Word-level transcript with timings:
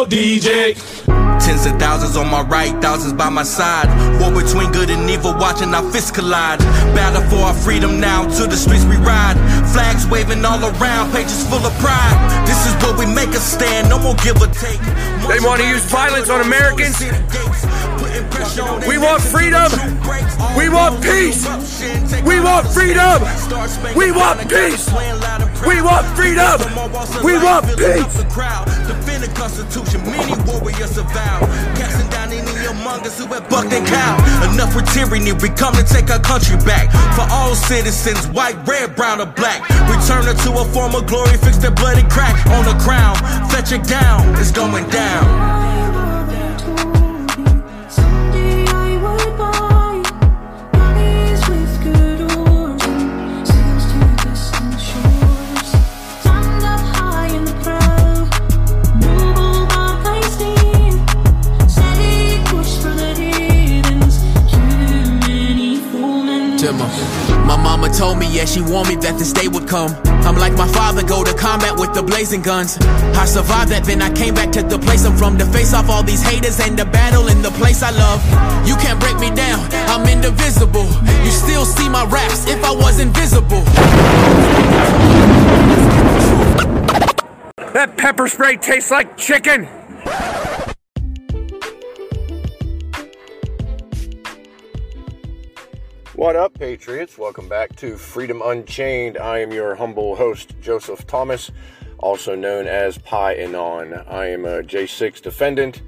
your 0.00 0.06
DJ. 0.06 0.74
Tens 1.44 1.66
of 1.66 1.78
thousands 1.78 2.16
on 2.16 2.30
my 2.30 2.42
right, 2.42 2.72
thousands 2.80 3.12
by 3.12 3.28
my 3.28 3.42
side. 3.42 3.88
War 4.20 4.30
between 4.30 4.70
good 4.72 4.88
and 4.90 5.08
evil, 5.10 5.32
watching 5.34 5.74
our 5.74 5.82
fists 5.92 6.10
collide. 6.10 6.58
Battle 6.94 7.22
for 7.28 7.44
our 7.44 7.54
freedom 7.54 8.00
now, 8.00 8.24
to 8.24 8.46
the 8.46 8.56
streets 8.56 8.84
we 8.84 8.96
ride. 8.96 9.36
Flags 9.72 10.06
waving 10.06 10.44
all 10.44 10.62
around, 10.62 11.12
pages 11.12 11.46
full 11.48 11.64
of 11.64 11.72
pride. 11.78 12.16
This 12.46 12.60
is 12.66 12.74
where 12.82 12.96
we 12.96 13.06
make 13.12 13.30
a 13.30 13.40
stand, 13.40 13.88
no 13.88 13.98
more 13.98 14.14
give 14.24 14.40
or 14.40 14.48
take. 14.48 14.80
They 15.28 15.40
want 15.40 15.60
to 15.60 15.68
use 15.68 15.84
violence 15.84 16.30
on 16.30 16.40
Americans. 16.40 17.00
We 18.86 18.96
want 18.98 19.22
freedom. 19.22 19.68
We 20.56 20.68
want 20.68 21.02
peace. 21.02 21.44
We 22.24 22.40
want 22.40 22.66
freedom. 22.68 23.20
We 23.96 24.12
want 24.12 24.48
peace. 24.48 24.88
We 25.66 25.82
want 25.82 26.06
freedom. 26.16 26.56
We 27.22 27.36
want 27.36 27.66
peace. 27.76 28.16
Defend 28.88 29.22
the 29.22 29.30
Constitution, 29.34 30.00
many 30.02 30.32
warriors 30.48 30.96
avow. 30.96 31.40
Casting 31.76 32.08
down 32.10 32.32
any 32.32 32.66
among 32.66 33.00
us 33.06 33.18
who 33.18 33.26
have 33.26 33.48
bucked 33.50 33.72
and 33.72 33.86
cow. 33.86 34.16
Enough 34.52 34.74
with 34.74 34.90
tyranny, 34.92 35.32
we 35.32 35.50
come 35.50 35.74
to 35.74 35.84
take 35.84 36.10
our 36.10 36.20
country 36.20 36.56
back. 36.64 36.90
For 37.14 37.26
all 37.30 37.54
citizens, 37.54 38.26
white, 38.28 38.56
red, 38.66 38.96
brown, 38.96 39.20
or 39.20 39.26
black. 39.26 39.68
Return 39.88 40.24
her 40.24 40.34
to 40.34 40.50
a 40.60 40.64
form 40.72 40.94
of 40.94 41.06
glory, 41.06 41.36
fix 41.36 41.58
their 41.58 41.70
bloody 41.70 42.04
crack 42.08 42.34
on 42.56 42.64
the 42.64 42.76
crown. 42.82 43.16
Fetch 43.50 43.72
it 43.72 43.84
down, 43.84 44.34
it's 44.40 44.52
going 44.52 44.88
down. 44.88 45.89
Timmer. 66.60 66.84
My 67.48 67.56
mama 67.56 67.88
told 67.88 68.18
me, 68.18 68.28
yeah, 68.28 68.44
she 68.44 68.60
warned 68.60 68.88
me 68.90 68.96
that 68.96 69.16
this 69.16 69.32
day 69.32 69.48
would 69.48 69.66
come. 69.66 69.96
I'm 70.28 70.36
like 70.36 70.52
my 70.52 70.68
father, 70.68 71.02
go 71.02 71.24
to 71.24 71.32
combat 71.32 71.80
with 71.80 71.94
the 71.94 72.02
blazing 72.02 72.42
guns. 72.42 72.76
I 73.16 73.24
survived 73.24 73.70
that, 73.72 73.84
then 73.84 74.02
I 74.02 74.12
came 74.12 74.34
back 74.34 74.52
to 74.52 74.62
the 74.62 74.78
place 74.78 75.06
I'm 75.06 75.16
from 75.16 75.38
to 75.38 75.46
face 75.46 75.72
off 75.72 75.88
all 75.88 76.02
these 76.02 76.20
haters 76.20 76.60
and 76.60 76.78
the 76.78 76.84
battle 76.84 77.28
in 77.28 77.40
the 77.40 77.50
place 77.52 77.82
I 77.82 77.92
love. 77.96 78.20
You 78.68 78.76
can't 78.76 79.00
break 79.00 79.18
me 79.18 79.34
down, 79.34 79.64
I'm 79.88 80.06
indivisible. 80.06 80.84
You 81.24 81.32
still 81.32 81.64
see 81.64 81.88
my 81.88 82.04
raps 82.04 82.46
if 82.46 82.62
I 82.62 82.72
was 82.72 83.00
invisible. 83.00 83.64
That 87.72 87.96
pepper 87.96 88.28
spray 88.28 88.58
tastes 88.58 88.90
like 88.90 89.16
chicken. 89.16 89.66
What 96.20 96.36
up, 96.36 96.52
Patriots? 96.52 97.16
Welcome 97.16 97.48
back 97.48 97.74
to 97.76 97.96
Freedom 97.96 98.42
Unchained. 98.44 99.16
I 99.16 99.38
am 99.38 99.52
your 99.52 99.74
humble 99.74 100.16
host, 100.16 100.54
Joseph 100.60 101.06
Thomas, 101.06 101.50
also 101.96 102.34
known 102.34 102.66
as 102.66 102.98
Pi 102.98 103.36
Anon. 103.36 103.94
I 104.06 104.26
am 104.26 104.44
a 104.44 104.62
J6 104.62 105.22
defendant, 105.22 105.80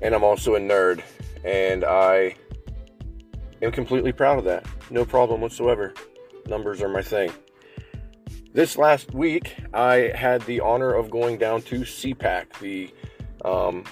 and 0.00 0.14
I'm 0.14 0.22
also 0.22 0.54
a 0.54 0.60
nerd, 0.60 1.02
and 1.42 1.84
I 1.84 2.36
am 3.60 3.72
completely 3.72 4.12
proud 4.12 4.38
of 4.38 4.44
that. 4.44 4.64
No 4.88 5.04
problem 5.04 5.40
whatsoever. 5.40 5.94
Numbers 6.46 6.80
are 6.80 6.88
my 6.88 7.02
thing. 7.02 7.32
This 8.52 8.78
last 8.78 9.12
week, 9.12 9.56
I 9.74 10.12
had 10.14 10.42
the 10.42 10.60
honor 10.60 10.94
of 10.94 11.10
going 11.10 11.38
down 11.38 11.62
to 11.62 11.80
CPAC, 11.80 12.56
the 12.60 12.94
um, 13.44 13.82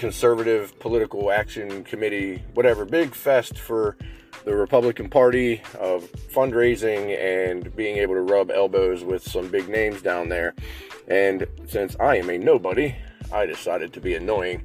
conservative 0.00 0.76
political 0.78 1.30
action 1.30 1.84
committee, 1.84 2.42
whatever, 2.54 2.86
big 2.86 3.14
fest 3.14 3.58
for 3.58 3.98
the 4.46 4.54
Republican 4.54 5.10
Party 5.10 5.60
of 5.78 6.10
fundraising 6.32 7.14
and 7.20 7.76
being 7.76 7.98
able 7.98 8.14
to 8.14 8.22
rub 8.22 8.50
elbows 8.50 9.04
with 9.04 9.22
some 9.22 9.48
big 9.48 9.68
names 9.68 10.00
down 10.00 10.30
there. 10.30 10.54
And 11.08 11.46
since 11.66 11.96
I 12.00 12.16
am 12.16 12.30
a 12.30 12.38
nobody, 12.38 12.96
I 13.30 13.44
decided 13.44 13.92
to 13.92 14.00
be 14.00 14.14
annoying, 14.14 14.64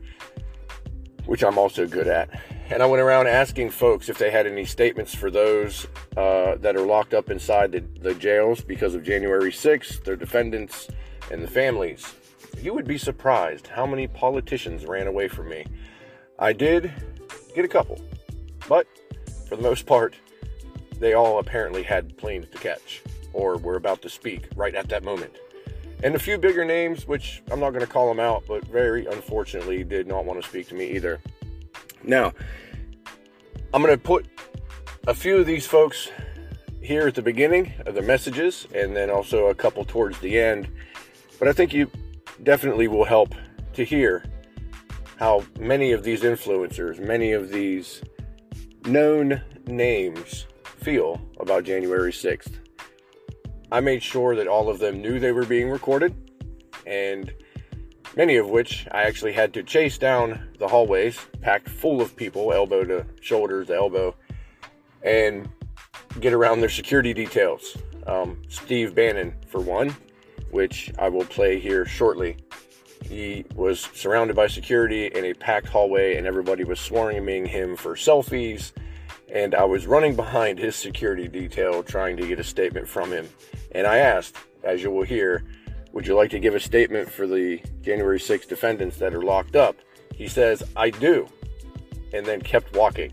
which 1.26 1.44
I'm 1.44 1.58
also 1.58 1.86
good 1.86 2.08
at. 2.08 2.30
And 2.70 2.82
I 2.82 2.86
went 2.86 3.02
around 3.02 3.28
asking 3.28 3.72
folks 3.72 4.08
if 4.08 4.18
they 4.18 4.32
had 4.32 4.48
any 4.48 4.64
statements 4.64 5.14
for 5.14 5.30
those 5.30 5.86
uh, 6.16 6.56
that 6.62 6.78
are 6.78 6.86
locked 6.86 7.14
up 7.14 7.30
inside 7.30 7.74
the, 7.74 7.82
the 8.00 8.14
jails 8.14 8.62
because 8.62 8.96
of 8.96 9.04
January 9.04 9.52
6th, 9.52 10.06
their 10.06 10.16
defendants, 10.16 10.88
and 11.30 11.44
the 11.44 11.50
families. 11.50 12.16
You 12.62 12.74
would 12.74 12.88
be 12.88 12.98
surprised 12.98 13.68
how 13.68 13.86
many 13.86 14.08
politicians 14.08 14.86
ran 14.86 15.08
away 15.08 15.28
from 15.28 15.50
me. 15.50 15.66
I 16.40 16.54
did 16.54 16.92
get 17.54 17.64
a 17.64 17.68
couple, 17.68 18.02
but 18.68 18.88
for 19.48 19.56
the 19.56 19.62
most 19.62 19.86
part, 19.86 20.16
they 21.00 21.14
all 21.14 21.40
apparently 21.40 21.84
had 21.84 22.18
planes 22.18 22.48
to 22.50 22.58
catch 22.58 23.02
or 23.34 23.58
were 23.58 23.76
about 23.76 24.02
to 24.02 24.10
speak 24.10 24.48
right 24.56 24.74
at 24.76 24.90
that 24.90 25.04
moment. 25.04 25.36
And 26.04 26.16
a 26.16 26.20
few 26.20 26.38
bigger 26.38 26.66
names, 26.66 27.08
which 27.08 27.42
I'm 27.52 27.60
not 27.60 27.72
going 27.72 27.86
to 27.86 27.92
call 27.92 28.08
them 28.08 28.20
out, 28.20 28.44
but 28.48 28.66
very 28.68 29.06
unfortunately 29.06 29.84
did 29.84 30.08
not 30.08 30.26
want 30.26 30.42
to 30.42 30.48
speak 30.48 30.68
to 30.70 30.76
me 30.76 30.92
either. 30.92 31.20
Now, 32.04 32.34
I'm 33.74 33.82
going 33.82 33.96
to 33.96 34.02
put 34.02 34.26
a 35.08 35.14
few 35.14 35.38
of 35.38 35.46
these 35.46 35.66
folks 35.66 36.10
here 36.82 37.08
at 37.08 37.16
the 37.16 37.22
beginning 37.22 37.74
of 37.86 37.96
the 37.96 38.02
messages 38.02 38.68
and 38.74 38.96
then 38.96 39.10
also 39.10 39.48
a 39.48 39.56
couple 39.56 39.84
towards 39.84 40.20
the 40.20 40.40
end. 40.40 40.68
But 41.40 41.48
I 41.48 41.54
think 41.54 41.74
you 41.74 41.90
definitely 42.44 42.88
will 42.88 43.06
help 43.06 43.34
to 43.74 43.84
hear 43.84 44.24
how 45.18 45.44
many 45.60 45.92
of 45.92 46.04
these 46.04 46.22
influencers, 46.22 47.00
many 47.00 47.32
of 47.32 47.50
these 47.50 48.02
known 48.86 49.42
names 49.68 50.46
feel 50.64 51.22
about 51.40 51.64
January 51.64 52.12
6th. 52.12 52.60
I 53.72 53.80
made 53.80 54.04
sure 54.04 54.36
that 54.36 54.48
all 54.48 54.70
of 54.70 54.80
them 54.80 55.02
knew 55.02 55.20
they 55.20 55.32
were 55.32 55.46
being 55.46 55.70
recorded, 55.70 56.14
and 56.86 57.34
many 58.16 58.38
of 58.38 58.50
which 58.50 58.88
I 58.92 59.04
actually 59.04 59.34
had 59.34 59.54
to 59.54 59.64
chase 59.64 59.98
down 59.98 60.50
the 60.60 60.68
hallways, 60.68 61.20
packed 61.42 61.70
full 61.70 62.02
of 62.02 62.16
people, 62.16 62.54
elbow 62.54 62.84
to 62.84 63.06
shoulder 63.22 63.66
to 63.66 63.76
elbow, 63.76 64.16
and 65.02 65.50
get 66.20 66.34
around 66.34 66.60
their 66.60 66.70
security 66.70 67.14
details. 67.14 67.78
Um, 68.06 68.42
Steve 68.50 68.94
Bannon, 68.94 69.34
for 69.48 69.60
one, 69.60 69.96
which 70.56 70.90
I 70.98 71.10
will 71.10 71.26
play 71.26 71.60
here 71.60 71.86
shortly. 71.86 72.38
He 73.04 73.44
was 73.56 73.82
surrounded 73.94 74.38
by 74.38 74.48
security 74.48 75.08
in 75.08 75.26
a 75.26 75.34
packed 75.34 75.68
hallway, 75.68 76.16
and 76.16 76.26
everybody 76.26 76.64
was 76.64 76.80
swarming 76.80 77.46
him 77.46 77.76
for 77.76 77.96
selfies. 77.96 78.72
And 79.30 79.54
I 79.54 79.66
was 79.66 79.86
running 79.86 80.16
behind 80.16 80.58
his 80.58 80.78
security 80.78 81.28
detail 81.28 81.84
trying 81.84 82.16
to 82.16 82.26
get 82.26 82.40
a 82.40 82.44
statement 82.44 82.88
from 82.88 83.12
him. 83.12 83.28
And 83.74 83.86
I 83.86 83.98
asked, 83.98 84.38
as 84.64 84.82
you 84.82 84.92
will 84.92 85.04
hear, 85.04 85.44
would 85.92 86.08
you 86.08 86.16
like 86.16 86.30
to 86.30 86.40
give 86.40 86.56
a 86.56 86.60
statement 86.62 87.12
for 87.12 87.28
the 87.28 87.62
January 87.82 88.20
6 88.20 88.48
defendants 88.48 88.96
that 89.00 89.14
are 89.14 89.24
locked 89.24 89.58
up? 89.58 89.76
He 90.16 90.30
says, 90.30 90.64
I 90.78 90.90
do. 90.90 91.28
And 92.14 92.26
then 92.26 92.40
kept 92.40 92.74
walking. 92.78 93.12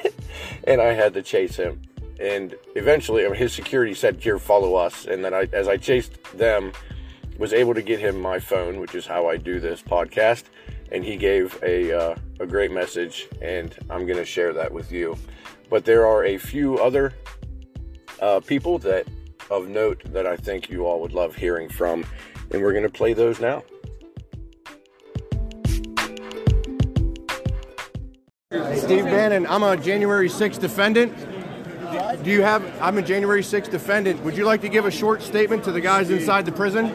and 0.64 0.82
I 0.82 0.92
had 0.92 1.14
to 1.14 1.22
chase 1.22 1.56
him. 1.56 1.80
And 2.20 2.54
eventually, 2.74 3.24
his 3.36 3.52
security 3.52 3.94
said, 3.94 4.20
Here, 4.20 4.38
follow 4.38 4.74
us. 4.74 5.06
And 5.06 5.24
then 5.24 5.34
I, 5.34 5.48
as 5.52 5.68
I 5.68 5.76
chased 5.76 6.22
them, 6.36 6.72
was 7.38 7.52
able 7.52 7.74
to 7.74 7.82
get 7.82 8.00
him 8.00 8.20
my 8.20 8.38
phone, 8.38 8.80
which 8.80 8.94
is 8.94 9.06
how 9.06 9.28
I 9.28 9.36
do 9.36 9.60
this 9.60 9.80
podcast. 9.80 10.44
And 10.90 11.04
he 11.04 11.16
gave 11.16 11.58
a, 11.62 11.92
uh, 11.92 12.16
a 12.40 12.46
great 12.46 12.72
message, 12.72 13.28
and 13.40 13.76
I'm 13.90 14.06
going 14.06 14.18
to 14.18 14.24
share 14.24 14.52
that 14.54 14.72
with 14.72 14.90
you. 14.90 15.16
But 15.70 15.84
there 15.84 16.06
are 16.06 16.24
a 16.24 16.38
few 16.38 16.78
other 16.78 17.12
uh, 18.20 18.40
people 18.40 18.78
that 18.80 19.06
of 19.50 19.68
note 19.68 20.02
that 20.12 20.26
I 20.26 20.36
think 20.36 20.68
you 20.68 20.86
all 20.86 21.00
would 21.00 21.12
love 21.12 21.34
hearing 21.34 21.68
from, 21.68 22.04
and 22.50 22.62
we're 22.62 22.72
going 22.72 22.84
to 22.84 22.90
play 22.90 23.12
those 23.12 23.40
now. 23.40 23.62
Steve 28.76 29.04
Bannon, 29.04 29.46
I'm 29.46 29.62
a 29.62 29.76
January 29.76 30.28
6th 30.28 30.60
defendant. 30.60 31.27
Do 32.22 32.30
you 32.30 32.42
have? 32.42 32.64
I'm 32.82 32.98
a 32.98 33.02
January 33.02 33.42
6th 33.42 33.70
defendant. 33.70 34.22
Would 34.24 34.36
you 34.36 34.44
like 34.44 34.60
to 34.62 34.68
give 34.68 34.86
a 34.86 34.90
short 34.90 35.22
statement 35.22 35.62
to 35.64 35.72
the 35.72 35.80
guys 35.80 36.10
inside 36.10 36.46
the 36.46 36.52
prison? 36.52 36.86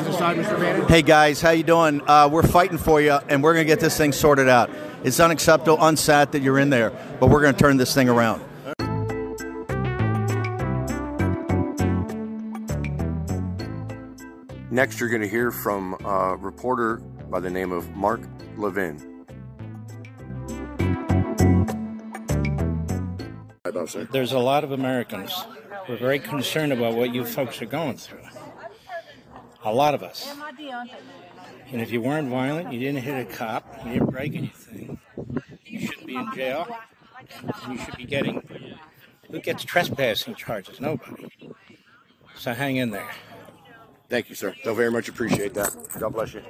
Inside, 0.00 0.36
Mr. 0.36 0.58
Bannon. 0.58 0.88
Hey 0.88 1.02
guys, 1.02 1.40
how 1.40 1.50
you 1.50 1.62
doing? 1.62 2.02
Uh, 2.06 2.28
we're 2.30 2.42
fighting 2.42 2.78
for 2.78 3.00
you, 3.00 3.12
and 3.28 3.42
we're 3.42 3.54
gonna 3.54 3.64
get 3.64 3.78
this 3.78 3.96
thing 3.96 4.10
sorted 4.10 4.48
out. 4.48 4.70
It's 5.04 5.20
unacceptable, 5.20 5.78
unsat 5.78 6.32
that 6.32 6.42
you're 6.42 6.58
in 6.58 6.70
there, 6.70 6.90
but 7.20 7.28
we're 7.30 7.42
gonna 7.42 7.56
turn 7.56 7.76
this 7.76 7.94
thing 7.94 8.08
around. 8.08 8.42
Next, 14.72 15.00
you're 15.00 15.10
going 15.10 15.20
to 15.20 15.28
hear 15.28 15.50
from 15.50 15.94
a 16.02 16.34
reporter 16.34 16.96
by 17.30 17.40
the 17.40 17.50
name 17.50 17.72
of 17.72 17.94
Mark 17.94 18.22
Levin. 18.56 19.11
There's 24.10 24.32
a 24.32 24.38
lot 24.38 24.64
of 24.64 24.72
Americans 24.72 25.32
who 25.86 25.94
are 25.94 25.96
very 25.96 26.18
concerned 26.18 26.72
about 26.72 26.94
what 26.94 27.14
you 27.14 27.24
folks 27.24 27.60
are 27.62 27.66
going 27.66 27.96
through. 27.96 28.22
A 29.64 29.72
lot 29.72 29.94
of 29.94 30.02
us. 30.02 30.32
And 31.70 31.80
if 31.80 31.90
you 31.90 32.00
weren't 32.00 32.28
violent, 32.28 32.72
you 32.72 32.80
didn't 32.80 33.02
hit 33.02 33.18
a 33.18 33.24
cop, 33.24 33.66
you 33.84 33.94
didn't 33.94 34.10
break 34.10 34.34
anything, 34.34 34.98
you 35.64 35.86
shouldn't 35.86 36.06
be 36.06 36.16
in 36.16 36.28
jail. 36.34 36.66
You 37.68 37.78
should 37.78 37.96
be 37.96 38.04
getting. 38.04 38.42
Who 39.30 39.40
gets 39.40 39.64
trespassing 39.64 40.34
charges? 40.34 40.80
Nobody. 40.80 41.30
So 42.36 42.52
hang 42.52 42.76
in 42.76 42.90
there. 42.90 43.10
Thank 44.08 44.28
you, 44.28 44.34
sir. 44.34 44.54
I 44.66 44.74
very 44.74 44.90
much 44.90 45.08
appreciate 45.08 45.54
that. 45.54 45.74
God 45.98 46.12
bless 46.12 46.34
you. 46.34 46.42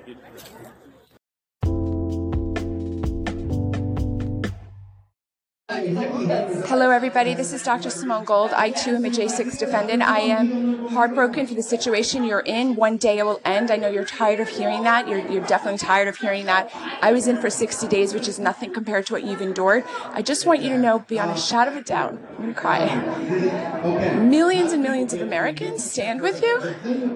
Hello, 5.72 6.90
everybody. 6.90 7.32
This 7.32 7.54
is 7.54 7.62
Dr. 7.62 7.88
Simone 7.88 8.24
Gold. 8.24 8.52
I 8.52 8.72
too 8.72 8.94
am 8.96 9.06
a 9.06 9.08
J6 9.08 9.58
defendant. 9.58 10.02
I 10.02 10.20
am 10.20 10.88
heartbroken 10.88 11.46
for 11.46 11.54
the 11.54 11.62
situation 11.62 12.24
you're 12.24 12.40
in. 12.40 12.74
One 12.76 12.98
day 12.98 13.19
it 13.19 13.24
will 13.24 13.40
end. 13.42 13.70
I 13.70 13.76
know 13.76 13.88
you're 13.88 14.04
tired 14.04 14.40
of 14.40 14.50
hearing 14.50 14.82
that. 14.82 15.08
You're, 15.08 15.26
you're 15.30 15.46
definitely 15.46 15.78
tired 15.78 16.08
of 16.08 16.19
hearing 16.19 16.44
that. 16.44 16.70
I 17.00 17.12
was 17.12 17.26
in 17.26 17.40
for 17.40 17.48
60 17.48 17.88
days, 17.88 18.12
which 18.12 18.28
is 18.28 18.38
nothing 18.38 18.74
compared 18.74 19.06
to 19.06 19.14
what 19.14 19.24
you've 19.24 19.40
endured. 19.40 19.84
I 20.10 20.20
just 20.20 20.44
want 20.44 20.60
you 20.60 20.69
to 20.69 20.78
know, 20.78 20.98
beyond 20.98 21.30
a 21.30 21.38
shadow 21.40 21.70
of 21.70 21.78
a 21.78 21.82
doubt, 21.82 22.12
I'm 22.12 22.36
going 22.36 22.54
to 22.54 22.60
cry. 22.60 24.18
Millions 24.18 24.72
and 24.72 24.82
millions 24.82 25.14
of 25.14 25.22
Americans 25.22 25.82
stand 25.82 26.20
with 26.20 26.42
you. 26.42 26.60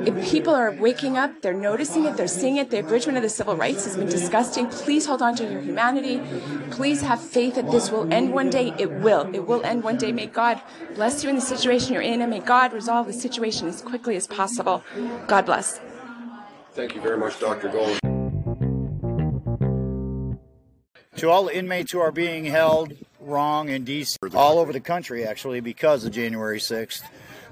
If 0.06 0.30
people 0.30 0.54
are 0.54 0.72
waking 0.72 1.18
up, 1.18 1.42
they're 1.42 1.52
noticing 1.52 2.06
it, 2.06 2.16
they're 2.16 2.26
seeing 2.26 2.56
it. 2.56 2.70
The 2.70 2.80
abridgment 2.80 3.18
of 3.18 3.22
the 3.22 3.28
civil 3.28 3.54
rights 3.54 3.84
has 3.84 3.96
been 3.98 4.08
disgusting. 4.08 4.68
Please 4.68 5.04
hold 5.04 5.20
on 5.20 5.36
to 5.36 5.44
your 5.44 5.60
humanity. 5.60 6.22
Please 6.70 7.02
have 7.02 7.20
faith 7.20 7.56
that 7.56 7.70
this 7.70 7.90
will 7.90 8.10
end 8.10 8.32
one 8.32 8.45
day. 8.50 8.74
It 8.78 8.90
will. 8.90 9.28
It 9.34 9.46
will 9.46 9.62
end 9.64 9.82
one 9.82 9.96
day. 9.96 10.12
May 10.12 10.26
God 10.26 10.60
bless 10.94 11.22
you 11.22 11.30
in 11.30 11.36
the 11.36 11.42
situation 11.42 11.92
you're 11.92 12.02
in, 12.02 12.20
and 12.20 12.30
may 12.30 12.40
God 12.40 12.72
resolve 12.72 13.06
the 13.06 13.12
situation 13.12 13.68
as 13.68 13.80
quickly 13.82 14.16
as 14.16 14.26
possible. 14.26 14.82
God 15.26 15.46
bless. 15.46 15.80
Thank 16.72 16.94
you 16.94 17.00
very 17.00 17.16
much, 17.16 17.40
Dr. 17.40 17.68
Gold. 17.68 17.98
To 21.16 21.30
all 21.30 21.44
the 21.44 21.56
inmates 21.56 21.92
who 21.92 22.00
are 22.00 22.12
being 22.12 22.44
held 22.44 22.92
wrong 23.20 23.70
in 23.70 23.84
D.C., 23.84 24.18
all 24.34 24.58
over 24.58 24.72
the 24.72 24.80
country 24.80 25.26
actually, 25.26 25.60
because 25.60 26.04
of 26.04 26.12
January 26.12 26.58
6th, 26.58 27.02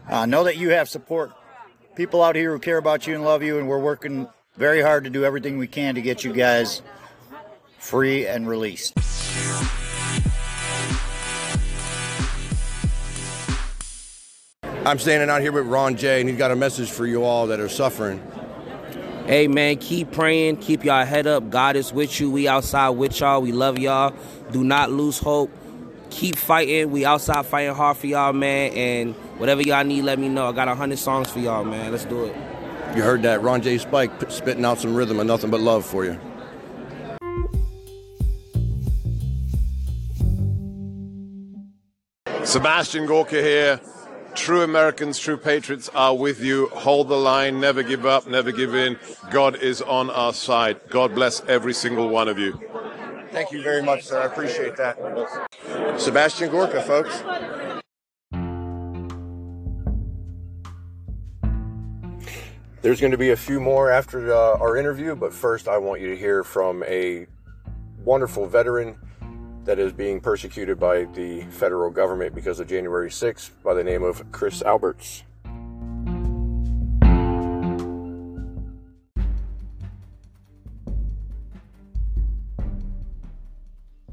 uh, 0.08 0.26
know 0.26 0.44
that 0.44 0.58
you 0.58 0.70
have 0.70 0.88
support. 0.88 1.32
People 1.96 2.22
out 2.22 2.36
here 2.36 2.52
who 2.52 2.58
care 2.58 2.76
about 2.76 3.06
you 3.06 3.14
and 3.14 3.24
love 3.24 3.42
you, 3.42 3.58
and 3.58 3.66
we're 3.68 3.78
working 3.78 4.28
very 4.56 4.82
hard 4.82 5.04
to 5.04 5.10
do 5.10 5.24
everything 5.24 5.58
we 5.58 5.66
can 5.66 5.94
to 5.94 6.02
get 6.02 6.24
you 6.24 6.32
guys 6.32 6.82
free 7.78 8.26
and 8.26 8.46
released. 8.46 8.94
I'm 14.86 14.98
standing 14.98 15.30
out 15.30 15.40
here 15.40 15.50
with 15.50 15.66
Ron 15.66 15.96
J, 15.96 16.20
and 16.20 16.28
he's 16.28 16.36
got 16.36 16.50
a 16.50 16.56
message 16.56 16.90
for 16.90 17.06
you 17.06 17.24
all 17.24 17.46
that 17.46 17.58
are 17.58 17.70
suffering. 17.70 18.22
Hey 19.26 19.48
man, 19.48 19.78
keep 19.78 20.12
praying, 20.12 20.58
keep 20.58 20.84
y'all 20.84 21.06
head 21.06 21.26
up. 21.26 21.48
God 21.48 21.76
is 21.76 21.90
with 21.90 22.20
you. 22.20 22.30
We 22.30 22.46
outside 22.46 22.90
with 22.90 23.18
y'all. 23.18 23.40
We 23.40 23.52
love 23.52 23.78
y'all. 23.78 24.14
Do 24.52 24.62
not 24.62 24.90
lose 24.90 25.18
hope. 25.18 25.50
Keep 26.10 26.36
fighting. 26.36 26.90
We 26.90 27.06
outside 27.06 27.46
fighting 27.46 27.74
hard 27.74 27.96
for 27.96 28.06
y'all, 28.06 28.34
man. 28.34 28.72
And 28.72 29.14
whatever 29.38 29.62
y'all 29.62 29.84
need, 29.84 30.02
let 30.02 30.18
me 30.18 30.28
know. 30.28 30.48
I 30.48 30.52
got 30.52 30.68
a 30.68 30.74
hundred 30.74 30.98
songs 30.98 31.30
for 31.30 31.38
y'all, 31.38 31.64
man. 31.64 31.90
Let's 31.90 32.04
do 32.04 32.26
it. 32.26 32.36
You 32.94 33.02
heard 33.02 33.22
that. 33.22 33.40
Ron 33.40 33.62
J 33.62 33.78
Spike 33.78 34.30
spitting 34.30 34.66
out 34.66 34.78
some 34.78 34.94
rhythm 34.94 35.18
and 35.18 35.26
nothing 35.26 35.50
but 35.50 35.60
love 35.60 35.86
for 35.86 36.04
you. 36.04 36.20
Sebastian 42.44 43.06
Gorka 43.06 43.40
here. 43.40 43.80
True 44.34 44.62
Americans, 44.62 45.18
true 45.18 45.36
patriots 45.36 45.88
are 45.94 46.14
with 46.16 46.40
you. 46.40 46.66
Hold 46.68 47.08
the 47.08 47.16
line, 47.16 47.60
never 47.60 47.82
give 47.82 48.04
up, 48.04 48.26
never 48.26 48.52
give 48.52 48.74
in. 48.74 48.98
God 49.30 49.56
is 49.56 49.80
on 49.80 50.10
our 50.10 50.32
side. 50.32 50.80
God 50.90 51.14
bless 51.14 51.40
every 51.46 51.72
single 51.72 52.08
one 52.08 52.28
of 52.28 52.38
you. 52.38 52.60
Thank 53.30 53.52
you 53.52 53.62
very 53.62 53.82
much, 53.82 54.04
sir. 54.04 54.20
I 54.20 54.26
appreciate 54.26 54.76
that. 54.76 54.98
Sebastian 55.98 56.50
Gorka, 56.50 56.82
folks. 56.82 57.22
There's 62.82 63.00
going 63.00 63.12
to 63.12 63.18
be 63.18 63.30
a 63.30 63.36
few 63.36 63.60
more 63.60 63.90
after 63.90 64.32
uh, 64.32 64.58
our 64.58 64.76
interview, 64.76 65.16
but 65.16 65.32
first, 65.32 65.68
I 65.68 65.78
want 65.78 66.02
you 66.02 66.10
to 66.10 66.16
hear 66.16 66.44
from 66.44 66.82
a 66.84 67.26
wonderful 68.04 68.46
veteran 68.46 68.98
that 69.64 69.78
is 69.78 69.92
being 69.92 70.20
persecuted 70.20 70.78
by 70.78 71.04
the 71.04 71.42
federal 71.50 71.90
government 71.90 72.34
because 72.34 72.60
of 72.60 72.68
January 72.68 73.08
6th 73.08 73.50
by 73.62 73.74
the 73.74 73.84
name 73.84 74.02
of 74.02 74.30
Chris 74.30 74.62
Alberts. 74.62 75.24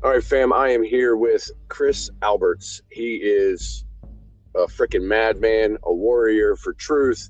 All 0.03 0.09
right, 0.09 0.23
fam, 0.23 0.51
I 0.51 0.69
am 0.69 0.83
here 0.83 1.15
with 1.15 1.51
Chris 1.67 2.09
Alberts. 2.23 2.81
He 2.89 3.17
is 3.17 3.85
a 4.55 4.65
freaking 4.65 5.03
madman, 5.03 5.77
a 5.83 5.93
warrior 5.93 6.55
for 6.55 6.73
truth, 6.73 7.29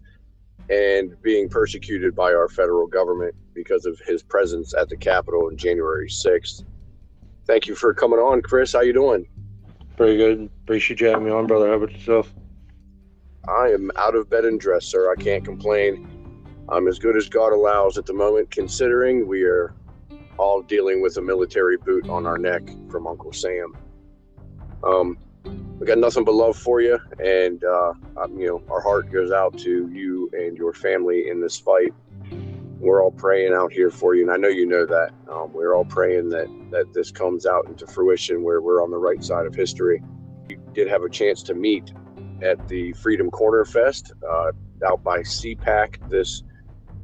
and 0.69 1.21
being 1.21 1.49
persecuted 1.49 2.15
by 2.15 2.33
our 2.33 2.47
federal 2.47 2.87
government 2.87 3.35
because 3.53 3.85
of 3.85 3.99
his 3.99 4.23
presence 4.23 4.73
at 4.73 4.87
the 4.87 4.95
Capitol 4.95 5.47
on 5.47 5.57
January 5.57 6.07
6th. 6.07 6.63
Thank 7.51 7.67
you 7.67 7.75
for 7.75 7.93
coming 7.93 8.17
on, 8.17 8.41
Chris. 8.41 8.71
How 8.71 8.79
you 8.79 8.93
doing? 8.93 9.27
Pretty 9.97 10.15
good. 10.15 10.49
Appreciate 10.63 11.01
you 11.01 11.07
having 11.07 11.25
me 11.25 11.31
on, 11.31 11.47
brother. 11.47 11.67
How 11.67 11.73
about 11.73 11.91
yourself? 11.91 12.33
I 13.45 13.71
am 13.71 13.91
out 13.97 14.15
of 14.15 14.29
bed 14.29 14.45
and 14.45 14.57
dressed, 14.57 14.89
sir. 14.89 15.11
I 15.11 15.21
can't 15.21 15.43
complain. 15.43 16.07
I'm 16.69 16.87
as 16.87 16.97
good 16.97 17.17
as 17.17 17.27
God 17.27 17.51
allows 17.51 17.97
at 17.97 18.05
the 18.05 18.13
moment, 18.13 18.51
considering 18.51 19.27
we 19.27 19.43
are 19.43 19.75
all 20.37 20.61
dealing 20.61 21.01
with 21.01 21.17
a 21.17 21.21
military 21.21 21.75
boot 21.75 22.07
on 22.07 22.25
our 22.25 22.37
neck 22.37 22.61
from 22.89 23.05
Uncle 23.05 23.33
Sam. 23.33 23.75
Um, 24.85 25.17
we 25.77 25.85
got 25.85 25.97
nothing 25.97 26.23
but 26.23 26.35
love 26.35 26.55
for 26.55 26.79
you, 26.79 26.99
and 27.21 27.61
uh, 27.65 27.91
you 28.29 28.47
know 28.47 28.63
our 28.71 28.79
heart 28.79 29.11
goes 29.11 29.33
out 29.33 29.57
to 29.57 29.89
you 29.89 30.29
and 30.31 30.55
your 30.55 30.71
family 30.71 31.27
in 31.27 31.41
this 31.41 31.59
fight. 31.59 31.93
We're 32.81 33.03
all 33.03 33.11
praying 33.11 33.53
out 33.53 33.71
here 33.71 33.91
for 33.91 34.15
you, 34.15 34.23
and 34.23 34.31
I 34.31 34.37
know 34.37 34.47
you 34.47 34.65
know 34.65 34.87
that. 34.87 35.11
Um, 35.31 35.53
we're 35.53 35.75
all 35.75 35.85
praying 35.85 36.29
that 36.29 36.47
that 36.71 36.91
this 36.95 37.11
comes 37.11 37.45
out 37.45 37.67
into 37.67 37.85
fruition, 37.85 38.41
where 38.41 38.59
we're 38.59 38.81
on 38.83 38.89
the 38.89 38.97
right 38.97 39.23
side 39.23 39.45
of 39.45 39.53
history. 39.53 40.01
You 40.49 40.59
did 40.73 40.87
have 40.87 41.03
a 41.03 41.09
chance 41.09 41.43
to 41.43 41.53
meet 41.53 41.93
at 42.41 42.67
the 42.67 42.93
Freedom 42.93 43.29
Corner 43.29 43.65
Fest 43.65 44.13
uh, 44.27 44.51
out 44.83 45.03
by 45.03 45.19
CPAC 45.19 46.09
this 46.09 46.41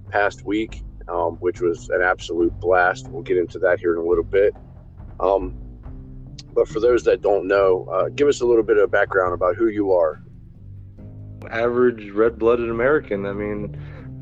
past 0.09 0.43
week, 0.43 0.81
um, 1.09 1.35
which 1.35 1.61
was 1.61 1.89
an 1.89 2.01
absolute 2.01 2.59
blast. 2.59 3.07
We'll 3.09 3.21
get 3.21 3.37
into 3.37 3.59
that 3.59 3.79
here 3.79 3.93
in 3.93 3.99
a 3.99 4.03
little 4.03 4.23
bit. 4.23 4.55
Um, 5.19 5.55
but 6.53 6.67
for 6.67 6.79
those 6.79 7.03
that 7.03 7.21
don't 7.21 7.47
know, 7.47 7.87
uh, 7.91 8.09
give 8.09 8.27
us 8.27 8.41
a 8.41 8.45
little 8.47 8.63
bit 8.63 8.77
of 8.77 8.89
background 8.89 9.35
about 9.35 9.55
who 9.55 9.67
you 9.67 9.91
are. 9.91 10.23
Average 11.51 12.09
red-blooded 12.09 12.67
American. 12.67 13.27
I 13.27 13.33
mean, 13.33 13.79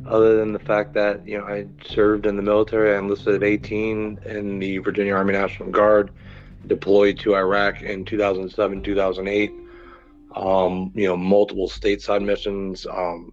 other 0.08 0.38
than 0.38 0.54
the 0.54 0.60
fact 0.60 0.94
that 0.94 1.28
you 1.28 1.38
know 1.38 1.46
I 1.46 1.68
served 1.86 2.26
in 2.26 2.36
the 2.36 2.44
military, 2.44 2.96
I 2.96 3.00
enlisted 3.00 3.36
at 3.36 3.44
18 3.44 4.20
in 4.26 4.60
the 4.60 4.78
Virginia 4.80 5.14
Army 5.14 5.34
National 5.34 5.70
Guard, 5.70 6.12
deployed 6.68 7.20
to 7.20 7.36
Iraq 7.36 7.82
in 7.82 8.06
2007, 8.06 8.84
2008. 8.84 9.52
Um, 10.36 10.92
you 10.94 11.08
know, 11.08 11.16
multiple 11.16 11.70
stateside 11.70 12.24
missions. 12.24 12.86
Um, 12.86 13.32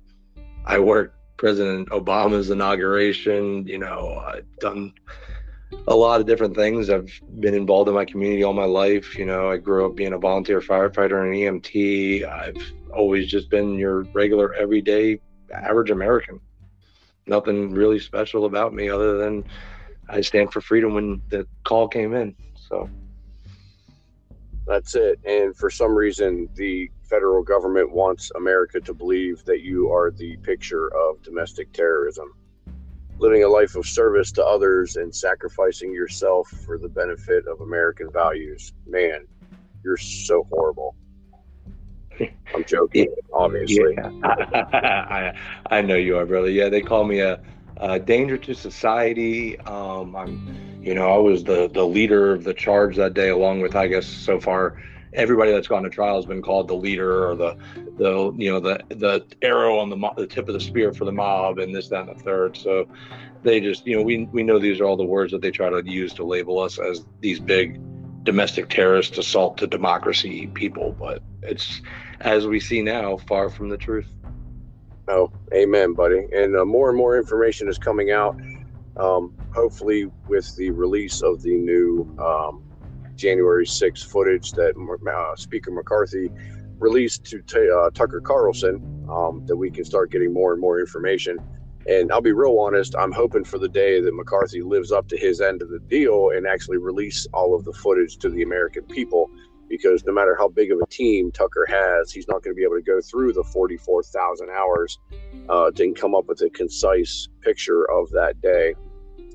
I 0.64 0.78
worked 0.78 1.16
President 1.36 1.88
Obama's 1.88 2.50
inauguration. 2.50 3.66
You 3.66 3.78
know, 3.78 4.22
I've 4.24 4.46
done 4.60 4.94
a 5.88 5.94
lot 5.96 6.20
of 6.20 6.26
different 6.26 6.54
things. 6.54 6.88
I've 6.88 7.10
been 7.40 7.54
involved 7.54 7.88
in 7.88 7.94
my 7.94 8.04
community 8.04 8.44
all 8.44 8.52
my 8.52 8.64
life. 8.64 9.18
You 9.18 9.26
know, 9.26 9.50
I 9.50 9.56
grew 9.56 9.86
up 9.86 9.96
being 9.96 10.12
a 10.12 10.18
volunteer 10.18 10.60
firefighter 10.60 11.22
and 11.22 11.34
an 11.34 11.60
EMT. 11.60 12.24
I've 12.24 12.72
always 12.94 13.28
just 13.28 13.50
been 13.50 13.74
your 13.78 14.02
regular, 14.12 14.54
everyday, 14.54 15.20
average 15.52 15.90
American. 15.90 16.40
Nothing 17.26 17.70
really 17.70 17.98
special 18.00 18.46
about 18.46 18.74
me 18.74 18.88
other 18.88 19.18
than 19.18 19.44
I 20.08 20.20
stand 20.22 20.52
for 20.52 20.60
freedom 20.60 20.94
when 20.94 21.22
the 21.30 21.46
call 21.64 21.88
came 21.88 22.14
in. 22.14 22.34
So 22.56 22.88
That's 24.66 24.94
it. 24.94 25.20
And 25.24 25.56
for 25.56 25.70
some 25.70 25.94
reason, 25.94 26.48
the 26.54 26.90
federal 27.02 27.42
government 27.42 27.92
wants 27.92 28.30
America 28.36 28.80
to 28.80 28.94
believe 28.94 29.44
that 29.44 29.60
you 29.60 29.90
are 29.92 30.10
the 30.10 30.36
picture 30.38 30.88
of 30.94 31.22
domestic 31.22 31.72
terrorism. 31.72 32.32
Living 33.18 33.44
a 33.44 33.48
life 33.48 33.76
of 33.76 33.86
service 33.86 34.32
to 34.32 34.44
others 34.44 34.96
and 34.96 35.14
sacrificing 35.14 35.92
yourself 35.92 36.48
for 36.64 36.78
the 36.78 36.88
benefit 36.88 37.46
of 37.46 37.60
American 37.60 38.10
values. 38.10 38.72
Man, 38.86 39.26
you're 39.84 39.96
so 39.96 40.46
horrible. 40.50 40.96
I'm 42.54 42.64
joking, 42.64 43.14
obviously. 43.32 43.94
Yeah, 43.96 44.10
I, 44.24 45.32
I 45.70 45.82
know 45.82 45.96
you 45.96 46.16
are, 46.18 46.26
brother. 46.26 46.50
Yeah, 46.50 46.68
they 46.68 46.82
call 46.82 47.04
me 47.04 47.20
a, 47.20 47.40
a 47.78 47.98
danger 47.98 48.36
to 48.38 48.54
society. 48.54 49.58
Um, 49.60 50.14
I'm, 50.16 50.40
you 50.82 50.94
know, 50.94 51.12
I 51.12 51.18
was 51.18 51.44
the 51.44 51.70
the 51.72 51.86
leader 51.86 52.32
of 52.32 52.44
the 52.44 52.54
charge 52.54 52.96
that 52.96 53.14
day, 53.14 53.28
along 53.30 53.60
with 53.60 53.74
I 53.76 53.86
guess 53.86 54.06
so 54.06 54.40
far, 54.40 54.76
everybody 55.12 55.52
that's 55.52 55.68
gone 55.68 55.82
to 55.82 55.90
trial 55.90 56.16
has 56.16 56.26
been 56.26 56.42
called 56.42 56.68
the 56.68 56.74
leader 56.74 57.28
or 57.28 57.36
the 57.36 57.56
the 57.96 58.32
you 58.36 58.50
know 58.50 58.60
the 58.60 58.82
the 58.90 59.26
arrow 59.42 59.78
on 59.78 59.90
the 59.90 59.96
mo- 59.96 60.14
the 60.16 60.26
tip 60.26 60.48
of 60.48 60.54
the 60.54 60.60
spear 60.60 60.92
for 60.92 61.04
the 61.04 61.12
mob 61.12 61.58
and 61.58 61.74
this 61.74 61.88
that 61.88 62.08
and 62.08 62.18
the 62.18 62.22
third. 62.22 62.56
So 62.56 62.86
they 63.42 63.60
just 63.60 63.86
you 63.86 63.96
know 63.96 64.02
we 64.02 64.24
we 64.32 64.42
know 64.42 64.58
these 64.58 64.80
are 64.80 64.84
all 64.84 64.96
the 64.96 65.04
words 65.04 65.32
that 65.32 65.40
they 65.42 65.50
try 65.50 65.70
to 65.70 65.82
use 65.84 66.12
to 66.14 66.24
label 66.24 66.58
us 66.58 66.78
as 66.78 67.04
these 67.20 67.40
big 67.40 67.80
domestic 68.22 68.68
terrorist 68.68 69.18
assault 69.18 69.58
to 69.58 69.66
democracy 69.66 70.46
people, 70.48 70.96
but 70.98 71.22
it's 71.42 71.82
as 72.20 72.46
we 72.46 72.60
see 72.60 72.82
now 72.82 73.16
far 73.16 73.50
from 73.50 73.68
the 73.68 73.76
truth. 73.76 74.12
Oh, 75.08 75.32
amen, 75.52 75.94
buddy. 75.94 76.26
And 76.32 76.56
uh, 76.56 76.64
more 76.64 76.88
and 76.88 76.96
more 76.96 77.16
information 77.16 77.68
is 77.68 77.78
coming 77.78 78.12
out. 78.12 78.36
Um, 78.96 79.34
hopefully, 79.54 80.06
with 80.28 80.54
the 80.56 80.70
release 80.70 81.22
of 81.22 81.42
the 81.42 81.56
new 81.56 82.16
um, 82.18 82.62
January 83.16 83.66
6th 83.66 84.06
footage 84.06 84.52
that 84.52 84.74
uh, 84.76 85.36
Speaker 85.36 85.70
McCarthy 85.70 86.30
released 86.78 87.24
to 87.24 87.40
t- 87.42 87.70
uh, 87.70 87.90
Tucker 87.90 88.20
Carlson, 88.20 89.06
um, 89.10 89.44
that 89.46 89.56
we 89.56 89.70
can 89.70 89.84
start 89.84 90.10
getting 90.10 90.32
more 90.32 90.52
and 90.52 90.60
more 90.60 90.80
information. 90.80 91.38
And 91.88 92.12
I'll 92.12 92.20
be 92.20 92.32
real 92.32 92.58
honest, 92.58 92.94
I'm 92.96 93.12
hoping 93.12 93.44
for 93.44 93.58
the 93.58 93.68
day 93.68 94.00
that 94.00 94.14
McCarthy 94.14 94.62
lives 94.62 94.92
up 94.92 95.08
to 95.08 95.16
his 95.16 95.40
end 95.40 95.62
of 95.62 95.70
the 95.70 95.80
deal 95.80 96.30
and 96.30 96.46
actually 96.46 96.78
release 96.78 97.26
all 97.32 97.54
of 97.54 97.64
the 97.64 97.72
footage 97.72 98.18
to 98.18 98.30
the 98.30 98.42
American 98.42 98.84
people. 98.84 99.30
Because 99.68 100.04
no 100.04 100.12
matter 100.12 100.36
how 100.38 100.48
big 100.48 100.70
of 100.70 100.78
a 100.80 100.86
team 100.86 101.32
Tucker 101.32 101.66
has, 101.66 102.12
he's 102.12 102.28
not 102.28 102.42
going 102.42 102.54
to 102.54 102.58
be 102.58 102.62
able 102.62 102.76
to 102.76 102.82
go 102.82 103.00
through 103.00 103.32
the 103.32 103.42
44,000 103.42 104.50
hours 104.50 104.98
uh, 105.48 105.70
to 105.70 105.92
come 105.94 106.14
up 106.14 106.26
with 106.26 106.42
a 106.42 106.50
concise 106.50 107.28
picture 107.40 107.90
of 107.90 108.10
that 108.10 108.40
day. 108.42 108.74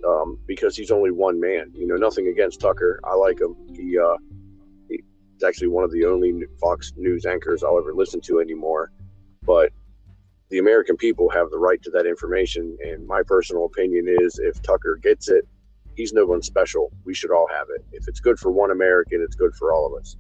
Um, 0.08 0.38
because 0.46 0.77
he's 0.77 0.92
only 0.92 1.12
one 1.12 1.39
man. 1.39 1.72
You 1.74 1.88
know, 1.88 1.96
nothing 1.96 2.27
against 2.27 2.62
Tucker. 2.62 3.00
I 3.04 3.16
like 3.16 3.42
him. 3.42 3.56
He, 3.74 3.98
uh, 3.98 4.16
he's 4.88 5.01
actually 5.44 5.70
one 5.70 5.84
of 5.84 5.92
the 5.92 6.06
only 6.06 6.46
Fox 6.62 6.94
News 6.96 7.25
anchors 7.25 7.63
I'll 7.63 7.80
ever 7.80 7.94
listen 7.96 8.22
to 8.22 8.39
anymore. 8.39 8.92
But 9.44 9.72
the 10.50 10.60
American 10.60 10.96
people 10.96 11.30
have 11.30 11.50
the 11.51 11.58
right 11.58 11.82
to 11.84 11.89
that 11.92 12.06
information. 12.06 12.77
And 12.86 13.06
my 13.06 13.22
personal 13.24 13.66
opinion 13.66 14.06
is 14.08 14.39
if 14.39 14.62
Tucker 14.62 15.00
gets 15.01 15.30
it, 15.30 15.48
he's 15.96 16.13
no 16.13 16.25
one 16.25 16.42
special. 16.42 16.92
We 17.06 17.13
should 17.13 17.32
all 17.32 17.48
have 17.54 17.68
it. 17.75 17.84
If 17.92 18.08
it's 18.08 18.20
good 18.20 18.39
for 18.39 18.51
one 18.51 18.72
American, 18.72 19.22
it's 19.22 19.36
good 19.36 19.54
for 19.56 19.74
all 19.74 19.86
of 19.86 20.00
us. 20.00 20.16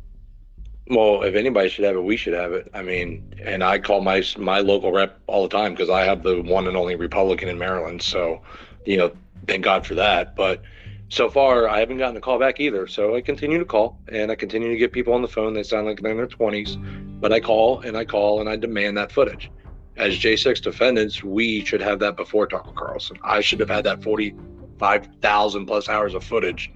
Well, 0.89 1.23
if 1.23 1.35
anybody 1.35 1.67
should 1.69 1.83
have 1.83 1.95
it, 1.95 2.03
we 2.03 2.15
should 2.15 2.33
have 2.33 2.53
it. 2.53 2.69
I 2.73 2.81
mean, 2.81 3.33
and 3.43 3.63
I 3.63 3.77
call 3.77 4.01
my 4.01 4.23
my 4.37 4.59
local 4.59 4.91
rep 4.91 5.19
all 5.27 5.43
the 5.43 5.49
time 5.49 5.73
because 5.73 5.89
I 5.89 6.03
have 6.03 6.23
the 6.23 6.41
one 6.41 6.67
and 6.67 6.77
only 6.77 6.95
Republican 6.95 7.49
in 7.49 7.57
Maryland. 7.57 8.01
So, 8.01 8.41
you 8.85 8.97
know, 8.97 9.11
thank 9.47 9.65
God 9.65 9.85
for 9.85 9.95
that. 9.95 10.35
But 10.35 10.61
so 11.09 11.29
far, 11.29 11.67
I 11.69 11.79
haven't 11.79 11.97
gotten 11.97 12.17
a 12.17 12.21
call 12.21 12.39
back 12.39 12.59
either. 12.59 12.87
So 12.87 13.15
I 13.15 13.21
continue 13.21 13.59
to 13.59 13.65
call 13.65 13.99
and 14.09 14.31
I 14.31 14.35
continue 14.35 14.69
to 14.69 14.77
get 14.77 14.91
people 14.91 15.13
on 15.13 15.21
the 15.21 15.27
phone. 15.27 15.53
They 15.53 15.63
sound 15.63 15.87
like 15.87 16.01
they're 16.01 16.11
in 16.11 16.17
their 16.17 16.27
20s, 16.27 17.19
but 17.19 17.31
I 17.31 17.39
call 17.39 17.81
and 17.81 17.97
I 17.97 18.05
call 18.05 18.39
and 18.39 18.49
I 18.49 18.55
demand 18.55 18.97
that 18.97 19.11
footage. 19.11 19.49
As 19.97 20.13
J6 20.13 20.61
defendants, 20.61 21.23
we 21.23 21.65
should 21.65 21.81
have 21.81 21.99
that 21.99 22.15
before 22.15 22.45
Tucker 22.45 22.71
Carlson. 22.75 23.17
I 23.23 23.41
should 23.41 23.59
have 23.59 23.69
had 23.69 23.83
that 23.85 24.03
45,000 24.03 25.65
plus 25.65 25.89
hours 25.89 26.13
of 26.13 26.23
footage 26.23 26.71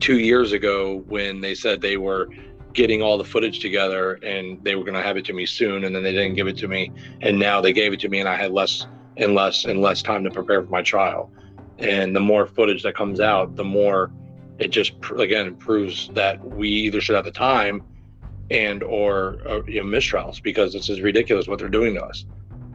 two 0.00 0.18
years 0.18 0.52
ago 0.52 1.04
when 1.08 1.42
they 1.42 1.54
said 1.54 1.80
they 1.80 1.98
were 1.98 2.30
getting 2.72 3.02
all 3.02 3.18
the 3.18 3.24
footage 3.24 3.60
together 3.60 4.14
and 4.22 4.62
they 4.64 4.74
were 4.74 4.84
going 4.84 4.94
to 4.94 5.02
have 5.02 5.16
it 5.16 5.24
to 5.26 5.32
me 5.32 5.44
soon 5.44 5.84
and 5.84 5.94
then 5.94 6.02
they 6.02 6.12
didn't 6.12 6.34
give 6.34 6.46
it 6.46 6.56
to 6.56 6.68
me 6.68 6.90
and 7.20 7.38
now 7.38 7.60
they 7.60 7.72
gave 7.72 7.92
it 7.92 8.00
to 8.00 8.08
me 8.08 8.20
and 8.20 8.28
i 8.28 8.36
had 8.36 8.52
less 8.52 8.86
and 9.16 9.34
less 9.34 9.64
and 9.64 9.80
less 9.80 10.02
time 10.02 10.22
to 10.22 10.30
prepare 10.30 10.62
for 10.62 10.70
my 10.70 10.80
trial 10.80 11.30
and 11.78 12.14
the 12.14 12.20
more 12.20 12.46
footage 12.46 12.82
that 12.82 12.94
comes 12.94 13.20
out 13.20 13.56
the 13.56 13.64
more 13.64 14.12
it 14.58 14.68
just 14.68 14.92
again 15.18 15.54
proves 15.56 16.08
that 16.14 16.42
we 16.44 16.68
either 16.68 17.00
should 17.00 17.16
have 17.16 17.24
the 17.24 17.30
time 17.30 17.82
and 18.50 18.82
or 18.82 19.38
uh, 19.48 19.62
you 19.66 19.82
know, 19.82 19.88
mistrials 19.88 20.42
because 20.42 20.72
this 20.72 20.88
is 20.88 21.00
ridiculous 21.00 21.46
what 21.46 21.58
they're 21.58 21.68
doing 21.68 21.94
to 21.94 22.02
us. 22.02 22.24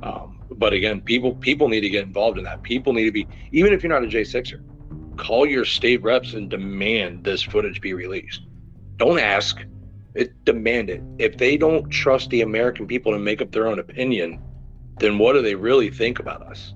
Um, 0.04 0.40
but 0.52 0.74
again 0.74 1.02
people 1.02 1.36
people 1.36 1.68
need 1.68 1.82
to 1.82 1.90
get 1.90 2.04
involved 2.04 2.38
in 2.38 2.44
that. 2.46 2.64
People 2.64 2.94
need 2.94 3.06
to 3.06 3.12
be 3.12 3.28
even 3.52 3.74
if 3.74 3.84
you're 3.84 3.92
not 3.92 4.04
a 4.04 4.08
j6er 4.08 4.62
call 5.18 5.46
your 5.46 5.64
state 5.64 6.02
reps 6.04 6.34
and 6.34 6.50
demand 6.50 7.24
this 7.24 7.42
footage 7.42 7.80
be 7.82 7.94
released. 7.94 8.42
Don't 8.98 9.20
ask 9.20 9.60
it 10.14 10.34
demand 10.46 10.90
it. 10.90 11.02
If 11.20 11.38
they 11.38 11.58
don't 11.58 11.90
trust 11.90 12.30
the 12.30 12.42
american 12.42 12.88
people 12.88 13.12
to 13.12 13.20
make 13.20 13.42
up 13.42 13.52
their 13.52 13.68
own 13.68 13.80
opinion 13.80 14.42
then 14.98 15.18
what 15.18 15.34
do 15.34 15.42
they 15.42 15.56
really 15.56 15.90
think 15.90 16.20
about 16.20 16.42
us 16.42 16.74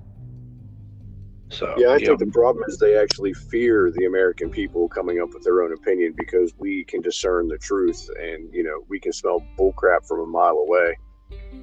so 1.50 1.74
yeah, 1.76 1.90
I 1.90 1.96
think 1.96 2.08
know, 2.08 2.16
the 2.16 2.30
problem 2.30 2.64
is 2.68 2.78
they 2.78 2.96
actually 2.96 3.34
fear 3.34 3.90
the 3.90 4.04
American 4.04 4.50
people 4.50 4.88
coming 4.88 5.20
up 5.20 5.34
with 5.34 5.42
their 5.42 5.62
own 5.62 5.72
opinion 5.72 6.14
because 6.16 6.54
we 6.58 6.84
can 6.84 7.00
discern 7.00 7.48
the 7.48 7.58
truth 7.58 8.08
and 8.20 8.52
you 8.54 8.62
know 8.62 8.84
we 8.88 9.00
can 9.00 9.12
smell 9.12 9.44
bullcrap 9.58 10.06
from 10.06 10.20
a 10.20 10.26
mile 10.26 10.58
away, 10.58 10.96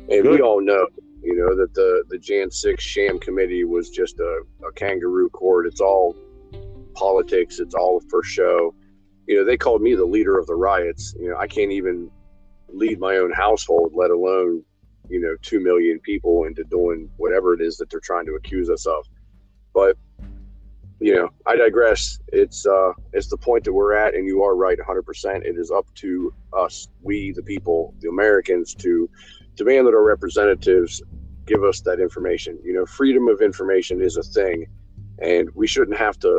and 0.09 0.29
we 0.29 0.41
all 0.41 0.61
know 0.61 0.87
you 1.23 1.37
know 1.37 1.55
that 1.55 1.73
the 1.73 2.03
the 2.09 2.17
Jan 2.17 2.51
six 2.51 2.83
sham 2.83 3.17
committee 3.17 3.63
was 3.63 3.89
just 3.89 4.19
a, 4.19 4.41
a 4.67 4.71
kangaroo 4.73 5.29
court. 5.29 5.65
It's 5.65 5.79
all 5.79 6.15
politics. 6.93 7.59
It's 7.59 7.73
all 7.73 8.01
for 8.09 8.21
show. 8.23 8.75
You 9.25 9.37
know 9.37 9.45
they 9.45 9.57
called 9.57 9.81
me 9.81 9.95
the 9.95 10.05
leader 10.05 10.37
of 10.37 10.47
the 10.47 10.55
riots. 10.55 11.15
You 11.17 11.29
know 11.29 11.37
I 11.37 11.47
can't 11.47 11.71
even 11.71 12.11
lead 12.67 12.99
my 12.99 13.17
own 13.17 13.31
household, 13.31 13.93
let 13.95 14.11
alone 14.11 14.63
you 15.07 15.21
know 15.21 15.37
two 15.41 15.61
million 15.61 15.99
people 16.01 16.43
into 16.43 16.65
doing 16.65 17.09
whatever 17.15 17.53
it 17.53 17.61
is 17.61 17.77
that 17.77 17.89
they're 17.89 18.01
trying 18.01 18.25
to 18.25 18.33
accuse 18.33 18.69
us 18.69 18.85
of 18.85 19.05
but 19.77 19.95
you 20.99 21.13
know 21.15 21.29
i 21.45 21.55
digress. 21.55 22.19
It's 22.29 22.65
uh 22.65 22.93
it's 23.13 23.29
the 23.29 23.37
point 23.37 23.63
that 23.65 23.73
we're 23.73 23.93
at 23.93 24.15
and 24.15 24.25
you 24.25 24.41
are 24.41 24.55
right 24.55 24.79
100% 24.79 25.45
it 25.49 25.55
is 25.63 25.69
up 25.69 25.87
to 26.03 26.33
us 26.63 26.87
we 27.03 27.17
the 27.39 27.43
people 27.43 27.93
the 28.01 28.09
americans 28.09 28.73
to 28.85 29.07
demand 29.55 29.85
that 29.85 29.93
our 29.93 30.07
representatives 30.15 31.03
give 31.45 31.63
us 31.63 31.81
that 31.81 31.99
information. 32.07 32.53
You 32.67 32.73
know 32.73 32.85
freedom 32.85 33.27
of 33.27 33.41
information 33.41 34.01
is 34.01 34.17
a 34.17 34.23
thing 34.23 34.65
and 35.31 35.43
we 35.61 35.67
shouldn't 35.67 35.97
have 36.07 36.17
to 36.19 36.31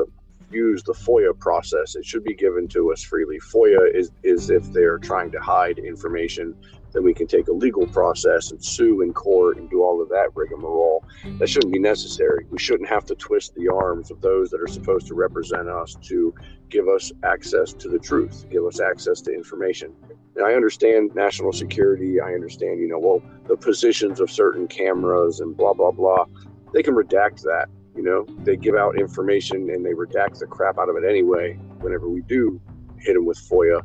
use 0.51 0.83
the 0.83 0.97
foia 1.05 1.33
process. 1.47 1.95
It 1.95 2.05
should 2.05 2.25
be 2.25 2.35
given 2.35 2.67
to 2.69 2.81
us 2.93 3.03
freely. 3.03 3.39
Foia 3.53 3.83
is 4.01 4.11
is 4.33 4.51
if 4.51 4.65
they're 4.73 4.99
trying 5.11 5.31
to 5.37 5.41
hide 5.41 5.79
information 5.79 6.47
then 6.93 7.05
we 7.05 7.15
can 7.15 7.27
take 7.27 7.49
a 7.49 7.53
legal 7.53 7.87
process 7.87 8.51
and 8.51 8.65
sue 8.65 9.03
in 9.03 9.13
court 9.13 9.59
and 9.59 9.69
do 9.71 9.83
all 9.83 10.03
of 10.03 10.09
that 10.09 10.31
rigmarole. 10.35 11.05
That 11.23 11.29
mm-hmm. 11.29 11.45
shouldn't 11.45 11.73
be 11.73 11.79
necessary. 11.79 12.47
We 12.51 12.59
shouldn't 12.59 12.89
have 12.89 13.05
to 13.07 13.15
twist 13.15 13.55
the 13.55 13.69
arms 13.69 14.11
of 14.11 14.21
those 14.21 14.51
that 14.51 14.61
are 14.61 14.69
supposed 14.69 15.07
to 15.09 15.15
represent 15.15 15.69
us 15.69 15.97
to 16.03 16.35
give 16.71 16.89
us 16.89 17.13
access 17.25 17.73
to 17.75 17.89
the 17.89 17.99
truth, 17.99 18.47
give 18.51 18.65
us 18.65 18.81
access 18.81 19.21
to 19.23 19.33
information. 19.33 19.93
And 20.37 20.47
I 20.47 20.55
understand 20.55 21.15
national 21.15 21.53
security. 21.53 22.21
I 22.21 22.33
understand, 22.33 22.81
you 22.81 22.89
know, 22.89 22.99
well, 22.99 23.23
the 23.47 23.57
positions 23.57 24.21
of 24.21 24.31
certain 24.31 24.69
cameras 24.69 25.41
and 25.41 25.57
blah, 25.57 25.73
blah, 25.73 25.91
blah. 25.91 26.25
They 26.73 26.83
can 26.83 26.95
redact 26.95 27.43
that. 27.43 27.67
You 27.97 28.05
know, 28.05 28.27
they 28.45 28.57
give 28.57 28.77
out 28.77 28.99
information 28.99 29.71
and 29.71 29.85
they 29.85 29.91
redact 29.91 30.39
the 30.39 30.47
crap 30.47 30.79
out 30.79 30.89
of 30.89 30.97
it 30.97 31.05
anyway 31.05 31.55
whenever 31.81 32.09
we 32.09 32.23
do 32.23 32.61
hit 33.01 33.15
them 33.15 33.25
with 33.25 33.39
FOIA. 33.39 33.81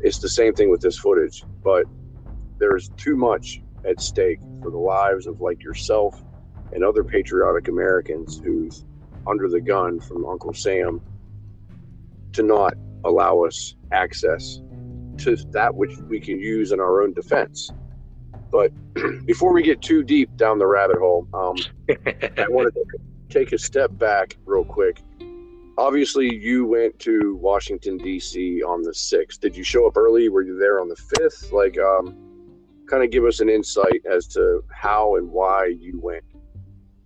It's 0.00 0.18
the 0.18 0.28
same 0.28 0.54
thing 0.54 0.70
with 0.70 0.80
this 0.80 0.98
footage, 0.98 1.44
but 1.62 1.84
there's 2.60 2.90
too 2.90 3.16
much 3.16 3.60
at 3.84 4.00
stake 4.00 4.38
for 4.62 4.70
the 4.70 4.78
lives 4.78 5.26
of 5.26 5.40
like 5.40 5.62
yourself 5.62 6.22
and 6.72 6.84
other 6.84 7.02
patriotic 7.02 7.66
Americans 7.66 8.40
who's 8.44 8.84
under 9.26 9.48
the 9.48 9.60
gun 9.60 9.98
from 9.98 10.24
Uncle 10.26 10.52
Sam 10.52 11.00
to 12.32 12.42
not 12.42 12.74
allow 13.04 13.42
us 13.42 13.74
access 13.90 14.60
to 15.18 15.36
that 15.50 15.74
which 15.74 15.96
we 16.08 16.20
can 16.20 16.38
use 16.38 16.70
in 16.70 16.80
our 16.80 17.02
own 17.02 17.12
defense. 17.12 17.72
But 18.52 18.72
before 19.26 19.52
we 19.52 19.62
get 19.62 19.82
too 19.82 20.02
deep 20.02 20.36
down 20.36 20.58
the 20.58 20.66
rabbit 20.66 20.98
hole, 20.98 21.26
um, 21.34 21.56
I 21.88 22.46
want 22.48 22.72
to 22.74 22.84
take 23.28 23.52
a 23.52 23.58
step 23.58 23.90
back 23.98 24.36
real 24.44 24.64
quick. 24.64 25.02
Obviously, 25.78 26.34
you 26.34 26.66
went 26.66 26.98
to 27.00 27.36
Washington 27.36 27.96
D.C. 27.96 28.62
on 28.62 28.82
the 28.82 28.92
sixth. 28.92 29.40
Did 29.40 29.56
you 29.56 29.64
show 29.64 29.86
up 29.86 29.96
early? 29.96 30.28
Were 30.28 30.42
you 30.42 30.58
there 30.58 30.78
on 30.80 30.88
the 30.88 30.96
fifth? 30.96 31.52
Like, 31.52 31.78
um, 31.78 32.29
kind 32.90 33.04
of 33.04 33.10
give 33.10 33.24
us 33.24 33.40
an 33.40 33.48
insight 33.48 34.02
as 34.10 34.26
to 34.28 34.64
how 34.70 35.16
and 35.16 35.30
why 35.30 35.66
you 35.66 35.98
went. 36.00 36.24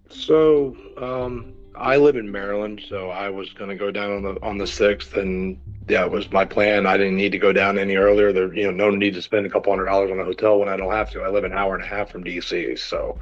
So, 0.08 0.76
um, 0.96 1.54
I 1.76 1.96
live 1.96 2.16
in 2.16 2.30
Maryland, 2.30 2.82
so 2.88 3.10
I 3.10 3.28
was 3.30 3.52
going 3.52 3.70
to 3.70 3.76
go 3.76 3.90
down 3.90 4.12
on 4.12 4.22
the 4.22 4.42
on 4.42 4.58
the 4.58 4.66
sixth, 4.66 5.16
and 5.16 5.58
yeah, 5.88 6.04
it 6.04 6.10
was 6.10 6.30
my 6.30 6.44
plan. 6.44 6.86
I 6.86 6.96
didn't 6.96 7.16
need 7.16 7.32
to 7.32 7.38
go 7.38 7.52
down 7.52 7.78
any 7.78 7.96
earlier. 7.96 8.32
There, 8.32 8.54
you 8.54 8.64
know, 8.64 8.70
no 8.70 8.90
need 8.90 9.14
to 9.14 9.22
spend 9.22 9.44
a 9.44 9.50
couple 9.50 9.72
hundred 9.72 9.86
dollars 9.86 10.10
on 10.12 10.20
a 10.20 10.24
hotel 10.24 10.60
when 10.60 10.68
I 10.68 10.76
don't 10.76 10.92
have 10.92 11.10
to. 11.10 11.22
I 11.22 11.30
live 11.30 11.42
an 11.42 11.52
hour 11.52 11.74
and 11.74 11.82
a 11.82 11.86
half 11.86 12.10
from 12.10 12.22
DC, 12.22 12.78
so 12.78 13.18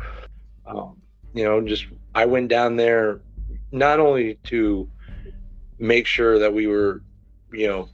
um, 0.66 1.00
you 1.32 1.44
know, 1.44 1.60
just 1.62 1.86
I 2.14 2.26
went 2.26 2.48
down 2.48 2.76
there 2.76 3.20
not 3.70 4.00
only 4.00 4.34
to 4.44 4.88
make 5.78 6.06
sure 6.06 6.38
that 6.38 6.52
we 6.52 6.66
were, 6.66 7.02
you 7.52 7.68
know, 7.68 7.88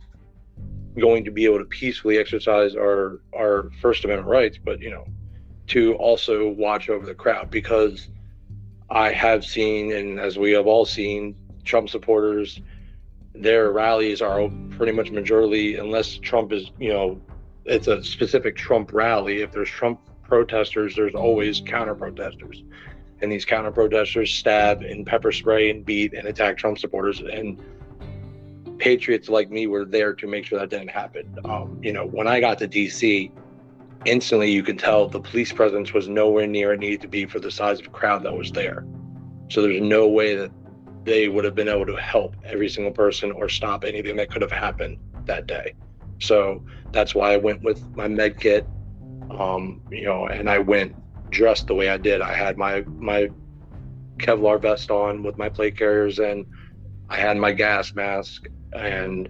going 0.98 1.24
to 1.24 1.30
be 1.30 1.44
able 1.44 1.58
to 1.58 1.64
peacefully 1.64 2.18
exercise 2.18 2.74
our 2.74 3.20
our 3.36 3.70
First 3.80 4.04
Amendment 4.04 4.28
rights, 4.28 4.58
but 4.62 4.80
you 4.80 4.90
know, 4.90 5.06
to 5.68 5.94
also 5.94 6.48
watch 6.50 6.88
over 6.88 7.06
the 7.06 7.14
crowd 7.14 7.50
because 7.50 8.08
I 8.90 9.12
have 9.12 9.44
seen, 9.44 9.92
and 9.92 10.18
as 10.18 10.38
we 10.38 10.52
have 10.52 10.66
all 10.66 10.84
seen, 10.84 11.36
Trump 11.64 11.90
supporters, 11.90 12.60
their 13.34 13.70
rallies 13.70 14.22
are 14.22 14.48
pretty 14.70 14.92
much 14.92 15.10
majority, 15.10 15.76
unless 15.76 16.16
Trump 16.16 16.52
is, 16.52 16.70
you 16.78 16.92
know, 16.92 17.20
it's 17.66 17.86
a 17.86 18.02
specific 18.02 18.56
Trump 18.56 18.92
rally. 18.92 19.42
If 19.42 19.52
there's 19.52 19.68
Trump 19.68 20.00
protesters, 20.22 20.96
there's 20.96 21.14
always 21.14 21.60
counter 21.60 21.94
protesters, 21.94 22.62
and 23.20 23.30
these 23.30 23.44
counter 23.44 23.70
protesters 23.70 24.32
stab 24.32 24.82
and 24.82 25.06
pepper 25.06 25.32
spray 25.32 25.70
and 25.70 25.84
beat 25.84 26.14
and 26.14 26.26
attack 26.26 26.56
Trump 26.56 26.78
supporters. 26.78 27.20
And 27.20 27.60
patriots 28.78 29.28
like 29.28 29.50
me 29.50 29.66
were 29.66 29.84
there 29.84 30.12
to 30.14 30.26
make 30.26 30.46
sure 30.46 30.58
that 30.58 30.70
didn't 30.70 30.90
happen. 30.90 31.38
Um, 31.44 31.78
you 31.82 31.92
know, 31.92 32.06
when 32.06 32.26
I 32.26 32.40
got 32.40 32.58
to 32.58 32.68
DC, 32.68 33.30
instantly 34.04 34.50
you 34.50 34.62
could 34.62 34.78
tell 34.78 35.08
the 35.08 35.20
police 35.20 35.52
presence 35.52 35.92
was 35.92 36.08
nowhere 36.08 36.46
near 36.46 36.72
it 36.72 36.80
needed 36.80 37.00
to 37.02 37.08
be 37.08 37.26
for 37.26 37.40
the 37.40 37.50
size 37.50 37.80
of 37.80 37.92
crowd 37.92 38.22
that 38.22 38.36
was 38.36 38.52
there. 38.52 38.84
So 39.48 39.62
there's 39.62 39.80
no 39.80 40.08
way 40.08 40.36
that 40.36 40.50
they 41.04 41.28
would 41.28 41.44
have 41.44 41.54
been 41.54 41.68
able 41.68 41.86
to 41.86 41.96
help 41.96 42.36
every 42.44 42.68
single 42.68 42.92
person 42.92 43.32
or 43.32 43.48
stop 43.48 43.84
anything 43.84 44.16
that 44.16 44.30
could 44.30 44.42
have 44.42 44.52
happened 44.52 44.98
that 45.24 45.46
day. 45.46 45.74
So 46.20 46.64
that's 46.92 47.14
why 47.14 47.32
I 47.32 47.36
went 47.36 47.62
with 47.62 47.82
my 47.96 48.08
med 48.08 48.38
kit, 48.40 48.66
um, 49.30 49.80
you 49.90 50.04
know, 50.04 50.26
and 50.26 50.50
I 50.50 50.58
went 50.58 50.94
dressed 51.30 51.66
the 51.66 51.74
way 51.74 51.88
I 51.88 51.96
did. 51.96 52.20
I 52.20 52.34
had 52.34 52.56
my 52.56 52.82
my 52.82 53.30
Kevlar 54.18 54.60
vest 54.60 54.90
on 54.90 55.22
with 55.22 55.38
my 55.38 55.48
plate 55.48 55.76
carriers, 55.76 56.18
and 56.18 56.44
I 57.08 57.16
had 57.16 57.36
my 57.36 57.52
gas 57.52 57.94
mask. 57.94 58.46
And 58.72 59.28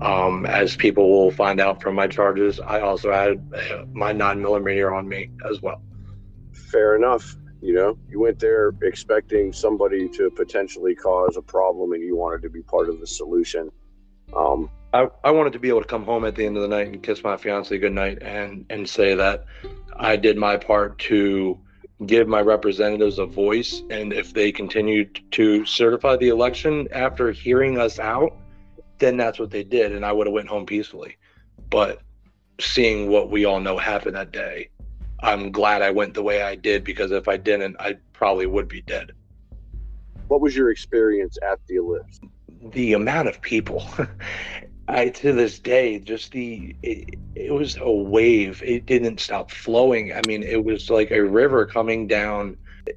um, 0.00 0.46
as 0.46 0.76
people 0.76 1.10
will 1.10 1.30
find 1.30 1.60
out 1.60 1.82
from 1.82 1.94
my 1.94 2.06
charges, 2.06 2.60
I 2.60 2.80
also 2.80 3.12
had 3.12 3.52
uh, 3.54 3.84
my 3.92 4.12
nine 4.12 4.40
millimeter 4.40 4.94
on 4.94 5.08
me 5.08 5.30
as 5.50 5.60
well. 5.60 5.82
Fair 6.52 6.96
enough. 6.96 7.36
You 7.60 7.74
know, 7.74 7.98
you 8.08 8.20
went 8.20 8.38
there 8.38 8.72
expecting 8.82 9.52
somebody 9.52 10.08
to 10.10 10.30
potentially 10.30 10.94
cause 10.94 11.36
a 11.36 11.42
problem, 11.42 11.92
and 11.92 12.02
you 12.02 12.16
wanted 12.16 12.42
to 12.42 12.50
be 12.50 12.62
part 12.62 12.88
of 12.88 13.00
the 13.00 13.06
solution. 13.06 13.72
Um, 14.34 14.70
I, 14.92 15.08
I 15.24 15.32
wanted 15.32 15.54
to 15.54 15.58
be 15.58 15.68
able 15.68 15.80
to 15.80 15.86
come 15.86 16.04
home 16.04 16.24
at 16.24 16.36
the 16.36 16.46
end 16.46 16.56
of 16.56 16.62
the 16.62 16.68
night 16.68 16.86
and 16.86 17.02
kiss 17.02 17.22
my 17.22 17.36
fiance 17.36 17.76
goodnight 17.76 18.22
and 18.22 18.64
and 18.70 18.88
say 18.88 19.14
that 19.14 19.44
I 19.96 20.16
did 20.16 20.36
my 20.36 20.56
part 20.56 20.98
to 21.00 21.58
give 22.06 22.28
my 22.28 22.40
representatives 22.40 23.18
a 23.18 23.26
voice 23.26 23.82
and 23.90 24.12
if 24.12 24.32
they 24.32 24.52
continued 24.52 25.20
to 25.32 25.64
certify 25.66 26.16
the 26.16 26.28
election 26.28 26.86
after 26.92 27.32
hearing 27.32 27.78
us 27.78 27.98
out 27.98 28.36
then 28.98 29.16
that's 29.16 29.38
what 29.38 29.50
they 29.50 29.64
did 29.64 29.92
and 29.92 30.04
I 30.04 30.12
would 30.12 30.26
have 30.26 30.34
went 30.34 30.48
home 30.48 30.66
peacefully. 30.66 31.16
But 31.70 32.00
seeing 32.60 33.08
what 33.08 33.30
we 33.30 33.44
all 33.44 33.60
know 33.60 33.78
happened 33.78 34.16
that 34.16 34.32
day 34.32 34.70
I'm 35.20 35.50
glad 35.50 35.82
I 35.82 35.90
went 35.90 36.14
the 36.14 36.22
way 36.22 36.42
I 36.42 36.54
did 36.54 36.84
because 36.84 37.10
if 37.10 37.26
I 37.26 37.36
didn't 37.36 37.76
I 37.80 37.96
probably 38.12 38.46
would 38.46 38.68
be 38.68 38.82
dead. 38.82 39.12
What 40.28 40.40
was 40.40 40.56
your 40.56 40.70
experience 40.70 41.36
at 41.42 41.58
the 41.66 41.76
ellipse? 41.76 42.20
The 42.72 42.92
amount 42.92 43.28
of 43.28 43.40
people 43.40 43.84
I 44.88 45.10
to 45.10 45.34
this 45.34 45.58
day 45.58 45.98
just 45.98 46.32
the 46.32 46.74
it, 46.82 47.14
it 47.34 47.52
was 47.52 47.76
a 47.76 47.90
wave. 47.90 48.62
It 48.64 48.86
didn't 48.86 49.20
stop 49.20 49.50
flowing. 49.50 50.14
I 50.14 50.22
mean, 50.26 50.42
it 50.42 50.64
was 50.64 50.88
like 50.88 51.10
a 51.10 51.22
river 51.22 51.66
coming 51.66 52.06
down 52.06 52.56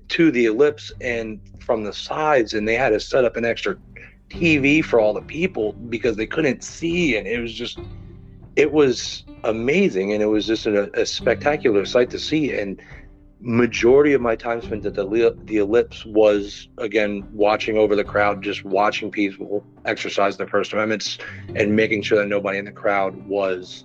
to 0.10 0.32
the 0.32 0.46
ellipse 0.46 0.92
and 1.02 1.42
from 1.60 1.84
the 1.84 1.92
sides, 1.92 2.54
and 2.54 2.66
they 2.66 2.76
had 2.76 2.90
to 2.90 3.00
set 3.00 3.26
up 3.26 3.36
an 3.36 3.44
extra 3.44 3.78
TV 4.30 4.84
for 4.84 5.02
all 5.02 5.14
the 5.14 5.22
people 5.22 5.74
because 5.74 6.16
they 6.16 6.26
couldn't 6.26 6.64
see, 6.64 7.18
and 7.18 7.28
it 7.28 7.42
was 7.42 7.54
just 7.54 7.78
it 8.56 8.72
was 8.72 9.26
amazing, 9.44 10.14
and 10.14 10.24
it 10.24 10.28
was 10.28 10.48
just 10.48 10.66
a, 10.66 10.90
a 11.00 11.06
spectacular 11.06 11.86
sight 11.86 12.10
to 12.12 12.20
see, 12.20 12.58
and 12.58 12.82
majority 13.42 14.14
of 14.14 14.22
my 14.22 14.36
time 14.36 14.62
spent 14.62 14.86
at 14.86 14.94
the 14.94 15.36
the 15.46 15.58
ellipse 15.58 16.06
was 16.06 16.70
again 16.78 17.28
watching 17.34 17.76
over 17.76 17.96
the 17.96 18.04
crowd 18.04 18.44
just 18.44 18.64
watching 18.64 19.10
people 19.10 19.66
exercise 19.86 20.38
their 20.38 20.48
first 20.48 20.74
amendments 20.74 21.18
and 21.56 21.76
making 21.76 22.04
sure 22.04 22.20
that 22.20 22.28
nobody 22.28 22.60
in 22.60 22.66
the 22.66 22.72
crowd 22.72 23.16
was 23.26 23.84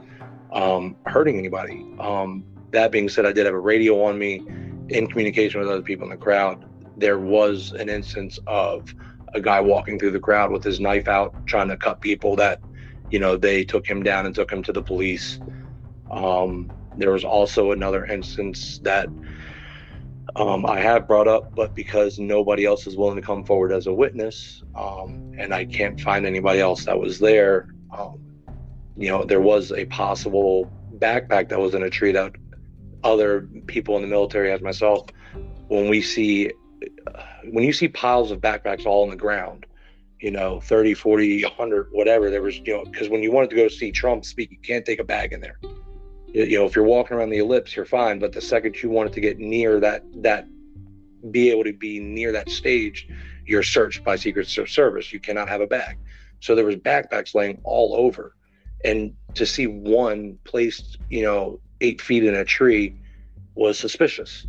um, 0.53 0.95
hurting 1.07 1.39
anybody. 1.39 1.87
Um, 1.99 2.45
that 2.73 2.93
being 2.93 3.09
said 3.09 3.25
i 3.25 3.33
did 3.33 3.47
have 3.47 3.55
a 3.55 3.59
radio 3.59 4.05
on 4.05 4.19
me 4.19 4.43
in 4.89 5.07
communication 5.07 5.61
with 5.61 5.69
other 5.71 5.83
people 5.83 6.05
in 6.05 6.11
the 6.11 6.17
crowd. 6.17 6.65
There 6.99 7.19
was 7.19 7.73
an 7.73 7.89
instance 7.89 8.39
of 8.47 8.95
a 9.35 9.41
guy 9.41 9.61
walking 9.61 9.99
through 9.99 10.13
the 10.13 10.21
crowd 10.21 10.51
with 10.51 10.65
his 10.65 10.81
knife 10.81 11.09
out 11.09 11.35
trying 11.47 11.69
to 11.69 11.77
cut 11.77 12.01
people 12.01 12.37
that 12.37 12.61
you 13.11 13.19
know 13.19 13.37
they 13.39 13.65
took 13.65 13.87
him 13.87 14.03
down 14.03 14.27
and 14.27 14.35
took 14.35 14.53
him 14.53 14.63
to 14.65 14.73
the 14.73 14.83
police. 14.83 15.41
Um, 16.11 16.71
there 16.99 17.11
was 17.11 17.25
also 17.25 17.73
another 17.73 18.05
instance 18.07 18.79
that 18.83 19.09
um, 20.35 20.67
I 20.67 20.81
have 20.81 21.07
brought 21.07 21.29
up, 21.29 21.55
but 21.55 21.75
because 21.75 22.19
nobody 22.19 22.65
else 22.65 22.87
is 22.87 22.97
willing 22.97 23.17
to 23.17 23.23
come 23.23 23.45
forward 23.45 23.73
as 23.73 23.87
a 23.87 23.93
witness, 23.93 24.63
um, 24.75 25.33
and 25.39 25.55
I 25.55 25.65
can't 25.65 26.01
find 26.01 26.27
anybody 26.27 26.61
else 26.61 26.85
that 26.87 26.99
was 26.99 27.19
there, 27.19 27.69
um, 27.97 28.19
you 28.97 29.09
know, 29.09 29.25
there 29.25 29.41
was 29.41 29.71
a 29.73 29.85
possible 29.87 30.71
backpack 30.99 31.49
that 31.51 31.61
was 31.61 31.75
in 31.75 31.83
a 31.83 31.91
tree 31.91 32.13
that 32.13 32.33
other 33.05 33.49
people 33.67 33.97
in 33.97 34.03
the 34.03 34.09
military, 34.09 34.51
as 34.51 34.61
myself, 34.61 35.07
when 35.69 35.89
we 35.89 36.03
see, 36.03 36.51
when 37.51 37.63
you 37.63 37.73
see 37.73 37.89
piles 37.89 38.31
of 38.31 38.41
backpacks 38.41 38.85
all 38.85 39.05
on 39.05 39.11
the 39.11 39.17
ground, 39.17 39.65
you 40.21 40.31
know, 40.31 40.61
30, 40.61 40.95
40, 40.95 41.45
100, 41.45 41.89
whatever, 41.93 42.31
there 42.31 42.43
was, 42.43 42.59
you 42.59 42.75
know, 42.75 42.85
because 42.85 43.09
when 43.09 43.23
you 43.23 43.31
wanted 43.31 43.51
to 43.51 43.57
go 43.57 43.69
see 43.69 43.93
Trump 43.93 44.25
speak, 44.25 44.51
you 44.51 44.59
can't 44.59 44.85
take 44.85 44.99
a 44.99 45.05
bag 45.05 45.33
in 45.33 45.41
there 45.41 45.59
you 46.29 46.59
know 46.59 46.65
if 46.65 46.77
you're 46.77 46.85
walking 46.85 47.17
around 47.17 47.31
the 47.31 47.39
ellipse 47.39 47.75
you're 47.75 47.85
fine 47.85 48.19
but 48.19 48.33
the 48.33 48.41
second 48.41 48.81
you 48.83 48.91
wanted 48.91 49.13
to 49.13 49.21
get 49.21 49.39
near 49.39 49.81
that 49.81 50.03
that 50.23 50.47
be 51.31 51.51
able 51.51 51.65
to 51.65 51.73
be 51.73 51.99
near 51.99 52.33
that 52.33 52.49
stage 52.51 53.09
you're 53.47 53.63
searched 53.63 54.05
by 54.05 54.17
secret 54.17 54.49
service. 54.49 55.13
You 55.13 55.21
cannot 55.21 55.49
have 55.49 55.61
a 55.61 55.67
bag. 55.67 55.97
So 56.41 56.55
there 56.55 56.65
was 56.65 56.77
backpacks 56.77 57.35
laying 57.35 57.61
all 57.65 57.95
over. 57.95 58.35
And 58.85 59.15
to 59.35 59.47
see 59.47 59.67
one 59.67 60.39
placed 60.45 60.99
you 61.09 61.23
know 61.23 61.61
eight 61.81 62.01
feet 62.01 62.25
in 62.25 62.35
a 62.35 62.45
tree 62.45 62.95
was 63.55 63.79
suspicious. 63.79 64.47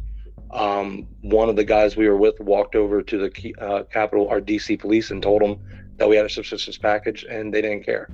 Um, 0.52 1.08
one 1.22 1.50
of 1.50 1.56
the 1.56 1.64
guys 1.64 1.96
we 1.96 2.08
were 2.08 2.18
with 2.18 2.40
walked 2.40 2.76
over 2.76 3.02
to 3.02 3.18
the 3.18 3.56
uh, 3.60 3.84
capitol 3.84 4.30
our 4.30 4.40
dc 4.40 4.80
police 4.80 5.12
and 5.12 5.22
told 5.22 5.42
them 5.42 5.60
that 5.98 6.08
we 6.08 6.16
had 6.16 6.26
a 6.26 6.30
suspicious 6.30 6.78
package 6.78 7.26
and 7.30 7.54
they 7.54 7.62
didn't 7.62 7.84
care 7.84 8.10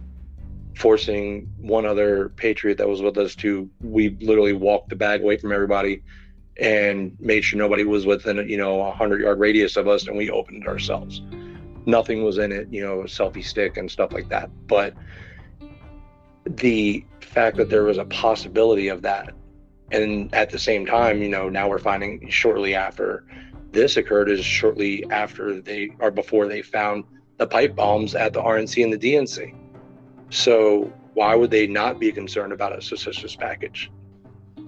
forcing 0.75 1.51
one 1.59 1.85
other 1.85 2.29
patriot 2.29 2.77
that 2.77 2.87
was 2.87 3.01
with 3.01 3.17
us 3.17 3.35
to 3.35 3.69
we 3.81 4.09
literally 4.21 4.53
walked 4.53 4.89
the 4.89 4.95
bag 4.95 5.21
away 5.21 5.37
from 5.37 5.51
everybody 5.51 6.01
and 6.57 7.15
made 7.19 7.41
sure 7.41 7.57
nobody 7.57 7.83
was 7.83 8.05
within 8.05 8.37
you 8.49 8.57
know 8.57 8.81
a 8.81 8.91
hundred 8.91 9.21
yard 9.21 9.39
radius 9.39 9.77
of 9.77 9.87
us 9.87 10.07
and 10.07 10.17
we 10.17 10.29
opened 10.29 10.63
it 10.63 10.67
ourselves. 10.67 11.21
Nothing 11.85 12.23
was 12.23 12.37
in 12.37 12.51
it 12.51 12.67
you 12.71 12.81
know 12.81 13.03
selfie 13.03 13.43
stick 13.43 13.77
and 13.77 13.89
stuff 13.89 14.11
like 14.11 14.29
that. 14.29 14.49
But 14.67 14.93
the 16.45 17.05
fact 17.21 17.57
that 17.57 17.69
there 17.69 17.83
was 17.83 17.97
a 17.97 18.05
possibility 18.05 18.87
of 18.87 19.01
that 19.01 19.33
and 19.91 20.33
at 20.33 20.49
the 20.49 20.59
same 20.59 20.85
time 20.85 21.21
you 21.21 21.29
know 21.29 21.49
now 21.49 21.69
we're 21.69 21.79
finding 21.79 22.29
shortly 22.29 22.75
after 22.75 23.25
this 23.71 23.97
occurred 23.97 24.29
is 24.29 24.43
shortly 24.43 25.09
after 25.09 25.61
they 25.61 25.89
or 25.99 26.11
before 26.11 26.47
they 26.47 26.61
found 26.61 27.03
the 27.37 27.47
pipe 27.47 27.75
bombs 27.75 28.13
at 28.13 28.33
the 28.33 28.41
rnc 28.41 28.83
and 28.83 28.93
the 28.93 28.97
dnc 28.97 29.55
so 30.29 30.91
why 31.13 31.35
would 31.35 31.51
they 31.51 31.67
not 31.67 31.99
be 31.99 32.11
concerned 32.11 32.53
about 32.53 32.77
a 32.77 32.81
suspicious 32.81 33.35
package? 33.35 33.91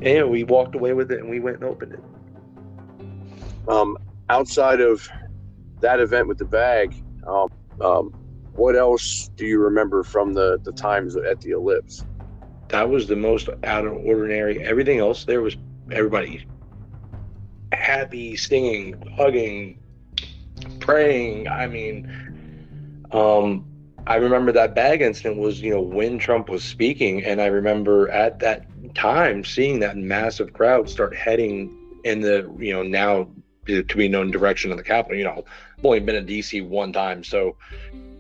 And 0.02 0.30
we 0.30 0.44
walked 0.44 0.76
away 0.76 0.94
with 0.94 1.12
it 1.12 1.20
and 1.20 1.30
we 1.30 1.40
went 1.40 1.58
and 1.58 1.66
opened 1.66 1.94
it. 1.94 2.04
Um, 3.68 3.98
outside 4.30 4.82
of 4.82 5.08
that 5.80 6.00
event 6.00 6.28
with 6.28 6.38
the 6.38 6.46
bag, 6.46 6.96
um, 7.26 7.50
um, 7.82 8.14
what 8.54 8.76
else 8.76 9.30
do 9.36 9.46
you 9.46 9.60
remember 9.60 10.04
from 10.04 10.34
the, 10.34 10.60
the 10.64 10.72
times 10.72 11.16
at 11.16 11.42
the 11.42 11.52
ellipse? 11.52 12.06
That 12.70 12.90
was 12.90 13.08
the 13.08 13.16
most 13.16 13.50
out 13.64 13.86
of 13.86 13.94
ordinary. 13.94 14.64
Everything 14.64 15.00
else 15.00 15.26
there 15.26 15.42
was 15.42 15.58
everybody 15.92 16.46
happy, 17.72 18.36
singing, 18.36 18.96
hugging, 19.16 19.80
praying. 20.80 21.48
I 21.48 21.68
mean, 21.68 23.08
um, 23.12 23.66
I 24.08 24.16
remember 24.18 24.52
that 24.52 24.76
bag 24.76 25.02
incident 25.02 25.38
was, 25.38 25.62
you 25.62 25.72
know, 25.72 25.82
when 25.82 26.20
Trump 26.20 26.50
was 26.50 26.64
speaking. 26.64 27.24
And 27.24 27.42
I 27.42 27.48
remember 27.48 28.10
at 28.10 28.40
that 28.40 28.66
time 28.94 29.44
seeing 29.44 29.80
that 29.80 29.98
massive 29.98 30.54
crowd 30.54 30.90
start 30.90 31.16
heading 31.16 31.76
in 32.04 32.22
the, 32.22 32.54
you 32.60 32.72
know, 32.72 32.84
now 32.84 33.28
to 33.66 33.84
be 33.84 34.08
known 34.08 34.30
direction 34.30 34.70
of 34.72 34.78
the 34.78 34.84
Capitol. 34.84 35.18
You 35.18 35.24
know, 35.24 35.44
I've 35.78 35.86
only 35.86 36.00
been 36.00 36.16
in 36.16 36.28
DC 36.28 36.68
one 36.68 36.94
time. 36.94 37.24
So 37.24 37.58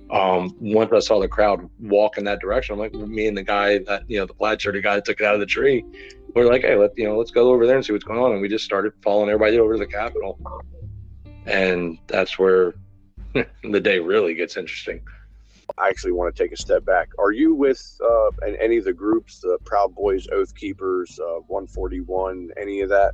um, 0.10 0.56
once 0.60 0.92
I 0.92 1.00
saw 1.00 1.20
the 1.20 1.28
crowd 1.28 1.70
walk 1.80 2.18
in 2.18 2.24
that 2.26 2.40
direction, 2.40 2.74
I'm 2.74 2.80
like, 2.80 2.94
me 2.94 3.28
and 3.28 3.38
the 3.38 3.44
guy 3.44 3.78
that, 3.80 4.10
you 4.10 4.18
know, 4.18 4.26
the 4.26 4.34
plaid 4.34 4.60
shirted 4.60 4.84
guy 4.84 4.96
that 4.96 5.06
took 5.06 5.20
it 5.20 5.26
out 5.26 5.36
of 5.36 5.40
the 5.40 5.46
tree, 5.46 5.86
we 6.34 6.42
are 6.42 6.46
like, 6.46 6.64
hey, 6.64 6.76
let, 6.76 6.98
you 6.98 7.08
know, 7.08 7.16
let's 7.16 7.32
go 7.32 7.50
over 7.50 7.68
there 7.68 7.76
and 7.76 7.86
see 7.86 7.94
what's 7.94 8.04
going 8.04 8.20
on. 8.20 8.32
And 8.32 8.42
we 8.42 8.50
just 8.50 8.66
started 8.66 8.94
following 9.04 9.30
everybody 9.30 9.60
over 9.60 9.74
to 9.74 9.80
the 9.80 9.86
Capitol. 9.86 10.40
And 11.46 12.00
that's 12.08 12.40
where 12.40 12.74
the 13.64 13.80
day 13.80 14.00
really 14.00 14.34
gets 14.34 14.58
interesting. 14.58 15.02
I 15.78 15.90
actually 15.90 16.14
want 16.14 16.36
to 16.36 16.44
take 16.44 16.52
a 16.52 16.58
step 16.58 16.86
back. 16.86 17.10
Are 17.20 17.32
you 17.32 17.54
with 17.54 18.00
uh, 18.04 18.30
any 18.60 18.78
of 18.78 18.86
the 18.86 18.94
groups, 18.94 19.40
the 19.40 19.58
Proud 19.66 19.94
Boys, 19.96 20.28
Oath 20.32 20.56
Keepers, 20.56 21.20
uh, 21.20 21.40
141, 21.48 22.52
any 22.58 22.82
of 22.82 22.90
that? 22.90 23.14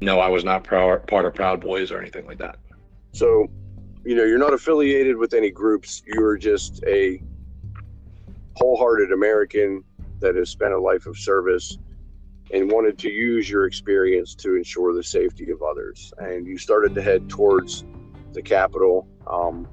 No, 0.00 0.18
I 0.18 0.28
was 0.28 0.44
not 0.44 0.64
proud, 0.64 1.06
part 1.06 1.26
of 1.26 1.34
Proud 1.34 1.60
Boys 1.60 1.90
or 1.90 2.00
anything 2.00 2.26
like 2.26 2.38
that. 2.38 2.56
So, 3.12 3.48
you 4.04 4.14
know, 4.14 4.24
you're 4.24 4.38
not 4.38 4.54
affiliated 4.54 5.16
with 5.16 5.34
any 5.34 5.50
groups. 5.50 6.02
You 6.06 6.24
are 6.24 6.38
just 6.38 6.82
a 6.86 7.22
wholehearted 8.56 9.12
American 9.12 9.84
that 10.20 10.36
has 10.36 10.48
spent 10.48 10.72
a 10.72 10.80
life 10.80 11.06
of 11.06 11.18
service 11.18 11.76
and 12.52 12.70
wanted 12.70 12.98
to 12.98 13.10
use 13.10 13.48
your 13.48 13.66
experience 13.66 14.34
to 14.34 14.56
ensure 14.56 14.94
the 14.94 15.02
safety 15.02 15.50
of 15.50 15.62
others. 15.62 16.12
And 16.18 16.46
you 16.46 16.58
started 16.58 16.94
to 16.94 17.02
head 17.02 17.28
towards 17.28 17.84
the 18.32 18.42
Capitol. 18.42 19.06
Um, 19.26 19.68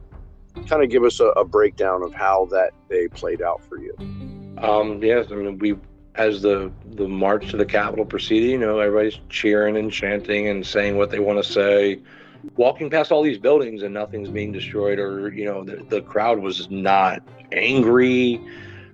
kind 0.65 0.83
of 0.83 0.89
give 0.89 1.03
us 1.03 1.19
a, 1.19 1.27
a 1.27 1.45
breakdown 1.45 2.03
of 2.03 2.13
how 2.13 2.45
that 2.51 2.71
day 2.89 3.07
played 3.07 3.41
out 3.41 3.63
for 3.65 3.77
you. 3.77 3.93
Um, 4.61 5.01
yes, 5.03 5.27
I 5.31 5.35
mean 5.35 5.57
we 5.59 5.75
as 6.15 6.41
the 6.41 6.71
the 6.95 7.07
march 7.07 7.51
to 7.51 7.57
the 7.57 7.65
Capitol 7.65 8.05
proceeded, 8.05 8.49
you 8.49 8.57
know, 8.57 8.79
everybody's 8.79 9.19
cheering 9.29 9.77
and 9.77 9.91
chanting 9.91 10.47
and 10.47 10.65
saying 10.65 10.97
what 10.97 11.11
they 11.11 11.19
want 11.19 11.43
to 11.43 11.51
say, 11.51 12.01
walking 12.55 12.89
past 12.89 13.11
all 13.11 13.21
these 13.21 13.37
buildings 13.37 13.83
and 13.83 13.93
nothing's 13.93 14.29
being 14.29 14.51
destroyed 14.51 14.99
or 14.99 15.31
you 15.33 15.45
know 15.45 15.63
the, 15.63 15.77
the 15.89 16.01
crowd 16.01 16.39
was 16.39 16.69
not 16.69 17.21
angry, 17.51 18.41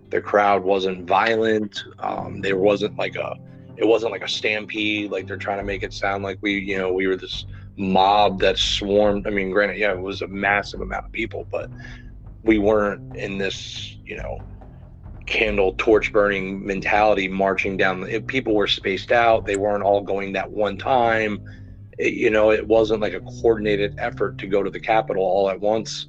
the 0.10 0.22
crowd 0.22 0.64
wasn't 0.64 1.08
violent, 1.08 1.84
um, 2.00 2.42
there 2.42 2.58
wasn't 2.58 2.96
like 2.98 3.16
a 3.16 3.38
it 3.78 3.86
wasn't 3.86 4.12
like 4.12 4.24
a 4.24 4.28
stampede 4.28 5.12
like 5.12 5.26
they're 5.28 5.38
trying 5.38 5.58
to 5.58 5.64
make 5.64 5.82
it 5.82 5.94
sound 5.94 6.24
like 6.24 6.38
we 6.42 6.60
you 6.60 6.78
know 6.78 6.92
we 6.94 7.08
were 7.08 7.16
this 7.16 7.46
mob 7.78 8.40
that 8.40 8.58
swarmed. 8.58 9.28
I 9.28 9.30
mean, 9.30 9.52
granted, 9.52 9.78
yeah, 9.78 9.92
it 9.92 10.00
was 10.00 10.22
a 10.22 10.28
massive 10.28 10.82
amount 10.82 11.06
of 11.06 11.12
people, 11.12 11.48
but 11.52 11.70
we 12.44 12.60
weren't 12.60 13.16
in 13.16 13.38
this 13.38 13.98
you 14.04 14.18
know 14.18 14.40
candle 15.26 15.74
torch 15.78 16.12
burning 16.12 16.66
mentality 16.66 17.28
marching 17.28 17.78
down. 17.78 18.08
If 18.08 18.28
people 18.28 18.56
were 18.56 18.68
spaced 18.68 19.12
out 19.12 19.46
they 19.46 19.56
weren't 19.56 19.84
all 19.84 20.02
going 20.02 20.34
that 20.34 20.52
one 20.52 20.78
time. 20.78 21.44
It, 21.98 22.14
you 22.14 22.30
know 22.30 22.52
it 22.52 22.68
wasn't 22.68 23.02
like 23.02 23.14
a 23.14 23.22
coordinated 23.22 23.96
effort 23.98 24.38
to 24.40 24.48
go 24.48 24.64
to 24.64 24.70
the 24.70 24.80
capitol 24.80 25.24
all 25.24 25.50
at 25.50 25.60
once. 25.60 26.08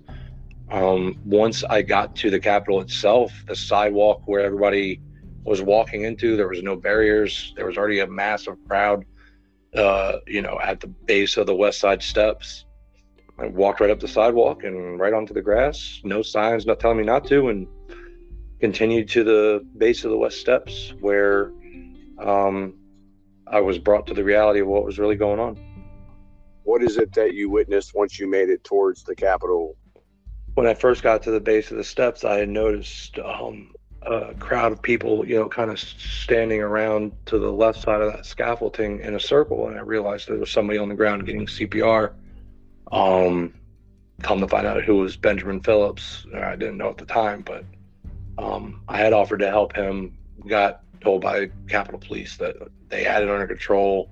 Um, 0.70 1.20
once 1.26 1.62
i 1.64 1.82
got 1.82 2.16
to 2.16 2.30
the 2.30 2.40
capitol 2.40 2.80
itself 2.80 3.30
the 3.46 3.54
sidewalk 3.54 4.22
where 4.24 4.40
everybody 4.40 4.98
was 5.44 5.60
walking 5.60 6.04
into 6.04 6.36
there 6.36 6.48
was 6.48 6.62
no 6.62 6.74
barriers. 6.74 7.52
There 7.54 7.66
was 7.66 7.76
already 7.76 8.00
a 8.00 8.06
massive 8.06 8.56
crowd 8.66 9.04
uh, 9.74 10.18
you 10.26 10.42
know 10.42 10.58
at 10.62 10.80
the 10.80 10.86
base 10.86 11.36
of 11.36 11.46
the 11.46 11.54
west 11.54 11.80
side 11.80 12.02
steps 12.02 12.64
i 13.38 13.46
walked 13.46 13.80
right 13.80 13.90
up 13.90 14.00
the 14.00 14.08
sidewalk 14.08 14.62
and 14.62 15.00
right 15.00 15.12
onto 15.12 15.34
the 15.34 15.42
grass 15.42 16.00
no 16.04 16.22
signs 16.22 16.66
not 16.66 16.78
telling 16.78 16.98
me 16.98 17.04
not 17.04 17.26
to 17.26 17.48
and 17.48 17.66
continued 18.64 19.06
to 19.06 19.22
the 19.24 19.66
base 19.76 20.04
of 20.04 20.10
the 20.10 20.16
West 20.16 20.40
Steps, 20.40 20.94
where 21.00 21.52
um, 22.18 22.74
I 23.46 23.60
was 23.60 23.78
brought 23.78 24.06
to 24.06 24.14
the 24.14 24.24
reality 24.24 24.60
of 24.60 24.68
what 24.68 24.86
was 24.86 24.98
really 24.98 25.16
going 25.16 25.38
on. 25.38 25.58
What 26.62 26.82
is 26.82 26.96
it 26.96 27.12
that 27.12 27.34
you 27.34 27.50
witnessed 27.50 27.94
once 27.94 28.18
you 28.18 28.26
made 28.26 28.48
it 28.48 28.64
towards 28.64 29.02
the 29.02 29.14
Capitol? 29.14 29.76
When 30.54 30.66
I 30.66 30.72
first 30.72 31.02
got 31.02 31.22
to 31.24 31.30
the 31.30 31.40
base 31.40 31.70
of 31.70 31.76
the 31.76 31.84
steps, 31.84 32.24
I 32.24 32.38
had 32.38 32.48
noticed 32.48 33.18
um, 33.18 33.74
a 34.06 34.34
crowd 34.34 34.72
of 34.72 34.82
people, 34.82 35.26
you 35.26 35.36
know, 35.36 35.48
kind 35.48 35.70
of 35.70 35.78
standing 35.78 36.60
around 36.60 37.12
to 37.26 37.38
the 37.38 37.50
left 37.50 37.80
side 37.80 38.00
of 38.00 38.12
that 38.12 38.26
scaffolding 38.26 39.00
in 39.00 39.14
a 39.14 39.20
circle, 39.20 39.68
and 39.68 39.76
I 39.76 39.80
realized 39.80 40.28
there 40.28 40.36
was 40.36 40.50
somebody 40.50 40.78
on 40.78 40.88
the 40.88 40.94
ground 40.94 41.26
getting 41.26 41.46
CPR. 41.46 42.12
Um, 42.92 43.54
come 44.22 44.40
to 44.40 44.48
find 44.48 44.66
out 44.66 44.82
who 44.82 44.96
was 44.96 45.16
Benjamin 45.16 45.60
Philips. 45.60 46.26
I 46.34 46.56
didn't 46.56 46.78
know 46.78 46.90
at 46.90 46.98
the 46.98 47.06
time, 47.06 47.42
but 47.42 47.64
um, 48.38 48.82
I 48.88 48.98
had 48.98 49.12
offered 49.12 49.38
to 49.40 49.48
help 49.48 49.74
him. 49.74 50.16
Got 50.46 50.82
told 51.00 51.22
by 51.22 51.50
Capitol 51.68 52.00
Police 52.00 52.36
that 52.36 52.56
they 52.88 53.04
had 53.04 53.22
it 53.22 53.30
under 53.30 53.46
control. 53.46 54.10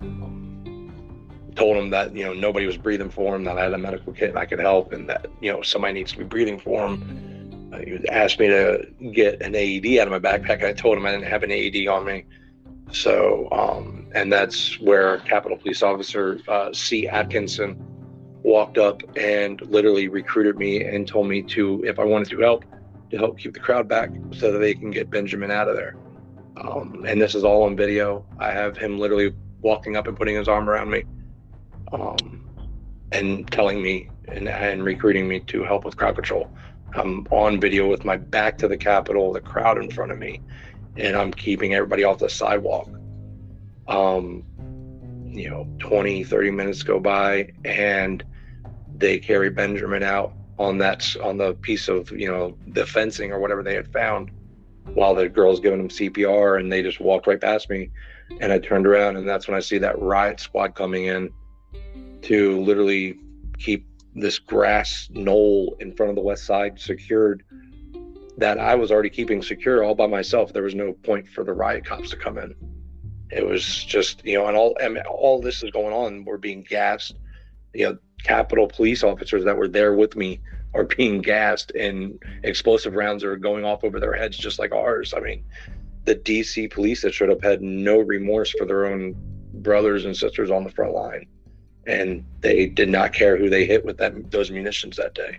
Um, 0.00 1.52
told 1.54 1.76
him 1.76 1.90
that 1.90 2.16
you 2.16 2.24
know 2.24 2.32
nobody 2.32 2.66
was 2.66 2.76
breathing 2.76 3.10
for 3.10 3.36
him. 3.36 3.44
That 3.44 3.58
I 3.58 3.64
had 3.64 3.72
a 3.72 3.78
medical 3.78 4.12
kit 4.12 4.30
and 4.30 4.38
I 4.38 4.46
could 4.46 4.58
help, 4.58 4.92
and 4.92 5.08
that 5.08 5.26
you 5.40 5.52
know 5.52 5.62
somebody 5.62 5.94
needs 5.94 6.12
to 6.12 6.18
be 6.18 6.24
breathing 6.24 6.58
for 6.58 6.86
him. 6.86 7.33
He 7.82 8.08
asked 8.08 8.38
me 8.38 8.48
to 8.48 8.86
get 9.12 9.42
an 9.42 9.54
AED 9.54 9.98
out 9.98 10.12
of 10.12 10.22
my 10.22 10.30
backpack. 10.30 10.56
And 10.56 10.66
I 10.66 10.72
told 10.72 10.96
him 10.96 11.06
I 11.06 11.12
didn't 11.12 11.26
have 11.26 11.42
an 11.42 11.50
AED 11.50 11.88
on 11.88 12.04
me. 12.04 12.24
So, 12.92 13.48
um, 13.50 14.06
and 14.14 14.32
that's 14.32 14.78
where 14.80 15.18
Capitol 15.18 15.58
Police 15.58 15.82
Officer 15.82 16.40
uh, 16.48 16.72
C. 16.72 17.08
Atkinson 17.08 17.76
walked 18.42 18.78
up 18.78 19.02
and 19.16 19.60
literally 19.62 20.08
recruited 20.08 20.56
me 20.56 20.84
and 20.84 21.08
told 21.08 21.26
me 21.26 21.42
to, 21.42 21.82
if 21.84 21.98
I 21.98 22.04
wanted 22.04 22.28
to 22.30 22.40
help, 22.40 22.64
to 23.10 23.16
help 23.16 23.38
keep 23.38 23.54
the 23.54 23.60
crowd 23.60 23.88
back 23.88 24.10
so 24.32 24.52
that 24.52 24.58
they 24.58 24.74
can 24.74 24.90
get 24.90 25.10
Benjamin 25.10 25.50
out 25.50 25.68
of 25.68 25.76
there. 25.76 25.96
Um, 26.56 27.04
and 27.06 27.20
this 27.20 27.34
is 27.34 27.42
all 27.42 27.64
on 27.64 27.74
video. 27.74 28.24
I 28.38 28.52
have 28.52 28.76
him 28.76 28.98
literally 28.98 29.34
walking 29.60 29.96
up 29.96 30.06
and 30.06 30.16
putting 30.16 30.36
his 30.36 30.46
arm 30.46 30.68
around 30.68 30.90
me 30.90 31.04
um, 31.92 32.46
and 33.12 33.50
telling 33.50 33.82
me 33.82 34.10
and, 34.28 34.48
and 34.48 34.84
recruiting 34.84 35.26
me 35.26 35.40
to 35.40 35.64
help 35.64 35.84
with 35.84 35.96
crowd 35.96 36.14
control. 36.14 36.50
I'm 36.94 37.26
on 37.30 37.60
video 37.60 37.88
with 37.88 38.04
my 38.04 38.16
back 38.16 38.58
to 38.58 38.68
the 38.68 38.76
Capitol, 38.76 39.32
the 39.32 39.40
crowd 39.40 39.78
in 39.78 39.90
front 39.90 40.12
of 40.12 40.18
me, 40.18 40.40
and 40.96 41.16
I'm 41.16 41.32
keeping 41.32 41.74
everybody 41.74 42.04
off 42.04 42.18
the 42.18 42.28
sidewalk. 42.28 42.88
Um, 43.88 44.44
you 45.26 45.50
know, 45.50 45.68
20, 45.80 46.22
30 46.24 46.50
minutes 46.52 46.82
go 46.82 47.00
by 47.00 47.50
and 47.64 48.24
they 48.96 49.18
carry 49.18 49.50
Benjamin 49.50 50.04
out 50.04 50.32
on 50.58 50.78
that 50.78 51.16
on 51.22 51.36
the 51.36 51.54
piece 51.54 51.88
of 51.88 52.10
you 52.12 52.30
know 52.30 52.56
the 52.68 52.86
fencing 52.86 53.32
or 53.32 53.40
whatever 53.40 53.62
they 53.62 53.74
had 53.74 53.92
found 53.92 54.30
while 54.92 55.14
the 55.14 55.28
girl's 55.28 55.58
giving 55.58 55.80
him 55.80 55.88
CPR 55.88 56.60
and 56.60 56.70
they 56.70 56.80
just 56.80 57.00
walked 57.00 57.26
right 57.26 57.40
past 57.40 57.68
me 57.68 57.90
and 58.40 58.52
I 58.52 58.60
turned 58.60 58.86
around 58.86 59.16
and 59.16 59.28
that's 59.28 59.48
when 59.48 59.56
I 59.56 59.60
see 59.60 59.78
that 59.78 60.00
riot 60.00 60.38
squad 60.38 60.76
coming 60.76 61.06
in 61.06 61.30
to 62.22 62.60
literally 62.60 63.18
keep 63.58 63.84
this 64.14 64.38
grass 64.38 65.08
knoll 65.12 65.76
in 65.80 65.94
front 65.94 66.10
of 66.10 66.16
the 66.16 66.22
west 66.22 66.44
side 66.44 66.78
secured 66.78 67.44
that 68.36 68.58
I 68.58 68.74
was 68.74 68.90
already 68.90 69.10
keeping 69.10 69.42
secure 69.42 69.84
all 69.84 69.94
by 69.94 70.06
myself 70.06 70.52
there 70.52 70.62
was 70.62 70.74
no 70.74 70.92
point 70.92 71.28
for 71.28 71.44
the 71.44 71.52
riot 71.52 71.84
cops 71.84 72.10
to 72.10 72.16
come 72.16 72.38
in 72.38 72.54
it 73.30 73.46
was 73.46 73.84
just 73.84 74.24
you 74.24 74.38
know 74.38 74.46
and 74.46 74.56
all 74.56 74.76
and 74.80 74.98
all 74.98 75.40
this 75.40 75.62
is 75.62 75.70
going 75.70 75.92
on 75.92 76.24
we're 76.24 76.36
being 76.36 76.62
gassed 76.62 77.16
you 77.72 77.88
know 77.88 77.98
Capitol 78.22 78.66
police 78.66 79.04
officers 79.04 79.44
that 79.44 79.56
were 79.56 79.68
there 79.68 79.94
with 79.94 80.16
me 80.16 80.40
are 80.74 80.84
being 80.84 81.20
gassed 81.20 81.70
and 81.72 82.20
explosive 82.42 82.94
rounds 82.94 83.22
are 83.22 83.36
going 83.36 83.64
off 83.64 83.84
over 83.84 84.00
their 84.00 84.14
heads 84.14 84.36
just 84.36 84.58
like 84.58 84.72
ours. 84.72 85.14
I 85.16 85.20
mean, 85.20 85.44
the 86.04 86.16
DC 86.16 86.72
police 86.72 87.02
that 87.02 87.14
showed 87.14 87.30
up 87.30 87.42
had 87.42 87.62
no 87.62 87.98
remorse 87.98 88.50
for 88.50 88.66
their 88.66 88.86
own 88.86 89.14
brothers 89.52 90.04
and 90.04 90.16
sisters 90.16 90.50
on 90.50 90.64
the 90.64 90.70
front 90.70 90.92
line. 90.92 91.26
And 91.86 92.24
they 92.40 92.66
did 92.66 92.88
not 92.88 93.12
care 93.12 93.36
who 93.36 93.50
they 93.50 93.66
hit 93.66 93.84
with 93.84 93.98
that 93.98 94.30
those 94.30 94.50
munitions 94.50 94.96
that 94.96 95.14
day. 95.14 95.38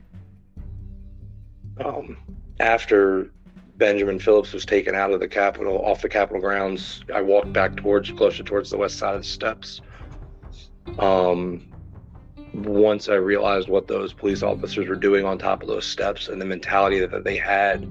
Um, 1.84 2.18
after 2.60 3.32
Benjamin 3.78 4.20
Philips 4.20 4.54
was 4.54 4.66
taken 4.66 4.96
out 4.96 5.12
of 5.12 5.20
the 5.20 5.28
Capitol, 5.28 5.84
off 5.84 6.02
the 6.02 6.10
Capitol 6.10 6.40
grounds, 6.42 7.02
I 7.14 7.22
walked 7.22 7.52
back 7.52 7.76
towards, 7.76 8.12
closer 8.12 8.44
towards 8.44 8.70
the 8.70 8.78
west 8.78 8.98
side 8.98 9.16
of 9.16 9.22
the 9.22 9.28
steps. 9.28 9.82
Um, 11.00 11.68
once 12.54 13.10
I 13.10 13.16
realized 13.16 13.68
what 13.68 13.88
those 13.88 14.14
police 14.14 14.44
officers 14.44 14.88
were 14.88 14.96
doing 14.96 15.26
on 15.26 15.38
top 15.38 15.62
of 15.62 15.68
those 15.68 15.86
steps 15.86 16.30
and 16.30 16.40
the 16.40 16.46
mentality 16.46 17.00
that, 17.00 17.12
that 17.12 17.26
they 17.26 17.36
had, 17.36 17.84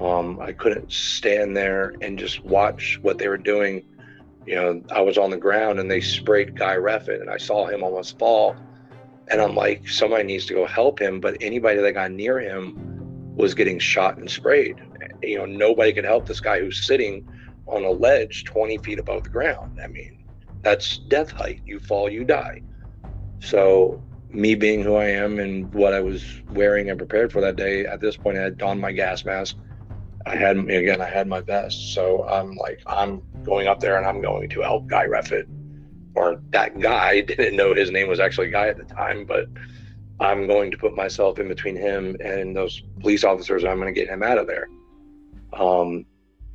um, 0.00 0.38
I 0.40 0.52
couldn't 0.52 0.92
stand 0.92 1.56
there 1.56 1.94
and 2.02 2.18
just 2.18 2.44
watch 2.44 2.98
what 3.00 3.18
they 3.18 3.28
were 3.28 3.38
doing. 3.38 3.84
You 4.48 4.54
know, 4.54 4.82
I 4.90 5.02
was 5.02 5.18
on 5.18 5.28
the 5.28 5.36
ground 5.36 5.78
and 5.78 5.90
they 5.90 6.00
sprayed 6.00 6.56
Guy 6.56 6.74
Reffitt 6.76 7.20
and 7.20 7.28
I 7.28 7.36
saw 7.36 7.66
him 7.66 7.84
almost 7.84 8.18
fall. 8.18 8.56
And 9.30 9.42
I'm 9.42 9.54
like, 9.54 9.86
somebody 9.86 10.24
needs 10.24 10.46
to 10.46 10.54
go 10.54 10.64
help 10.64 10.98
him. 10.98 11.20
But 11.20 11.36
anybody 11.42 11.82
that 11.82 11.92
got 11.92 12.12
near 12.12 12.40
him 12.40 13.36
was 13.36 13.52
getting 13.52 13.78
shot 13.78 14.16
and 14.16 14.30
sprayed. 14.30 14.80
You 15.22 15.36
know, 15.36 15.44
nobody 15.44 15.92
could 15.92 16.06
help 16.06 16.24
this 16.24 16.40
guy 16.40 16.60
who's 16.60 16.82
sitting 16.86 17.28
on 17.66 17.84
a 17.84 17.90
ledge 17.90 18.44
20 18.44 18.78
feet 18.78 18.98
above 18.98 19.24
the 19.24 19.28
ground. 19.28 19.80
I 19.84 19.86
mean, 19.86 20.24
that's 20.62 20.96
death 20.96 21.30
height. 21.30 21.60
You 21.66 21.78
fall, 21.78 22.08
you 22.08 22.24
die. 22.24 22.62
So, 23.40 24.02
me 24.30 24.54
being 24.54 24.82
who 24.82 24.94
I 24.94 25.08
am 25.08 25.38
and 25.38 25.70
what 25.74 25.92
I 25.92 26.00
was 26.00 26.24
wearing 26.52 26.88
and 26.88 26.98
prepared 26.98 27.32
for 27.32 27.42
that 27.42 27.56
day, 27.56 27.84
at 27.84 28.00
this 28.00 28.16
point, 28.16 28.38
I 28.38 28.44
had 28.44 28.56
donned 28.56 28.80
my 28.80 28.92
gas 28.92 29.26
mask. 29.26 29.58
I 30.28 30.36
had, 30.36 30.58
again, 30.58 31.00
I 31.00 31.08
had 31.08 31.26
my 31.26 31.40
vest. 31.40 31.94
So, 31.94 32.26
I'm 32.28 32.54
like, 32.56 32.80
I'm 32.86 33.22
going 33.44 33.66
up 33.66 33.80
there 33.80 33.96
and 33.96 34.06
I'm 34.06 34.20
going 34.20 34.48
to 34.50 34.60
help 34.60 34.86
Guy 34.86 35.06
Reffitt. 35.06 35.46
Or 36.14 36.40
that 36.50 36.78
guy 36.80 37.20
didn't 37.22 37.56
know 37.56 37.74
his 37.74 37.90
name 37.90 38.08
was 38.08 38.20
actually 38.20 38.50
Guy 38.50 38.68
at 38.68 38.76
the 38.76 38.84
time, 38.84 39.24
but 39.24 39.46
I'm 40.20 40.46
going 40.46 40.70
to 40.70 40.76
put 40.76 40.94
myself 40.94 41.38
in 41.38 41.48
between 41.48 41.76
him 41.76 42.16
and 42.20 42.56
those 42.56 42.82
police 43.00 43.24
officers. 43.24 43.64
I'm 43.64 43.78
going 43.80 43.92
to 43.92 44.00
get 44.00 44.08
him 44.08 44.22
out 44.22 44.38
of 44.38 44.46
there. 44.46 44.68
Um, 45.52 46.04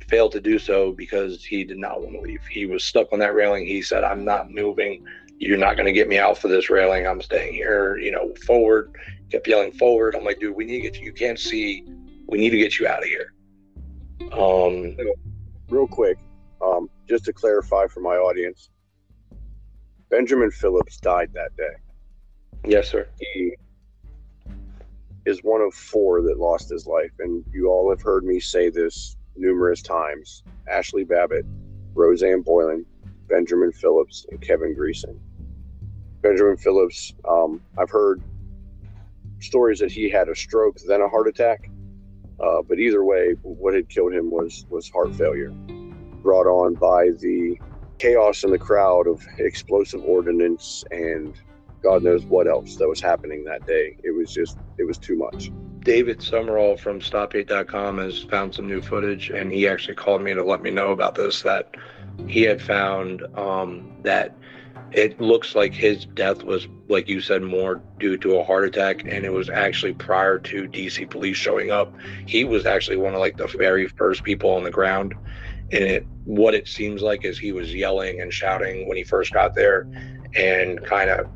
failed 0.08 0.32
to 0.32 0.40
do 0.40 0.58
so 0.58 0.92
because 0.92 1.44
he 1.44 1.64
did 1.64 1.78
not 1.78 2.02
want 2.02 2.14
to 2.14 2.20
leave. 2.20 2.42
He 2.50 2.66
was 2.66 2.84
stuck 2.84 3.12
on 3.12 3.18
that 3.20 3.34
railing. 3.34 3.66
He 3.66 3.80
said, 3.82 4.04
I'm 4.04 4.24
not 4.24 4.50
moving 4.50 5.04
you're 5.38 5.58
not 5.58 5.76
going 5.76 5.86
to 5.86 5.92
get 5.92 6.08
me 6.08 6.18
out 6.18 6.38
for 6.38 6.48
this 6.48 6.70
railing. 6.70 7.06
I'm 7.06 7.20
staying 7.20 7.54
here, 7.54 7.96
you 7.98 8.10
know, 8.10 8.32
forward. 8.46 8.96
Kept 9.30 9.46
yelling 9.46 9.72
forward. 9.72 10.14
I'm 10.14 10.24
like, 10.24 10.40
dude, 10.40 10.56
we 10.56 10.64
need 10.64 10.82
to 10.82 10.90
get 10.90 10.98
you. 10.98 11.06
You 11.06 11.12
can't 11.12 11.38
see. 11.38 11.84
We 12.28 12.38
need 12.38 12.50
to 12.50 12.58
get 12.58 12.78
you 12.78 12.86
out 12.86 13.00
of 13.00 13.04
here. 13.04 13.33
Um, 14.32 14.96
real 15.68 15.86
quick, 15.86 16.18
um, 16.62 16.88
just 17.08 17.24
to 17.26 17.32
clarify 17.32 17.86
for 17.86 18.00
my 18.00 18.16
audience, 18.16 18.70
Benjamin 20.10 20.50
Philips 20.50 20.98
died 20.98 21.30
that 21.34 21.56
day. 21.56 21.74
Yes, 22.66 22.90
sir. 22.90 23.08
He 23.18 23.54
is 25.26 25.40
one 25.42 25.60
of 25.60 25.74
four 25.74 26.22
that 26.22 26.38
lost 26.38 26.70
his 26.70 26.86
life, 26.86 27.12
and 27.18 27.44
you 27.52 27.68
all 27.68 27.90
have 27.90 28.02
heard 28.02 28.24
me 28.24 28.40
say 28.40 28.70
this 28.70 29.16
numerous 29.36 29.82
times 29.82 30.42
Ashli 30.72 31.06
Babbitt, 31.06 31.44
Rosanne 31.94 32.42
Boyland, 32.42 32.86
Benjamin 33.28 33.72
Philips, 33.72 34.26
and 34.30 34.40
Kevin 34.40 34.74
Greeson. 34.74 35.18
Benjamin 36.22 36.56
Phillips, 36.56 37.14
um, 37.28 37.60
I've 37.78 37.90
heard 37.90 38.22
stories 39.40 39.78
that 39.80 39.92
he 39.92 40.08
had 40.08 40.28
a 40.28 40.34
stroke, 40.34 40.78
then 40.86 41.00
a 41.00 41.08
heart 41.08 41.28
attack. 41.28 41.70
Uh, 42.40 42.62
but 42.68 42.78
either 42.78 43.04
way, 43.04 43.34
what 43.42 43.74
had 43.74 43.88
killed 43.88 44.12
him 44.12 44.30
was 44.30 44.66
was 44.68 44.88
heart 44.90 45.14
failure, 45.14 45.50
brought 46.22 46.46
on 46.46 46.74
by 46.74 47.10
the 47.20 47.58
chaos 47.98 48.44
in 48.44 48.50
the 48.50 48.58
crowd 48.58 49.06
of 49.06 49.24
explosive 49.38 50.02
ordnance 50.04 50.84
and 50.90 51.38
God 51.84 52.02
knows 52.02 52.24
what 52.24 52.48
else 52.48 52.76
that 52.76 52.88
was 52.88 53.00
happening 53.00 53.44
that 53.44 53.66
day. 53.66 53.96
It 54.02 54.10
was 54.16 54.32
just, 54.32 54.56
it 54.78 54.84
was 54.84 54.96
too 54.96 55.16
much. 55.16 55.52
David 55.80 56.22
Summerall 56.22 56.78
from 56.78 57.00
StopHate.com 57.00 57.98
has 57.98 58.22
found 58.22 58.54
some 58.54 58.66
new 58.66 58.80
footage, 58.80 59.28
and 59.28 59.52
he 59.52 59.68
actually 59.68 59.94
called 59.94 60.22
me 60.22 60.32
to 60.32 60.42
let 60.42 60.62
me 60.62 60.70
know 60.70 60.92
about 60.92 61.14
this. 61.14 61.42
That 61.42 61.74
he 62.26 62.40
had 62.42 62.62
found 62.62 63.22
um, 63.36 63.92
that 64.02 64.34
it 64.94 65.20
looks 65.20 65.56
like 65.56 65.74
his 65.74 66.06
death 66.06 66.44
was, 66.44 66.68
like 66.88 67.08
you 67.08 67.20
said, 67.20 67.42
more 67.42 67.82
due 67.98 68.16
to 68.18 68.36
a 68.36 68.44
heart 68.44 68.64
attack, 68.64 69.02
and 69.02 69.24
it 69.24 69.32
was 69.32 69.50
actually 69.50 69.92
prior 69.92 70.38
to 70.38 70.68
DC 70.68 71.10
police 71.10 71.36
showing 71.36 71.72
up. 71.72 71.92
He 72.26 72.44
was 72.44 72.64
actually 72.64 72.98
one 72.98 73.12
of 73.12 73.20
like 73.20 73.36
the 73.36 73.48
very 73.48 73.88
first 73.88 74.22
people 74.22 74.50
on 74.50 74.62
the 74.62 74.70
ground, 74.70 75.14
and 75.72 75.82
it 75.82 76.06
what 76.24 76.54
it 76.54 76.68
seems 76.68 77.02
like 77.02 77.24
is 77.24 77.38
he 77.38 77.50
was 77.52 77.74
yelling 77.74 78.20
and 78.20 78.32
shouting 78.32 78.88
when 78.88 78.96
he 78.96 79.02
first 79.02 79.32
got 79.32 79.54
there, 79.54 79.88
and 80.36 80.84
kind 80.84 81.10
of 81.10 81.28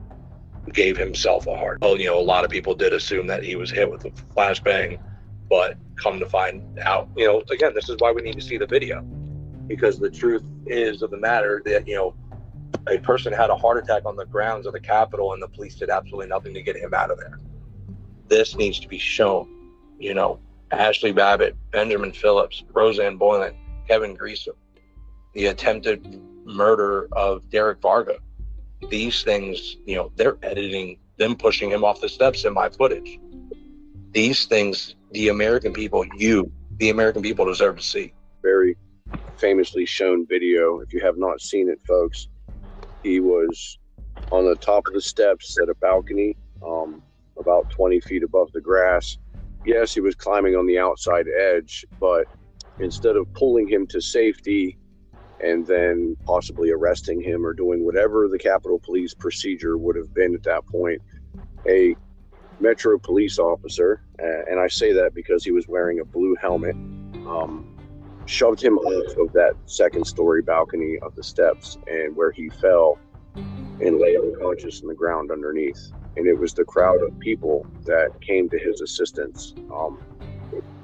gave 0.73 0.97
himself 0.97 1.47
a 1.49 1.57
heart. 1.57 1.79
Well, 1.81 1.99
you 1.99 2.07
know, 2.07 2.19
a 2.19 2.23
lot 2.23 2.45
of 2.45 2.51
people 2.51 2.75
did 2.75 2.93
assume 2.93 3.27
that 3.27 3.43
he 3.43 3.57
was 3.57 3.71
hit 3.71 3.91
with 3.91 4.05
a 4.05 4.11
flashbang, 4.37 5.01
but 5.51 5.77
come 5.97 6.21
to 6.21 6.27
find 6.27 6.79
out, 6.79 7.09
you 7.17 7.27
know, 7.27 7.43
again, 7.51 7.75
this 7.75 7.89
is 7.89 7.97
why 7.99 8.13
we 8.13 8.23
need 8.23 8.35
to 8.35 8.41
see 8.41 8.57
the 8.57 8.67
video 8.67 9.03
because 9.67 9.99
the 9.99 10.11
truth 10.11 10.45
is 10.67 11.03
of 11.03 11.11
the 11.11 11.17
matter 11.17 11.61
that, 11.65 11.87
you 11.87 11.95
know, 11.95 12.15
a 12.89 12.99
person 12.99 13.33
had 13.33 13.51
a 13.51 13.57
heart 13.57 13.79
attack 13.79 14.05
on 14.05 14.17
the 14.17 14.27
grounds 14.27 14.67
of 14.67 14.73
the 14.73 14.81
Capitol 14.81 15.33
and 15.33 15.43
the 15.43 15.49
police 15.49 15.75
did 15.75 15.91
absolutely 15.91 16.27
nothing 16.27 16.55
to 16.55 16.63
get 16.63 16.77
him 16.77 16.95
out 16.95 17.11
of 17.11 17.19
there. 17.19 17.39
This 18.29 18.57
needs 18.57 18.79
to 18.81 18.89
be 18.89 18.99
shown, 18.99 19.49
you 19.99 20.15
know, 20.15 20.39
Ashli 20.73 21.15
Babbitt, 21.15 21.57
Benjamin 21.71 22.13
Philips, 22.13 22.65
Rosanne 22.73 23.17
Boyland, 23.17 23.57
Kevin 23.87 24.17
Greeson, 24.17 24.55
the 25.35 25.47
attempted 25.47 26.21
murder 26.45 27.09
of 27.13 27.49
Derek 27.51 27.81
Varga 27.81 28.19
these 28.89 29.23
things, 29.23 29.77
you 29.85 29.97
know, 29.97 30.13
they're 30.17 30.39
editing 30.43 30.99
them 31.17 31.37
pushing 31.37 31.71
him 31.71 31.85
off 31.85 32.01
the 32.01 32.09
steps 32.09 32.45
in 32.45 32.55
my 32.55 32.69
footage. 32.69 33.19
These 34.13 34.47
things, 34.47 34.95
the 35.13 35.29
American 35.29 35.73
people, 35.73 36.07
you, 36.17 36.51
the 36.79 36.91
American 36.91 37.23
people 37.23 37.45
deserve 37.45 37.77
to 37.77 37.83
see. 37.83 38.13
Very 38.43 38.77
famously 39.37 39.85
shown 39.85 40.27
video. 40.27 40.81
If 40.81 40.93
you 40.93 41.01
have 41.01 41.19
not 41.19 41.41
seen 41.41 41.69
it, 41.69 41.81
folks, 41.87 42.29
he 43.03 43.21
was 43.21 43.79
on 44.33 44.45
the 44.45 44.57
top 44.57 44.87
of 44.87 44.95
the 44.95 45.01
steps 45.01 45.57
at 45.61 45.69
a 45.69 45.75
balcony, 45.75 46.37
um, 46.67 47.03
about 47.39 47.71
20 47.71 48.01
feet 48.01 48.23
above 48.23 48.51
the 48.53 48.61
grass. 48.61 49.19
Yes, 49.65 49.95
he 49.95 50.01
was 50.01 50.15
climbing 50.15 50.57
on 50.57 50.67
the 50.67 50.79
outside 50.79 51.27
edge, 51.29 51.85
but 52.01 52.27
instead 52.79 53.17
of 53.17 53.33
pulling 53.35 53.69
him 53.69 53.87
to 53.89 54.01
safety, 54.01 54.79
and 55.41 55.67
then 55.67 56.17
possibly 56.25 56.71
arresting 56.71 57.21
him 57.21 57.47
or 57.47 57.53
doing 57.53 57.85
whatever 57.85 58.29
the 58.29 58.39
Capitol 58.39 58.81
Police 58.81 59.15
procedure 59.15 59.79
would 59.79 59.97
have 59.97 60.13
been 60.13 60.35
at 60.35 60.43
that 60.43 60.67
point. 60.67 61.01
A 61.69 61.95
Metro 62.61 62.99
police 62.99 63.39
officer, 63.39 64.03
and 64.19 64.59
I 64.59 64.67
say 64.67 64.93
that 64.93 65.15
because 65.15 65.45
he 65.45 65.53
was 65.53 65.69
wearing 65.69 66.01
a 66.01 66.05
blue 66.05 66.35
helmet, 66.41 66.75
um, 66.75 67.78
shoved 68.29 68.63
him 68.63 68.79
off 68.79 69.17
of 69.17 69.33
that 69.33 69.55
second 69.67 70.05
story 70.05 70.43
balcony 70.43 70.99
of 71.01 71.15
the 71.15 71.23
steps 71.23 71.79
and 71.87 72.15
where 72.15 72.31
he 72.31 72.51
fell 72.51 72.99
and 73.35 73.99
lay 73.99 74.17
unconscious 74.17 74.81
in 74.83 74.89
the 74.89 74.95
ground 74.95 75.31
underneath. 75.31 75.91
And 76.17 76.27
it 76.27 76.35
was 76.35 76.53
the 76.53 76.65
crowd 76.65 77.03
of 77.03 77.19
people 77.21 77.67
that 77.87 78.21
came 78.21 78.49
to 78.51 78.59
his 78.59 78.81
assistance. 78.81 79.55
Um, 79.73 79.99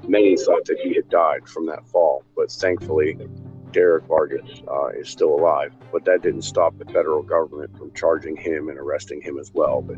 many 0.07 0.35
thought 0.37 0.65
that 0.65 0.79
he 0.79 0.95
had 0.95 1.07
died 1.09 1.47
from 1.47 1.67
that 1.67 1.87
fall, 1.87 2.23
but 2.35 2.51
thankfully, 2.51 3.17
Derek 3.71 4.05
Vargas 4.05 4.63
uh, 4.71 4.87
is 4.87 5.09
still 5.09 5.35
alive, 5.35 5.73
but 5.91 6.05
that 6.05 6.21
didn't 6.21 6.43
stop 6.43 6.77
the 6.77 6.85
federal 6.85 7.21
government 7.21 7.77
from 7.77 7.91
charging 7.93 8.37
him 8.37 8.69
and 8.69 8.79
arresting 8.79 9.21
him 9.21 9.37
as 9.37 9.51
well. 9.53 9.81
But 9.81 9.97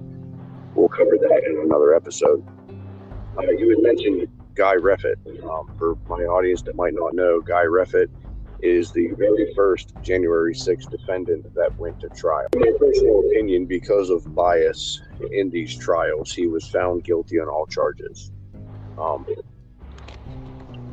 we'll 0.74 0.90
cover 0.90 1.12
that 1.12 1.44
in 1.46 1.62
another 1.64 1.94
episode. 1.94 2.44
Uh, 3.38 3.52
you 3.52 3.70
had 3.70 3.80
mentioned 3.84 4.28
Guy 4.58 4.76
Reffitt. 4.76 5.16
Um, 5.44 5.72
for 5.78 5.96
my 6.10 6.24
audience 6.26 6.64
that 6.64 6.76
might 6.76 6.94
not 6.94 7.14
know, 7.14 7.40
Guy 7.42 7.64
Reffitt 7.64 8.10
is 8.62 8.92
the 8.92 9.12
very 9.18 9.54
first 9.54 9.94
January 10.02 10.56
6th 10.56 10.90
defendant 10.90 11.54
that 11.54 11.78
went 11.78 12.00
to 12.00 12.10
trial. 12.10 12.48
In 12.54 12.62
my 12.62 12.72
personal 12.80 13.20
opinion, 13.30 13.68
because 13.68 14.10
of 14.10 14.34
bias 14.34 15.00
in 15.32 15.52
these 15.52 15.78
trials, 15.78 16.34
he 16.34 16.48
was 16.48 16.68
found 16.68 17.04
guilty 17.04 17.40
on 17.40 17.48
all 17.48 17.68
charges. 17.68 18.32
Um, 18.98 19.28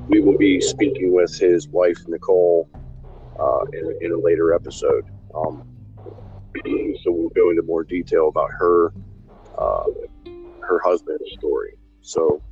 we 0.08 0.20
will 0.20 0.36
be 0.36 0.60
speaking 0.60 1.14
with 1.14 1.34
his 1.38 1.66
wife 1.68 1.96
Nicole 2.06 2.68
uh, 3.40 3.64
in, 3.72 3.96
in, 4.02 4.12
a 4.12 4.18
later 4.18 4.52
episode. 4.52 5.06
Um, 5.34 5.66
so 7.02 7.10
we'll 7.10 7.30
go 7.30 7.48
into 7.48 7.62
more 7.62 7.82
detail 7.82 8.28
about 8.28 8.50
her 8.50 8.92
uh, 9.56 9.84
her 10.60 10.80
husband's 10.84 11.30
story. 11.38 11.76
So 12.02 12.42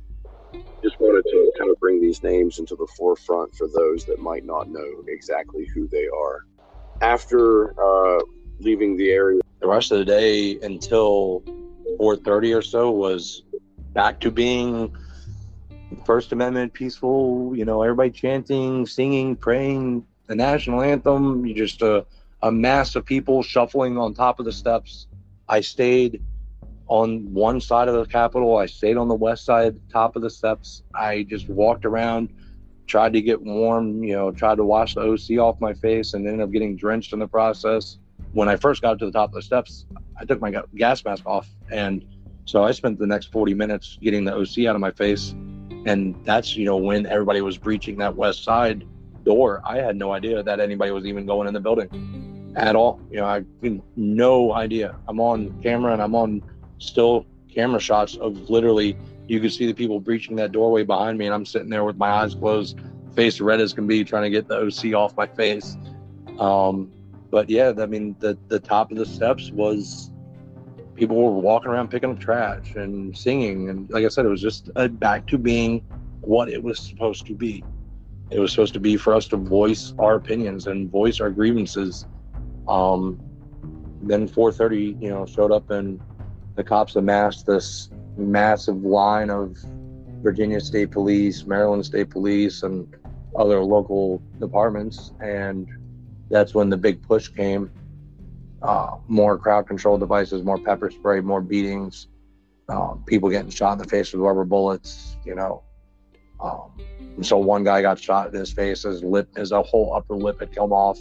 just 0.83 0.99
wanted 0.99 1.23
to 1.23 1.51
kind 1.57 1.71
of 1.71 1.79
bring 1.79 2.01
these 2.01 2.21
names 2.23 2.59
into 2.59 2.75
the 2.75 2.87
forefront 2.97 3.53
for 3.55 3.67
those 3.67 4.05
that 4.05 4.19
might 4.19 4.45
not 4.45 4.69
know 4.69 5.03
exactly 5.07 5.65
who 5.73 5.87
they 5.87 6.07
are. 6.07 6.45
After 7.01 7.73
uh, 7.79 8.21
leaving 8.59 8.97
the 8.97 9.11
area, 9.11 9.41
the 9.59 9.67
rest 9.67 9.91
of 9.91 9.99
the 9.99 10.05
day 10.05 10.59
until 10.61 11.41
4:30 11.99 12.57
or 12.57 12.61
so 12.61 12.91
was 12.91 13.43
back 13.93 14.19
to 14.21 14.31
being 14.31 14.93
First 16.05 16.31
Amendment, 16.31 16.73
peaceful, 16.73 17.53
you 17.55 17.65
know, 17.65 17.81
everybody 17.81 18.11
chanting, 18.11 18.85
singing, 18.85 19.35
praying 19.35 20.05
the 20.27 20.35
national 20.35 20.81
anthem. 20.81 21.45
You 21.45 21.53
just 21.53 21.81
a, 21.81 22.05
a 22.41 22.51
mass 22.51 22.95
of 22.95 23.05
people 23.05 23.43
shuffling 23.43 23.97
on 23.97 24.13
top 24.13 24.39
of 24.39 24.45
the 24.45 24.51
steps. 24.51 25.07
I 25.47 25.61
stayed 25.61 26.21
on 26.93 27.33
one 27.33 27.59
side 27.59 27.87
of 27.87 27.95
the 27.95 28.05
Capitol. 28.05 28.57
I 28.57 28.67
stayed 28.67 28.97
on 28.97 29.07
the 29.07 29.15
west 29.15 29.45
side, 29.45 29.79
top 29.89 30.15
of 30.15 30.21
the 30.21 30.29
steps. 30.29 30.83
I 30.93 31.23
just 31.23 31.49
walked 31.49 31.85
around, 31.85 32.29
tried 32.85 33.13
to 33.13 33.21
get 33.21 33.41
warm, 33.41 34.03
you 34.03 34.13
know, 34.13 34.31
tried 34.31 34.57
to 34.57 34.63
wash 34.63 34.93
the 34.93 35.01
OC 35.01 35.39
off 35.39 35.59
my 35.59 35.73
face 35.73 36.13
and 36.13 36.27
ended 36.27 36.41
up 36.41 36.51
getting 36.51 36.75
drenched 36.75 37.11
in 37.11 37.17
the 37.17 37.27
process. 37.27 37.97
When 38.33 38.47
I 38.47 38.57
first 38.57 38.83
got 38.83 38.99
to 38.99 39.05
the 39.07 39.11
top 39.11 39.29
of 39.29 39.35
the 39.35 39.41
steps, 39.41 39.87
I 40.19 40.25
took 40.25 40.39
my 40.39 40.53
gas 40.75 41.03
mask 41.03 41.25
off. 41.25 41.49
And 41.71 42.05
so 42.45 42.63
I 42.63 42.71
spent 42.71 42.99
the 42.99 43.07
next 43.07 43.31
40 43.31 43.55
minutes 43.55 43.97
getting 43.99 44.23
the 44.23 44.35
OC 44.35 44.67
out 44.67 44.75
of 44.75 44.81
my 44.81 44.91
face 44.91 45.33
and 45.85 46.15
that's 46.23 46.55
you 46.55 46.65
know 46.65 46.77
when 46.77 47.05
everybody 47.05 47.41
was 47.41 47.57
breaching 47.57 47.97
that 47.97 48.15
west 48.15 48.43
side 48.43 48.85
door 49.25 49.61
i 49.65 49.77
had 49.77 49.97
no 49.97 50.13
idea 50.13 50.41
that 50.41 50.59
anybody 50.59 50.91
was 50.91 51.05
even 51.05 51.25
going 51.25 51.47
in 51.47 51.53
the 51.53 51.59
building 51.59 52.53
at 52.55 52.75
all 52.75 53.01
you 53.09 53.17
know 53.17 53.25
i 53.25 53.43
had 53.61 53.81
no 53.95 54.53
idea 54.53 54.95
i'm 55.07 55.19
on 55.19 55.61
camera 55.61 55.91
and 55.91 56.01
i'm 56.01 56.15
on 56.15 56.41
still 56.83 57.25
camera 57.53 57.79
shots 57.79 58.15
of 58.17 58.49
literally 58.49 58.97
you 59.27 59.39
could 59.39 59.53
see 59.53 59.65
the 59.65 59.73
people 59.73 59.99
breaching 59.99 60.35
that 60.35 60.51
doorway 60.51 60.83
behind 60.83 61.17
me 61.17 61.25
and 61.25 61.33
i'm 61.33 61.45
sitting 61.45 61.69
there 61.69 61.83
with 61.83 61.97
my 61.97 62.09
eyes 62.09 62.35
closed 62.35 62.79
face 63.15 63.39
red 63.39 63.61
as 63.61 63.73
can 63.73 63.87
be 63.87 64.03
trying 64.03 64.23
to 64.23 64.29
get 64.29 64.47
the 64.47 64.57
oc 64.57 64.93
off 64.95 65.15
my 65.15 65.27
face. 65.27 65.77
Um, 66.39 66.91
but 67.29 67.49
yeah 67.49 67.73
i 67.77 67.85
mean 67.85 68.15
the 68.19 68.37
the 68.47 68.59
top 68.59 68.91
of 68.91 68.97
the 68.97 69.05
steps 69.05 69.51
was 69.51 70.11
people 70.95 71.15
were 71.15 71.31
walking 71.31 71.69
around 71.69 71.89
picking 71.89 72.11
up 72.11 72.19
trash 72.19 72.75
and 72.75 73.15
singing 73.17 73.69
and 73.69 73.89
like 73.89 74.05
i 74.05 74.07
said 74.07 74.25
it 74.25 74.29
was 74.29 74.41
just 74.41 74.69
a, 74.75 74.89
back 74.89 75.27
to 75.27 75.37
being 75.37 75.83
what 76.23 76.49
it 76.49 76.61
was 76.61 76.79
supposed 76.79 77.25
to 77.27 77.33
be. 77.33 77.63
It 78.31 78.39
was 78.39 78.51
supposed 78.51 78.73
to 78.73 78.79
be 78.79 78.97
for 78.97 79.13
us 79.13 79.27
to 79.27 79.37
voice 79.37 79.93
our 79.99 80.15
opinions 80.15 80.67
and 80.67 80.89
voice 80.89 81.19
our 81.19 81.29
grievances. 81.29 82.05
Um, 82.67 83.19
then 84.01 84.27
4.30 84.27 85.01
you 85.01 85.09
know 85.09 85.25
showed 85.25 85.51
up 85.51 85.69
and 85.69 85.99
the 86.55 86.63
cops 86.63 86.95
amassed 86.95 87.45
this 87.45 87.89
massive 88.17 88.83
line 88.83 89.29
of 89.29 89.57
virginia 90.21 90.59
state 90.59 90.91
police 90.91 91.45
maryland 91.45 91.85
state 91.85 92.09
police 92.09 92.63
and 92.63 92.95
other 93.35 93.59
local 93.61 94.21
departments 94.39 95.11
and 95.21 95.67
that's 96.29 96.53
when 96.53 96.69
the 96.69 96.77
big 96.77 97.01
push 97.01 97.27
came 97.29 97.69
uh, 98.63 98.97
more 99.07 99.37
crowd 99.37 99.67
control 99.67 99.97
devices, 99.97 100.43
more 100.43 100.57
pepper 100.57 100.89
spray, 100.89 101.19
more 101.19 101.41
beatings, 101.41 102.07
uh, 102.69 102.93
people 103.05 103.29
getting 103.29 103.51
shot 103.51 103.73
in 103.73 103.77
the 103.77 103.87
face 103.87 104.13
with 104.13 104.21
rubber 104.21 104.45
bullets, 104.45 105.17
you 105.25 105.35
know. 105.35 105.63
Um, 106.39 106.71
so 107.21 107.37
one 107.37 107.63
guy 107.63 107.81
got 107.81 107.99
shot 107.99 108.33
in 108.33 108.39
his 108.39 108.51
face, 108.51 108.83
his 108.83 109.03
lip, 109.03 109.35
his 109.35 109.51
whole 109.51 109.93
upper 109.93 110.15
lip 110.15 110.39
had 110.39 110.55
come 110.55 110.71
off. 110.71 110.99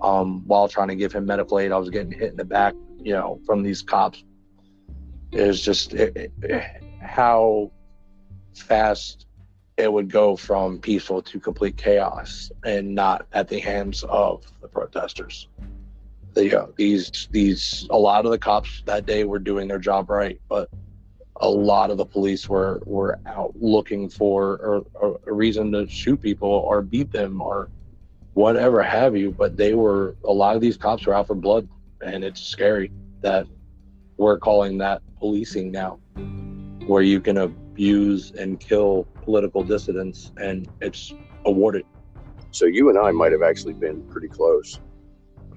Um, 0.00 0.46
while 0.46 0.68
trying 0.68 0.88
to 0.88 0.96
give 0.96 1.12
him 1.12 1.24
medical 1.24 1.58
aid, 1.58 1.72
I 1.72 1.78
was 1.78 1.88
getting 1.88 2.12
hit 2.12 2.32
in 2.32 2.36
the 2.36 2.44
back, 2.44 2.74
you 2.98 3.12
know, 3.12 3.40
from 3.46 3.62
these 3.62 3.80
cops. 3.80 4.22
Was 5.32 5.62
just 5.62 5.94
it, 5.94 6.32
it, 6.42 6.82
how 7.00 7.70
fast 8.54 9.26
it 9.76 9.92
would 9.92 10.10
go 10.10 10.36
from 10.36 10.78
peaceful 10.78 11.22
to 11.22 11.40
complete 11.40 11.76
chaos 11.76 12.52
and 12.64 12.94
not 12.94 13.26
at 13.32 13.48
the 13.48 13.58
hands 13.58 14.04
of 14.04 14.44
the 14.60 14.68
protesters. 14.68 15.48
The, 16.34 16.62
uh, 16.62 16.66
these 16.76 17.28
these 17.30 17.86
a 17.90 17.98
lot 17.98 18.24
of 18.24 18.30
the 18.30 18.38
cops 18.38 18.82
that 18.86 19.06
day 19.06 19.24
were 19.24 19.38
doing 19.38 19.68
their 19.68 19.78
job 19.78 20.08
right, 20.10 20.40
but 20.48 20.70
a 21.36 21.48
lot 21.48 21.90
of 21.90 21.96
the 21.96 22.06
police 22.06 22.48
were 22.48 22.82
were 22.84 23.18
out 23.26 23.54
looking 23.58 24.08
for 24.08 24.52
or, 24.58 24.84
or 24.94 25.20
a 25.26 25.32
reason 25.32 25.72
to 25.72 25.88
shoot 25.88 26.20
people 26.20 26.48
or 26.48 26.80
beat 26.82 27.10
them 27.10 27.42
or 27.42 27.68
whatever 28.34 28.82
have 28.82 29.16
you. 29.16 29.30
But 29.30 29.56
they 29.56 29.74
were 29.74 30.16
a 30.24 30.32
lot 30.32 30.54
of 30.56 30.62
these 30.62 30.76
cops 30.76 31.06
were 31.06 31.14
out 31.14 31.26
for 31.26 31.34
blood, 31.34 31.68
and 32.02 32.24
it's 32.24 32.40
scary 32.40 32.92
that 33.20 33.46
we're 34.22 34.38
calling 34.38 34.78
that 34.78 35.02
policing 35.18 35.70
now, 35.70 35.98
where 36.86 37.02
you 37.02 37.20
can 37.20 37.38
abuse 37.38 38.32
and 38.32 38.60
kill 38.60 39.06
political 39.22 39.62
dissidents, 39.62 40.32
and 40.36 40.68
it's 40.80 41.12
awarded. 41.44 41.84
So 42.50 42.66
you 42.66 42.88
and 42.90 42.98
I 42.98 43.10
might 43.10 43.32
have 43.32 43.42
actually 43.42 43.72
been 43.72 44.02
pretty 44.08 44.28
close. 44.28 44.80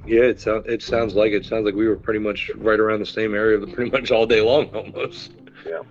Yeah, 0.08 0.22
it 0.22 0.40
sounds 0.40 0.66
it 0.68 0.82
sounds 0.82 1.16
like 1.16 1.32
it 1.32 1.46
sounds 1.46 1.66
like 1.66 1.76
we 1.76 1.88
were 1.88 1.96
pretty 1.96 2.20
much 2.20 2.52
right 2.56 2.80
around 2.80 3.00
the 3.00 3.06
same 3.06 3.34
area 3.34 3.66
pretty 3.76 3.92
much 3.92 4.12
all 4.12 4.26
day 4.26 4.42
long 4.42 4.68
almost. 4.68 5.32
Yeah. 5.66 5.82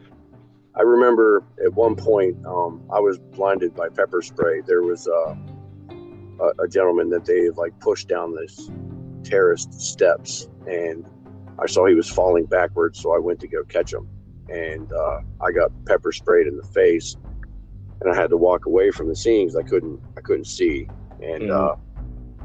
I 0.76 0.82
remember 0.82 1.44
at 1.64 1.72
one 1.72 1.94
point 1.94 2.36
um, 2.46 2.82
I 2.92 2.98
was 2.98 3.18
blinded 3.18 3.74
by 3.74 3.88
pepper 3.88 4.22
spray. 4.22 4.60
There 4.60 4.82
was 4.82 5.06
uh, 5.06 5.36
a, 6.40 6.62
a 6.64 6.68
gentleman 6.68 7.10
that 7.10 7.24
they 7.24 7.50
like 7.50 7.78
pushed 7.80 8.08
down 8.08 8.34
this 8.34 8.70
terraced 9.22 9.72
steps, 9.80 10.48
and 10.66 11.04
I 11.58 11.66
saw 11.66 11.86
he 11.86 11.94
was 11.94 12.08
falling 12.10 12.46
backwards, 12.46 13.00
so 13.00 13.14
I 13.14 13.18
went 13.18 13.40
to 13.40 13.48
go 13.48 13.62
catch 13.68 13.92
him, 13.92 14.06
and 14.48 14.90
uh, 14.92 15.18
I 15.40 15.52
got 15.52 15.70
pepper 15.86 16.12
sprayed 16.12 16.46
in 16.46 16.56
the 16.56 16.62
face, 16.74 17.16
and 18.00 18.12
I 18.12 18.16
had 18.16 18.30
to 18.30 18.36
walk 18.36 18.66
away 18.66 18.90
from 18.90 19.08
the 19.08 19.16
scene 19.16 19.46
because 19.46 19.56
I 19.56 19.62
couldn't 19.62 20.00
I 20.18 20.20
couldn't 20.22 20.46
see, 20.46 20.88
and 21.20 21.50
uh, 21.50 21.74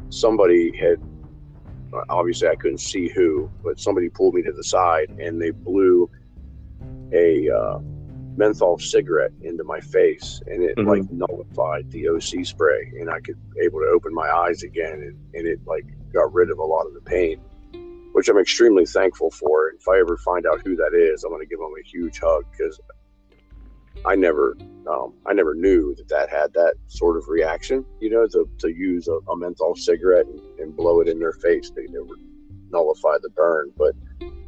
somebody 0.09 0.71
had 0.79 0.97
obviously 2.09 2.47
I 2.47 2.55
couldn't 2.55 2.81
see 2.81 3.09
who, 3.09 3.49
but 3.63 3.79
somebody 3.79 4.09
pulled 4.09 4.35
me 4.35 4.43
to 4.43 4.51
the 4.51 4.63
side 4.63 5.07
and 5.17 5.41
they 5.41 5.49
blew 5.51 6.07
a 7.11 7.49
uh, 7.49 7.79
menthol 8.37 8.77
cigarette 8.77 9.31
into 9.41 9.63
my 9.63 9.79
face, 9.79 10.39
and 10.47 10.63
it 10.63 10.77
Mhm. 10.77 10.87
like 10.87 11.03
nullified 11.11 11.89
the 11.91 12.07
OC 12.09 12.43
spray, 12.45 12.91
and 12.99 13.09
I 13.09 13.19
could 13.21 13.37
able 13.61 13.79
to 13.79 13.87
open 13.87 14.13
my 14.13 14.29
eyes 14.29 14.61
again, 14.63 14.93
and, 14.93 15.15
and 15.33 15.47
it 15.47 15.59
like 15.65 15.85
got 16.13 16.31
rid 16.33 16.51
of 16.51 16.59
a 16.59 16.63
lot 16.63 16.85
of 16.85 16.93
the 16.93 17.01
pain, 17.01 17.37
which 18.13 18.29
I'm 18.29 18.37
extremely 18.37 18.85
thankful 18.85 19.31
for. 19.31 19.69
If 19.69 19.87
I 19.87 19.99
ever 19.99 20.17
find 20.17 20.45
out 20.45 20.61
who 20.65 20.75
that 20.75 20.93
is, 20.93 21.23
I'm 21.23 21.31
gonna 21.31 21.45
give 21.45 21.59
them 21.59 21.73
a 21.79 21.87
huge 21.87 22.19
hug 22.19 22.45
because 22.51 22.79
I 24.05 24.15
never, 24.15 24.57
um, 24.89 25.13
I 25.25 25.33
never 25.33 25.53
knew 25.53 25.93
that 25.95 26.07
that 26.09 26.29
had 26.29 26.53
that 26.53 26.75
sort 26.87 27.17
of 27.17 27.27
reaction. 27.27 27.85
You 27.99 28.09
know, 28.11 28.27
to, 28.27 28.49
to 28.59 28.69
use 28.69 29.07
a, 29.07 29.19
a 29.29 29.35
menthol 29.35 29.75
cigarette 29.75 30.25
and, 30.25 30.39
and 30.59 30.75
blow 30.75 31.01
it 31.01 31.07
in 31.07 31.19
their 31.19 31.33
face, 31.33 31.71
they 31.75 31.85
never 31.89 32.15
nullify 32.71 33.17
the 33.21 33.29
burn. 33.29 33.71
But 33.77 33.95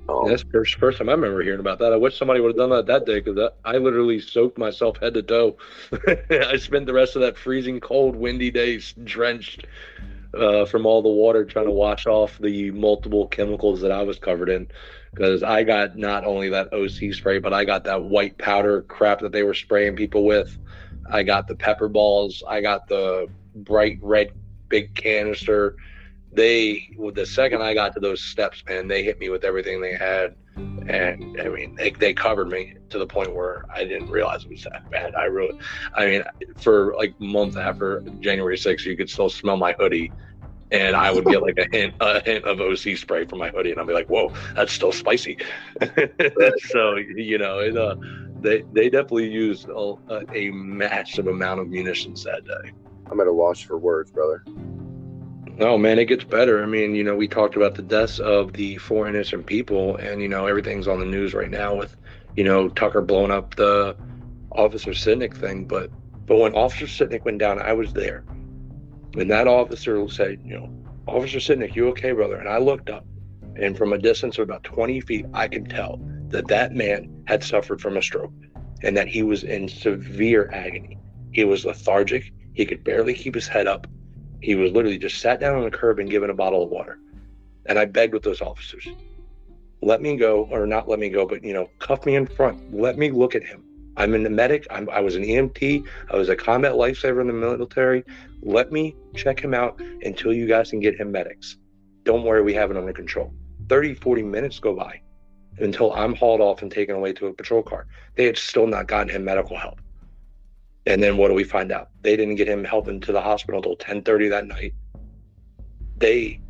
um, 0.09 0.27
That's 0.27 0.43
the 0.43 0.49
first, 0.49 0.75
first 0.75 0.97
time 0.97 1.09
I 1.09 1.13
remember 1.13 1.41
hearing 1.41 1.59
about 1.59 1.79
that. 1.79 1.93
I 1.93 1.95
wish 1.95 2.17
somebody 2.17 2.41
would 2.41 2.49
have 2.49 2.57
done 2.57 2.69
that 2.71 2.85
that 2.87 3.05
day 3.05 3.19
because 3.19 3.51
I 3.63 3.77
literally 3.77 4.19
soaked 4.19 4.57
myself 4.57 4.97
head 4.97 5.13
to 5.13 5.23
toe. 5.23 5.57
I 6.29 6.57
spent 6.57 6.85
the 6.85 6.93
rest 6.93 7.15
of 7.15 7.21
that 7.21 7.37
freezing 7.37 7.79
cold, 7.79 8.15
windy 8.15 8.51
day 8.51 8.79
drenched 9.03 9.65
uh, 10.37 10.65
from 10.65 10.85
all 10.85 11.01
the 11.01 11.09
water 11.09 11.45
trying 11.45 11.65
to 11.65 11.71
wash 11.71 12.05
off 12.07 12.37
the 12.39 12.71
multiple 12.71 13.27
chemicals 13.27 13.81
that 13.81 13.91
I 13.91 14.03
was 14.03 14.19
covered 14.19 14.49
in. 14.49 14.67
Because 15.13 15.43
I 15.43 15.63
got 15.63 15.97
not 15.97 16.25
only 16.25 16.49
that 16.49 16.73
OC 16.73 17.13
spray, 17.13 17.39
but 17.39 17.53
I 17.53 17.65
got 17.65 17.83
that 17.83 18.03
white 18.03 18.37
powder 18.37 18.81
crap 18.83 19.19
that 19.19 19.33
they 19.33 19.43
were 19.43 19.53
spraying 19.53 19.95
people 19.95 20.25
with. 20.25 20.57
I 21.11 21.23
got 21.23 21.47
the 21.47 21.55
pepper 21.55 21.89
balls. 21.89 22.43
I 22.47 22.61
got 22.61 22.87
the 22.87 23.27
bright 23.53 23.99
red 24.01 24.31
big 24.69 24.95
canister 24.95 25.75
they 26.33 26.89
with 26.97 27.15
the 27.15 27.25
second 27.25 27.61
I 27.61 27.73
got 27.73 27.93
to 27.93 27.99
those 27.99 28.21
steps, 28.21 28.63
man, 28.67 28.87
they 28.87 29.03
hit 29.03 29.19
me 29.19 29.29
with 29.29 29.43
everything 29.43 29.81
they 29.81 29.93
had, 29.93 30.35
and 30.55 31.39
I 31.41 31.49
mean, 31.49 31.75
they, 31.75 31.91
they 31.91 32.13
covered 32.13 32.49
me 32.49 32.75
to 32.89 32.97
the 32.97 33.05
point 33.05 33.35
where 33.35 33.65
I 33.73 33.83
didn't 33.83 34.09
realize 34.09 34.45
it 34.45 34.51
was 34.51 34.63
that 34.63 34.89
bad. 34.89 35.13
I 35.15 35.25
really, 35.25 35.59
I 35.95 36.05
mean, 36.05 36.23
for 36.57 36.95
like 36.95 37.19
months 37.19 37.57
after 37.57 38.01
January 38.19 38.57
6th, 38.57 38.85
you 38.85 38.95
could 38.95 39.09
still 39.09 39.29
smell 39.29 39.57
my 39.57 39.73
hoodie, 39.73 40.11
and 40.71 40.95
I 40.95 41.11
would 41.11 41.25
get 41.25 41.41
like 41.41 41.57
a 41.57 41.67
hint, 41.71 41.95
a 41.99 42.21
hint 42.23 42.45
of 42.45 42.61
OC 42.61 42.97
spray 42.97 43.25
from 43.25 43.39
my 43.39 43.49
hoodie, 43.49 43.71
and 43.71 43.81
I'd 43.81 43.87
be 43.87 43.93
like, 43.93 44.07
"Whoa, 44.07 44.33
that's 44.55 44.71
still 44.71 44.93
spicy." 44.93 45.37
so 46.69 46.95
you 46.95 47.37
know, 47.37 47.59
it, 47.59 47.75
uh, 47.75 47.95
they 48.39 48.63
they 48.71 48.89
definitely 48.89 49.29
used 49.29 49.67
a, 49.67 49.95
a 50.33 50.49
massive 50.51 51.27
amount 51.27 51.59
of 51.59 51.67
munitions 51.67 52.23
that 52.23 52.45
day. 52.45 52.71
I'm 53.09 53.19
at 53.19 53.27
a 53.27 53.31
loss 53.31 53.59
for 53.59 53.77
words, 53.77 54.11
brother. 54.11 54.45
No, 55.61 55.77
man, 55.77 55.99
it 55.99 56.05
gets 56.05 56.23
better. 56.23 56.63
I 56.63 56.65
mean, 56.65 56.95
you 56.95 57.03
know, 57.03 57.15
we 57.15 57.27
talked 57.27 57.55
about 57.55 57.75
the 57.75 57.83
deaths 57.83 58.17
of 58.17 58.53
the 58.53 58.77
four 58.77 59.07
innocent 59.07 59.45
people, 59.45 59.95
and 59.97 60.19
you 60.19 60.27
know, 60.27 60.47
everything's 60.47 60.87
on 60.87 60.99
the 60.99 61.05
news 61.05 61.35
right 61.35 61.51
now 61.51 61.75
with, 61.75 61.95
you 62.35 62.43
know, 62.43 62.67
Tucker 62.69 62.99
blowing 62.99 63.29
up 63.29 63.53
the 63.53 63.95
Officer 64.53 64.89
Sicknick 64.89 65.37
thing. 65.37 65.65
But 65.65 65.91
but 66.25 66.37
when 66.37 66.55
Officer 66.55 66.87
Sicknick 66.87 67.25
went 67.25 67.37
down, 67.37 67.61
I 67.61 67.73
was 67.73 67.93
there, 67.93 68.23
and 69.15 69.29
that 69.29 69.47
officer 69.47 70.09
said, 70.09 70.39
you 70.43 70.55
know, 70.55 70.67
Officer 71.05 71.37
Sicknick, 71.37 71.75
you 71.75 71.89
okay, 71.89 72.11
brother? 72.11 72.37
And 72.37 72.49
I 72.49 72.57
looked 72.57 72.89
up, 72.89 73.05
and 73.55 73.77
from 73.77 73.93
a 73.93 73.99
distance 73.99 74.39
of 74.39 74.45
about 74.45 74.63
20 74.63 74.99
feet, 75.01 75.27
I 75.31 75.47
could 75.47 75.69
tell 75.69 75.99
that 76.29 76.47
that 76.47 76.73
man 76.73 77.23
had 77.27 77.43
suffered 77.43 77.79
from 77.79 77.97
a 77.97 78.01
stroke, 78.01 78.33
and 78.81 78.97
that 78.97 79.07
he 79.07 79.21
was 79.21 79.43
in 79.43 79.69
severe 79.69 80.49
agony. 80.51 80.97
He 81.33 81.43
was 81.43 81.65
lethargic. 81.65 82.33
He 82.53 82.65
could 82.65 82.83
barely 82.83 83.13
keep 83.13 83.35
his 83.35 83.47
head 83.47 83.67
up. 83.67 83.85
He 84.41 84.55
was 84.55 84.71
literally 84.71 84.97
just 84.97 85.19
sat 85.19 85.39
down 85.39 85.55
on 85.55 85.63
the 85.63 85.71
curb 85.71 85.99
and 85.99 86.09
given 86.09 86.29
a 86.29 86.33
bottle 86.33 86.63
of 86.63 86.69
water. 86.69 86.99
And 87.67 87.77
I 87.77 87.85
begged 87.85 88.13
with 88.13 88.23
those 88.23 88.41
officers, 88.41 88.87
let 89.81 90.01
me 90.01 90.15
go, 90.15 90.47
or 90.51 90.65
not 90.65 90.87
let 90.89 90.99
me 90.99 91.09
go, 91.09 91.25
but 91.25 91.43
you 91.43 91.53
know, 91.53 91.69
cuff 91.79 92.05
me 92.05 92.15
in 92.15 92.27
front. 92.27 92.75
Let 92.75 92.97
me 92.97 93.11
look 93.11 93.35
at 93.35 93.43
him. 93.43 93.63
I'm 93.97 94.11
the 94.23 94.29
medic. 94.29 94.65
I'm, 94.71 94.89
I 94.89 94.99
was 94.99 95.15
an 95.15 95.23
EMT. 95.23 95.85
I 96.09 96.15
was 96.15 96.29
a 96.29 96.35
combat 96.35 96.73
lifesaver 96.73 97.21
in 97.21 97.27
the 97.27 97.33
military. 97.33 98.03
Let 98.41 98.71
me 98.71 98.95
check 99.15 99.39
him 99.39 99.53
out 99.53 99.79
until 100.03 100.33
you 100.33 100.47
guys 100.47 100.71
can 100.71 100.79
get 100.79 100.99
him 100.99 101.11
medics. 101.11 101.57
Don't 102.03 102.23
worry, 102.23 102.41
we 102.41 102.53
have 102.53 102.71
it 102.71 102.77
under 102.77 102.93
control. 102.93 103.33
30, 103.69 103.95
40 103.95 104.23
minutes 104.23 104.59
go 104.59 104.73
by 104.75 105.01
until 105.59 105.93
I'm 105.93 106.15
hauled 106.15 106.41
off 106.41 106.61
and 106.61 106.71
taken 106.71 106.95
away 106.95 107.13
to 107.13 107.27
a 107.27 107.33
patrol 107.33 107.61
car. 107.61 107.87
They 108.15 108.25
had 108.25 108.37
still 108.37 108.65
not 108.65 108.87
gotten 108.87 109.09
him 109.09 109.25
medical 109.25 109.57
help. 109.57 109.79
And 110.85 111.01
then 111.01 111.17
what 111.17 111.27
do 111.27 111.33
we 111.33 111.43
find 111.43 111.71
out? 111.71 111.89
They 112.01 112.15
didn't 112.15 112.35
get 112.35 112.47
him 112.47 112.63
help 112.63 112.87
into 112.87 113.11
the 113.11 113.21
hospital 113.21 113.61
till 113.61 113.75
10:30 113.75 114.29
that 114.29 114.47
night. 114.47 114.73
They, 115.97 116.41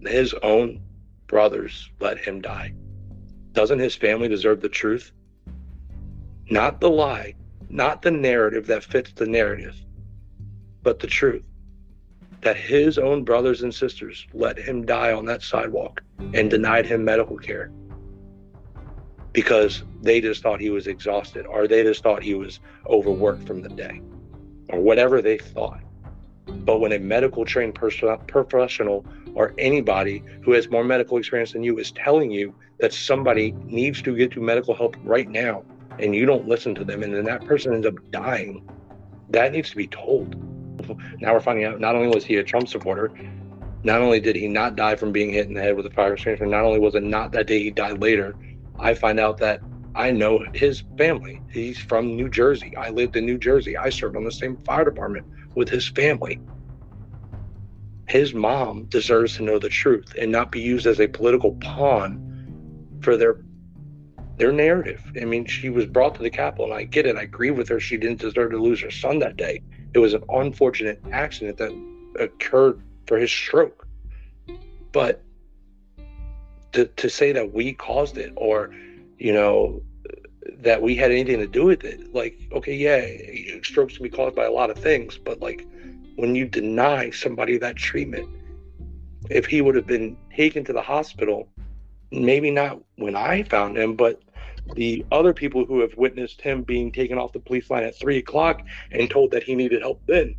his 0.00 0.34
own 0.42 0.80
brothers, 1.28 1.88
let 2.00 2.18
him 2.18 2.40
die. 2.40 2.74
Doesn't 3.52 3.78
his 3.78 3.94
family 3.94 4.28
deserve 4.28 4.60
the 4.60 4.68
truth? 4.68 5.12
Not 6.50 6.80
the 6.80 6.90
lie, 6.90 7.34
not 7.68 8.02
the 8.02 8.10
narrative 8.10 8.66
that 8.66 8.82
fits 8.82 9.12
the 9.12 9.26
narrative, 9.26 9.76
but 10.82 10.98
the 10.98 11.06
truth. 11.06 11.44
That 12.40 12.56
his 12.56 12.98
own 12.98 13.22
brothers 13.22 13.62
and 13.62 13.72
sisters 13.72 14.26
let 14.32 14.58
him 14.58 14.84
die 14.84 15.12
on 15.12 15.24
that 15.26 15.42
sidewalk 15.42 16.02
and 16.34 16.50
denied 16.50 16.86
him 16.86 17.04
medical 17.04 17.38
care 17.38 17.70
because 19.32 19.82
they 20.02 20.20
just 20.20 20.42
thought 20.42 20.60
he 20.60 20.70
was 20.70 20.86
exhausted 20.86 21.46
or 21.46 21.66
they 21.66 21.82
just 21.82 22.02
thought 22.02 22.22
he 22.22 22.34
was 22.34 22.60
overworked 22.86 23.46
from 23.46 23.62
the 23.62 23.68
day 23.68 24.00
or 24.68 24.80
whatever 24.80 25.22
they 25.22 25.38
thought. 25.38 25.80
But 26.46 26.80
when 26.80 26.92
a 26.92 26.98
medical 26.98 27.44
trained 27.44 27.74
person, 27.74 28.16
professional 28.26 29.06
or 29.34 29.54
anybody 29.58 30.22
who 30.42 30.52
has 30.52 30.68
more 30.68 30.84
medical 30.84 31.16
experience 31.16 31.52
than 31.52 31.62
you 31.62 31.78
is 31.78 31.92
telling 31.92 32.30
you 32.30 32.54
that 32.78 32.92
somebody 32.92 33.52
needs 33.64 34.02
to 34.02 34.14
get 34.16 34.32
to 34.32 34.40
medical 34.40 34.74
help 34.74 34.96
right 35.04 35.28
now 35.28 35.64
and 35.98 36.14
you 36.14 36.26
don't 36.26 36.48
listen 36.48 36.74
to 36.74 36.84
them 36.84 37.02
and 37.02 37.14
then 37.14 37.24
that 37.24 37.44
person 37.46 37.72
ends 37.72 37.86
up 37.86 37.94
dying, 38.10 38.68
that 39.30 39.52
needs 39.52 39.70
to 39.70 39.76
be 39.76 39.86
told. 39.86 40.36
Now 41.20 41.32
we're 41.32 41.40
finding 41.40 41.64
out 41.64 41.80
not 41.80 41.94
only 41.94 42.08
was 42.08 42.24
he 42.24 42.36
a 42.36 42.44
Trump 42.44 42.68
supporter, 42.68 43.12
not 43.84 44.00
only 44.00 44.20
did 44.20 44.36
he 44.36 44.48
not 44.48 44.76
die 44.76 44.96
from 44.96 45.12
being 45.12 45.32
hit 45.32 45.46
in 45.46 45.54
the 45.54 45.62
head 45.62 45.76
with 45.76 45.86
a 45.86 45.90
fire 45.90 46.14
extinguisher, 46.14 46.46
not 46.46 46.64
only 46.64 46.78
was 46.78 46.94
it 46.94 47.02
not 47.02 47.32
that 47.32 47.46
day 47.46 47.62
he 47.62 47.70
died 47.70 48.00
later, 48.00 48.34
I 48.82 48.94
find 48.94 49.20
out 49.20 49.38
that 49.38 49.60
I 49.94 50.10
know 50.10 50.44
his 50.52 50.82
family. 50.98 51.40
He's 51.50 51.78
from 51.78 52.16
New 52.16 52.28
Jersey. 52.28 52.76
I 52.76 52.90
lived 52.90 53.14
in 53.16 53.24
New 53.24 53.38
Jersey. 53.38 53.76
I 53.76 53.90
served 53.90 54.16
on 54.16 54.24
the 54.24 54.32
same 54.32 54.56
fire 54.58 54.84
department 54.84 55.26
with 55.54 55.68
his 55.68 55.86
family. 55.88 56.40
His 58.08 58.34
mom 58.34 58.86
deserves 58.86 59.36
to 59.36 59.44
know 59.44 59.60
the 59.60 59.68
truth 59.68 60.14
and 60.18 60.32
not 60.32 60.50
be 60.50 60.60
used 60.60 60.86
as 60.86 61.00
a 61.00 61.06
political 61.06 61.52
pawn 61.56 62.98
for 63.00 63.16
their 63.16 63.38
their 64.36 64.50
narrative. 64.50 65.00
I 65.20 65.26
mean, 65.26 65.46
she 65.46 65.68
was 65.68 65.86
brought 65.86 66.16
to 66.16 66.22
the 66.22 66.30
Capitol, 66.30 66.64
and 66.64 66.74
I 66.74 66.84
get 66.84 67.06
it. 67.06 67.16
I 67.16 67.22
agree 67.22 67.50
with 67.50 67.68
her. 67.68 67.78
She 67.78 67.96
didn't 67.96 68.20
deserve 68.20 68.50
to 68.50 68.58
lose 68.58 68.80
her 68.80 68.90
son 68.90 69.20
that 69.20 69.36
day. 69.36 69.62
It 69.94 69.98
was 69.98 70.14
an 70.14 70.24
unfortunate 70.30 71.00
accident 71.12 71.58
that 71.58 71.72
occurred 72.18 72.82
for 73.06 73.18
his 73.18 73.30
stroke. 73.30 73.86
But 74.90 75.22
to, 76.72 76.86
to 76.86 77.08
say 77.08 77.32
that 77.32 77.52
we 77.52 77.72
caused 77.72 78.18
it 78.18 78.32
or, 78.36 78.70
you 79.18 79.32
know, 79.32 79.82
that 80.58 80.82
we 80.82 80.96
had 80.96 81.10
anything 81.10 81.38
to 81.38 81.46
do 81.46 81.64
with 81.64 81.84
it. 81.84 82.12
Like, 82.12 82.38
okay, 82.52 82.74
yeah, 82.74 83.60
strokes 83.62 83.96
can 83.96 84.04
be 84.04 84.10
caused 84.10 84.34
by 84.34 84.44
a 84.44 84.50
lot 84.50 84.70
of 84.70 84.78
things, 84.78 85.18
but 85.18 85.40
like 85.40 85.66
when 86.16 86.34
you 86.34 86.46
deny 86.46 87.10
somebody 87.10 87.58
that 87.58 87.76
treatment, 87.76 88.28
if 89.30 89.46
he 89.46 89.60
would 89.60 89.74
have 89.76 89.86
been 89.86 90.16
taken 90.34 90.64
to 90.64 90.72
the 90.72 90.82
hospital, 90.82 91.48
maybe 92.10 92.50
not 92.50 92.80
when 92.96 93.16
I 93.16 93.44
found 93.44 93.76
him, 93.78 93.94
but 93.94 94.20
the 94.74 95.04
other 95.10 95.32
people 95.32 95.64
who 95.64 95.80
have 95.80 95.96
witnessed 95.96 96.40
him 96.40 96.62
being 96.62 96.92
taken 96.92 97.18
off 97.18 97.32
the 97.32 97.40
police 97.40 97.70
line 97.70 97.84
at 97.84 97.98
three 97.98 98.18
o'clock 98.18 98.62
and 98.90 99.10
told 99.10 99.30
that 99.32 99.42
he 99.42 99.54
needed 99.54 99.82
help 99.82 100.00
then, 100.06 100.34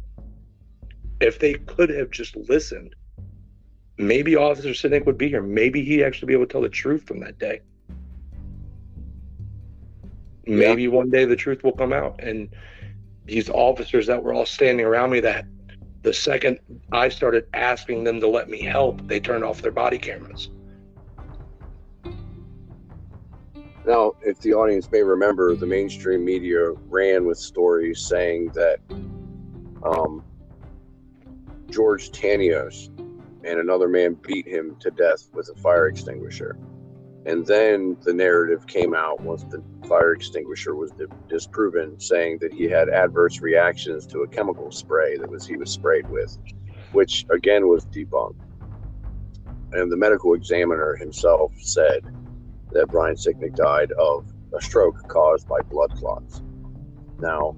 if 1.19 1.39
they 1.39 1.53
could 1.53 1.89
have 1.89 2.09
just 2.09 2.35
listened, 2.35 2.95
maybe 3.97 4.35
Officer 4.35 4.69
Sicknick 4.69 5.05
would 5.05 5.17
be 5.17 5.29
here. 5.29 5.41
Maybe 5.41 5.83
he'd 5.83 6.03
actually 6.03 6.27
be 6.27 6.33
able 6.33 6.45
to 6.45 6.51
tell 6.51 6.61
the 6.61 6.69
truth 6.69 7.03
from 7.03 7.19
that 7.21 7.37
day. 7.39 7.61
Maybe 10.45 10.87
one 10.87 11.09
day 11.09 11.25
the 11.25 11.35
truth 11.35 11.63
will 11.63 11.71
come 11.73 11.93
out. 11.93 12.21
And 12.21 12.49
these 13.25 13.49
officers 13.49 14.07
that 14.07 14.21
were 14.21 14.33
all 14.33 14.45
standing 14.45 14.85
around 14.85 15.11
me, 15.11 15.19
that 15.21 15.45
the 16.01 16.13
second 16.13 16.59
I 16.91 17.09
started 17.09 17.47
asking 17.53 18.03
them 18.03 18.19
to 18.19 18.27
let 18.27 18.49
me 18.49 18.61
help, 18.61 19.07
they 19.07 19.19
turned 19.19 19.43
off 19.43 19.61
their 19.61 19.71
body 19.71 19.97
cameras. 19.97 20.49
Now, 23.85 24.13
if 24.21 24.39
the 24.39 24.53
audience 24.53 24.89
may 24.91 25.03
remember, 25.03 25.55
the 25.55 25.65
mainstream 25.65 26.23
media 26.23 26.71
ran 26.89 27.25
with 27.25 27.37
stories 27.37 27.99
saying 27.99 28.51
that 28.53 28.79
um, 29.83 30.23
George 31.69 32.11
Tanios 32.11 32.89
and 33.43 33.59
another 33.59 33.87
man 33.87 34.13
beat 34.13 34.47
him 34.47 34.75
to 34.79 34.91
death 34.91 35.29
with 35.33 35.49
a 35.49 35.59
fire 35.59 35.87
extinguisher. 35.87 36.57
And 37.25 37.45
then 37.45 37.97
the 38.01 38.13
narrative 38.13 38.67
came 38.67 38.93
out 38.93 39.21
once 39.21 39.43
the 39.45 39.63
fire 39.87 40.13
extinguisher 40.13 40.75
was 40.75 40.91
disproven, 41.29 41.99
saying 41.99 42.39
that 42.41 42.53
he 42.53 42.65
had 42.65 42.89
adverse 42.89 43.39
reactions 43.39 44.05
to 44.07 44.19
a 44.23 44.27
chemical 44.27 44.71
spray 44.71 45.17
that 45.17 45.29
was 45.29 45.45
he 45.47 45.55
was 45.55 45.71
sprayed 45.71 46.09
with, 46.09 46.37
which 46.91 47.25
again 47.29 47.67
was 47.67 47.85
debunked. 47.85 48.35
And 49.71 49.91
the 49.91 49.97
medical 49.97 50.33
examiner 50.33 50.95
himself 50.95 51.53
said 51.59 52.03
that 52.71 52.87
Brian 52.87 53.15
Sicknick 53.15 53.55
died 53.55 53.91
of 53.93 54.31
a 54.53 54.61
stroke 54.61 55.07
caused 55.07 55.47
by 55.47 55.61
blood 55.61 55.91
clots. 55.95 56.41
Now, 57.19 57.55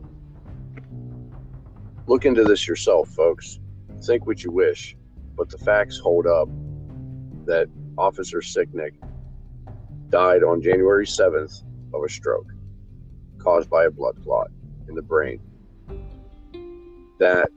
look 2.05 2.25
into 2.25 2.43
this 2.43 2.67
yourself, 2.67 3.09
folks. 3.09 3.59
Think 4.03 4.27
what 4.27 4.43
you 4.43 4.51
wish, 4.51 4.95
but 5.35 5.49
the 5.49 5.57
facts 5.57 5.97
hold 5.97 6.27
up 6.27 6.47
that 7.45 7.67
Officer 7.97 8.39
Sicknick 8.39 8.93
died 10.09 10.43
on 10.43 10.61
January 10.61 11.05
7th 11.05 11.63
of 11.93 12.03
a 12.03 12.09
stroke 12.09 12.47
caused 13.37 13.69
by 13.69 13.85
a 13.85 13.91
blood 13.91 14.21
clot 14.23 14.49
in 14.87 14.95
the 14.95 15.01
brain. 15.01 15.39
That 17.19 17.49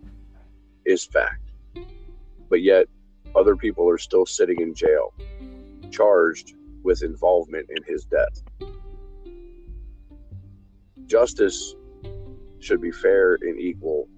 is 0.84 1.04
fact. 1.04 1.50
But 2.48 2.62
yet, 2.62 2.86
other 3.34 3.56
people 3.56 3.88
are 3.88 3.98
still 3.98 4.26
sitting 4.26 4.60
in 4.60 4.74
jail, 4.74 5.12
charged 5.90 6.54
with 6.82 7.02
involvement 7.02 7.68
in 7.70 7.82
his 7.84 8.04
death. 8.04 8.42
Justice 11.06 11.74
should 12.60 12.80
be 12.80 12.90
fair 12.90 13.38
and 13.40 13.60
equal. 13.60 14.08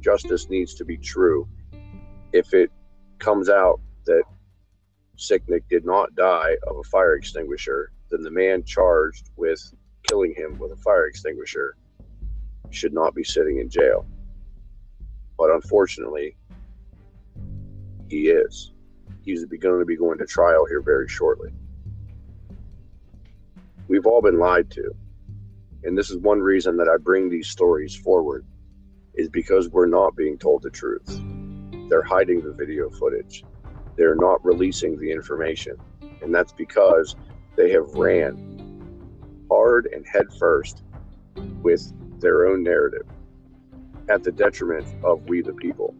Justice 0.00 0.48
needs 0.48 0.74
to 0.74 0.84
be 0.84 0.96
true. 0.96 1.48
If 2.32 2.52
it 2.54 2.70
comes 3.18 3.48
out 3.48 3.80
that 4.06 4.22
Sicknick 5.16 5.62
did 5.68 5.84
not 5.84 6.14
die 6.14 6.56
of 6.66 6.76
a 6.76 6.82
fire 6.84 7.14
extinguisher, 7.14 7.90
then 8.10 8.22
the 8.22 8.30
man 8.30 8.64
charged 8.64 9.30
with 9.36 9.60
killing 10.08 10.34
him 10.34 10.58
with 10.58 10.72
a 10.72 10.76
fire 10.76 11.06
extinguisher 11.06 11.76
should 12.70 12.92
not 12.92 13.14
be 13.14 13.24
sitting 13.24 13.58
in 13.58 13.68
jail. 13.68 14.06
But 15.36 15.50
unfortunately, 15.50 16.36
he 18.08 18.28
is. 18.28 18.72
He's 19.22 19.44
going 19.44 19.80
to 19.80 19.84
be 19.84 19.96
going 19.96 20.18
to 20.18 20.26
trial 20.26 20.66
here 20.66 20.82
very 20.82 21.08
shortly. 21.08 21.50
We've 23.88 24.06
all 24.06 24.22
been 24.22 24.38
lied 24.38 24.70
to. 24.72 24.94
And 25.84 25.96
this 25.96 26.10
is 26.10 26.16
one 26.18 26.40
reason 26.40 26.76
that 26.78 26.88
I 26.88 26.96
bring 26.96 27.28
these 27.28 27.48
stories 27.48 27.94
forward 27.94 28.44
is 29.14 29.28
because 29.28 29.68
we're 29.68 29.86
not 29.86 30.16
being 30.16 30.38
told 30.38 30.62
the 30.62 30.70
truth. 30.70 31.20
They're 31.88 32.02
hiding 32.02 32.42
the 32.42 32.52
video 32.52 32.90
footage. 32.90 33.44
They're 33.96 34.14
not 34.14 34.44
releasing 34.44 34.98
the 34.98 35.10
information. 35.10 35.76
And 36.22 36.34
that's 36.34 36.52
because 36.52 37.16
they 37.56 37.70
have 37.72 37.88
ran 37.94 39.46
hard 39.50 39.86
and 39.86 40.06
head 40.06 40.26
first 40.38 40.82
with 41.62 41.92
their 42.20 42.46
own 42.46 42.62
narrative 42.62 43.06
at 44.08 44.22
the 44.22 44.32
detriment 44.32 44.86
of 45.04 45.22
we 45.28 45.42
the 45.42 45.52
people. 45.52 45.94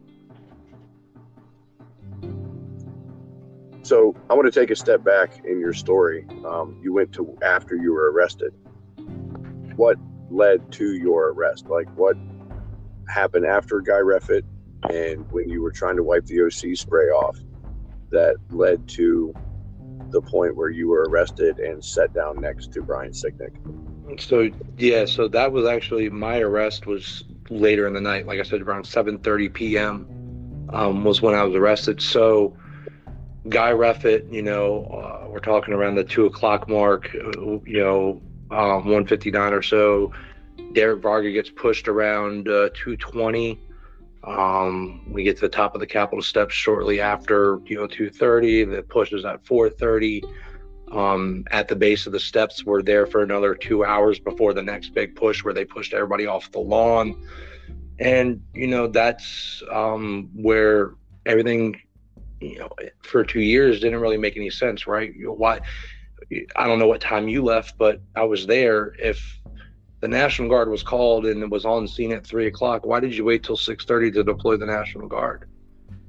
So 3.82 4.14
I 4.28 4.34
want 4.34 4.52
to 4.52 4.60
take 4.60 4.70
a 4.70 4.76
step 4.76 5.02
back 5.02 5.44
in 5.46 5.58
your 5.58 5.72
story. 5.72 6.26
Um, 6.44 6.78
you 6.82 6.92
went 6.92 7.12
to 7.12 7.38
after 7.42 7.74
you 7.74 7.92
were 7.94 8.12
arrested. 8.12 8.52
What 9.76 9.96
led 10.30 10.70
to 10.72 10.94
your 10.94 11.32
arrest? 11.32 11.68
Like 11.68 11.88
what 11.96 12.16
happened 13.08 13.46
after 13.46 13.80
Guy 13.80 14.00
Reffitt 14.00 14.42
and 14.90 15.30
when 15.30 15.48
you 15.48 15.62
were 15.62 15.72
trying 15.72 15.96
to 15.96 16.02
wipe 16.02 16.24
the 16.26 16.40
OC 16.42 16.76
spray 16.76 17.06
off 17.06 17.38
that 18.10 18.36
led 18.50 18.88
to 18.88 19.34
the 20.10 20.20
point 20.22 20.56
where 20.56 20.70
you 20.70 20.88
were 20.88 21.04
arrested 21.08 21.58
and 21.58 21.84
set 21.84 22.12
down 22.14 22.40
next 22.40 22.72
to 22.72 22.82
Brian 22.82 23.12
Sicknick? 23.12 23.56
So 24.20 24.50
yeah, 24.78 25.04
so 25.04 25.28
that 25.28 25.52
was 25.52 25.66
actually 25.66 26.08
my 26.08 26.38
arrest 26.38 26.86
was 26.86 27.24
later 27.50 27.86
in 27.86 27.92
the 27.92 28.00
night. 28.00 28.26
Like 28.26 28.40
I 28.40 28.42
said, 28.42 28.62
around 28.62 28.84
7:30 28.84 29.52
p.m. 29.52 30.68
Um, 30.72 31.04
was 31.04 31.20
when 31.20 31.34
I 31.34 31.42
was 31.42 31.54
arrested. 31.54 32.00
So 32.00 32.56
Guy 33.48 33.70
Reffitt, 33.70 34.32
you 34.32 34.42
know, 34.42 34.84
uh, 34.84 35.28
we're 35.28 35.40
talking 35.40 35.74
around 35.74 35.96
the 35.96 36.04
two 36.04 36.26
o'clock 36.26 36.68
mark. 36.68 37.14
uh, 37.14 37.60
You 37.64 37.80
know, 37.80 38.22
um, 38.50 38.84
159 38.84 39.52
or 39.52 39.62
so. 39.62 40.12
Derek 40.72 41.02
Varga 41.02 41.30
gets 41.30 41.50
pushed 41.50 41.88
around 41.88 42.48
uh, 42.48 42.70
220. 42.74 43.58
Um, 44.24 45.10
we 45.12 45.22
get 45.22 45.36
to 45.36 45.42
the 45.42 45.48
top 45.48 45.74
of 45.74 45.80
the 45.80 45.86
Capitol 45.86 46.22
steps 46.22 46.54
shortly 46.54 47.00
after, 47.00 47.60
you 47.64 47.76
know, 47.76 47.86
2:30. 47.86 48.64
The 48.64 48.82
push 48.82 49.12
is 49.12 49.24
at 49.24 49.44
4:30 49.44 50.22
um, 50.92 51.44
at 51.50 51.68
the 51.68 51.76
base 51.76 52.06
of 52.06 52.12
the 52.12 52.20
steps. 52.20 52.64
We're 52.64 52.82
there 52.82 53.06
for 53.06 53.22
another 53.22 53.54
two 53.54 53.84
hours 53.84 54.18
before 54.18 54.54
the 54.54 54.62
next 54.62 54.90
big 54.90 55.14
push, 55.14 55.44
where 55.44 55.54
they 55.54 55.64
pushed 55.64 55.92
everybody 55.92 56.26
off 56.26 56.50
the 56.50 56.60
lawn. 56.60 57.16
And 57.98 58.42
you 58.54 58.66
know 58.66 58.86
that's 58.86 59.62
um, 59.70 60.30
where 60.34 60.94
everything, 61.26 61.80
you 62.40 62.58
know, 62.58 62.70
for 63.02 63.24
two 63.24 63.40
years 63.40 63.80
didn't 63.80 64.00
really 64.00 64.18
make 64.18 64.36
any 64.36 64.50
sense, 64.50 64.86
right? 64.86 65.14
You 65.14 65.26
know, 65.26 65.32
why? 65.32 65.60
I 66.56 66.66
don't 66.66 66.78
know 66.78 66.88
what 66.88 67.00
time 67.00 67.28
you 67.28 67.42
left, 67.42 67.78
but 67.78 68.00
I 68.14 68.24
was 68.24 68.46
there. 68.46 68.94
If 68.98 69.40
the 70.00 70.08
National 70.08 70.48
Guard 70.48 70.68
was 70.68 70.82
called 70.82 71.26
and 71.26 71.42
it 71.42 71.50
was 71.50 71.64
on 71.64 71.88
scene 71.88 72.12
at 72.12 72.26
three 72.26 72.46
o'clock, 72.46 72.86
why 72.86 73.00
did 73.00 73.16
you 73.16 73.24
wait 73.24 73.42
till 73.42 73.56
six 73.56 73.84
thirty 73.84 74.10
to 74.12 74.22
deploy 74.22 74.56
the 74.56 74.66
National 74.66 75.08
Guard? 75.08 75.48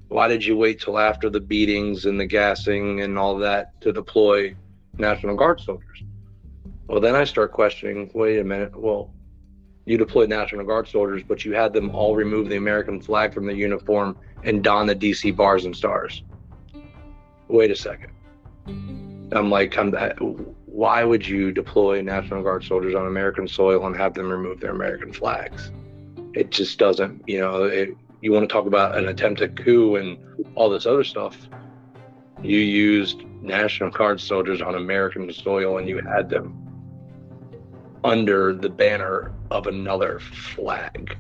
Why 0.10 0.28
did 0.28 0.44
you 0.44 0.58
wait 0.58 0.82
till 0.82 0.98
after 0.98 1.30
the 1.30 1.40
beatings 1.40 2.06
and 2.06 2.20
the 2.20 2.26
gassing 2.26 3.02
and 3.02 3.18
all 3.18 3.38
that 3.38 3.80
to 3.82 3.92
deploy 3.94 4.56
National 4.98 5.36
Guard 5.36 5.60
soldiers? 5.62 6.04
Well, 6.88 7.00
then 7.00 7.16
I 7.16 7.24
start 7.24 7.52
questioning. 7.52 8.10
Wait 8.16 8.40
a 8.40 8.44
minute. 8.44 8.76
Well, 8.76 9.14
you 9.86 9.98
deployed 9.98 10.30
National 10.30 10.66
Guard 10.66 10.88
soldiers, 10.88 11.22
but 11.28 11.46
you 11.46 11.54
had 11.54 11.74
them 11.74 11.92
all 11.92 12.16
remove 12.16 12.50
the 12.50 12.58
American 12.58 13.00
flag 13.00 13.34
from 13.34 13.46
their 13.46 13.56
uniform 13.56 14.18
and 14.44 14.64
don 14.64 14.88
the 14.88 14.96
DC 14.96 15.36
bars 15.36 15.66
and 15.66 15.76
stars. 15.76 16.24
Wait 17.48 17.70
a 17.72 17.76
second. 17.76 18.12
I'm 19.32 19.50
like, 19.50 19.78
I'm, 19.78 19.96
why 20.80 21.04
would 21.04 21.28
you 21.28 21.52
deploy 21.52 22.02
National 22.02 22.42
Guard 22.42 22.64
soldiers 22.64 22.96
on 22.96 23.06
American 23.06 23.50
soil 23.50 23.86
and 23.86 23.98
have 23.98 24.14
them 24.14 24.30
remove 24.30 24.62
their 24.62 24.72
American 24.72 25.12
flags? 25.12 25.74
It 26.34 26.52
just 26.52 26.80
doesn't, 26.80 27.22
you 27.28 27.38
know, 27.38 27.66
it, 27.66 27.90
you 28.22 28.32
want 28.32 28.48
to 28.48 28.54
talk 28.54 28.66
about 28.66 28.98
an 28.98 29.10
attempted 29.10 29.58
coup 29.58 29.98
and 29.98 30.18
all 30.56 30.70
this 30.70 30.86
other 30.86 31.04
stuff. 31.04 31.50
You 32.42 32.60
used 32.60 33.26
National 33.42 33.90
Guard 33.90 34.22
soldiers 34.22 34.62
on 34.62 34.76
American 34.76 35.30
soil 35.34 35.80
and 35.80 35.90
you 35.90 35.98
had 35.98 36.30
them 36.30 36.56
under 38.06 38.54
the 38.54 38.70
banner 38.70 39.34
of 39.52 39.68
another 39.68 40.22
flag. 40.22 41.18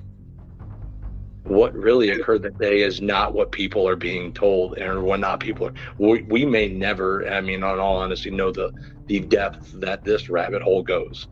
What 1.43 1.73
really 1.73 2.11
occurred 2.11 2.43
that 2.43 2.57
day 2.59 2.83
is 2.83 3.01
not 3.01 3.33
what 3.33 3.51
people 3.51 3.89
are 3.89 3.97
being 3.97 4.31
told, 4.31 4.77
and 4.77 5.03
what 5.03 5.19
not 5.19 5.39
people 5.41 5.67
are. 5.67 5.73
We, 5.97 6.21
we 6.23 6.45
may 6.45 6.69
never, 6.69 7.27
I 7.27 7.41
mean, 7.41 7.55
in 7.55 7.63
all 7.63 7.97
honesty, 7.97 8.29
know 8.29 8.51
the 8.51 8.71
the 9.09 9.19
depth 9.19 9.71
that 9.81 10.05
this 10.05 10.29
rabbit 10.29 10.61
hole 10.61 10.83
goes. 10.83 11.27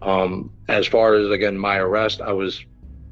Um, 0.00 0.50
as 0.68 0.86
far 0.86 1.14
as 1.14 1.28
again 1.30 1.58
my 1.58 1.76
arrest, 1.76 2.20
I 2.20 2.32
was 2.32 2.64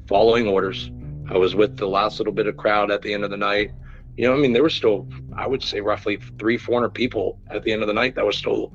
following 0.07 0.47
orders. 0.47 0.89
I 1.29 1.37
was 1.37 1.53
with 1.53 1.75
the 1.75 1.87
last 1.87 2.17
little 2.19 2.33
bit 2.33 2.47
of 2.47 2.55
crowd 2.55 2.89
at 2.89 3.01
the 3.01 3.13
end 3.13 3.25
of 3.25 3.29
the 3.29 3.37
night. 3.37 3.71
You 4.15 4.25
know, 4.25 4.33
I 4.33 4.37
mean, 4.37 4.53
there 4.53 4.63
was 4.63 4.73
still, 4.73 5.05
I 5.35 5.45
would 5.45 5.61
say, 5.61 5.81
roughly 5.81 6.17
three, 6.39 6.57
four 6.57 6.75
hundred 6.75 6.93
people 6.93 7.39
at 7.51 7.63
the 7.63 7.71
end 7.73 7.81
of 7.81 7.87
the 7.87 7.93
night. 7.93 8.15
That 8.15 8.25
was 8.25 8.37
still, 8.37 8.73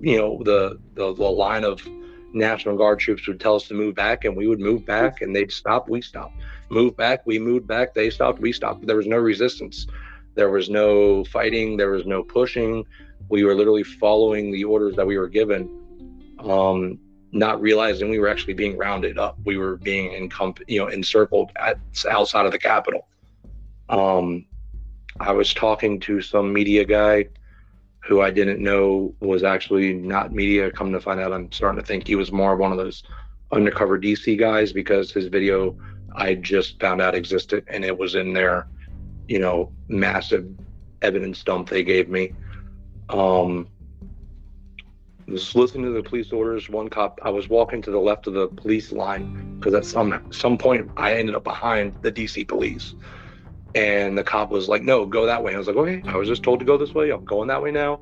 you 0.00 0.18
know, 0.18 0.40
the 0.44 0.78
the, 0.92 1.14
the 1.14 1.24
line 1.24 1.64
of 1.64 1.80
National 2.34 2.76
Guard 2.76 2.98
troops 2.98 3.26
would 3.26 3.40
tell 3.40 3.56
us 3.56 3.66
to 3.68 3.74
move 3.74 3.94
back, 3.94 4.26
and 4.26 4.36
we 4.36 4.46
would 4.46 4.60
move 4.60 4.84
back, 4.84 5.22
and 5.22 5.34
they'd 5.34 5.50
stop, 5.50 5.88
we 5.88 6.02
stopped. 6.02 6.36
Move 6.68 6.94
back, 6.96 7.26
we 7.26 7.38
moved 7.38 7.66
back, 7.66 7.94
they 7.94 8.10
stopped, 8.10 8.38
we 8.40 8.52
stopped. 8.52 8.86
There 8.86 8.96
was 8.96 9.06
no 9.06 9.16
resistance. 9.16 9.86
There 10.34 10.50
was 10.50 10.68
no 10.68 11.24
fighting, 11.24 11.76
there 11.76 11.90
was 11.90 12.06
no 12.06 12.22
pushing. 12.22 12.84
We 13.28 13.44
were 13.44 13.54
literally 13.54 13.82
following 13.82 14.52
the 14.52 14.64
orders 14.64 14.96
that 14.96 15.06
we 15.06 15.18
were 15.18 15.28
given, 15.28 15.68
um, 16.38 16.98
not 17.32 17.60
realizing 17.60 18.10
we 18.10 18.18
were 18.18 18.28
actually 18.28 18.54
being 18.54 18.76
rounded 18.76 19.18
up. 19.18 19.38
We 19.44 19.56
were 19.56 19.76
being 19.76 20.12
encump- 20.12 20.62
you 20.68 20.80
know, 20.80 20.88
encircled 20.88 21.50
at 21.56 21.78
outside 22.08 22.46
of 22.46 22.52
the 22.52 22.58
Capitol. 22.58 23.08
Um, 23.88 24.46
I 25.20 25.32
was 25.32 25.54
talking 25.54 26.00
to 26.00 26.20
some 26.20 26.52
media 26.52 26.84
guy 26.84 27.26
who 28.00 28.20
I 28.20 28.30
didn't 28.30 28.60
know 28.60 29.14
was 29.20 29.44
actually 29.44 29.94
not 29.94 30.32
media. 30.32 30.70
Come 30.70 30.92
to 30.92 31.00
find 31.00 31.20
out, 31.20 31.32
I'm 31.32 31.50
starting 31.52 31.80
to 31.80 31.86
think 31.86 32.06
he 32.06 32.16
was 32.16 32.30
more 32.30 32.52
of 32.52 32.58
one 32.58 32.72
of 32.72 32.78
those 32.78 33.02
undercover 33.52 33.98
DC 33.98 34.38
guys 34.38 34.72
because 34.72 35.12
his 35.12 35.26
video 35.26 35.76
I 36.14 36.34
just 36.34 36.78
found 36.80 37.00
out 37.00 37.14
existed 37.14 37.64
and 37.68 37.84
it 37.84 37.96
was 37.96 38.14
in 38.14 38.32
their, 38.32 38.68
you 39.28 39.38
know, 39.38 39.72
massive 39.88 40.48
evidence 41.02 41.42
dump 41.42 41.68
they 41.68 41.82
gave 41.82 42.08
me. 42.08 42.32
Um, 43.08 43.68
was 45.26 45.54
listening 45.54 45.84
to 45.84 45.90
the 45.90 46.02
police 46.02 46.32
orders. 46.32 46.68
One 46.68 46.88
cop, 46.88 47.18
I 47.22 47.30
was 47.30 47.48
walking 47.48 47.82
to 47.82 47.90
the 47.90 47.98
left 47.98 48.26
of 48.26 48.34
the 48.34 48.48
police 48.48 48.92
line 48.92 49.56
because 49.58 49.74
at 49.74 49.84
some 49.84 50.32
some 50.32 50.58
point 50.58 50.90
I 50.96 51.14
ended 51.14 51.34
up 51.34 51.44
behind 51.44 51.94
the 52.02 52.12
DC 52.12 52.46
police, 52.46 52.94
and 53.74 54.16
the 54.16 54.24
cop 54.24 54.50
was 54.50 54.68
like, 54.68 54.82
"No, 54.82 55.06
go 55.06 55.26
that 55.26 55.42
way." 55.42 55.54
I 55.54 55.58
was 55.58 55.66
like, 55.66 55.76
"Okay." 55.76 56.02
I 56.06 56.16
was 56.16 56.28
just 56.28 56.42
told 56.42 56.58
to 56.60 56.64
go 56.64 56.76
this 56.76 56.94
way. 56.94 57.10
I'm 57.10 57.24
going 57.24 57.48
that 57.48 57.62
way 57.62 57.70
now, 57.70 58.00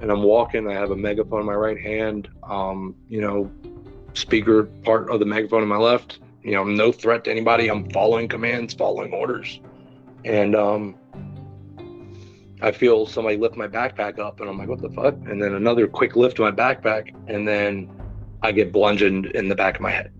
and 0.00 0.10
I'm 0.10 0.22
walking. 0.22 0.68
I 0.68 0.74
have 0.74 0.90
a 0.90 0.96
megaphone 0.96 1.40
in 1.40 1.46
my 1.46 1.54
right 1.54 1.80
hand. 1.80 2.28
Um, 2.42 2.94
you 3.08 3.20
know, 3.20 3.50
speaker 4.14 4.64
part 4.84 5.10
of 5.10 5.20
the 5.20 5.26
megaphone 5.26 5.62
in 5.62 5.68
my 5.68 5.78
left. 5.78 6.20
You 6.42 6.52
know, 6.52 6.64
no 6.64 6.92
threat 6.92 7.24
to 7.24 7.30
anybody. 7.30 7.68
I'm 7.68 7.90
following 7.90 8.28
commands, 8.28 8.74
following 8.74 9.12
orders, 9.12 9.60
and 10.24 10.54
um, 10.54 10.96
I 12.64 12.72
feel 12.72 13.04
somebody 13.04 13.36
lift 13.36 13.56
my 13.56 13.68
backpack 13.68 14.18
up, 14.18 14.40
and 14.40 14.48
I'm 14.48 14.56
like, 14.56 14.70
"What 14.70 14.80
the 14.80 14.88
fuck?" 14.88 15.14
And 15.26 15.40
then 15.40 15.52
another 15.52 15.86
quick 15.86 16.16
lift 16.16 16.38
of 16.38 16.44
my 16.44 16.50
backpack, 16.50 17.14
and 17.28 17.46
then 17.46 17.90
I 18.42 18.52
get 18.52 18.72
bludgeoned 18.72 19.26
in 19.26 19.50
the 19.50 19.54
back 19.54 19.74
of 19.74 19.82
my 19.82 19.90
head. 19.90 20.10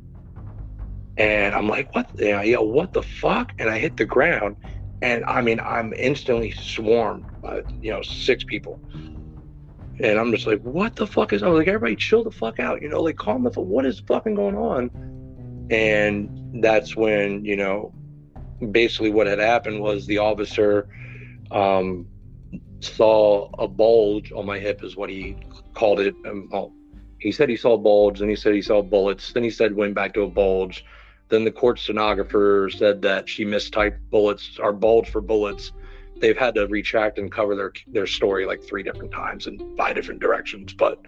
And 1.16 1.54
I'm 1.54 1.68
like, 1.68 1.94
"What?" 1.94 2.10
And 2.20 2.36
I 2.36 2.44
yell, 2.44 2.68
"What 2.68 2.92
the 2.92 3.02
fuck?" 3.02 3.52
And 3.58 3.70
I 3.70 3.78
hit 3.78 3.96
the 3.96 4.04
ground, 4.04 4.56
and 5.00 5.24
I 5.24 5.40
mean, 5.40 5.58
I'm 5.58 5.94
instantly 5.94 6.50
swarmed 6.50 7.24
by 7.40 7.62
you 7.80 7.90
know 7.90 8.02
six 8.02 8.44
people. 8.44 8.78
And 10.00 10.18
I'm 10.18 10.30
just 10.30 10.46
like, 10.46 10.60
"What 10.60 10.96
the 10.96 11.06
fuck 11.06 11.32
is?" 11.32 11.42
I 11.42 11.48
was 11.48 11.56
like, 11.56 11.68
"Everybody, 11.68 11.96
chill 11.96 12.24
the 12.24 12.30
fuck 12.30 12.60
out," 12.60 12.82
you 12.82 12.90
know, 12.90 13.00
like 13.00 13.16
calm 13.16 13.44
the 13.44 13.50
fuck. 13.50 13.64
What 13.64 13.86
is 13.86 14.00
fucking 14.00 14.34
going 14.34 14.56
on? 14.56 14.90
And 15.70 16.62
that's 16.62 16.94
when 16.94 17.42
you 17.42 17.56
know, 17.56 17.94
basically, 18.70 19.12
what 19.12 19.28
had 19.28 19.38
happened 19.38 19.80
was 19.80 20.04
the 20.04 20.18
officer. 20.18 20.90
Um, 21.50 22.06
saw 22.84 23.50
a 23.58 23.66
bulge 23.66 24.32
on 24.32 24.46
my 24.46 24.58
hip 24.58 24.82
is 24.84 24.96
what 24.96 25.10
he 25.10 25.36
called 25.74 26.00
it. 26.00 26.14
Um, 26.26 26.48
he 27.18 27.32
said 27.32 27.48
he 27.48 27.56
saw 27.56 27.74
a 27.74 27.78
bulge 27.78 28.20
then 28.20 28.28
he 28.28 28.36
said 28.36 28.54
he 28.54 28.62
saw 28.62 28.82
bullets 28.82 29.32
then 29.32 29.42
he 29.42 29.50
said 29.50 29.74
went 29.74 29.94
back 29.94 30.14
to 30.14 30.22
a 30.22 30.28
bulge. 30.28 30.84
Then 31.28 31.44
the 31.44 31.50
court 31.50 31.78
stenographer 31.78 32.70
said 32.70 33.00
that 33.02 33.28
she 33.28 33.44
mistyped 33.44 33.98
bullets 34.10 34.58
or 34.58 34.72
bulge 34.72 35.08
for 35.08 35.20
bullets. 35.20 35.72
They've 36.20 36.36
had 36.36 36.54
to 36.54 36.66
retract 36.66 37.18
and 37.18 37.32
cover 37.32 37.56
their 37.56 37.72
their 37.88 38.06
story 38.06 38.46
like 38.46 38.62
three 38.62 38.82
different 38.82 39.12
times 39.12 39.46
in 39.46 39.76
five 39.76 39.94
different 39.94 40.20
directions. 40.20 40.74
But 40.74 41.00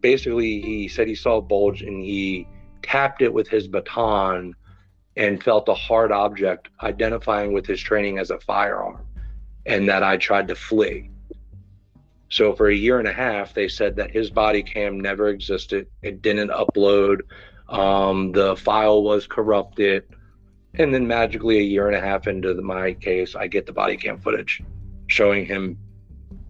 basically 0.00 0.60
he 0.62 0.88
said 0.88 1.06
he 1.06 1.14
saw 1.14 1.36
a 1.36 1.42
bulge 1.42 1.82
and 1.82 2.02
he 2.02 2.48
tapped 2.82 3.22
it 3.22 3.32
with 3.32 3.48
his 3.48 3.68
baton 3.68 4.54
and 5.16 5.42
felt 5.42 5.68
a 5.68 5.74
hard 5.74 6.10
object 6.10 6.68
identifying 6.82 7.52
with 7.52 7.66
his 7.66 7.80
training 7.80 8.18
as 8.18 8.30
a 8.30 8.40
firearm 8.40 9.06
and 9.66 9.88
that 9.88 10.02
I 10.02 10.16
tried 10.16 10.48
to 10.48 10.54
flee. 10.54 11.10
So 12.28 12.54
for 12.54 12.68
a 12.68 12.74
year 12.74 12.98
and 12.98 13.06
a 13.06 13.12
half, 13.12 13.52
they 13.52 13.68
said 13.68 13.96
that 13.96 14.10
his 14.10 14.30
body 14.30 14.62
cam 14.62 14.98
never 14.98 15.28
existed. 15.28 15.86
It 16.00 16.22
didn't 16.22 16.50
upload. 16.50 17.20
Um, 17.68 18.32
the 18.32 18.56
file 18.56 19.02
was 19.02 19.26
corrupted. 19.26 20.04
And 20.74 20.94
then 20.94 21.06
magically, 21.06 21.58
a 21.58 21.62
year 21.62 21.88
and 21.88 21.96
a 21.96 22.00
half 22.00 22.26
into 22.26 22.54
the, 22.54 22.62
my 22.62 22.94
case, 22.94 23.34
I 23.34 23.46
get 23.46 23.66
the 23.66 23.72
body 23.72 23.98
cam 23.98 24.18
footage 24.18 24.62
showing 25.08 25.44
him 25.44 25.76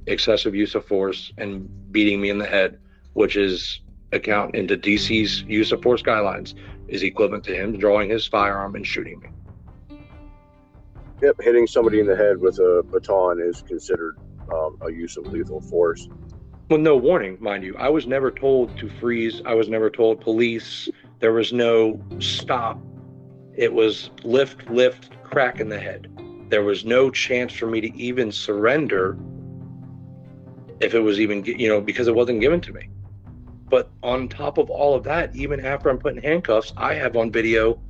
excessive 0.06 0.54
use 0.54 0.76
of 0.76 0.84
force 0.84 1.32
and 1.38 1.68
beating 1.90 2.20
me 2.20 2.30
in 2.30 2.38
the 2.38 2.46
head, 2.46 2.78
which 3.14 3.36
is 3.36 3.80
account 4.12 4.54
into 4.54 4.76
DC's 4.76 5.42
use 5.42 5.72
of 5.72 5.82
force 5.82 6.02
guidelines, 6.02 6.54
is 6.86 7.02
equivalent 7.02 7.42
to 7.44 7.56
him 7.56 7.76
drawing 7.78 8.08
his 8.08 8.26
firearm 8.26 8.76
and 8.76 8.86
shooting 8.86 9.18
me. 9.18 9.28
Yep, 11.22 11.40
hitting 11.40 11.68
somebody 11.68 12.00
in 12.00 12.06
the 12.06 12.16
head 12.16 12.38
with 12.38 12.58
a 12.58 12.82
baton 12.90 13.40
is 13.40 13.62
considered 13.62 14.18
um, 14.52 14.76
a 14.80 14.90
use 14.90 15.16
of 15.16 15.28
lethal 15.28 15.60
force. 15.60 16.08
Well, 16.68 16.80
no 16.80 16.96
warning, 16.96 17.36
mind 17.38 17.62
you. 17.62 17.76
I 17.76 17.90
was 17.90 18.08
never 18.08 18.32
told 18.32 18.76
to 18.78 18.90
freeze. 18.98 19.40
I 19.46 19.54
was 19.54 19.68
never 19.68 19.88
told 19.88 20.20
police. 20.20 20.88
There 21.20 21.32
was 21.32 21.52
no 21.52 22.02
stop. 22.18 22.80
It 23.54 23.72
was 23.72 24.10
lift, 24.24 24.68
lift, 24.68 25.10
crack 25.22 25.60
in 25.60 25.68
the 25.68 25.78
head. 25.78 26.08
There 26.48 26.64
was 26.64 26.84
no 26.84 27.08
chance 27.08 27.52
for 27.52 27.66
me 27.66 27.80
to 27.80 27.96
even 27.96 28.32
surrender 28.32 29.16
if 30.80 30.92
it 30.92 31.00
was 31.00 31.20
even, 31.20 31.44
you 31.44 31.68
know, 31.68 31.80
because 31.80 32.08
it 32.08 32.14
wasn't 32.16 32.40
given 32.40 32.60
to 32.62 32.72
me. 32.72 32.88
But 33.68 33.90
on 34.02 34.28
top 34.28 34.58
of 34.58 34.70
all 34.70 34.96
of 34.96 35.04
that, 35.04 35.36
even 35.36 35.64
after 35.64 35.88
I'm 35.88 35.98
put 35.98 36.16
in 36.16 36.22
handcuffs, 36.22 36.72
I 36.76 36.94
have 36.94 37.16
on 37.16 37.30
video 37.30 37.80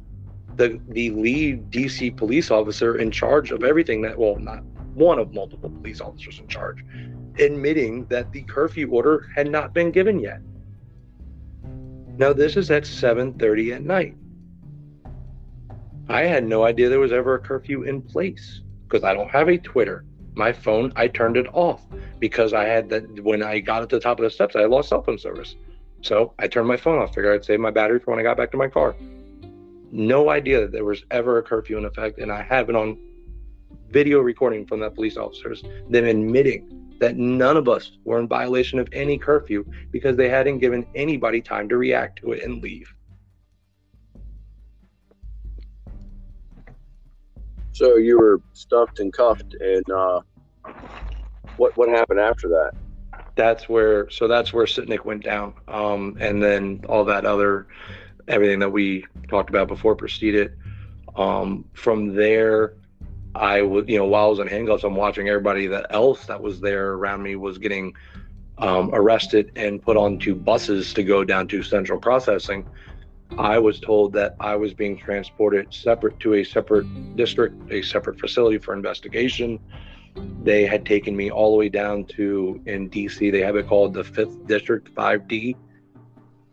the 0.57 0.81
the 0.89 1.11
lead 1.11 1.71
DC 1.71 2.17
police 2.17 2.51
officer 2.51 2.97
in 2.97 3.11
charge 3.11 3.51
of 3.51 3.65
everything 3.65 4.03
that 4.03 4.19
well 4.19 4.37
not 4.37 4.63
one 4.95 5.19
of 5.19 5.33
multiple 5.33 5.71
police 5.71 6.01
officers 6.01 6.39
in 6.39 6.49
charge 6.49 6.85
admitting 7.39 8.05
that 8.07 8.31
the 8.33 8.43
curfew 8.43 8.91
order 8.91 9.29
had 9.35 9.51
not 9.51 9.73
been 9.73 9.91
given 9.91 10.21
yet. 10.21 10.41
Now 12.19 12.35
this 12.35 12.57
is 12.57 12.71
at 12.71 12.85
7:30 12.85 13.73
at 13.73 13.83
night. 13.83 14.15
I 16.09 16.25
had 16.25 16.45
no 16.45 16.65
idea 16.65 16.91
there 16.91 17.01
was 17.01 17.13
ever 17.13 17.37
a 17.37 17.39
curfew 17.39 17.85
in 17.85 18.03
place 18.03 18.61
because 18.87 19.03
I 19.03 19.15
don't 19.15 19.31
have 19.31 19.49
a 19.49 19.57
Twitter. 19.57 20.05
My 20.35 20.53
phone, 20.53 20.93
I 20.97 21.09
turned 21.09 21.37
it 21.37 21.47
off 21.53 21.87
because 22.19 22.53
I 22.53 22.65
had 22.65 22.89
that 22.91 23.21
when 23.21 23.43
I 23.43 23.61
got 23.61 23.83
at 23.83 23.89
the 23.89 24.01
top 24.01 24.19
of 24.19 24.25
the 24.25 24.31
steps, 24.31 24.57
I 24.57 24.65
lost 24.65 24.91
cell 24.91 25.03
phone 25.03 25.19
service. 25.19 25.57
So 26.03 26.35
I 26.39 26.49
turned 26.49 26.69
my 26.69 26.77
phone 26.77 26.99
off, 26.99 27.15
figured 27.15 27.35
I'd 27.35 27.45
save 27.45 27.61
my 27.61 27.71
battery 27.71 27.99
for 27.99 28.11
when 28.11 28.21
I 28.21 28.23
got 28.23 28.37
back 28.37 28.51
to 28.51 28.57
my 28.59 28.69
car 28.69 28.95
no 29.93 30.31
idea 30.31 30.61
that 30.63 30.73
there 30.73 30.85
was 30.85 31.05
ever 31.11 31.39
a 31.39 31.43
curfew 31.43 31.79
in 31.79 31.85
effect. 31.85 32.19
And 32.19 32.33
I 32.33 32.43
have 32.43 32.69
it 32.69 32.75
on 32.75 32.99
video 33.91 34.21
recording 34.21 34.67
from 34.67 34.81
that 34.81 34.95
police 34.95 35.17
officers, 35.17 35.63
them 35.91 36.07
admitting 36.07 36.97
that 36.99 37.17
none 37.17 37.57
of 37.57 37.69
us 37.69 37.99
were 38.05 38.19
in 38.19 38.27
violation 38.27 38.79
of 38.79 38.89
any 38.93 39.19
curfew 39.19 39.65
because 39.91 40.17
they 40.17 40.29
hadn't 40.29 40.59
given 40.59 40.87
anybody 40.95 41.41
time 41.41 41.69
to 41.69 41.77
react 41.77 42.21
to 42.21 42.33
it 42.33 42.43
and 42.43 42.63
leave. 42.63 42.93
So 47.73 47.97
you 47.97 48.19
were 48.19 48.41
stuffed 48.53 49.01
and 49.01 49.13
cuffed, 49.13 49.55
and 49.55 49.91
uh, 49.91 50.21
what 51.57 51.77
what 51.77 51.89
happened 51.89 52.21
after 52.21 52.49
that? 52.49 52.73
That's 53.35 53.69
where 53.69 54.09
so 54.11 54.29
that's 54.29 54.53
where 54.53 54.67
Sicknick 54.67 55.05
went 55.05 55.25
down, 55.25 55.55
um, 55.69 56.17
and 56.21 56.43
then 56.43 56.85
all 56.89 57.05
that 57.07 57.25
other 57.25 57.67
everything 58.29 58.59
that 58.61 58.71
we 58.71 59.07
talked 59.29 59.51
about 59.51 59.69
before 59.69 59.95
proceeded. 59.95 60.53
Um, 61.17 61.65
from 61.75 62.15
there, 62.15 62.75
I 63.35 63.63
would, 63.63 63.89
you 63.89 63.99
know, 63.99 64.05
while 64.05 64.27
I 64.27 64.29
was 64.29 64.39
in 64.39 64.47
handcuffs, 64.47 64.85
I'm 64.85 64.95
watching 64.95 65.29
everybody 65.29 65.67
that 65.69 65.87
else 65.91 66.27
that 66.27 66.43
was 66.43 66.61
there 66.61 66.93
around 66.93 67.23
me 67.23 67.37
was 67.37 67.59
getting 67.59 67.95
um, 68.59 68.91
arrested 68.93 69.53
and 69.57 69.83
put 69.83 69.97
onto 69.97 70.35
buses 70.35 70.93
to 70.95 71.03
go 71.03 71.25
down 71.25 71.49
to 71.49 71.63
central 71.63 71.99
processing. 71.99 72.67
I 73.39 73.59
was 73.59 73.81
told 73.81 74.13
that 74.13 74.37
I 74.41 74.57
was 74.57 74.75
being 74.75 74.99
transported 74.99 75.73
separate 75.73 76.21
to 76.21 76.35
a 76.35 76.45
separate 76.45 77.17
district, 77.17 77.73
a 77.73 77.83
separate 77.83 78.21
facility 78.21 78.59
for 78.59 78.75
investigation. 78.75 79.59
They 80.43 80.67
had 80.67 80.85
taken 80.85 81.17
me 81.17 81.31
all 81.31 81.53
the 81.53 81.57
way 81.57 81.69
down 81.71 82.05
to 82.17 82.61
in 82.67 82.91
DC. 82.91 83.33
They 83.33 83.41
have 83.41 83.57
it 83.57 83.67
called 83.67 83.95
the 83.95 84.05
Fifth 84.05 84.47
District 84.47 84.95
5D. 84.95 85.57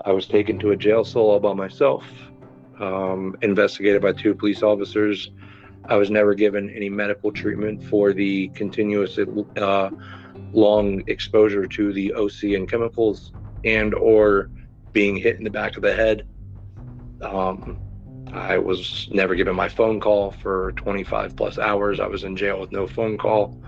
I 0.05 0.11
was 0.11 0.27
taken 0.27 0.57
to 0.59 0.71
a 0.71 0.77
jail 0.77 1.03
cell 1.03 1.23
all 1.23 1.39
by 1.39 1.53
myself, 1.53 2.05
um, 2.79 3.35
investigated 3.41 4.01
by 4.01 4.13
two 4.13 4.33
police 4.33 4.63
officers. 4.63 5.31
I 5.85 5.97
was 5.97 6.09
never 6.09 6.33
given 6.35 6.69
any 6.69 6.89
medical 6.89 7.31
treatment 7.31 7.83
for 7.83 8.13
the 8.13 8.47
continuous 8.49 9.17
uh, 9.17 9.89
long 10.53 11.03
exposure 11.07 11.65
to 11.67 11.93
the 11.93 12.13
OC 12.13 12.43
and 12.55 12.69
chemicals 12.69 13.33
and 13.65 13.93
or 13.93 14.49
being 14.93 15.17
hit 15.17 15.37
in 15.37 15.43
the 15.43 15.49
back 15.49 15.75
of 15.75 15.81
the 15.81 15.93
head. 15.93 16.25
Um, 17.21 17.77
I 18.31 18.57
was 18.57 19.09
never 19.11 19.35
given 19.35 19.55
my 19.55 19.67
phone 19.67 19.99
call 19.99 20.31
for 20.31 20.71
25 20.73 21.35
plus 21.35 21.57
hours. 21.57 21.99
I 21.99 22.07
was 22.07 22.23
in 22.23 22.35
jail 22.35 22.59
with 22.59 22.71
no 22.71 22.87
phone 22.87 23.17
call. 23.17 23.61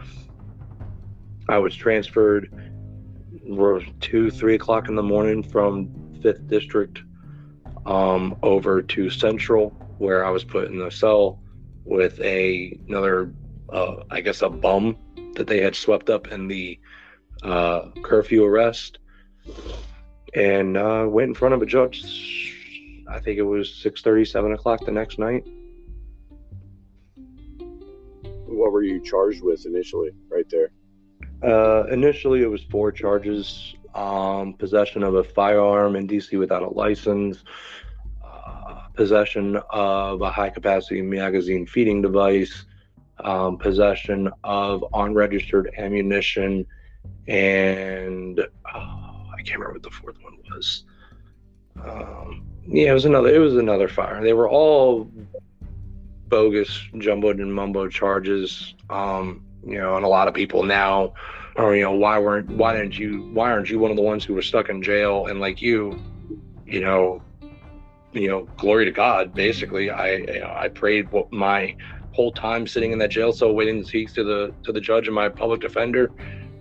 I 1.50 1.58
was 1.58 1.76
transferred 1.76 2.54
two, 4.00 4.32
three 4.32 4.56
o'clock 4.56 4.88
in 4.88 4.96
the 4.96 5.04
morning 5.04 5.44
from 5.44 6.01
fifth 6.22 6.48
district 6.48 7.02
um, 7.86 8.38
over 8.44 8.82
to 8.82 9.10
Central, 9.10 9.70
where 9.98 10.26
I 10.26 10.30
was 10.30 10.44
put 10.44 10.68
in 10.68 10.78
the 10.78 10.92
cell 10.92 11.40
with 11.84 12.20
a 12.22 12.78
another, 12.88 13.34
uh, 13.70 14.04
I 14.10 14.22
guess, 14.22 14.42
a 14.42 14.50
bum 14.50 14.98
that 15.36 15.48
they 15.48 15.62
had 15.62 15.76
swept 15.76 16.10
up 16.10 16.28
in 16.28 16.48
the 16.48 16.80
uh, 17.44 17.90
curfew 18.04 18.44
arrest, 18.44 19.00
and 20.36 20.78
uh, 20.78 21.06
went 21.08 21.30
in 21.30 21.36
front 21.36 21.56
of 21.56 21.62
a 21.62 21.66
judge. 21.66 22.04
I 23.10 23.20
think 23.20 23.40
it 23.40 23.44
was 23.44 23.74
six 23.74 24.02
thirty, 24.02 24.26
seven 24.26 24.54
o'clock 24.54 24.86
the 24.86 24.92
next 24.92 25.20
night. 25.20 25.44
What 28.46 28.72
were 28.72 28.84
you 28.84 29.02
charged 29.02 29.42
with 29.44 29.66
initially, 29.66 30.12
right 30.30 30.48
there? 30.50 30.72
Uh, 31.42 31.88
initially, 31.88 32.44
it 32.44 32.48
was 32.48 32.64
four 32.70 32.92
charges: 32.92 33.76
um, 33.96 34.54
possession 34.54 35.04
of 35.04 35.16
a 35.16 35.24
firearm 35.24 35.96
in 35.96 36.08
DC 36.08 36.38
without 36.38 36.64
a 36.64 36.70
license, 36.70 37.44
uh, 38.24 38.88
possession 38.94 39.60
of 39.70 40.22
a 40.22 40.30
high-capacity 40.30 41.02
magazine 41.02 41.66
feeding 41.66 42.02
device, 42.02 42.66
um, 43.20 43.58
possession 43.58 44.30
of 44.44 44.86
unregistered 44.94 45.72
ammunition, 45.78 46.66
and 47.28 48.40
oh, 48.40 49.26
I 49.34 49.42
can't 49.44 49.60
remember 49.60 49.74
what 49.74 49.84
the 49.84 49.92
fourth 49.92 50.18
one 50.22 50.38
was. 50.54 50.84
Um, 51.84 52.46
yeah, 52.68 52.92
it 52.92 52.94
was 52.94 53.06
another. 53.06 53.30
It 53.34 53.40
was 53.40 53.56
another 53.56 53.88
fire. 53.88 54.22
They 54.24 54.34
were 54.34 54.50
all 54.50 55.10
bogus, 56.28 56.88
jumbled 56.98 57.38
and 57.38 57.54
mumbo 57.54 57.88
charges. 57.90 58.74
Um, 58.90 59.44
you 59.66 59.78
know, 59.78 59.96
and 59.96 60.06
a 60.06 60.08
lot 60.08 60.28
of 60.28 60.34
people 60.34 60.64
now 60.64 61.14
are, 61.58 61.76
you 61.76 61.84
know, 61.84 61.92
why 61.92 62.20
weren't, 62.20 62.50
why 62.50 62.76
didn't 62.76 62.98
you, 62.98 63.30
why 63.34 63.52
aren't 63.52 63.70
you 63.70 63.80
one 63.80 63.92
of 63.92 63.98
the 63.98 64.04
ones 64.04 64.24
who 64.24 64.34
were 64.34 64.42
stuck 64.42 64.70
in 64.70 64.82
jail? 64.82 65.28
And 65.28 65.40
like 65.40 65.62
you, 65.62 66.00
you 66.66 66.82
know, 66.82 67.22
you 68.14 68.28
know, 68.28 68.48
glory 68.58 68.86
to 68.86 68.92
God. 68.92 69.34
Basically, 69.34 69.90
I, 69.90 70.16
you 70.16 70.40
know, 70.40 70.54
I 70.56 70.68
prayed 70.68 71.12
what 71.12 71.32
my 71.32 71.76
whole 72.14 72.32
time 72.32 72.68
sitting 72.68 72.92
in 72.92 73.00
that 73.00 73.12
jail 73.12 73.32
cell, 73.32 73.54
waiting 73.54 73.82
to 73.82 73.88
speak 73.88 74.14
to 74.14 74.24
the 74.24 74.54
to 74.64 74.72
the 74.72 74.82
judge 74.82 75.08
and 75.08 75.16
my 75.16 75.30
public 75.30 75.62
defender, 75.62 76.12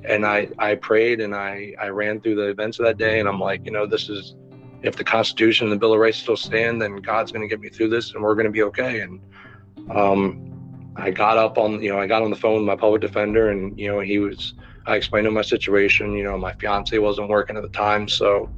and 0.05 0.24
I 0.24 0.49
I 0.59 0.76
prayed 0.76 1.20
and 1.20 1.34
I 1.34 1.74
I 1.80 1.88
ran 1.88 2.20
through 2.20 2.36
the 2.36 2.49
events 2.49 2.78
of 2.78 2.86
that 2.86 2.99
day, 2.99 3.20
and 3.20 3.28
I'm 3.28 3.41
like, 3.41 3.64
you 3.64 3.72
know, 3.72 3.86
this 3.86 4.09
is 4.09 4.36
if 4.82 4.97
the 4.97 5.05
Constitution 5.05 5.66
and 5.66 5.72
the 5.72 5.78
Bill 5.78 5.93
of 5.93 6.01
Rights 6.01 6.18
still 6.18 6.36
stand, 6.36 6.80
then 6.80 6.97
God's 6.97 7.32
going 7.32 7.43
to 7.43 7.49
get 7.49 7.61
me 7.61 7.68
through 7.68 7.88
this, 7.91 8.14
and 8.14 8.22
we're 8.22 8.34
going 8.34 8.47
to 8.47 8.53
be 8.53 8.62
okay. 8.62 9.01
And 9.01 9.20
um, 9.95 10.95
I 10.97 11.11
got 11.11 11.36
up 11.36 11.59
on, 11.59 11.82
you 11.82 11.91
know, 11.93 12.01
I 12.01 12.07
got 12.07 12.22
on 12.22 12.30
the 12.30 12.36
phone 12.36 12.55
with 12.55 12.64
my 12.64 12.76
public 12.76 13.03
defender, 13.03 13.51
and 13.51 13.78
you 13.78 13.88
know, 13.88 14.01
he 14.01 14.18
was. 14.18 14.55
I 14.91 14.97
explained 14.97 15.26
to 15.26 15.30
my 15.30 15.43
situation. 15.43 16.14
You 16.14 16.24
know, 16.24 16.36
my 16.36 16.53
fiance 16.55 16.99
wasn't 16.99 17.28
working 17.28 17.57
at 17.57 17.62
the 17.62 17.68
time, 17.68 18.09
so 18.09 18.51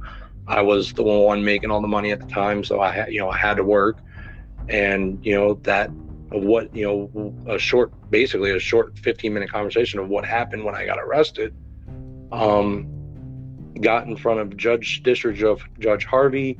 I 0.47 0.61
was 0.61 0.91
the 0.93 1.03
one 1.03 1.43
making 1.43 1.69
all 1.69 1.79
the 1.79 1.87
money 1.87 2.11
at 2.11 2.19
the 2.19 2.27
time. 2.27 2.63
So 2.63 2.81
I 2.81 2.91
had, 2.91 3.13
you 3.13 3.19
know, 3.19 3.29
I 3.29 3.37
had 3.37 3.57
to 3.57 3.63
work, 3.63 3.99
and 4.67 5.23
you 5.23 5.35
know 5.35 5.53
that 5.61 5.91
what 6.31 6.75
you 6.75 6.85
know 6.85 7.35
a 7.47 7.59
short, 7.59 7.91
basically 8.09 8.49
a 8.49 8.59
short 8.59 8.97
15 8.97 9.31
minute 9.31 9.51
conversation 9.51 9.99
of 9.99 10.09
what 10.09 10.25
happened 10.25 10.63
when 10.63 10.73
I 10.73 10.87
got 10.87 10.97
arrested. 10.97 11.53
Um, 12.31 12.89
got 13.79 14.07
in 14.07 14.17
front 14.17 14.39
of 14.39 14.57
Judge 14.57 15.03
District 15.03 15.37
Judge, 15.37 15.63
Judge 15.77 16.05
Harvey 16.05 16.57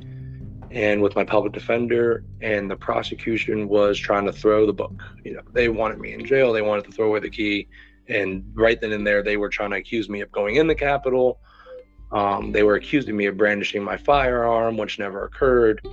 and 0.70 1.02
with 1.02 1.16
my 1.16 1.24
public 1.24 1.54
defender, 1.54 2.24
and 2.42 2.70
the 2.70 2.76
prosecution 2.76 3.68
was 3.68 3.98
trying 3.98 4.26
to 4.26 4.34
throw 4.34 4.66
the 4.66 4.74
book. 4.74 4.94
You 5.24 5.36
know, 5.36 5.42
they 5.52 5.70
wanted 5.70 6.00
me 6.00 6.14
in 6.14 6.26
jail. 6.26 6.52
They 6.52 6.64
wanted 6.64 6.86
to 6.86 6.92
throw 6.92 7.08
away 7.08 7.20
the 7.20 7.30
key, 7.30 7.68
and 8.08 8.44
right 8.54 8.80
then 8.80 8.92
and 8.92 9.06
there, 9.06 9.24
they 9.24 9.38
were 9.38 9.50
trying 9.50 9.72
to 9.72 9.78
accuse 9.78 10.10
me 10.10 10.22
of 10.22 10.32
going 10.32 10.56
in 10.56 10.68
the 10.68 10.76
Capitol. 10.76 11.40
Um, 12.12 12.52
they 12.52 12.64
were 12.64 12.76
accusing 12.76 13.16
me 13.16 13.26
of 13.26 13.38
brandishing 13.38 13.84
my 13.84 13.98
firearm, 13.98 14.78
which 14.78 15.00
never 15.00 15.26
occurred, 15.26 15.86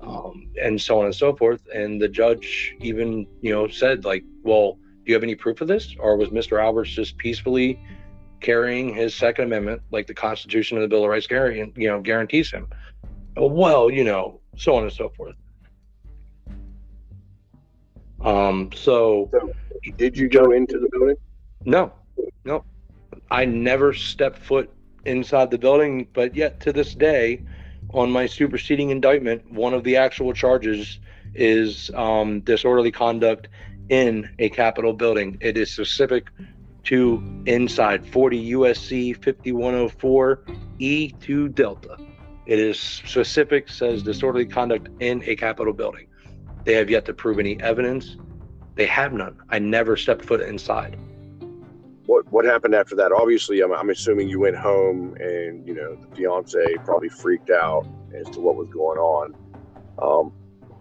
um, 0.00 0.48
and 0.62 0.80
so 0.80 1.00
on 1.00 1.06
and 1.06 1.14
so 1.14 1.34
forth. 1.34 1.66
And 1.74 2.00
the 2.00 2.08
judge 2.08 2.76
even, 2.80 3.26
you 3.40 3.52
know, 3.52 3.66
said 3.68 4.04
like, 4.04 4.24
"Well, 4.42 4.74
do 4.74 5.02
you 5.06 5.14
have 5.14 5.24
any 5.24 5.34
proof 5.34 5.60
of 5.60 5.68
this, 5.68 5.96
or 5.98 6.16
was 6.16 6.28
Mr. 6.28 6.60
Alberts 6.62 6.90
just 6.90 7.16
peacefully?" 7.18 7.80
carrying 8.40 8.94
his 8.94 9.14
Second 9.14 9.46
Amendment, 9.46 9.82
like 9.90 10.06
the 10.06 10.14
Constitution 10.14 10.76
and 10.76 10.84
the 10.84 10.88
Bill 10.88 11.04
of 11.04 11.10
Rights, 11.10 11.26
carrying, 11.26 11.72
you 11.76 11.88
know, 11.88 12.00
guarantees 12.00 12.50
him. 12.50 12.68
Well, 13.36 13.90
you 13.90 14.04
know, 14.04 14.40
so 14.56 14.74
on 14.74 14.84
and 14.84 14.92
so 14.92 15.10
forth. 15.10 15.34
Um, 18.20 18.70
so, 18.74 19.28
So, 19.32 19.52
did 19.96 20.16
you 20.16 20.28
go 20.28 20.52
into 20.52 20.78
the 20.78 20.88
building? 20.90 21.16
No, 21.66 21.92
no, 22.44 22.64
I 23.30 23.44
never 23.44 23.92
stepped 23.92 24.38
foot 24.38 24.70
inside 25.04 25.50
the 25.50 25.58
building, 25.58 26.06
but 26.12 26.34
yet 26.34 26.60
to 26.60 26.72
this 26.72 26.94
day, 26.94 27.42
on 27.90 28.10
my 28.10 28.26
superseding 28.26 28.90
indictment, 28.90 29.50
one 29.50 29.74
of 29.74 29.84
the 29.84 29.96
actual 29.96 30.32
charges 30.32 31.00
is 31.34 31.90
um, 31.94 32.40
disorderly 32.40 32.92
conduct 32.92 33.48
in 33.88 34.30
a 34.38 34.48
Capitol 34.48 34.92
building. 34.92 35.38
It 35.40 35.56
is 35.56 35.70
specific 35.72 36.28
to 36.84 37.22
inside 37.46 38.06
40 38.06 38.52
USC 38.52 39.14
5104 39.24 40.44
E2 40.80 41.54
Delta. 41.54 41.96
It 42.46 42.60
is 42.60 42.78
specific, 42.78 43.68
says 43.68 44.04
disorderly 44.04 44.46
conduct 44.46 44.88
in 45.00 45.22
a 45.26 45.34
Capitol 45.34 45.72
building. 45.72 46.06
They 46.64 46.74
have 46.74 46.88
yet 46.88 47.04
to 47.06 47.14
prove 47.14 47.40
any 47.40 47.60
evidence. 47.60 48.16
They 48.76 48.86
have 48.86 49.12
none. 49.12 49.36
I 49.48 49.58
never 49.58 49.96
stepped 49.96 50.24
foot 50.24 50.40
inside. 50.40 50.96
What 52.06 52.30
what 52.32 52.44
happened 52.44 52.74
after 52.74 52.94
that? 52.96 53.12
Obviously, 53.12 53.60
I'm, 53.60 53.72
I'm 53.72 53.90
assuming 53.90 54.28
you 54.28 54.40
went 54.40 54.56
home 54.56 55.16
and 55.18 55.66
you 55.66 55.74
know 55.74 55.96
the 55.96 56.16
fiance 56.16 56.64
probably 56.84 57.08
freaked 57.08 57.50
out 57.50 57.86
as 58.14 58.28
to 58.30 58.40
what 58.40 58.56
was 58.56 58.68
going 58.68 58.98
on. 58.98 59.34
Um, 60.00 60.32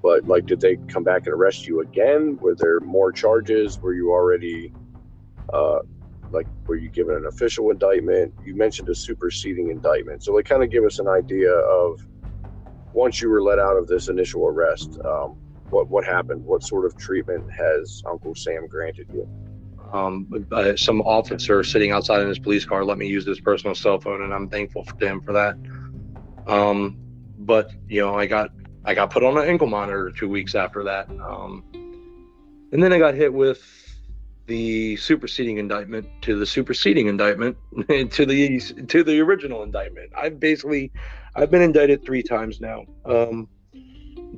but 0.04 0.28
like, 0.28 0.46
did 0.46 0.62
they 0.62 0.76
come 0.88 1.04
back 1.04 1.26
and 1.26 1.34
arrest 1.34 1.66
you 1.66 1.82
again? 1.82 2.38
Were 2.40 2.54
there 2.54 2.80
more 2.80 3.12
charges? 3.12 3.80
Were 3.80 3.94
you 3.94 4.12
already 4.12 4.72
uh, 5.52 5.80
like 6.32 6.48
were 6.68 6.76
you 6.76 6.90
given 6.90 7.16
an 7.16 7.26
official 7.26 7.72
indictment? 7.72 8.34
You 8.46 8.56
mentioned 8.56 8.90
a 8.90 8.96
superseding 8.96 9.70
indictment, 9.72 10.24
so 10.24 10.34
like 10.34 10.46
kind 10.46 10.64
of 10.64 10.70
give 10.70 10.84
us 10.84 11.00
an 11.00 11.08
idea 11.08 11.52
of 11.52 12.06
once 12.94 13.20
you 13.20 13.30
were 13.30 13.42
let 13.42 13.58
out 13.58 13.78
of 13.78 13.88
this 13.88 14.10
initial 14.10 14.48
arrest, 14.48 15.00
um, 15.04 15.38
what 15.70 15.88
what 15.90 16.06
happened? 16.06 16.46
What 16.46 16.62
sort 16.62 16.86
of 16.86 16.96
treatment 16.98 17.52
has 17.52 18.04
Uncle 18.06 18.36
Sam 18.36 18.68
granted 18.68 19.08
you? 19.12 19.28
Um, 19.96 20.46
uh, 20.52 20.76
some 20.76 21.00
officer 21.02 21.64
sitting 21.64 21.92
outside 21.92 22.22
in 22.22 22.28
his 22.28 22.40
police 22.40 22.66
car 22.66 22.84
let 22.84 22.98
me 22.98 23.08
use 23.08 23.26
his 23.26 23.40
personal 23.40 23.74
cell 23.74 23.98
phone, 24.00 24.24
and 24.24 24.34
I'm 24.34 24.50
thankful 24.50 24.84
to 24.84 25.08
him 25.08 25.22
for 25.22 25.32
that. 25.32 25.56
Um, 26.48 26.98
but 27.40 27.72
you 27.88 28.02
know, 28.02 28.16
I 28.16 28.26
got 28.26 28.52
I 28.84 28.94
got 28.94 29.10
put 29.10 29.24
on 29.24 29.38
an 29.38 29.48
ankle 29.48 29.68
monitor 29.68 30.12
two 30.12 30.28
weeks 30.28 30.54
after 30.54 30.84
that, 30.84 31.10
um, 31.22 31.64
and 32.74 32.84
then 32.84 32.92
I 32.92 33.00
got 33.00 33.14
hit 33.14 33.34
with 33.34 33.64
the 34.48 34.98
superseding 34.98 35.60
indictment 35.60 36.08
to 36.24 36.38
the 36.38 36.46
superseding 36.46 37.08
indictment 37.08 37.56
to 38.12 38.26
the 38.26 38.60
to 38.60 39.02
the 39.02 39.22
original 39.22 39.64
indictment. 39.64 40.12
I've 40.18 40.42
basically 40.42 40.92
I've 41.36 41.50
been 41.50 41.62
indicted 41.62 42.04
three 42.04 42.22
times 42.22 42.60
now. 42.60 42.84
Um, 43.06 43.48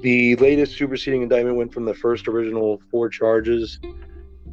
the 0.01 0.35
latest 0.35 0.77
superseding 0.77 1.23
indictment 1.23 1.57
went 1.57 1.73
from 1.73 1.85
the 1.85 1.95
first 1.95 2.27
original 2.27 2.79
four 2.91 3.09
charges 3.09 3.79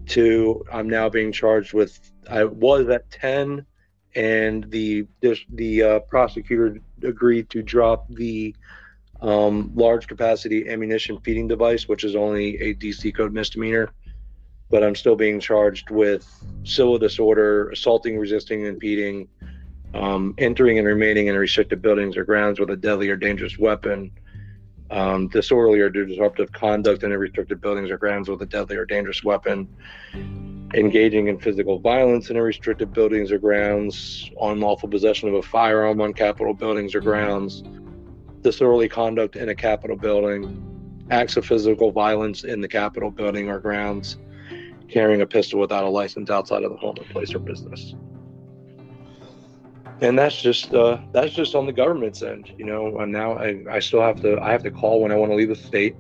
to 0.08 0.64
I'm 0.72 0.88
now 0.88 1.08
being 1.08 1.32
charged 1.32 1.72
with 1.72 1.98
I 2.30 2.44
was 2.44 2.88
at 2.88 3.10
ten, 3.10 3.66
and 4.14 4.70
the 4.70 5.06
this, 5.20 5.40
the 5.54 5.82
uh, 5.82 5.98
prosecutor 6.00 6.78
agreed 7.02 7.50
to 7.50 7.62
drop 7.62 8.06
the 8.08 8.54
um, 9.20 9.72
large 9.74 10.06
capacity 10.06 10.68
ammunition 10.68 11.18
feeding 11.20 11.48
device, 11.48 11.88
which 11.88 12.04
is 12.04 12.14
only 12.14 12.56
a 12.60 12.74
DC 12.74 13.14
code 13.16 13.32
misdemeanor 13.32 13.92
but 14.70 14.82
I'm 14.82 14.94
still 14.94 15.16
being 15.16 15.40
charged 15.40 15.90
with 15.90 16.26
civil 16.64 16.98
disorder, 16.98 17.70
assaulting, 17.70 18.18
resisting, 18.18 18.64
impeding, 18.66 19.28
um, 19.94 20.34
entering 20.38 20.78
and 20.78 20.86
remaining 20.86 21.28
in 21.28 21.36
restricted 21.36 21.80
buildings 21.80 22.16
or 22.16 22.24
grounds 22.24 22.58
with 22.58 22.70
a 22.70 22.76
deadly 22.76 23.08
or 23.08 23.16
dangerous 23.16 23.58
weapon, 23.58 24.10
um, 24.90 25.28
disorderly 25.28 25.80
or 25.80 25.90
disruptive 25.90 26.52
conduct 26.52 27.02
in 27.02 27.10
restricted 27.12 27.60
buildings 27.60 27.90
or 27.90 27.98
grounds 27.98 28.28
with 28.28 28.42
a 28.42 28.46
deadly 28.46 28.76
or 28.76 28.84
dangerous 28.84 29.24
weapon, 29.24 29.68
engaging 30.74 31.28
in 31.28 31.38
physical 31.38 31.78
violence 31.78 32.30
in 32.30 32.38
restricted 32.38 32.92
buildings 32.92 33.32
or 33.32 33.38
grounds, 33.38 34.30
unlawful 34.40 34.88
possession 34.88 35.28
of 35.28 35.34
a 35.34 35.42
firearm 35.42 36.00
on 36.00 36.12
Capitol 36.12 36.54
buildings 36.54 36.94
or 36.94 37.00
grounds, 37.00 37.62
disorderly 38.42 38.88
conduct 38.88 39.36
in 39.36 39.48
a 39.48 39.54
Capitol 39.54 39.96
building, 39.96 40.60
acts 41.10 41.36
of 41.36 41.44
physical 41.44 41.90
violence 41.90 42.44
in 42.44 42.60
the 42.60 42.68
Capitol 42.68 43.10
building 43.10 43.48
or 43.48 43.58
grounds 43.58 44.18
carrying 44.88 45.22
a 45.22 45.26
pistol 45.26 45.58
without 45.58 45.84
a 45.84 45.88
license 45.88 46.30
outside 46.30 46.62
of 46.62 46.70
the 46.70 46.76
home 46.76 46.94
or 46.98 47.04
place 47.04 47.34
or 47.34 47.38
business. 47.38 47.94
And 50.00 50.18
that's 50.18 50.40
just 50.40 50.74
uh, 50.74 50.98
that's 51.12 51.34
just 51.34 51.54
on 51.54 51.66
the 51.66 51.72
government's 51.72 52.22
end, 52.22 52.52
you 52.58 52.64
know. 52.64 52.98
And 52.98 53.12
now 53.12 53.38
I, 53.38 53.64
I 53.70 53.78
still 53.78 54.02
have 54.02 54.20
to 54.22 54.40
I 54.40 54.50
have 54.50 54.62
to 54.64 54.70
call 54.70 55.00
when 55.00 55.12
I 55.12 55.16
want 55.16 55.30
to 55.30 55.36
leave 55.36 55.48
the 55.48 55.56
state. 55.56 55.96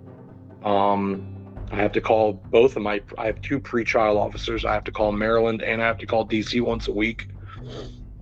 Um, 0.64 1.30
I 1.70 1.76
have 1.76 1.92
to 1.92 2.00
call 2.00 2.34
both 2.34 2.76
of 2.76 2.82
my 2.82 3.00
I 3.18 3.26
have 3.26 3.40
two 3.40 3.60
pre-trial 3.60 4.18
officers. 4.18 4.64
I 4.64 4.74
have 4.74 4.84
to 4.84 4.92
call 4.92 5.12
Maryland 5.12 5.62
and 5.62 5.82
I 5.82 5.86
have 5.86 5.98
to 5.98 6.06
call 6.06 6.26
DC 6.26 6.60
once 6.60 6.88
a 6.88 6.92
week. 6.92 7.28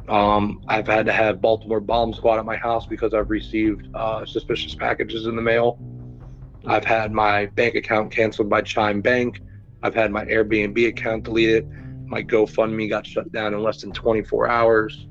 Um, 0.08 0.62
I've 0.68 0.86
had 0.86 1.06
to 1.06 1.12
have 1.12 1.40
Baltimore 1.40 1.80
bomb 1.80 2.12
squad 2.12 2.38
at 2.38 2.44
my 2.44 2.56
house 2.56 2.86
because 2.86 3.14
I've 3.14 3.30
received 3.30 3.88
uh, 3.94 4.26
suspicious 4.26 4.74
packages 4.74 5.26
in 5.26 5.36
the 5.36 5.42
mail. 5.42 5.78
I've 6.66 6.84
had 6.84 7.12
my 7.12 7.46
bank 7.46 7.74
account 7.74 8.10
canceled 8.12 8.48
by 8.48 8.62
Chime 8.62 9.00
Bank. 9.00 9.40
I've 9.82 9.94
had 9.94 10.10
my 10.10 10.24
Airbnb 10.24 10.86
account 10.88 11.24
deleted. 11.24 11.68
My 12.06 12.22
GoFundMe 12.22 12.88
got 12.88 13.06
shut 13.06 13.32
down 13.32 13.54
in 13.54 13.62
less 13.62 13.80
than 13.80 13.92
24 13.92 14.48
hours. 14.48 15.06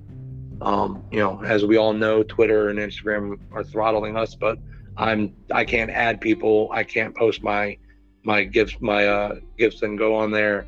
Um, 0.62 1.04
you 1.12 1.20
know, 1.20 1.42
as 1.44 1.66
we 1.66 1.78
all 1.78 1.94
know, 1.94 2.22
Twitter 2.24 2.70
and 2.70 2.78
Instagram 2.78 3.40
are 3.52 3.64
throttling 3.64 4.16
us, 4.16 4.36
but 4.36 4.60
I'm 4.96 5.36
I 5.52 5.66
can't 5.66 5.90
add 5.90 6.22
people. 6.22 6.70
I 6.72 6.84
can't 6.84 7.16
post 7.16 7.42
my 7.42 7.78
my 8.24 8.44
gifts 8.44 8.76
my 8.80 9.08
uh, 9.08 9.40
GiveSendGo 9.58 10.16
on 10.16 10.32
there. 10.32 10.68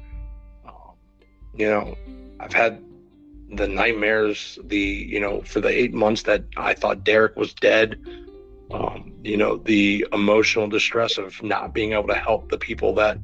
Um, 0.65 0.95
you 1.55 1.69
know, 1.69 1.95
I've 2.39 2.53
had 2.53 2.83
the 3.51 3.67
nightmares. 3.67 4.57
The 4.63 4.77
you 4.77 5.19
know 5.19 5.41
for 5.41 5.61
the 5.61 5.69
eight 5.69 5.93
months 5.93 6.23
that 6.23 6.43
I 6.57 6.73
thought 6.73 7.03
Derek 7.03 7.35
was 7.35 7.53
dead. 7.53 7.99
Um, 8.71 9.13
you 9.23 9.37
know 9.37 9.57
the 9.57 10.07
emotional 10.11 10.67
distress 10.67 11.19
of 11.19 11.41
not 11.43 11.73
being 11.73 11.93
able 11.93 12.07
to 12.07 12.15
help 12.15 12.49
the 12.49 12.57
people 12.57 12.95
that 12.95 13.19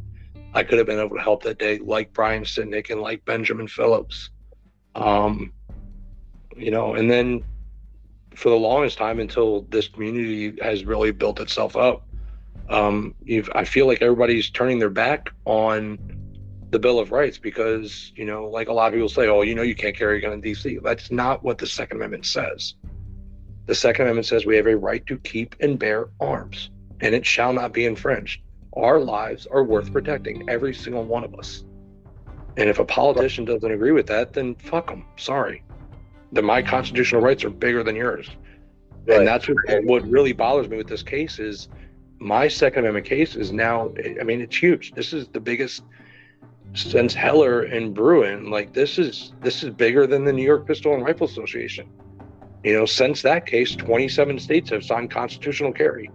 I 0.53 0.63
could 0.63 0.77
have 0.77 0.87
been 0.87 0.99
able 0.99 1.15
to 1.15 1.21
help 1.21 1.43
that 1.43 1.57
day, 1.57 1.79
like 1.79 2.13
Brian 2.13 2.43
Sicknick 2.43 2.91
and 2.91 3.01
like 3.01 3.25
Benjamin 3.25 3.67
Philips. 3.67 4.29
Um, 4.93 5.53
you 6.59 6.71
know, 6.71 6.95
and 6.95 7.09
then 7.09 7.43
for 8.35 8.49
the 8.49 8.55
longest 8.55 8.97
time 8.97 9.19
until 9.19 9.61
this 9.69 9.87
community 9.87 10.57
has 10.61 10.85
really 10.85 11.11
built 11.11 11.39
itself 11.39 11.75
up, 11.75 12.05
um, 12.69 13.15
I 13.55 13.65
feel 13.65 13.87
like 13.87 14.01
everybody's 14.01 14.49
turning 14.49 14.79
their 14.79 14.89
back 14.89 15.31
on 15.45 15.97
the 16.69 16.79
Bill 16.79 16.99
of 16.99 17.11
Rights 17.11 17.37
because, 17.37 18.11
you 18.15 18.25
know, 18.25 18.47
like 18.47 18.67
a 18.67 18.73
lot 18.73 18.87
of 18.87 18.93
people 18.93 19.09
say, 19.09 19.27
oh, 19.27 19.41
you 19.41 19.55
know, 19.55 19.63
you 19.63 19.75
can't 19.75 19.95
carry 19.95 20.19
a 20.19 20.21
gun 20.21 20.33
in 20.33 20.41
DC. 20.41 20.81
That's 20.83 21.09
not 21.09 21.43
what 21.43 21.57
the 21.57 21.65
Second 21.65 21.97
Amendment 21.97 22.25
says. 22.25 22.75
The 23.65 23.75
Second 23.75 24.03
Amendment 24.03 24.27
says 24.27 24.45
we 24.45 24.55
have 24.55 24.67
a 24.67 24.77
right 24.77 25.05
to 25.07 25.17
keep 25.17 25.55
and 25.59 25.79
bear 25.79 26.09
arms, 26.19 26.69
and 27.01 27.15
it 27.15 27.25
shall 27.25 27.53
not 27.53 27.73
be 27.73 27.85
infringed. 27.85 28.41
Our 28.73 28.99
lives 28.99 29.47
are 29.47 29.63
worth 29.63 29.91
protecting, 29.91 30.47
every 30.47 30.73
single 30.73 31.03
one 31.03 31.23
of 31.23 31.33
us. 31.35 31.65
And 32.57 32.69
if 32.69 32.79
a 32.79 32.85
politician 32.85 33.45
doesn't 33.45 33.71
agree 33.71 33.91
with 33.91 34.07
that, 34.07 34.33
then 34.33 34.55
fuck 34.55 34.87
them. 34.87 35.05
Sorry. 35.17 35.63
Then 36.31 36.45
my 36.45 36.61
constitutional 36.61 37.21
rights 37.21 37.43
are 37.43 37.49
bigger 37.49 37.83
than 37.83 37.95
yours. 37.95 38.29
And 39.07 39.25
that's 39.25 39.47
what, 39.47 39.57
what 39.83 40.03
really 40.07 40.33
bothers 40.33 40.69
me 40.69 40.77
with 40.77 40.87
this 40.87 41.01
case 41.01 41.39
is 41.39 41.67
my 42.19 42.47
Second 42.47 42.81
Amendment 42.81 43.05
case 43.05 43.35
is 43.35 43.51
now, 43.51 43.91
I 44.19 44.23
mean, 44.23 44.41
it's 44.41 44.55
huge. 44.55 44.91
This 44.91 45.13
is 45.13 45.27
the 45.29 45.39
biggest 45.39 45.83
since 46.73 47.13
Heller 47.13 47.63
and 47.63 47.93
Bruen. 47.93 48.49
Like 48.49 48.73
this 48.73 48.97
is 48.97 49.33
this 49.41 49.63
is 49.63 49.71
bigger 49.71 50.05
than 50.05 50.23
the 50.23 50.33
New 50.33 50.43
York 50.43 50.67
Pistol 50.67 50.93
and 50.93 51.03
Rifle 51.03 51.27
Association. 51.27 51.89
You 52.63 52.73
know, 52.73 52.85
since 52.85 53.21
that 53.21 53.45
case, 53.45 53.75
27 53.75 54.37
states 54.37 54.69
have 54.71 54.83
signed 54.83 55.11
constitutional 55.11 55.71
carry. 55.71 56.11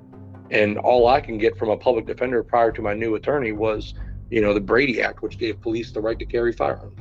And 0.50 0.78
all 0.78 1.08
I 1.08 1.20
can 1.20 1.38
get 1.38 1.56
from 1.56 1.70
a 1.70 1.76
public 1.76 2.06
defender 2.06 2.42
prior 2.42 2.70
to 2.72 2.82
my 2.82 2.92
new 2.92 3.14
attorney 3.14 3.52
was, 3.52 3.94
you 4.30 4.42
know, 4.42 4.52
the 4.52 4.60
Brady 4.60 5.00
Act, 5.00 5.22
which 5.22 5.38
gave 5.38 5.60
police 5.62 5.90
the 5.90 6.02
right 6.02 6.18
to 6.18 6.26
carry 6.26 6.52
firearms. 6.52 7.00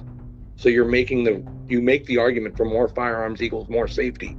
So 0.63 0.69
you're 0.69 0.85
making 0.85 1.25
the 1.25 1.45
you 1.67 1.81
make 1.81 2.05
the 2.05 2.19
argument 2.19 2.55
for 2.55 2.63
more 2.63 2.87
firearms 2.87 3.41
equals 3.41 3.67
more 3.67 3.85
safety. 3.85 4.37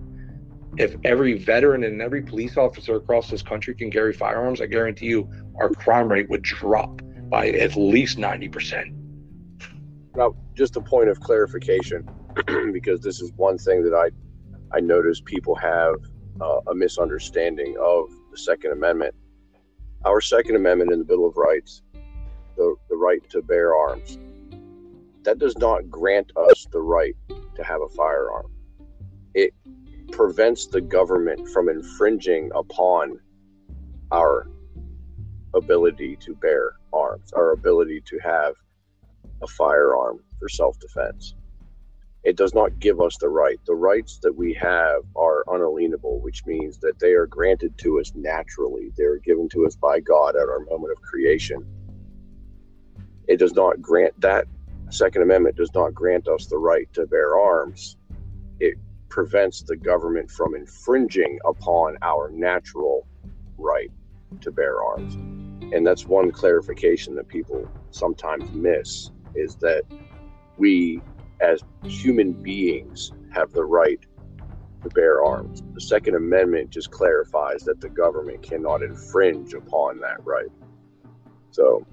If 0.78 0.96
every 1.04 1.34
veteran 1.34 1.84
and 1.84 2.00
every 2.00 2.22
police 2.22 2.56
officer 2.56 2.96
across 2.96 3.28
this 3.28 3.42
country 3.42 3.74
can 3.74 3.90
carry 3.90 4.14
firearms, 4.14 4.62
I 4.62 4.66
guarantee 4.66 5.04
you 5.04 5.28
our 5.60 5.68
crime 5.68 6.10
rate 6.10 6.30
would 6.30 6.40
drop 6.40 7.02
by 7.28 7.48
at 7.48 7.76
least 7.76 8.16
90%. 8.16 8.94
Now, 10.16 10.34
just 10.54 10.76
a 10.76 10.80
point 10.80 11.10
of 11.10 11.20
clarification, 11.20 12.08
because 12.72 13.02
this 13.02 13.20
is 13.20 13.30
one 13.36 13.58
thing 13.58 13.84
that 13.84 13.92
I 13.94 14.08
I 14.74 14.80
notice 14.80 15.20
people 15.20 15.54
have 15.56 15.96
uh, 16.40 16.60
a 16.68 16.74
misunderstanding 16.74 17.76
of 17.78 18.08
the 18.30 18.38
Second 18.38 18.72
Amendment. 18.72 19.14
Our 20.06 20.22
Second 20.22 20.56
Amendment 20.56 20.90
in 20.90 21.00
the 21.00 21.04
Bill 21.04 21.26
of 21.26 21.36
Rights, 21.36 21.82
the, 22.56 22.76
the 22.88 22.96
right 22.96 23.20
to 23.28 23.42
bear 23.42 23.74
arms, 23.74 24.16
that 25.24 25.38
does 25.38 25.56
not 25.58 25.90
grant 25.90 26.32
us 26.36 26.66
the 26.72 26.80
right 26.80 27.16
to 27.56 27.64
have 27.64 27.80
a 27.82 27.88
firearm. 27.88 28.50
It 29.34 29.52
prevents 30.12 30.66
the 30.66 30.80
government 30.80 31.48
from 31.48 31.68
infringing 31.68 32.50
upon 32.54 33.18
our 34.12 34.46
ability 35.54 36.16
to 36.16 36.34
bear 36.36 36.72
arms, 36.92 37.32
our 37.32 37.52
ability 37.52 38.02
to 38.06 38.18
have 38.18 38.54
a 39.42 39.46
firearm 39.46 40.20
for 40.38 40.48
self 40.48 40.78
defense. 40.78 41.34
It 42.22 42.36
does 42.36 42.54
not 42.54 42.78
give 42.78 43.00
us 43.00 43.18
the 43.18 43.28
right. 43.28 43.60
The 43.66 43.74
rights 43.74 44.18
that 44.22 44.34
we 44.34 44.54
have 44.54 45.02
are 45.14 45.44
unalienable, 45.46 46.20
which 46.20 46.46
means 46.46 46.78
that 46.78 46.98
they 46.98 47.12
are 47.12 47.26
granted 47.26 47.76
to 47.78 48.00
us 48.00 48.12
naturally. 48.14 48.92
They 48.96 49.04
are 49.04 49.18
given 49.18 49.48
to 49.50 49.66
us 49.66 49.76
by 49.76 50.00
God 50.00 50.34
at 50.34 50.48
our 50.48 50.60
moment 50.60 50.92
of 50.92 51.02
creation. 51.02 51.66
It 53.28 53.38
does 53.38 53.52
not 53.52 53.82
grant 53.82 54.18
that 54.22 54.46
Second 54.91 55.22
Amendment 55.22 55.57
does 55.57 55.72
not 55.74 55.95
grant 55.95 56.28
us 56.28 56.47
the 56.47 56.59
right 56.59 56.93
to 56.93 57.07
bear 57.07 57.39
arms. 57.39 57.97
It 58.61 58.76
prevents 59.09 59.62
the 59.62 59.76
government 59.76 60.30
from 60.30 60.55
infringing 60.55 61.39
upon 61.45 61.97
our 62.03 62.30
natural 62.30 63.07
right 63.59 63.91
to 64.41 64.51
bear 64.51 64.82
arms. 64.82 65.14
And 65.72 65.87
that's 65.87 66.07
one 66.07 66.30
clarification 66.30 67.14
that 67.16 67.28
people 67.28 67.68
sometimes 67.91 68.51
miss 68.53 69.11
is 69.35 69.57
that 69.57 69.82
we 70.57 71.01
as 71.41 71.61
human 71.85 72.32
beings 72.32 73.12
have 73.32 73.53
the 73.53 73.64
right 73.64 74.01
to 74.82 74.89
bear 74.91 75.24
arms. 75.24 75.62
The 75.74 75.80
Second 75.80 76.14
Amendment 76.14 76.70
just 76.70 76.91
clarifies 76.91 77.62
that 77.64 77.80
the 77.80 77.89
government 77.89 78.43
cannot 78.43 78.82
infringe 78.82 79.55
upon 79.55 79.99
that 80.01 80.24
right. 80.24 80.51
So 81.51 81.87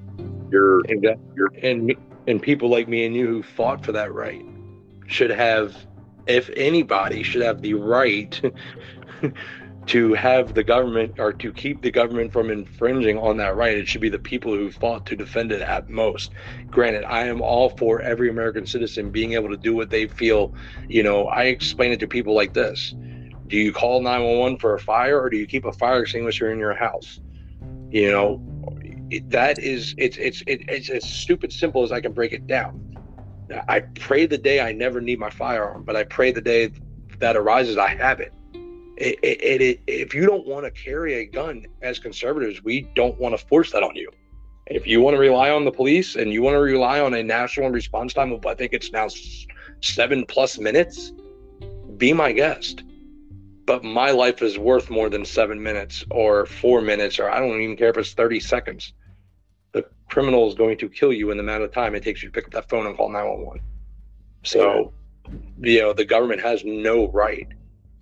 you're 0.51 0.81
and 0.87 1.05
uh, 1.05 1.15
you're 1.35 1.51
and 1.61 1.95
and 2.27 2.41
people 2.41 2.69
like 2.69 2.87
me 2.87 3.05
and 3.05 3.15
you 3.15 3.27
who 3.27 3.43
fought 3.43 3.83
for 3.83 3.91
that 3.91 4.13
right 4.13 4.45
should 5.07 5.29
have 5.29 5.75
if 6.27 6.49
anybody 6.55 7.23
should 7.23 7.41
have 7.41 7.61
the 7.61 7.73
right 7.73 8.41
to 9.87 10.13
have 10.13 10.53
the 10.53 10.63
government 10.63 11.19
or 11.19 11.33
to 11.33 11.51
keep 11.51 11.81
the 11.81 11.91
government 11.91 12.31
from 12.31 12.51
infringing 12.51 13.17
on 13.17 13.37
that 13.37 13.55
right. 13.55 13.77
It 13.77 13.87
should 13.87 14.01
be 14.01 14.09
the 14.09 14.19
people 14.19 14.53
who 14.53 14.71
fought 14.71 15.05
to 15.07 15.15
defend 15.15 15.51
it 15.51 15.61
at 15.61 15.89
most. 15.89 16.31
Granted 16.69 17.03
i 17.05 17.25
am 17.25 17.41
all 17.41 17.69
for 17.69 18.01
every 18.01 18.29
american 18.29 18.65
citizen 18.65 19.11
being 19.11 19.33
able 19.33 19.49
to 19.49 19.57
do 19.57 19.75
what 19.75 19.89
they 19.89 20.07
feel 20.07 20.53
you 20.87 21.03
know 21.03 21.27
i 21.27 21.43
explain 21.43 21.91
it 21.91 21.99
to 22.01 22.07
people 22.07 22.33
like 22.33 22.53
this. 22.53 22.95
Do 23.47 23.57
you 23.57 23.73
call 23.73 24.01
911 24.01 24.59
for 24.59 24.75
a 24.75 24.79
fire 24.79 25.19
or 25.19 25.29
do 25.29 25.35
you 25.35 25.45
keep 25.45 25.65
a 25.65 25.73
fire 25.73 26.03
extinguisher 26.03 26.51
in 26.53 26.59
your 26.59 26.73
house? 26.73 27.19
You 27.89 28.11
know 28.11 28.50
it, 29.11 29.29
that 29.29 29.59
is 29.59 29.93
it's 29.97 30.17
it's 30.17 30.41
it, 30.47 30.61
it's 30.67 30.89
as 30.89 31.03
stupid 31.03 31.51
simple 31.51 31.83
as 31.83 31.91
i 31.91 31.99
can 32.01 32.13
break 32.13 32.33
it 32.33 32.47
down 32.47 32.97
i 33.67 33.79
pray 33.79 34.25
the 34.25 34.37
day 34.37 34.61
i 34.61 34.71
never 34.71 35.01
need 35.01 35.19
my 35.19 35.29
firearm 35.29 35.83
but 35.83 35.95
i 35.95 36.03
pray 36.03 36.31
the 36.31 36.41
day 36.41 36.71
that 37.19 37.35
arises 37.35 37.77
i 37.77 37.89
have 37.89 38.19
it 38.19 38.33
it, 39.01 39.19
it, 39.23 39.61
it, 39.61 39.81
if 39.87 40.13
you 40.13 40.25
don't 40.27 40.45
want 40.45 40.63
to 40.63 40.71
carry 40.71 41.15
a 41.15 41.25
gun 41.25 41.65
as 41.81 41.97
conservatives, 41.97 42.63
we 42.63 42.81
don't 42.95 43.19
want 43.19 43.37
to 43.37 43.45
force 43.47 43.71
that 43.71 43.81
on 43.81 43.95
you. 43.95 44.11
If 44.67 44.85
you 44.85 45.01
want 45.01 45.15
to 45.15 45.19
rely 45.19 45.49
on 45.49 45.65
the 45.65 45.71
police 45.71 46.15
and 46.15 46.31
you 46.31 46.43
want 46.43 46.53
to 46.53 46.59
rely 46.59 46.99
on 46.99 47.15
a 47.15 47.23
national 47.23 47.71
response 47.71 48.13
time 48.13 48.31
of, 48.31 48.45
I 48.45 48.53
think 48.53 48.73
it's 48.73 48.91
now 48.91 49.07
seven 49.81 50.25
plus 50.27 50.59
minutes, 50.59 51.13
be 51.97 52.13
my 52.13 52.31
guest. 52.31 52.83
But 53.65 53.83
my 53.83 54.11
life 54.11 54.41
is 54.41 54.59
worth 54.59 54.89
more 54.89 55.09
than 55.09 55.25
seven 55.25 55.61
minutes 55.61 56.05
or 56.11 56.45
four 56.45 56.81
minutes, 56.81 57.19
or 57.19 57.29
I 57.29 57.39
don't 57.39 57.59
even 57.59 57.75
care 57.75 57.89
if 57.89 57.97
it's 57.97 58.13
30 58.13 58.39
seconds. 58.39 58.93
Criminal 60.11 60.47
is 60.47 60.55
going 60.55 60.77
to 60.77 60.89
kill 60.89 61.13
you 61.13 61.31
in 61.31 61.37
the 61.37 61.43
amount 61.43 61.63
of 61.63 61.71
time 61.71 61.95
it 61.95 62.03
takes 62.03 62.21
you 62.21 62.29
to 62.29 62.33
pick 62.33 62.45
up 62.45 62.51
that 62.51 62.69
phone 62.69 62.85
and 62.85 62.95
call 62.95 63.09
911. 63.09 63.61
So, 64.43 64.93
you 65.59 65.81
know, 65.81 65.93
the 65.93 66.05
government 66.05 66.41
has 66.41 66.63
no 66.65 67.07
right 67.07 67.47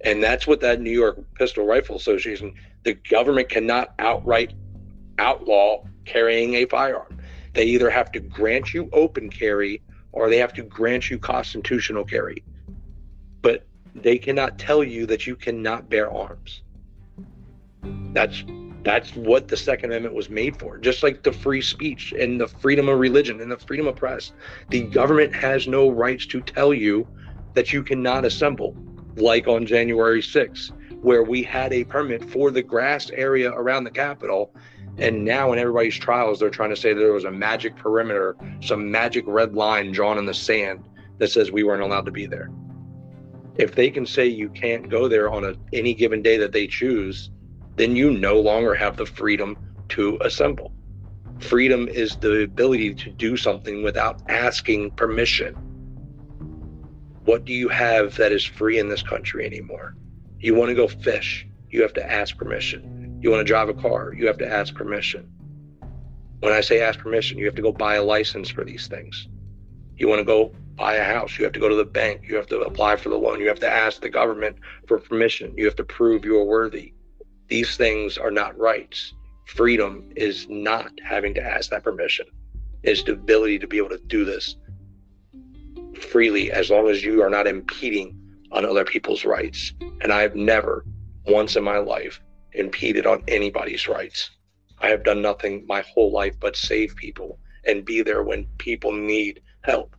and 0.01 0.24
that's 0.24 0.47
what 0.47 0.62
that 0.62 0.82
New 0.82 0.91
York 0.91 1.20
Pistol 1.36 1.66
Rifle 1.66 1.97
Association, 1.97 2.53
the 2.84 2.93
government 2.93 3.49
cannot 3.49 3.93
outright 3.99 4.53
outlaw 5.18 5.84
carrying 6.05 6.55
a 6.55 6.66
firearm. 6.66 7.20
They 7.53 7.66
either 7.66 7.89
have 7.89 8.12
to 8.14 8.20
grant 8.20 8.74
you 8.74 8.89
open 8.93 9.30
carry 9.30 9.82
or 10.12 10.30
they 10.30 10.38
have 10.38 10.53
to 10.53 10.64
grant 10.64 11.10
you 11.10 11.20
constitutional 11.20 12.05
carry. 12.05 12.43
But 13.41 13.68
they 13.93 14.18
cannot 14.18 14.57
tell 14.57 14.84
you 14.84 15.05
that 15.07 15.28
you 15.28 15.36
cannot 15.36 15.89
bear 15.89 16.12
arms. 16.12 16.62
That's 18.14 18.43
that's 18.84 19.15
what 19.15 19.47
the 19.47 19.57
Second 19.57 19.91
Amendment 19.91 20.15
was 20.15 20.30
made 20.30 20.57
for. 20.57 20.77
Just 20.77 21.03
like 21.03 21.23
the 21.23 21.32
free 21.32 21.61
speech 21.61 22.13
and 22.13 22.39
the 22.39 22.47
freedom 22.47 22.88
of 22.88 22.99
religion 22.99 23.41
and 23.41 23.51
the 23.51 23.57
freedom 23.57 23.88
of 23.88 23.95
press. 23.95 24.32
The 24.69 24.84
government 24.84 25.36
has 25.36 25.67
no 25.67 25.89
rights 25.89 26.25
to 26.27 26.41
tell 26.41 26.73
you 26.73 27.07
that 27.53 27.73
you 27.73 27.84
cannot 27.84 28.25
assemble 28.25 28.75
like 29.15 29.47
on 29.47 29.65
January 29.65 30.21
6th, 30.21 30.71
where 31.01 31.23
we 31.23 31.43
had 31.43 31.73
a 31.73 31.84
permit 31.84 32.30
for 32.30 32.51
the 32.51 32.61
grass 32.61 33.09
area 33.11 33.51
around 33.51 33.84
the 33.84 33.91
Capitol. 33.91 34.53
And 34.97 35.23
now, 35.25 35.51
in 35.53 35.59
everybody's 35.59 35.97
trials, 35.97 36.39
they're 36.39 36.49
trying 36.49 36.71
to 36.71 36.75
say 36.75 36.93
there 36.93 37.13
was 37.13 37.23
a 37.23 37.32
magic 37.32 37.75
perimeter, 37.75 38.36
some 38.61 38.89
magic 38.89 39.23
red 39.27 39.55
line 39.55 39.91
drawn 39.91 40.17
in 40.17 40.25
the 40.25 40.34
sand 40.34 40.88
that 41.17 41.32
says 41.32 41.51
we 41.51 41.63
weren't 41.63 41.82
allowed 41.82 42.05
to 42.05 42.11
be 42.11 42.25
there. 42.25 42.49
If 43.55 43.75
they 43.75 43.89
can 43.89 44.05
say 44.05 44.25
you 44.25 44.49
can't 44.49 44.89
go 44.89 45.07
there 45.07 45.30
on 45.30 45.43
a, 45.43 45.53
any 45.73 45.93
given 45.93 46.21
day 46.21 46.38
that 46.38 46.53
they 46.53 46.67
choose, 46.67 47.30
then 47.80 47.95
you 47.95 48.11
no 48.11 48.38
longer 48.38 48.75
have 48.75 48.97
the 48.97 49.05
freedom 49.05 49.57
to 49.88 50.17
assemble. 50.19 50.73
Freedom 51.39 51.88
is 51.88 52.17
the 52.17 52.43
ability 52.43 52.93
to 52.93 53.09
do 53.09 53.38
something 53.38 53.84
without 53.84 54.21
asking 54.27 54.91
permission. 54.91 55.55
What 57.23 57.45
do 57.45 57.53
you 57.53 57.69
have 57.69 58.17
that 58.17 58.34
is 58.34 58.43
free 58.43 58.80
in 58.80 58.89
this 58.89 59.01
country 59.01 59.45
anymore? 59.45 59.95
You 60.41 60.55
want 60.55 60.67
to 60.67 60.75
go 60.75 60.89
fish, 60.89 61.47
you 61.69 61.82
have 61.82 61.93
to 61.93 62.11
ask 62.11 62.36
permission. 62.36 63.17
You 63.21 63.32
want 63.32 63.39
to 63.39 63.45
drive 63.45 63.69
a 63.69 63.73
car, 63.73 64.13
you 64.13 64.27
have 64.27 64.38
to 64.39 64.47
ask 64.47 64.75
permission. 64.75 65.32
When 66.41 66.51
I 66.51 66.59
say 66.59 66.82
ask 66.82 66.99
permission, 66.99 67.38
you 67.38 67.45
have 67.45 67.55
to 67.55 67.61
go 67.61 67.71
buy 67.71 67.95
a 67.95 68.03
license 68.03 68.49
for 68.49 68.65
these 68.65 68.88
things. 68.88 69.30
You 69.95 70.09
want 70.09 70.19
to 70.19 70.25
go 70.25 70.53
buy 70.75 70.95
a 70.95 71.03
house, 71.05 71.38
you 71.38 71.45
have 71.45 71.53
to 71.53 71.59
go 71.61 71.69
to 71.69 71.75
the 71.75 71.86
bank, 71.86 72.23
you 72.27 72.36
have 72.36 72.47
to 72.47 72.59
apply 72.59 72.97
for 72.97 73.07
the 73.07 73.17
loan, 73.17 73.39
you 73.39 73.47
have 73.47 73.59
to 73.61 73.71
ask 73.71 74.01
the 74.01 74.09
government 74.09 74.57
for 74.86 74.99
permission, 74.99 75.53
you 75.55 75.63
have 75.63 75.77
to 75.77 75.86
prove 75.86 76.25
you 76.25 76.38
are 76.38 76.45
worthy. 76.45 76.93
These 77.50 77.78
things 77.78 78.18
are 78.18 78.32
not 78.32 78.58
rights. 78.58 79.14
Freedom 79.45 80.12
is 80.16 80.47
not 80.50 80.91
having 81.04 81.34
to 81.34 81.43
ask 81.43 81.72
that 81.72 81.84
permission, 81.84 82.28
is 82.84 83.04
the 83.04 83.14
ability 83.14 83.60
to 83.60 83.68
be 83.68 83.78
able 83.78 83.89
to 83.89 84.02
do 84.08 84.24
this 84.24 84.56
freely 86.00 86.52
as 86.52 86.70
long 86.70 86.88
as 86.88 87.04
you 87.04 87.22
are 87.22 87.30
not 87.30 87.47
impeding 87.47 88.18
on 88.52 88.66
other 88.66 88.86
people's 88.86 89.26
rights. 89.26 89.74
And 90.02 90.12
I've 90.12 90.36
never 90.36 90.86
once 91.28 91.56
in 91.56 91.64
my 91.64 91.78
life 91.78 92.22
impeded 92.54 93.06
on 93.06 93.24
anybody's 93.28 93.88
rights. 93.88 94.32
I 94.80 94.89
have 94.89 95.04
done 95.04 95.22
nothing 95.22 95.66
my 95.68 95.82
whole 95.82 96.12
life 96.12 96.36
but 96.39 96.56
save 96.56 96.95
people 96.95 97.38
and 97.66 97.86
be 97.86 98.02
there 98.02 98.24
when 98.24 98.45
people 98.58 98.91
need 98.91 99.41
help. 99.62 99.95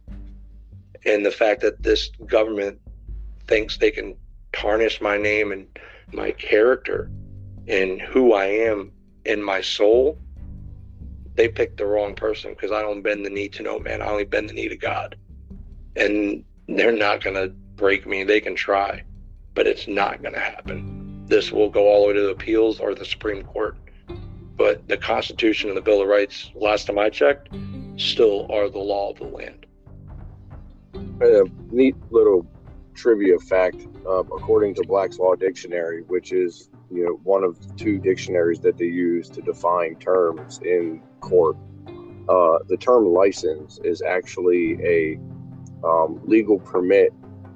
And 1.04 1.24
the 1.24 1.30
fact 1.30 1.60
that 1.62 1.82
this 1.82 2.10
government 2.26 2.78
thinks 3.46 3.76
they 3.76 3.90
can 3.90 4.16
tarnish 4.52 5.00
my 5.00 5.16
name 5.16 5.52
and 5.52 5.66
my 6.12 6.30
character 6.32 7.10
and 7.70 8.02
who 8.02 8.32
I 8.32 8.46
am 8.46 8.90
in 9.24 9.40
my 9.40 9.60
soul, 9.60 10.18
they 11.36 11.48
picked 11.48 11.76
the 11.76 11.86
wrong 11.86 12.14
person 12.16 12.50
because 12.50 12.72
I 12.72 12.82
don't 12.82 13.00
bend 13.00 13.24
the 13.24 13.30
knee 13.30 13.48
to 13.50 13.62
no 13.62 13.78
man. 13.78 14.02
I 14.02 14.06
only 14.06 14.24
bend 14.24 14.48
the 14.48 14.54
knee 14.54 14.68
to 14.68 14.76
God. 14.76 15.16
And 15.94 16.44
they're 16.66 16.90
not 16.90 17.22
going 17.22 17.36
to 17.36 17.48
break 17.76 18.06
me. 18.06 18.24
They 18.24 18.40
can 18.40 18.56
try, 18.56 19.04
but 19.54 19.68
it's 19.68 19.86
not 19.86 20.20
going 20.20 20.34
to 20.34 20.40
happen. 20.40 21.24
This 21.26 21.52
will 21.52 21.70
go 21.70 21.86
all 21.86 22.02
the 22.02 22.08
way 22.08 22.14
to 22.14 22.22
the 22.22 22.30
appeals 22.30 22.80
or 22.80 22.92
the 22.92 23.04
Supreme 23.04 23.44
Court. 23.44 23.76
But 24.56 24.88
the 24.88 24.96
Constitution 24.96 25.68
and 25.70 25.76
the 25.76 25.82
Bill 25.82 26.02
of 26.02 26.08
Rights, 26.08 26.50
last 26.56 26.88
time 26.88 26.98
I 26.98 27.08
checked, 27.08 27.50
still 27.96 28.50
are 28.50 28.68
the 28.68 28.80
law 28.80 29.10
of 29.10 29.18
the 29.18 29.26
land. 29.26 29.66
A 31.22 31.44
neat 31.70 31.94
little 32.10 32.44
trivia 32.94 33.38
fact, 33.38 33.86
uh, 34.04 34.24
according 34.24 34.74
to 34.74 34.82
Black's 34.82 35.18
Law 35.18 35.36
Dictionary, 35.36 36.02
which 36.02 36.32
is 36.32 36.69
you 36.90 37.04
know 37.04 37.20
one 37.22 37.44
of 37.44 37.56
two 37.76 37.98
dictionaries 37.98 38.60
that 38.60 38.76
they 38.76 38.86
use 38.86 39.28
to 39.30 39.42
define 39.42 39.96
terms 39.96 40.60
in 40.64 41.00
court. 41.20 41.56
Uh, 42.28 42.58
the 42.68 42.76
term 42.76 43.06
license 43.06 43.80
is 43.82 44.02
actually 44.02 44.78
a 44.84 45.18
um, 45.84 46.20
legal 46.24 46.58
permit 46.58 47.12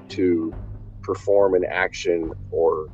to 0.08 0.54
perform 1.02 1.54
an 1.54 1.64
action 1.70 2.32
or 2.50 2.88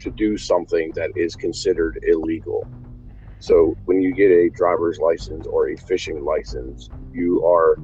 to 0.00 0.10
do 0.10 0.36
something 0.36 0.92
that 0.94 1.10
is 1.16 1.34
considered 1.34 1.98
illegal. 2.06 2.66
So 3.38 3.76
when 3.84 4.00
you 4.00 4.14
get 4.14 4.30
a 4.30 4.50
driver's 4.50 4.98
license 4.98 5.46
or 5.46 5.70
a 5.70 5.76
fishing 5.76 6.24
license, 6.24 6.90
you 7.12 7.44
are 7.46 7.76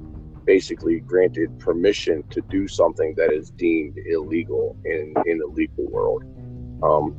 basically 0.45 1.01
granted 1.01 1.59
permission 1.59 2.25
to 2.31 2.41
do 2.51 2.67
something 2.67 3.15
that 3.17 3.33
is 3.33 3.51
deemed 3.51 3.97
illegal 4.07 4.77
in 4.85 5.15
in 5.27 5.39
the 5.39 5.47
legal 5.47 5.87
world, 5.87 6.25
um, 6.83 7.15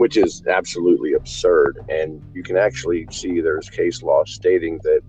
which 0.00 0.16
is 0.16 0.42
absolutely 0.46 1.12
absurd. 1.12 1.78
And 1.90 2.22
you 2.32 2.42
can 2.42 2.56
actually 2.56 3.06
see 3.10 3.42
there's 3.42 3.68
case 3.68 4.02
law 4.02 4.24
stating 4.24 4.80
that 4.82 5.02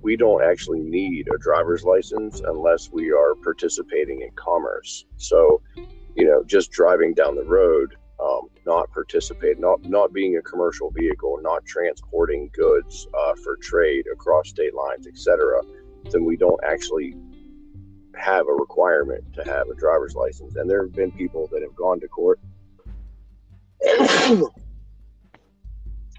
we 0.00 0.16
don't 0.16 0.42
actually 0.42 0.80
need 0.80 1.28
a 1.28 1.36
driver's 1.36 1.84
license 1.84 2.40
unless 2.40 2.90
we 2.90 3.12
are 3.12 3.34
participating 3.34 4.22
in 4.22 4.30
commerce. 4.34 5.04
So, 5.18 5.60
you 6.16 6.24
know, 6.24 6.42
just 6.46 6.70
driving 6.70 7.12
down 7.12 7.34
the 7.34 7.44
road, 7.44 7.94
um, 8.24 8.48
not 8.64 8.90
participating, 8.90 9.60
not 9.60 9.84
not 9.84 10.14
being 10.14 10.38
a 10.38 10.42
commercial 10.42 10.90
vehicle, 10.90 11.38
not 11.42 11.66
transporting 11.66 12.48
goods 12.54 13.06
uh, 13.12 13.34
for 13.44 13.58
trade 13.60 14.06
across 14.10 14.48
state 14.48 14.72
lines, 14.72 15.06
etc., 15.06 15.60
then 16.10 16.24
we 16.24 16.38
don't 16.38 16.60
actually 16.64 17.14
have 18.16 18.46
a 18.48 18.54
requirement 18.54 19.24
to 19.34 19.44
have 19.44 19.68
a 19.68 19.74
driver's 19.74 20.14
license. 20.14 20.56
And 20.56 20.70
there 20.70 20.84
have 20.84 20.94
been 20.94 21.12
people 21.12 21.50
that 21.52 21.60
have 21.60 21.74
gone 21.74 22.00
to 22.00 22.08
court. 22.08 22.40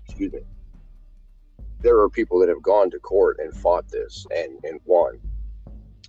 Excuse 0.05 0.33
me 0.33 0.39
there 1.83 1.99
are 1.99 2.09
people 2.09 2.39
that 2.39 2.49
have 2.49 2.61
gone 2.63 2.89
to 2.89 2.99
court 2.99 3.37
and 3.39 3.53
fought 3.53 3.87
this 3.89 4.25
and, 4.35 4.57
and 4.63 4.79
won. 4.85 5.19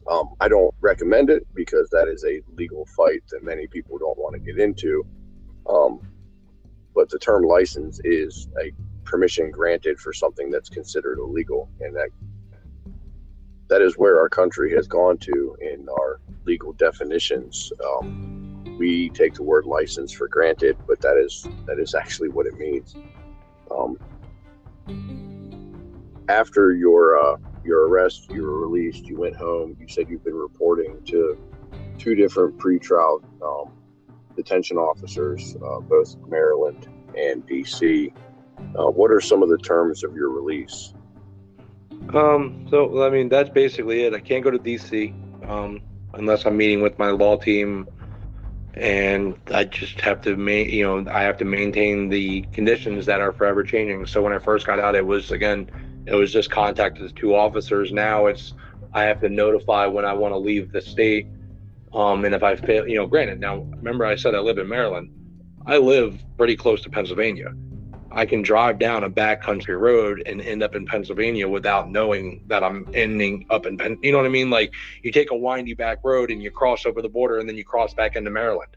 Um, 0.08 0.34
I 0.40 0.48
don't 0.48 0.74
recommend 0.80 1.30
it 1.30 1.46
because 1.54 1.90
that 1.90 2.08
is 2.08 2.24
a 2.24 2.40
legal 2.56 2.86
fight 2.96 3.22
that 3.30 3.42
many 3.42 3.66
people 3.66 3.98
don't 3.98 4.16
want 4.16 4.34
to 4.34 4.40
get 4.40 4.58
into. 4.58 5.04
Um, 5.68 6.00
but 6.94 7.10
the 7.10 7.18
term 7.18 7.42
license 7.42 8.00
is 8.04 8.48
a 8.62 8.70
permission 9.04 9.50
granted 9.50 9.98
for 9.98 10.12
something 10.12 10.50
that's 10.50 10.68
considered 10.68 11.18
illegal, 11.18 11.68
and 11.80 11.94
that 11.96 12.10
that 13.68 13.82
is 13.82 13.94
where 13.94 14.20
our 14.20 14.28
country 14.28 14.72
has 14.74 14.86
gone 14.86 15.18
to 15.18 15.56
in 15.60 15.88
our 15.88 16.20
legal 16.44 16.72
definitions. 16.74 17.72
Um, 17.84 18.53
we 18.78 19.10
take 19.10 19.34
the 19.34 19.42
word 19.42 19.66
license 19.66 20.12
for 20.12 20.28
granted, 20.28 20.76
but 20.86 21.00
that 21.00 21.16
is 21.16 21.46
that 21.66 21.78
is 21.78 21.94
actually 21.94 22.28
what 22.28 22.46
it 22.46 22.54
means. 22.54 22.94
Um, 23.70 23.98
after 26.28 26.74
your 26.74 27.18
uh, 27.18 27.36
your 27.64 27.88
arrest, 27.88 28.30
you 28.30 28.42
were 28.42 28.58
released. 28.58 29.06
You 29.06 29.18
went 29.18 29.36
home. 29.36 29.76
You 29.80 29.88
said 29.88 30.08
you've 30.08 30.24
been 30.24 30.34
reporting 30.34 31.02
to 31.06 31.38
two 31.98 32.14
different 32.14 32.58
pretrial 32.58 33.22
um, 33.42 33.72
detention 34.36 34.76
officers, 34.76 35.56
uh, 35.56 35.80
both 35.80 36.16
Maryland 36.28 36.88
and 37.16 37.46
DC. 37.46 38.12
Uh, 38.78 38.90
what 38.90 39.10
are 39.10 39.20
some 39.20 39.42
of 39.42 39.48
the 39.48 39.58
terms 39.58 40.04
of 40.04 40.14
your 40.14 40.30
release? 40.30 40.94
Um, 42.12 42.66
so 42.70 43.04
I 43.04 43.10
mean, 43.10 43.28
that's 43.28 43.50
basically 43.50 44.02
it. 44.02 44.14
I 44.14 44.20
can't 44.20 44.44
go 44.44 44.50
to 44.50 44.58
DC 44.58 45.14
um, 45.48 45.80
unless 46.14 46.44
I'm 46.44 46.56
meeting 46.56 46.82
with 46.82 46.98
my 46.98 47.10
law 47.10 47.36
team, 47.36 47.88
and 48.76 49.38
I 49.52 49.64
just 49.64 50.00
have 50.00 50.20
to 50.22 50.30
you 50.30 50.82
know, 50.84 51.10
I 51.10 51.22
have 51.22 51.36
to 51.38 51.44
maintain 51.44 52.08
the 52.08 52.42
conditions 52.52 53.06
that 53.06 53.20
are 53.20 53.32
forever 53.32 53.62
changing. 53.62 54.06
So 54.06 54.22
when 54.22 54.32
I 54.32 54.38
first 54.38 54.66
got 54.66 54.80
out, 54.80 54.94
it 54.94 55.06
was 55.06 55.30
again 55.30 55.70
it 56.06 56.14
was 56.14 56.32
just 56.32 56.50
contact 56.50 56.98
the 56.98 57.08
two 57.10 57.34
officers. 57.34 57.92
Now 57.92 58.26
it's 58.26 58.54
I 58.92 59.04
have 59.04 59.20
to 59.20 59.28
notify 59.28 59.86
when 59.86 60.04
I 60.04 60.12
want 60.12 60.32
to 60.32 60.38
leave 60.38 60.72
the 60.72 60.80
state. 60.80 61.26
Um, 61.92 62.24
and 62.24 62.34
if 62.34 62.42
I 62.42 62.56
fail, 62.56 62.88
you 62.88 62.96
know, 62.96 63.06
granted, 63.06 63.40
now 63.40 63.58
remember 63.58 64.04
I 64.04 64.16
said 64.16 64.34
I 64.34 64.40
live 64.40 64.58
in 64.58 64.68
Maryland. 64.68 65.10
I 65.66 65.78
live 65.78 66.22
pretty 66.36 66.56
close 66.56 66.82
to 66.82 66.90
Pennsylvania. 66.90 67.52
I 68.14 68.26
can 68.26 68.42
drive 68.42 68.78
down 68.78 69.02
a 69.02 69.10
backcountry 69.10 69.78
road 69.78 70.22
and 70.24 70.40
end 70.40 70.62
up 70.62 70.76
in 70.76 70.86
Pennsylvania 70.86 71.48
without 71.48 71.90
knowing 71.90 72.44
that 72.46 72.62
I'm 72.62 72.88
ending 72.94 73.44
up 73.50 73.66
in 73.66 73.76
Penn. 73.76 73.98
You 74.02 74.12
know 74.12 74.18
what 74.18 74.26
I 74.26 74.30
mean? 74.30 74.50
Like 74.50 74.72
you 75.02 75.10
take 75.10 75.32
a 75.32 75.36
windy 75.36 75.74
back 75.74 75.98
road 76.04 76.30
and 76.30 76.42
you 76.42 76.50
cross 76.50 76.86
over 76.86 77.02
the 77.02 77.08
border 77.08 77.38
and 77.38 77.48
then 77.48 77.56
you 77.56 77.64
cross 77.64 77.92
back 77.92 78.14
into 78.14 78.30
Maryland. 78.30 78.76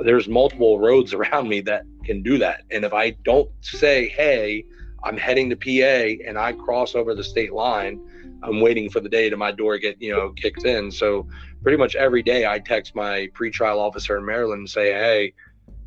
There's 0.00 0.26
multiple 0.26 0.80
roads 0.80 1.12
around 1.14 1.48
me 1.48 1.60
that 1.62 1.84
can 2.04 2.22
do 2.22 2.38
that. 2.38 2.62
And 2.70 2.84
if 2.84 2.94
I 2.94 3.10
don't 3.10 3.50
say, 3.60 4.08
hey, 4.08 4.64
I'm 5.04 5.16
heading 5.16 5.50
to 5.50 5.56
PA 5.56 6.26
and 6.26 6.38
I 6.38 6.52
cross 6.52 6.94
over 6.94 7.14
the 7.14 7.24
state 7.24 7.52
line. 7.52 8.00
I'm 8.44 8.60
waiting 8.60 8.88
for 8.88 9.00
the 9.00 9.08
day 9.08 9.28
to 9.30 9.36
my 9.36 9.52
door 9.52 9.78
get, 9.78 10.00
you 10.00 10.12
know, 10.12 10.30
kicked 10.30 10.64
in. 10.64 10.90
So 10.90 11.26
pretty 11.62 11.76
much 11.76 11.94
every 11.94 12.22
day 12.22 12.46
I 12.46 12.58
text 12.58 12.94
my 12.94 13.28
pretrial 13.34 13.78
officer 13.78 14.16
in 14.16 14.24
Maryland 14.24 14.60
and 14.60 14.70
say, 14.70 14.92
Hey, 14.92 15.34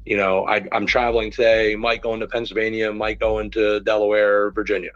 you 0.05 0.17
know, 0.17 0.45
I, 0.45 0.65
am 0.71 0.85
traveling 0.85 1.31
today, 1.31 1.75
might 1.75 2.01
go 2.01 2.13
into 2.13 2.27
Pennsylvania, 2.27 2.91
might 2.93 3.19
go 3.19 3.39
into 3.39 3.79
Delaware, 3.81 4.51
Virginia. 4.51 4.91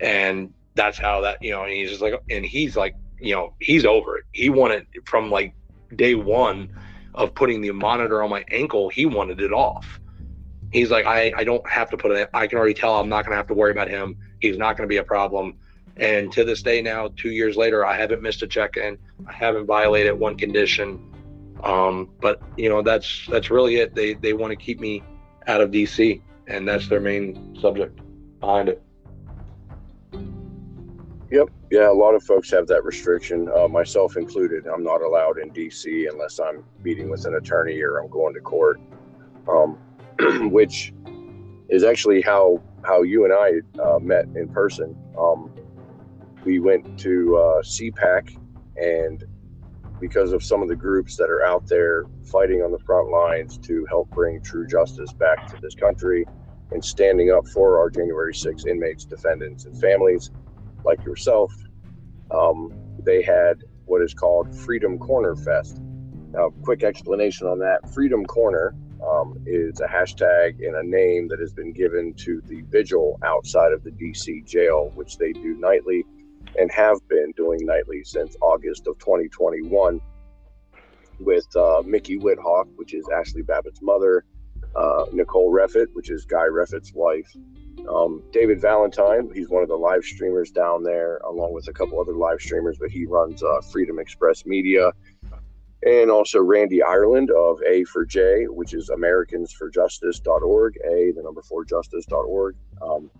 And 0.00 0.52
that's 0.74 0.98
how 0.98 1.22
that, 1.22 1.42
you 1.42 1.50
know, 1.50 1.62
and 1.64 1.72
he's 1.72 1.90
just 1.90 2.02
like, 2.02 2.14
and 2.30 2.44
he's 2.44 2.76
like, 2.76 2.94
you 3.18 3.34
know, 3.34 3.54
he's 3.60 3.84
over 3.84 4.18
it. 4.18 4.24
He 4.32 4.50
wanted 4.50 4.86
from 5.06 5.30
like 5.30 5.54
day 5.94 6.14
one 6.14 6.70
of 7.14 7.34
putting 7.34 7.62
the 7.62 7.70
monitor 7.70 8.22
on 8.22 8.28
my 8.28 8.44
ankle, 8.50 8.90
he 8.90 9.06
wanted 9.06 9.40
it 9.40 9.52
off 9.52 9.98
he's 10.72 10.90
like, 10.90 11.06
I, 11.06 11.32
I 11.36 11.44
don't 11.44 11.66
have 11.68 11.90
to 11.90 11.96
put 11.96 12.10
it. 12.12 12.28
I 12.34 12.46
can 12.46 12.58
already 12.58 12.74
tell 12.74 12.98
I'm 12.98 13.08
not 13.08 13.24
going 13.24 13.32
to 13.32 13.36
have 13.36 13.46
to 13.48 13.54
worry 13.54 13.70
about 13.70 13.88
him. 13.88 14.16
He's 14.40 14.58
not 14.58 14.76
going 14.76 14.88
to 14.88 14.92
be 14.92 14.98
a 14.98 15.04
problem. 15.04 15.56
And 15.96 16.30
to 16.32 16.44
this 16.44 16.62
day 16.62 16.82
now, 16.82 17.08
two 17.16 17.30
years 17.30 17.56
later, 17.56 17.86
I 17.86 17.96
haven't 17.96 18.22
missed 18.22 18.42
a 18.42 18.46
check-in. 18.46 18.98
I 19.26 19.32
haven't 19.32 19.66
violated 19.66 20.18
one 20.18 20.36
condition. 20.36 21.12
Um, 21.62 22.10
but 22.20 22.42
you 22.56 22.68
know, 22.68 22.82
that's 22.82 23.26
that's 23.30 23.50
really 23.50 23.76
it. 23.76 23.94
They 23.94 24.14
they 24.14 24.32
want 24.32 24.50
to 24.50 24.56
keep 24.56 24.80
me 24.80 25.02
out 25.46 25.60
of 25.60 25.70
DC, 25.70 26.20
and 26.46 26.66
that's 26.68 26.88
their 26.88 27.00
main 27.00 27.56
subject 27.60 28.00
behind 28.40 28.68
it. 28.68 28.82
Yep. 31.30 31.48
Yeah, 31.72 31.90
a 31.90 31.92
lot 31.92 32.14
of 32.14 32.22
folks 32.22 32.50
have 32.52 32.68
that 32.68 32.84
restriction, 32.84 33.48
uh, 33.54 33.66
myself 33.66 34.16
included. 34.16 34.66
I'm 34.68 34.84
not 34.84 35.02
allowed 35.02 35.38
in 35.38 35.50
DC 35.50 36.08
unless 36.10 36.38
I'm 36.38 36.64
meeting 36.84 37.10
with 37.10 37.26
an 37.26 37.34
attorney 37.34 37.80
or 37.80 37.98
I'm 37.98 38.08
going 38.08 38.34
to 38.34 38.40
court, 38.40 38.80
um, 39.48 39.76
which 40.52 40.92
is 41.68 41.82
actually 41.82 42.22
how 42.22 42.62
how 42.84 43.02
you 43.02 43.24
and 43.24 43.32
I 43.32 43.82
uh, 43.82 43.98
met 43.98 44.26
in 44.36 44.48
person. 44.48 44.96
Um, 45.18 45.50
we 46.44 46.60
went 46.60 46.96
to 47.00 47.36
uh, 47.36 47.62
CPAC, 47.62 48.38
and 48.76 49.24
because 50.00 50.32
of 50.32 50.42
some 50.42 50.62
of 50.62 50.68
the 50.68 50.76
groups 50.76 51.16
that 51.16 51.30
are 51.30 51.44
out 51.44 51.66
there 51.66 52.04
fighting 52.30 52.62
on 52.62 52.70
the 52.70 52.78
front 52.80 53.10
lines 53.10 53.58
to 53.58 53.86
help 53.88 54.10
bring 54.10 54.42
true 54.42 54.66
justice 54.66 55.12
back 55.12 55.46
to 55.46 55.56
this 55.60 55.74
country 55.74 56.26
and 56.72 56.84
standing 56.84 57.30
up 57.30 57.46
for 57.48 57.78
our 57.78 57.88
January 57.88 58.34
6 58.34 58.66
inmates, 58.66 59.04
defendants, 59.04 59.64
and 59.64 59.80
families 59.80 60.30
like 60.84 61.02
yourself, 61.04 61.52
um, 62.30 62.72
they 63.04 63.22
had 63.22 63.62
what 63.84 64.02
is 64.02 64.12
called 64.12 64.54
Freedom 64.54 64.98
Corner 64.98 65.36
Fest. 65.36 65.80
Now, 66.32 66.50
quick 66.62 66.82
explanation 66.82 67.46
on 67.46 67.58
that 67.60 67.88
Freedom 67.94 68.24
Corner 68.24 68.74
um, 69.02 69.38
is 69.46 69.80
a 69.80 69.86
hashtag 69.86 70.66
and 70.66 70.76
a 70.76 70.82
name 70.82 71.28
that 71.28 71.38
has 71.38 71.52
been 71.52 71.72
given 71.72 72.14
to 72.14 72.42
the 72.46 72.62
vigil 72.62 73.18
outside 73.24 73.72
of 73.72 73.84
the 73.84 73.90
DC 73.90 74.44
jail, 74.44 74.90
which 74.94 75.18
they 75.18 75.32
do 75.32 75.54
nightly 75.58 76.04
and 76.58 76.70
have 76.70 76.96
been 77.08 77.32
doing 77.36 77.60
nightly 77.62 78.02
since 78.04 78.36
August 78.40 78.86
of 78.86 78.98
2021 78.98 80.00
with 81.18 81.46
uh, 81.56 81.82
Micki 81.82 82.20
Witthoeft, 82.20 82.74
which 82.76 82.94
is 82.94 83.06
Ashli 83.06 83.42
Babbitt's 83.42 83.80
mother, 83.82 84.24
uh, 84.74 85.06
Nicole 85.12 85.52
Reffitt, 85.52 85.86
which 85.94 86.10
is 86.10 86.24
Guy 86.24 86.46
Reffitt's 86.46 86.92
wife, 86.92 87.30
um, 87.88 88.22
David 88.32 88.60
Valentine, 88.60 89.30
he's 89.34 89.48
one 89.48 89.62
of 89.62 89.68
the 89.68 89.76
live 89.76 90.04
streamers 90.04 90.50
down 90.50 90.82
there, 90.82 91.18
along 91.18 91.52
with 91.52 91.68
a 91.68 91.72
couple 91.72 92.00
other 92.00 92.14
live 92.14 92.40
streamers, 92.40 92.78
but 92.78 92.90
he 92.90 93.06
runs 93.06 93.42
uh, 93.42 93.60
Freedom 93.60 93.98
Express 93.98 94.44
Media. 94.44 94.92
And 95.82 96.10
also 96.10 96.40
Randy 96.42 96.82
Ireland 96.82 97.30
of 97.30 97.62
A 97.62 97.84
for 97.84 98.04
J, 98.04 98.46
which 98.46 98.74
is 98.74 98.90
AmericansForJustice.org, 98.90 100.78
A, 100.84 101.12
the 101.12 101.22
number 101.22 101.42
four 101.42 101.64
justice.org. 101.64 102.56
Um, 102.82 103.10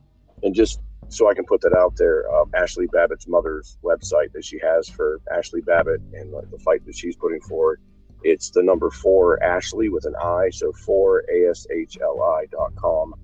and 0.43 0.55
just 0.55 0.81
so 1.09 1.29
I 1.31 1.35
can 1.35 1.45
put 1.45 1.61
that 1.63 1.75
out 1.77 1.97
there, 1.97 2.25
uh, 2.31 2.45
Ashli 2.55 2.91
Babbitt's 2.91 3.29
mother's 3.29 3.79
website 3.83 4.33
that 4.33 4.45
she 4.45 4.59
has 4.59 4.89
for 4.89 5.21
Ashley 5.33 5.61
Babbitt 5.61 6.01
and 6.13 6.33
like, 6.33 6.51
the 6.51 6.59
fight 6.59 6.85
that 6.87 6.97
she's 6.97 7.17
putting 7.17 7.41
forward. 7.41 7.81
It's 8.23 8.51
the 8.51 8.63
number 8.63 8.91
four 8.91 9.43
Ashley 9.43 9.89
with 9.89 10.05
an 10.05 10.17
I, 10.17 10.51
so 10.51 10.73
four 10.73 11.25
A 11.33 11.51
S 11.51 11.67
H 11.73 11.99
L 12.03 12.23
I 12.23 12.47
dot 12.51 12.75
com. 12.75 13.15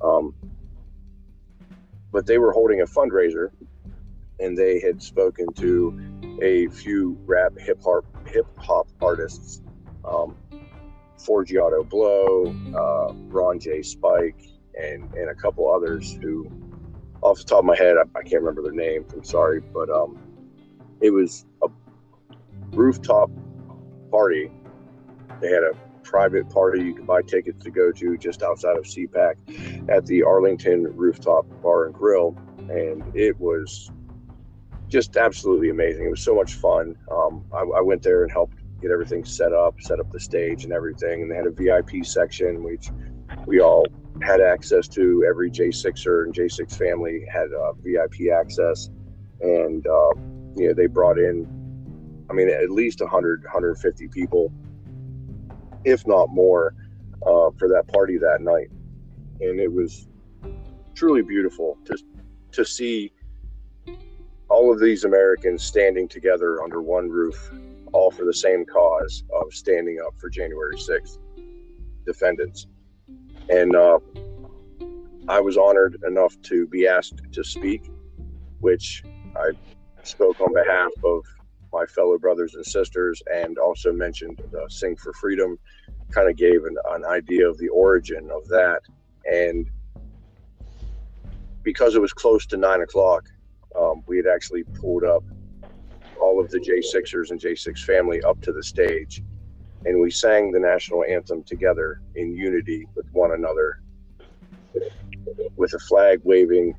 Um, 0.00 0.34
but 2.12 2.26
they 2.26 2.38
were 2.38 2.52
holding 2.52 2.80
a 2.80 2.86
fundraiser 2.86 3.50
and 4.38 4.56
they 4.56 4.80
had 4.80 5.02
spoken 5.02 5.52
to 5.54 6.38
a 6.40 6.68
few 6.68 7.18
rap 7.26 7.52
hip 7.58 7.80
hop 7.82 8.04
hip 8.28 8.46
hop 8.58 8.86
artists 9.02 9.60
um, 10.04 10.36
Forgiato 11.18 11.88
Blow, 11.88 12.54
uh, 12.74 13.12
Ron 13.26 13.58
J. 13.58 13.82
Spike, 13.82 14.40
and 14.80 15.12
and 15.14 15.30
a 15.30 15.34
couple 15.34 15.72
others 15.72 16.16
who, 16.22 16.48
off 17.22 17.38
the 17.38 17.44
top 17.44 17.60
of 17.60 17.64
my 17.64 17.76
head, 17.76 17.96
I, 17.96 18.18
I 18.18 18.22
can't 18.22 18.42
remember 18.42 18.62
their 18.62 18.72
names. 18.72 19.12
I'm 19.12 19.24
sorry, 19.24 19.60
but 19.60 19.90
um, 19.90 20.18
it 21.00 21.10
was 21.10 21.46
a 21.62 21.68
rooftop 22.72 23.30
party. 24.10 24.50
They 25.40 25.48
had 25.48 25.62
a 25.62 25.72
private 26.02 26.48
party 26.48 26.82
you 26.82 26.94
could 26.94 27.06
buy 27.06 27.20
tickets 27.22 27.62
to 27.62 27.70
go 27.70 27.92
to 27.92 28.16
just 28.16 28.42
outside 28.42 28.76
of 28.76 28.84
CPAC 28.84 29.90
at 29.90 30.06
the 30.06 30.22
Arlington 30.22 30.84
Rooftop 30.96 31.46
Bar 31.62 31.86
and 31.86 31.94
Grill, 31.94 32.36
and 32.70 33.04
it 33.14 33.38
was 33.38 33.90
just 34.88 35.16
absolutely 35.16 35.68
amazing. 35.68 36.06
It 36.06 36.10
was 36.10 36.22
so 36.22 36.34
much 36.34 36.54
fun. 36.54 36.96
Um, 37.10 37.44
I, 37.52 37.58
I, 37.58 37.80
went 37.82 38.02
there 38.02 38.22
and 38.22 38.32
helped 38.32 38.56
get 38.80 38.90
everything 38.90 39.22
set 39.22 39.52
up, 39.52 39.80
set 39.80 40.00
up 40.00 40.10
the 40.10 40.20
stage 40.20 40.64
and 40.64 40.72
everything, 40.72 41.22
and 41.22 41.30
they 41.30 41.36
had 41.36 41.46
a 41.46 41.50
VIP 41.50 42.06
section 42.06 42.62
which 42.62 42.88
we 43.44 43.60
all 43.60 43.86
had 44.22 44.40
access 44.40 44.88
to. 44.88 45.24
Every 45.28 45.50
J6er 45.50 46.24
and 46.24 46.34
J6 46.34 46.76
family 46.76 47.24
had 47.32 47.48
uh, 47.52 47.72
VIP 47.84 48.32
access, 48.32 48.90
and 49.40 49.86
uh, 49.86 50.10
you 50.56 50.68
know 50.68 50.74
they 50.74 50.86
brought 50.86 51.18
in, 51.18 51.46
I 52.30 52.32
mean, 52.32 52.48
at 52.48 52.70
least 52.70 53.00
100, 53.00 53.42
150 53.44 54.08
people 54.08 54.52
if 55.84 56.06
not 56.06 56.28
more, 56.30 56.74
uh, 57.22 57.50
for 57.58 57.68
that 57.68 57.84
party 57.88 58.18
that 58.18 58.40
night. 58.40 58.68
And 59.40 59.60
it 59.60 59.72
was 59.72 60.08
truly 60.94 61.22
beautiful 61.22 61.78
to 61.86 61.96
to 62.50 62.64
see 62.64 63.12
all 64.48 64.72
of 64.72 64.80
these 64.80 65.04
Americans 65.04 65.62
standing 65.62 66.08
together 66.08 66.62
under 66.62 66.80
one 66.80 67.08
roof, 67.08 67.52
all 67.92 68.10
for 68.10 68.24
the 68.24 68.32
same 68.32 68.64
cause 68.64 69.22
of 69.34 69.52
standing 69.52 69.98
up 70.04 70.14
for 70.18 70.30
January 70.30 70.76
6th 70.76 71.18
defendants. 72.06 72.66
And 73.48 73.74
uh, 73.74 73.98
I 75.28 75.40
was 75.40 75.56
honored 75.56 75.96
enough 76.06 76.40
to 76.42 76.66
be 76.66 76.86
asked 76.86 77.20
to 77.32 77.44
speak, 77.44 77.90
which 78.60 79.02
I 79.36 79.50
spoke 80.02 80.40
on 80.40 80.52
behalf 80.52 80.90
of 81.04 81.24
my 81.72 81.84
fellow 81.86 82.18
brothers 82.18 82.54
and 82.54 82.64
sisters, 82.64 83.22
and 83.32 83.58
also 83.58 83.92
mentioned 83.92 84.40
Sing 84.68 84.96
for 84.96 85.12
Freedom, 85.14 85.58
kind 86.10 86.30
of 86.30 86.36
gave 86.36 86.64
an, 86.64 86.76
an 86.90 87.04
idea 87.04 87.48
of 87.48 87.58
the 87.58 87.68
origin 87.68 88.30
of 88.30 88.46
that. 88.48 88.80
And 89.30 89.68
because 91.62 91.94
it 91.94 92.00
was 92.00 92.12
close 92.12 92.46
to 92.46 92.56
nine 92.56 92.80
o'clock, 92.80 93.28
um, 93.78 94.02
we 94.06 94.16
had 94.16 94.26
actually 94.26 94.64
pulled 94.64 95.04
up 95.04 95.22
all 96.20 96.40
of 96.40 96.50
the 96.50 96.58
J6ers 96.58 97.30
and 97.30 97.40
J6 97.40 97.80
family 97.80 98.22
up 98.22 98.40
to 98.42 98.52
the 98.52 98.62
stage, 98.62 99.22
and 99.84 100.00
we 100.00 100.10
sang 100.10 100.50
the 100.52 100.58
national 100.58 101.04
anthem 101.04 101.42
together 101.44 102.00
in 102.14 102.34
unity 102.34 102.86
with 102.94 103.06
one 103.12 103.32
another, 103.32 103.80
with 105.56 105.72
a 105.74 105.78
flag 105.78 106.20
waving 106.24 106.74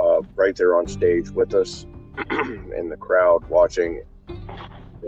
uh, 0.00 0.20
right 0.34 0.56
there 0.56 0.76
on 0.76 0.86
stage 0.86 1.30
with 1.30 1.54
us 1.54 1.86
and 2.30 2.90
the 2.90 2.96
crowd 2.96 3.44
watching. 3.48 4.02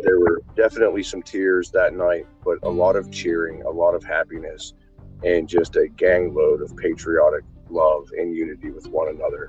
There 0.02 0.20
were 0.20 0.42
definitely 0.56 1.02
some 1.02 1.22
tears 1.22 1.70
that 1.70 1.94
night, 1.94 2.26
but 2.44 2.58
a 2.62 2.68
lot 2.68 2.96
of 2.96 3.10
cheering, 3.10 3.62
a 3.62 3.70
lot 3.70 3.94
of 3.94 4.04
happiness, 4.04 4.74
and 5.24 5.48
just 5.48 5.76
a 5.76 5.88
gang 5.88 6.34
load 6.34 6.60
of 6.60 6.76
patriotic 6.76 7.44
love 7.70 8.10
and 8.16 8.34
unity 8.36 8.70
with 8.70 8.86
one 8.88 9.08
another. 9.08 9.48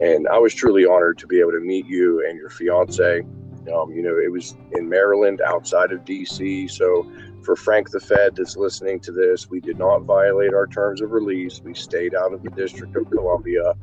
And 0.00 0.26
I 0.28 0.38
was 0.38 0.54
truly 0.54 0.86
honored 0.86 1.18
to 1.18 1.26
be 1.26 1.40
able 1.40 1.52
to 1.52 1.60
meet 1.60 1.86
you 1.86 2.26
and 2.26 2.38
your 2.38 2.48
fiance. 2.48 3.22
Um, 3.68 3.92
you 3.92 4.02
know, 4.02 4.18
it 4.18 4.30
was 4.30 4.56
in 4.72 4.88
Maryland 4.88 5.40
outside 5.46 5.92
of 5.92 6.04
DC. 6.04 6.70
So 6.70 7.10
for 7.42 7.56
Frank 7.56 7.90
the 7.90 8.00
Fed 8.00 8.36
that's 8.36 8.56
listening 8.56 9.00
to 9.00 9.12
this, 9.12 9.48
we 9.48 9.60
did 9.60 9.78
not 9.78 10.02
violate 10.02 10.54
our 10.54 10.66
terms 10.66 11.00
of 11.00 11.10
release. 11.12 11.60
We 11.62 11.74
stayed 11.74 12.14
out 12.14 12.32
of 12.32 12.42
the 12.42 12.50
District 12.50 12.94
of 12.96 13.10
Columbia. 13.10 13.74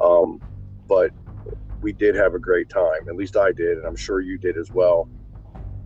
Um, 0.00 0.40
but 0.88 1.10
we 1.80 1.92
did 1.92 2.14
have 2.14 2.34
a 2.34 2.38
great 2.38 2.68
time. 2.68 3.08
At 3.08 3.16
least 3.16 3.36
I 3.36 3.52
did, 3.52 3.78
and 3.78 3.86
I'm 3.86 3.96
sure 3.96 4.20
you 4.20 4.38
did 4.38 4.56
as 4.56 4.70
well. 4.70 5.08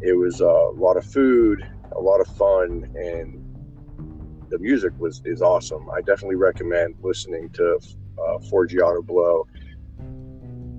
It 0.00 0.14
was 0.14 0.40
uh, 0.40 0.70
a 0.70 0.76
lot 0.76 0.96
of 0.96 1.04
food, 1.04 1.66
a 1.94 2.00
lot 2.00 2.20
of 2.20 2.26
fun, 2.36 2.90
and 2.96 3.46
the 4.48 4.58
music 4.58 4.92
was 4.98 5.22
is 5.24 5.42
awesome. 5.42 5.88
I 5.90 6.00
definitely 6.00 6.36
recommend 6.36 6.96
listening 7.02 7.50
to 7.50 7.78
uh, 8.18 8.38
Forgiato 8.50 9.04
Blow, 9.04 9.46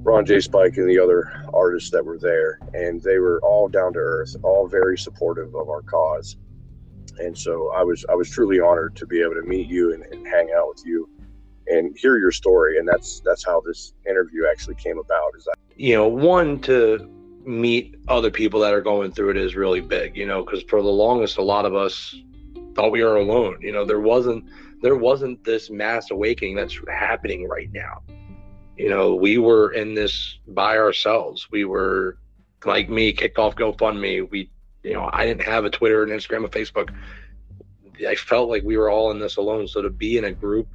Ron 0.04 0.26
J. 0.26 0.40
Spike, 0.40 0.78
and 0.78 0.90
the 0.90 1.00
other 1.00 1.32
artists 1.54 1.92
that 1.92 2.04
were 2.04 2.18
there, 2.18 2.60
and 2.74 3.02
they 3.02 3.20
were 3.20 3.40
all 3.44 3.68
down 3.68 3.94
to 3.94 4.00
earth, 4.00 4.36
all 4.44 4.68
very 4.68 4.98
supportive 4.98 5.54
of 5.56 5.70
our 5.70 5.82
cause. 5.84 6.38
And 7.20 7.38
so 7.38 7.72
I 7.76 7.84
was 7.84 8.06
I 8.10 8.16
was 8.16 8.30
truly 8.30 8.60
honored 8.60 8.96
to 8.96 9.06
be 9.06 9.22
able 9.22 9.36
to 9.36 9.44
meet 9.44 9.68
you 9.68 9.94
and, 9.94 10.04
and 10.06 10.26
hang 10.26 10.50
out 10.58 10.70
with 10.70 10.84
you 10.86 11.08
and 11.68 11.98
hear 11.98 12.18
your 12.18 12.32
story 12.32 12.78
and 12.78 12.88
that's 12.88 13.22
that's 13.22 13.46
how 13.46 13.62
this 13.62 13.94
interview 14.10 14.46
actually 14.50 14.76
came 14.76 14.98
about 14.98 15.32
is 15.38 15.46
that 15.46 15.56
you 15.76 15.96
know 15.96 16.08
one 16.08 16.60
to 16.60 17.10
meet 17.46 17.96
other 18.08 18.30
people 18.30 18.60
that 18.60 18.74
are 18.74 18.82
going 18.82 19.12
through 19.12 19.30
it 19.30 19.38
is 19.38 19.56
really 19.56 19.82
big 19.82 20.16
you 20.16 20.26
know 20.26 20.44
because 20.44 20.64
for 20.64 20.82
the 20.82 20.88
longest 20.88 21.38
a 21.38 21.42
lot 21.42 21.66
of 21.66 21.76
us 21.76 22.16
thought 22.76 22.92
we 22.92 23.04
were 23.04 23.18
alone 23.18 23.58
you 23.62 23.72
know 23.72 23.86
there 23.86 24.00
wasn't 24.00 24.44
there 24.82 24.96
wasn't 24.96 25.42
this 25.44 25.70
mass 25.70 26.12
awakening 26.12 26.56
that's 26.56 26.78
happening 26.88 27.48
right 27.48 27.70
now 27.74 28.02
you 28.82 28.90
know 28.90 29.14
we 29.14 29.38
were 29.38 29.72
in 29.74 29.94
this 29.94 30.40
by 30.48 30.76
ourselves. 30.78 31.48
We 31.52 31.66
were 31.66 32.18
like 32.66 32.90
me 32.90 33.14
kicked 33.14 33.38
off 33.38 33.56
gofundme. 33.56 34.30
We 34.32 34.50
you 34.82 34.94
know 34.94 35.08
i 35.14 35.24
didn't 35.24 35.44
have 35.44 35.66
a 35.66 35.70
twitter 35.70 36.02
and 36.02 36.12
instagram 36.12 36.44
and 36.46 36.52
facebook. 36.52 36.90
I 38.08 38.16
felt 38.16 38.50
like 38.50 38.64
we 38.64 38.78
were 38.78 38.90
all 38.90 39.12
in 39.12 39.20
this 39.20 39.38
alone. 39.38 39.68
So 39.68 39.84
to 39.84 39.92
be 39.92 40.18
in 40.18 40.26
a 40.26 40.32
group 40.32 40.68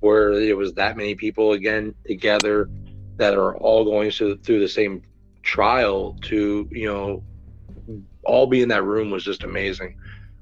where 0.00 0.32
it 0.32 0.54
was 0.54 0.74
that 0.74 0.98
many 0.98 1.14
people 1.14 1.52
again 1.52 1.94
together 2.06 2.68
that 3.16 3.32
are 3.34 3.56
all 3.56 3.84
going 3.86 4.10
through, 4.10 4.36
through 4.38 4.60
the 4.60 4.68
same 4.68 5.00
trial 5.42 6.18
to 6.22 6.68
you 6.70 6.86
know 6.86 7.22
all 8.24 8.46
be 8.46 8.60
in 8.60 8.68
that 8.68 8.84
room 8.84 9.10
was 9.10 9.24
just 9.24 9.42
amazing. 9.42 9.96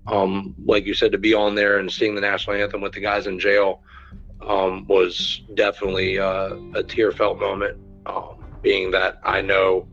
Um 0.09 0.57
like 0.65 0.87
you 0.87 0.95
said 0.95 1.13
to 1.13 1.19
be 1.19 1.35
on 1.35 1.55
there 1.55 1.79
and 1.79 1.93
sing 1.93 2.17
the 2.17 2.21
national 2.21 2.57
anthem 2.57 2.81
with 2.81 2.95
the 2.95 3.01
guys 3.01 3.29
in 3.29 3.39
jail 3.39 3.81
um 4.49 4.87
was 4.87 5.43
definitely 5.55 6.19
uh, 6.19 6.57
a 6.75 6.83
tear 6.83 7.13
felt 7.13 7.39
moment 7.39 7.79
um 8.07 8.37
being 8.63 8.91
that 8.93 9.19
I 9.25 9.41
know 9.41 9.89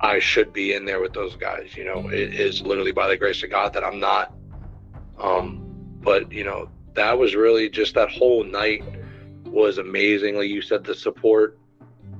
I 0.00 0.18
should 0.18 0.52
be 0.52 0.74
in 0.74 0.84
there 0.84 1.00
with 1.00 1.14
those 1.14 1.36
guys. 1.36 1.76
You 1.76 1.84
know, 1.84 2.08
it 2.08 2.34
is 2.34 2.62
literally 2.62 2.92
by 2.92 3.08
the 3.08 3.16
grace 3.16 3.42
of 3.42 3.50
God 3.50 3.72
that 3.72 3.84
I'm 3.84 3.98
not. 3.98 4.34
Um, 5.18 5.62
but 6.02 6.30
you 6.30 6.44
know, 6.44 6.68
that 6.94 7.18
was 7.18 7.34
really 7.34 7.68
just 7.68 7.94
that 7.94 8.10
whole 8.10 8.44
night 8.44 8.84
was 9.44 9.78
amazing. 9.78 10.36
Like 10.36 10.48
you 10.48 10.60
said, 10.60 10.84
the 10.84 10.94
support. 10.94 11.58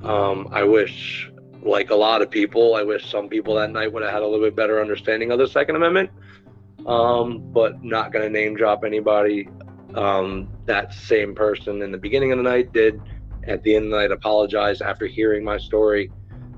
Um, 0.02 0.48
I 0.52 0.62
wish, 0.62 1.30
like 1.62 1.90
a 1.90 1.94
lot 1.94 2.22
of 2.22 2.30
people, 2.30 2.74
I 2.74 2.82
wish 2.82 3.10
some 3.10 3.28
people 3.28 3.54
that 3.56 3.70
night 3.70 3.92
would 3.92 4.02
have 4.02 4.12
had 4.12 4.22
a 4.22 4.26
little 4.26 4.44
bit 4.44 4.56
better 4.56 4.80
understanding 4.80 5.30
of 5.30 5.38
the 5.38 5.48
Second 5.48 5.76
Amendment. 5.76 6.10
Um, 6.86 7.50
but 7.52 7.82
not 7.82 8.12
going 8.12 8.24
to 8.24 8.30
name 8.30 8.54
drop 8.54 8.84
anybody. 8.84 9.48
Um, 9.94 10.48
that 10.66 10.92
same 10.92 11.34
person 11.34 11.80
in 11.82 11.92
the 11.92 11.98
beginning 11.98 12.32
of 12.32 12.38
the 12.38 12.44
night 12.44 12.72
did 12.72 13.00
at 13.44 13.62
the 13.62 13.76
end 13.76 13.86
of 13.86 13.90
the 13.92 13.96
night 13.96 14.10
apologize 14.10 14.80
after 14.80 15.06
hearing 15.06 15.44
my 15.44 15.58
story. 15.58 16.10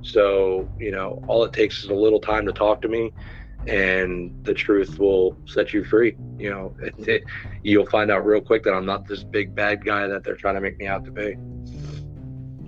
So, 0.03 0.69
you 0.79 0.91
know, 0.91 1.23
all 1.29 1.45
it 1.45 1.53
takes 1.53 1.85
is 1.85 1.91
a 1.91 1.95
little 1.95 2.21
time 2.21 2.47
to 2.47 2.53
talk 2.53 2.81
to 2.83 2.89
me 2.89 3.13
and 3.67 4.33
the 4.45 4.55
truth 4.55 4.99
will 4.99 5.37
set 5.47 5.73
you 5.73 5.85
free. 5.85 6.17
You 6.39 6.51
know, 6.51 6.77
it, 6.81 6.95
it, 7.09 7.25
you'll 7.63 7.87
find 7.87 8.11
out 8.11 8.25
real 8.25 8.41
quick 8.41 8.65
that 8.65 8.73
I'm 8.73 8.87
not 8.87 9.07
this 9.07 9.25
big 9.25 9.55
bad 9.55 9.85
guy 9.85 10.07
that 10.07 10.25
they're 10.25 10.37
trying 10.37 10.55
to 10.55 10.61
make 10.61 10.79
me 10.79 10.87
out 10.87 11.05
to 11.05 11.11
be. 11.11 11.37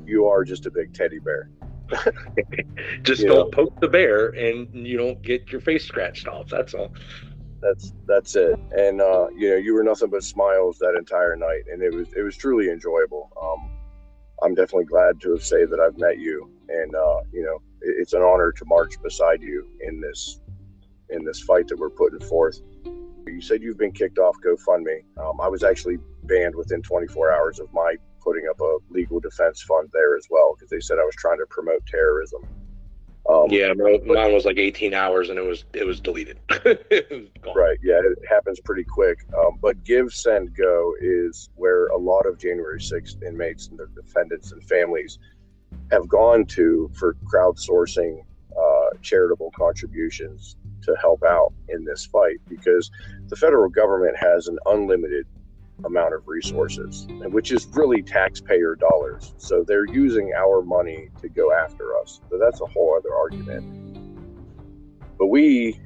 You 0.05 0.27
are 0.27 0.45
just 0.45 0.67
a 0.67 0.71
big 0.71 0.93
teddy 0.93 1.19
bear. 1.19 1.51
Just 3.03 3.23
You 3.23 3.29
don't 3.29 3.39
know. 3.39 3.51
poke 3.51 3.81
the 3.81 3.89
bear 3.89 4.29
and 4.29 4.87
you 4.87 4.97
don't 4.97 5.21
get 5.23 5.51
your 5.51 5.61
face 5.61 5.85
scratched 5.85 6.29
off. 6.29 6.49
That's 6.49 6.73
all. 6.73 6.93
That's 7.61 7.93
that's 8.07 8.37
it. 8.37 8.59
And 8.77 9.01
uh, 9.01 9.29
you 9.37 9.51
know, 9.51 9.57
you 9.57 9.75
were 9.75 9.83
nothing 9.83 10.11
but 10.11 10.25
smiles 10.25 10.79
that 10.79 10.95
entire 10.97 11.37
night, 11.37 11.63
and 11.71 11.83
it 11.83 11.95
was 11.95 12.09
it 12.17 12.23
was 12.23 12.37
truly 12.37 12.71
enjoyable. 12.71 13.31
Um, 13.41 13.71
I'm 14.43 14.55
definitely 14.55 14.87
glad 14.87 15.21
to 15.21 15.33
have 15.33 15.45
say 15.45 15.67
that 15.67 15.79
I've 15.79 15.99
met 15.99 16.19
you, 16.19 16.51
and 16.69 16.95
uh, 16.95 17.21
you 17.33 17.43
know, 17.43 17.61
it, 17.83 17.97
it's 17.99 18.15
an 18.15 18.23
honor 18.23 18.53
to 18.53 18.65
march 18.65 18.95
beside 19.03 19.43
you 19.43 19.69
in 19.81 20.01
this 20.01 20.41
in 21.11 21.25
this 21.25 21.41
fight 21.41 21.69
that 21.69 21.79
we're 21.79 21.91
putting 21.91 22.21
forth. 22.27 22.61
You 23.27 23.41
said 23.41 23.63
you've 23.63 23.79
been 23.79 23.93
kicked 23.93 24.19
off 24.19 24.37
GoFundMe. 24.45 25.05
Um, 25.19 25.41
I 25.41 25.49
was 25.49 25.63
actually 25.63 25.99
banned 26.25 26.55
within 26.55 26.83
24 26.83 27.33
hours 27.33 27.61
of 27.61 27.73
my 27.73 27.97
putting 28.21 28.47
up 28.49 28.61
a 28.61 28.79
legal 28.91 29.21
defense 29.21 29.63
fund 29.63 29.89
there 29.93 30.17
as 30.17 30.27
well 30.31 30.55
because 30.55 30.71
they 30.71 30.81
said 30.81 30.99
I 30.99 31.05
was 31.05 31.15
trying 31.17 31.39
to 31.39 31.47
promote 31.49 31.85
terrorism. 31.87 32.43
Um, 33.31 33.51
yeah, 33.51 33.73
my- 33.75 34.01
mine 34.05 34.33
was 34.33 34.45
like 34.45 34.59
18 34.59 34.93
hours 34.95 35.29
and 35.31 35.39
it 35.39 35.45
was 35.45 35.65
it 35.73 35.87
was 35.87 36.01
deleted. 36.01 36.39
It 36.65 37.07
was. 37.45 37.55
Right. 37.55 37.79
Yeah, 37.83 38.01
it 38.03 38.19
happens 38.29 38.61
pretty 38.61 38.85
quick. 38.85 39.19
Um, 39.39 39.59
but 39.61 39.83
GiveSendGo 39.85 40.93
is 41.01 41.49
where 41.55 41.87
a 41.89 41.97
lot 41.97 42.27
of 42.27 42.39
January 42.39 42.81
6th 42.81 43.23
inmates 43.23 43.69
and 43.69 43.79
their 43.79 43.89
defendants 43.89 44.53
and 44.53 44.63
families 44.65 45.19
have 45.91 46.09
gone 46.09 46.45
to 46.47 46.91
for 46.95 47.15
crowdsourcing 47.33 48.23
uh, 48.59 48.97
charitable 49.03 49.53
contributions 49.57 50.57
to 50.83 50.95
help 51.01 51.23
out 51.23 51.53
in 51.69 51.85
this 51.85 52.05
fight 52.07 52.39
because 52.49 52.91
the 53.29 53.37
federal 53.37 53.69
government 53.69 54.17
has 54.17 54.49
an 54.49 54.59
unlimited 54.67 55.27
amount 55.85 56.15
of 56.15 56.27
resources, 56.27 57.07
which 57.31 57.53
is 57.53 57.67
really 57.73 58.03
taxpayer 58.03 58.75
dollars. 58.75 59.35
So 59.39 59.65
they're 59.67 59.87
using 59.87 60.33
our 60.35 60.63
money 60.63 61.09
to 61.21 61.29
go 61.29 61.53
after 61.53 61.97
us. 61.97 62.21
So 62.31 62.39
that's 62.39 62.61
a 62.61 62.67
whole 62.67 62.97
other 62.97 63.15
argument. 63.15 63.65
But 65.19 65.27
we, 65.27 65.81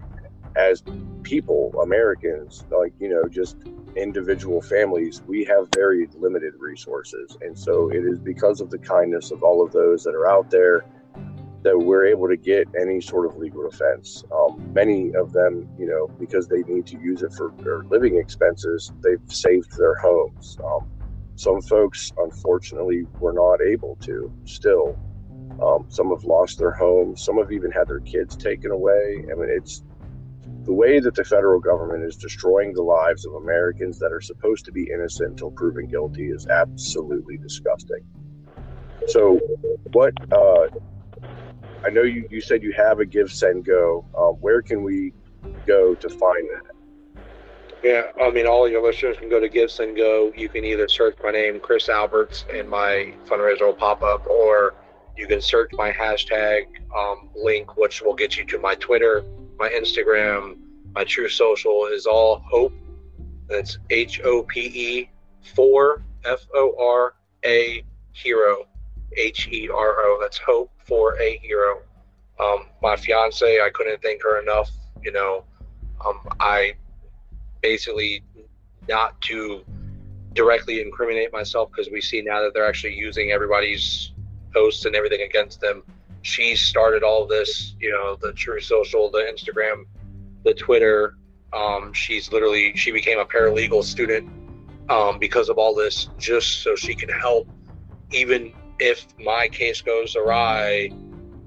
as 0.56 0.82
people, 1.22 1.74
Americans, 1.82 2.64
like, 2.70 2.92
you 3.00 3.08
know, 3.08 3.28
just 3.28 3.56
individual 3.96 4.60
families, 4.60 5.22
we 5.26 5.44
have 5.44 5.68
very 5.74 6.08
limited 6.18 6.54
resources. 6.58 7.36
And 7.40 7.58
so 7.58 7.90
it 7.90 8.04
is 8.04 8.18
because 8.18 8.60
of 8.60 8.70
the 8.70 8.78
kindness 8.78 9.30
of 9.30 9.42
all 9.42 9.64
of 9.64 9.72
those 9.72 10.04
that 10.04 10.14
are 10.14 10.28
out 10.28 10.50
there 10.50 10.84
that 11.64 11.78
we're 11.78 12.04
able 12.06 12.28
to 12.28 12.36
get 12.36 12.68
any 12.78 13.00
sort 13.00 13.26
of 13.26 13.36
legal 13.36 13.68
defense. 13.68 14.22
Um, 14.30 14.70
many 14.74 15.14
of 15.14 15.32
them, 15.32 15.66
you 15.78 15.86
know, 15.86 16.08
because 16.20 16.46
they 16.46 16.62
need 16.62 16.86
to 16.88 17.00
use 17.00 17.22
it 17.22 17.32
for 17.32 17.52
their 17.58 17.82
living 17.84 18.16
expenses, 18.16 18.92
they've 19.02 19.18
saved 19.26 19.76
their 19.78 19.94
homes. 19.94 20.58
Um, 20.62 20.86
some 21.36 21.62
folks, 21.62 22.12
unfortunately, 22.18 23.06
were 23.18 23.32
not 23.32 23.60
able 23.60 23.96
to 24.02 24.32
still. 24.44 24.96
Um, 25.62 25.86
some 25.88 26.10
have 26.10 26.24
lost 26.24 26.58
their 26.58 26.72
homes. 26.72 27.24
Some 27.24 27.38
have 27.38 27.50
even 27.50 27.70
had 27.70 27.88
their 27.88 28.00
kids 28.00 28.36
taken 28.36 28.70
away. 28.70 29.24
I 29.30 29.34
mean, 29.34 29.48
it's 29.48 29.82
the 30.64 30.72
way 30.72 31.00
that 31.00 31.14
the 31.14 31.24
federal 31.24 31.60
government 31.60 32.04
is 32.04 32.16
destroying 32.16 32.74
the 32.74 32.82
lives 32.82 33.24
of 33.24 33.34
Americans 33.34 33.98
that 34.00 34.12
are 34.12 34.20
supposed 34.20 34.64
to 34.66 34.72
be 34.72 34.90
innocent 34.92 35.30
until 35.30 35.50
proven 35.50 35.86
guilty 35.86 36.28
is 36.28 36.46
absolutely 36.46 37.38
disgusting. 37.38 38.00
So, 39.06 39.38
what 39.92 40.12
uh, 40.32 40.68
I 41.84 41.90
know 41.90 42.02
you, 42.02 42.26
you 42.30 42.40
said 42.40 42.62
you 42.62 42.72
have 42.72 43.00
a 43.00 43.04
GiveSendGo. 43.04 44.04
Uh, 44.14 44.32
where 44.32 44.62
can 44.62 44.82
we 44.82 45.12
go 45.66 45.94
to 45.94 46.08
find 46.08 46.48
that? 46.50 46.74
Yeah, 47.82 48.04
I 48.22 48.30
mean, 48.30 48.46
all 48.46 48.66
your 48.66 48.82
listeners 48.82 49.18
can 49.18 49.28
go 49.28 49.38
to 49.38 49.48
GiveSendGo. 49.48 50.38
You 50.38 50.48
can 50.48 50.64
either 50.64 50.88
search 50.88 51.18
my 51.22 51.30
name, 51.30 51.60
Chris 51.60 51.90
Alberts, 51.90 52.46
and 52.50 52.68
my 52.68 53.12
fundraiser 53.26 53.66
will 53.66 53.74
pop 53.74 54.02
up, 54.02 54.26
or 54.26 54.74
you 55.14 55.26
can 55.26 55.42
search 55.42 55.70
my 55.74 55.92
hashtag 55.92 56.64
um, 56.96 57.28
link, 57.36 57.76
which 57.76 58.00
will 58.00 58.14
get 58.14 58.38
you 58.38 58.46
to 58.46 58.58
my 58.58 58.74
Twitter, 58.76 59.22
my 59.58 59.68
Instagram, 59.68 60.56
my 60.94 61.04
Truth 61.04 61.32
Social 61.32 61.86
is 61.92 62.06
all 62.06 62.42
Hope. 62.50 62.72
That's 63.46 63.78
H 63.90 64.22
O 64.24 64.42
P 64.44 64.60
E 64.60 65.10
four 65.54 66.02
F 66.24 66.46
O 66.54 66.74
R 66.80 67.14
A 67.44 67.84
Hero, 68.12 68.64
H 69.18 69.48
E 69.48 69.68
R 69.68 70.00
O. 70.00 70.18
That's 70.22 70.38
Hope 70.38 70.70
for 70.84 71.20
a 71.20 71.38
Hero. 71.38 71.82
Um, 72.40 72.66
my 72.82 72.96
fiance, 72.96 73.60
I 73.60 73.70
couldn't 73.70 74.02
thank 74.02 74.22
her 74.22 74.40
enough. 74.40 74.70
You 75.02 75.12
know, 75.12 75.44
um, 76.04 76.20
I 76.40 76.74
basically 77.62 78.22
not 78.88 79.20
to 79.22 79.64
directly 80.34 80.80
incriminate 80.80 81.32
myself 81.32 81.70
because 81.70 81.90
we 81.90 82.00
see 82.00 82.20
now 82.20 82.42
that 82.42 82.52
they're 82.54 82.66
actually 82.66 82.94
using 82.94 83.30
everybody's 83.30 84.12
posts 84.52 84.84
and 84.84 84.94
everything 84.94 85.22
against 85.22 85.60
them. 85.60 85.82
She 86.22 86.56
started 86.56 87.02
all 87.02 87.26
this, 87.26 87.76
you 87.78 87.90
know, 87.90 88.16
the 88.16 88.32
Truth 88.32 88.64
Social, 88.64 89.10
the 89.10 89.18
Instagram, 89.18 89.84
the 90.42 90.54
Twitter. 90.54 91.16
Um, 91.52 91.92
she's 91.92 92.32
literally 92.32 92.74
she 92.76 92.90
became 92.90 93.18
a 93.18 93.24
paralegal 93.24 93.84
student 93.84 94.28
um, 94.88 95.18
because 95.18 95.48
of 95.48 95.58
all 95.58 95.74
this, 95.74 96.08
just 96.18 96.62
so 96.62 96.74
she 96.74 96.94
can 96.94 97.08
help, 97.08 97.48
even 98.10 98.52
if 98.78 99.06
my 99.18 99.48
case 99.48 99.80
goes 99.80 100.16
awry 100.16 100.90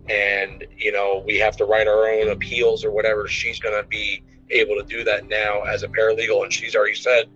and 0.09 0.65
you 0.77 0.91
know 0.91 1.23
we 1.25 1.37
have 1.37 1.57
to 1.57 1.65
write 1.65 1.87
our 1.87 2.07
own 2.07 2.29
appeals 2.29 2.85
or 2.85 2.91
whatever. 2.91 3.27
She's 3.27 3.59
gonna 3.59 3.83
be 3.83 4.23
able 4.49 4.75
to 4.75 4.83
do 4.83 5.03
that 5.03 5.27
now 5.27 5.63
as 5.63 5.83
a 5.83 5.87
paralegal, 5.87 6.43
and 6.43 6.53
she's 6.53 6.75
already 6.75 6.95
said 6.95 7.29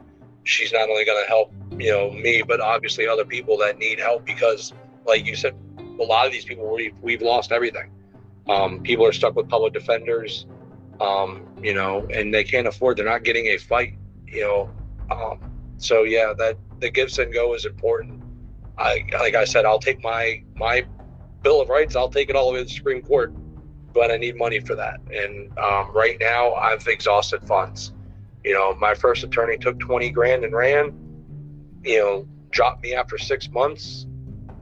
she's 0.43 0.71
not 0.71 0.89
only 0.89 1.05
gonna 1.05 1.27
help 1.27 1.53
you 1.77 1.91
know 1.91 2.11
me, 2.11 2.41
but 2.41 2.59
obviously 2.61 3.07
other 3.07 3.25
people 3.25 3.57
that 3.57 3.77
need 3.77 3.99
help 3.99 4.25
because, 4.25 4.73
like 5.05 5.25
you 5.25 5.36
said, 5.36 5.55
a 5.99 6.03
lot 6.03 6.25
of 6.25 6.32
these 6.32 6.45
people 6.45 6.74
we've 6.74 6.95
we've 7.01 7.21
lost 7.21 7.51
everything. 7.51 7.91
Um, 8.49 8.82
people 8.82 9.05
are 9.05 9.13
stuck 9.13 9.36
with 9.36 9.49
public 9.49 9.74
defenders, 9.74 10.45
um, 10.99 11.45
you 11.61 11.74
know, 11.74 12.07
and 12.13 12.33
they 12.33 12.43
can't 12.43 12.67
afford. 12.67 12.97
They're 12.97 13.05
not 13.05 13.24
getting 13.24 13.47
a 13.47 13.57
fight, 13.57 13.95
you 14.28 14.41
know. 14.41 14.70
Um, 15.11 15.39
so 15.78 16.03
yeah, 16.03 16.33
that 16.37 16.57
the 16.79 17.21
and 17.21 17.33
go 17.33 17.53
is 17.53 17.66
important. 17.66 18.20
I 18.77 19.05
like 19.19 19.35
I 19.35 19.45
said, 19.45 19.65
I'll 19.65 19.79
take 19.79 20.03
my 20.03 20.43
my 20.55 20.85
bill 21.43 21.61
of 21.61 21.69
rights. 21.69 21.95
I'll 21.95 22.09
take 22.09 22.29
it 22.29 22.35
all 22.35 22.47
the 22.47 22.53
way 22.53 22.59
to 22.59 22.65
the 22.65 22.69
Supreme 22.69 23.01
Court, 23.01 23.33
but 23.93 24.11
I 24.11 24.17
need 24.17 24.37
money 24.37 24.59
for 24.59 24.75
that. 24.75 24.99
And 25.11 25.57
um, 25.57 25.91
right 25.93 26.17
now, 26.19 26.53
I've 26.53 26.87
exhausted 26.87 27.43
funds. 27.47 27.93
You 28.43 28.53
know, 28.53 28.73
my 28.75 28.93
first 28.93 29.23
attorney 29.23 29.57
took 29.57 29.79
twenty 29.79 30.09
grand 30.09 30.43
and 30.43 30.53
ran. 30.53 30.93
You 31.83 31.99
know, 31.99 32.27
dropped 32.51 32.83
me 32.83 32.93
after 32.93 33.17
six 33.17 33.49
months. 33.49 34.05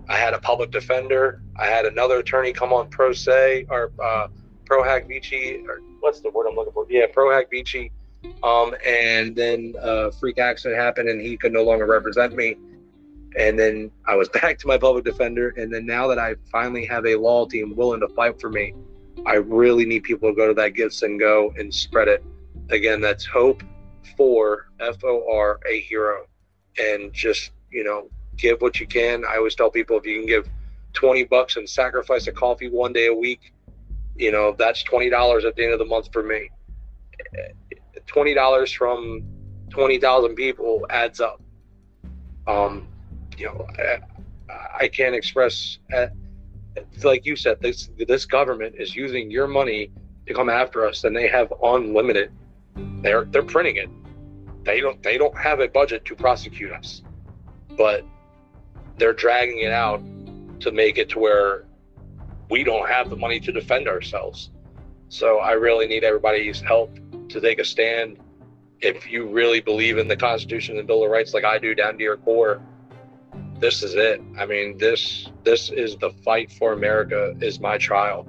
I 0.08 0.18
had 0.18 0.34
a 0.34 0.40
public 0.40 0.72
defender. 0.72 1.42
I 1.56 1.68
had 1.68 1.86
another 1.86 2.18
attorney 2.20 2.52
come 2.52 2.74
on 2.74 2.90
pro 2.90 3.14
se 3.14 3.68
or 3.70 3.92
uh, 4.04 4.28
pro 4.66 4.84
hac 4.84 5.08
vice 5.08 5.32
or 5.68 5.82
what's 6.00 6.22
the 6.22 6.30
word 6.32 6.48
I'm 6.48 6.56
looking 6.56 6.74
for? 6.74 6.86
Yeah, 6.90 7.06
pro 7.12 7.32
hac 7.32 7.50
vice. 7.52 7.90
Um, 8.44 8.76
and 8.86 9.36
then 9.36 9.76
a 9.80 10.12
freak 10.12 10.40
accident 10.40 10.80
happened 10.80 11.10
and 11.10 11.22
he 11.22 11.38
could 11.38 11.54
no 11.54 11.64
longer 11.64 11.86
represent 11.86 12.36
me. 12.36 12.58
And 13.38 13.58
then 13.58 13.92
I 14.08 14.16
was 14.16 14.30
back 14.42 14.58
to 14.60 14.68
my 14.68 14.78
public 14.78 15.06
defender. 15.06 15.50
And 15.58 15.74
then 15.74 15.86
now 15.86 16.08
that 16.08 16.20
I 16.20 16.36
finally 16.52 16.86
have 16.86 17.06
a 17.06 17.16
law 17.16 17.46
team 17.46 17.76
willing 17.76 18.00
to 18.02 18.10
fight 18.10 18.40
for 18.40 18.50
me, 18.50 18.74
I 19.26 19.36
really 19.36 19.86
need 19.86 20.04
people 20.04 20.30
to 20.30 20.36
go 20.36 20.48
to 20.48 20.54
that 20.56 20.74
GiveSendGo 20.74 21.60
and 21.60 21.74
spread 21.74 22.08
it. 22.08 22.24
Again, 22.70 23.02
that's 23.02 23.26
Hope 23.26 23.64
for 24.16 24.70
F 24.80 25.04
O 25.04 25.26
R 25.32 25.60
A 25.68 25.82
Hero. 25.82 26.26
And 26.78 27.12
just, 27.12 27.52
you 27.72 27.84
know, 27.84 28.10
give 28.38 28.62
what 28.62 28.80
you 28.80 28.88
can. 28.88 29.24
I 29.26 29.38
always 29.38 29.56
tell 29.56 29.70
people 29.70 29.98
if 29.98 30.06
you 30.06 30.20
can 30.20 30.28
give 30.28 30.50
20 30.94 31.26
bucks 31.26 31.58
and 31.58 31.70
sacrifice 31.70 32.28
a 32.28 32.32
coffee 32.32 32.70
one 32.70 32.94
day 32.94 33.08
a 33.08 33.14
week, 33.14 33.54
you 34.16 34.32
know, 34.32 34.56
that's 34.58 34.84
$20 34.84 35.46
at 35.46 35.56
the 35.56 35.64
end 35.64 35.74
of 35.74 35.80
the 35.80 35.86
month 35.86 36.10
for 36.12 36.24
me. 36.24 36.50
$20 38.08 38.76
from 38.76 39.24
20,000 39.70 40.36
people 40.36 40.86
adds 40.90 41.20
up. 41.20 41.42
Um, 42.48 42.88
you 43.40 43.46
know, 43.48 43.68
I, 44.50 44.84
I 44.84 44.88
can't 44.88 45.16
express 45.16 45.80
uh, 45.96 46.08
like 47.04 47.26
you 47.26 47.36
said, 47.36 47.60
this 47.62 47.90
this 48.08 48.26
government 48.26 48.76
is 48.78 48.96
using 48.96 49.32
your 49.32 49.48
money 49.48 49.92
to 50.28 50.34
come 50.34 50.50
after 50.50 50.86
us, 50.86 51.04
and 51.04 51.16
they 51.16 51.28
have 51.28 51.54
unlimited. 51.64 52.32
They're 52.76 53.26
they're 53.26 53.44
printing 53.44 53.78
it. 53.78 53.90
They 54.64 54.82
don't 54.82 55.02
they 55.04 55.18
don't 55.18 55.38
have 55.38 55.60
a 55.60 55.68
budget 55.68 56.06
to 56.06 56.16
prosecute 56.16 56.72
us, 56.72 57.02
but 57.78 58.06
they're 58.98 59.14
dragging 59.14 59.60
it 59.60 59.72
out 59.72 60.02
to 60.62 60.72
make 60.72 60.98
it 60.98 61.10
to 61.10 61.20
where 61.20 61.66
we 62.50 62.64
don't 62.64 62.90
have 62.90 63.10
the 63.10 63.16
money 63.16 63.40
to 63.40 63.52
defend 63.52 63.88
ourselves. 63.88 64.52
So 65.10 65.40
I 65.40 65.54
really 65.54 65.88
need 65.88 66.04
everybody's 66.04 66.60
help 66.60 66.98
to 67.30 67.40
take 67.42 67.60
a 67.60 67.66
stand. 67.66 68.20
If 68.82 69.10
you 69.10 69.28
really 69.28 69.62
believe 69.62 69.98
in 69.98 70.08
the 70.08 70.16
Constitution 70.16 70.78
and 70.78 70.88
Bill 70.88 71.04
of 71.04 71.10
Rights, 71.10 71.34
like 71.34 71.44
I 71.44 71.58
do, 71.58 71.76
down 71.76 71.98
to 71.98 72.04
your 72.04 72.18
core, 72.18 72.62
this 73.60 73.84
is 73.84 73.96
it. 73.96 74.22
I 74.38 74.46
mean, 74.46 74.78
this 74.78 75.30
this 75.44 75.70
is 75.70 75.98
the 75.98 76.12
fight 76.24 76.52
for 76.52 76.74
America. 76.74 77.36
Is 77.42 77.60
my 77.60 77.78
trial. 77.78 78.28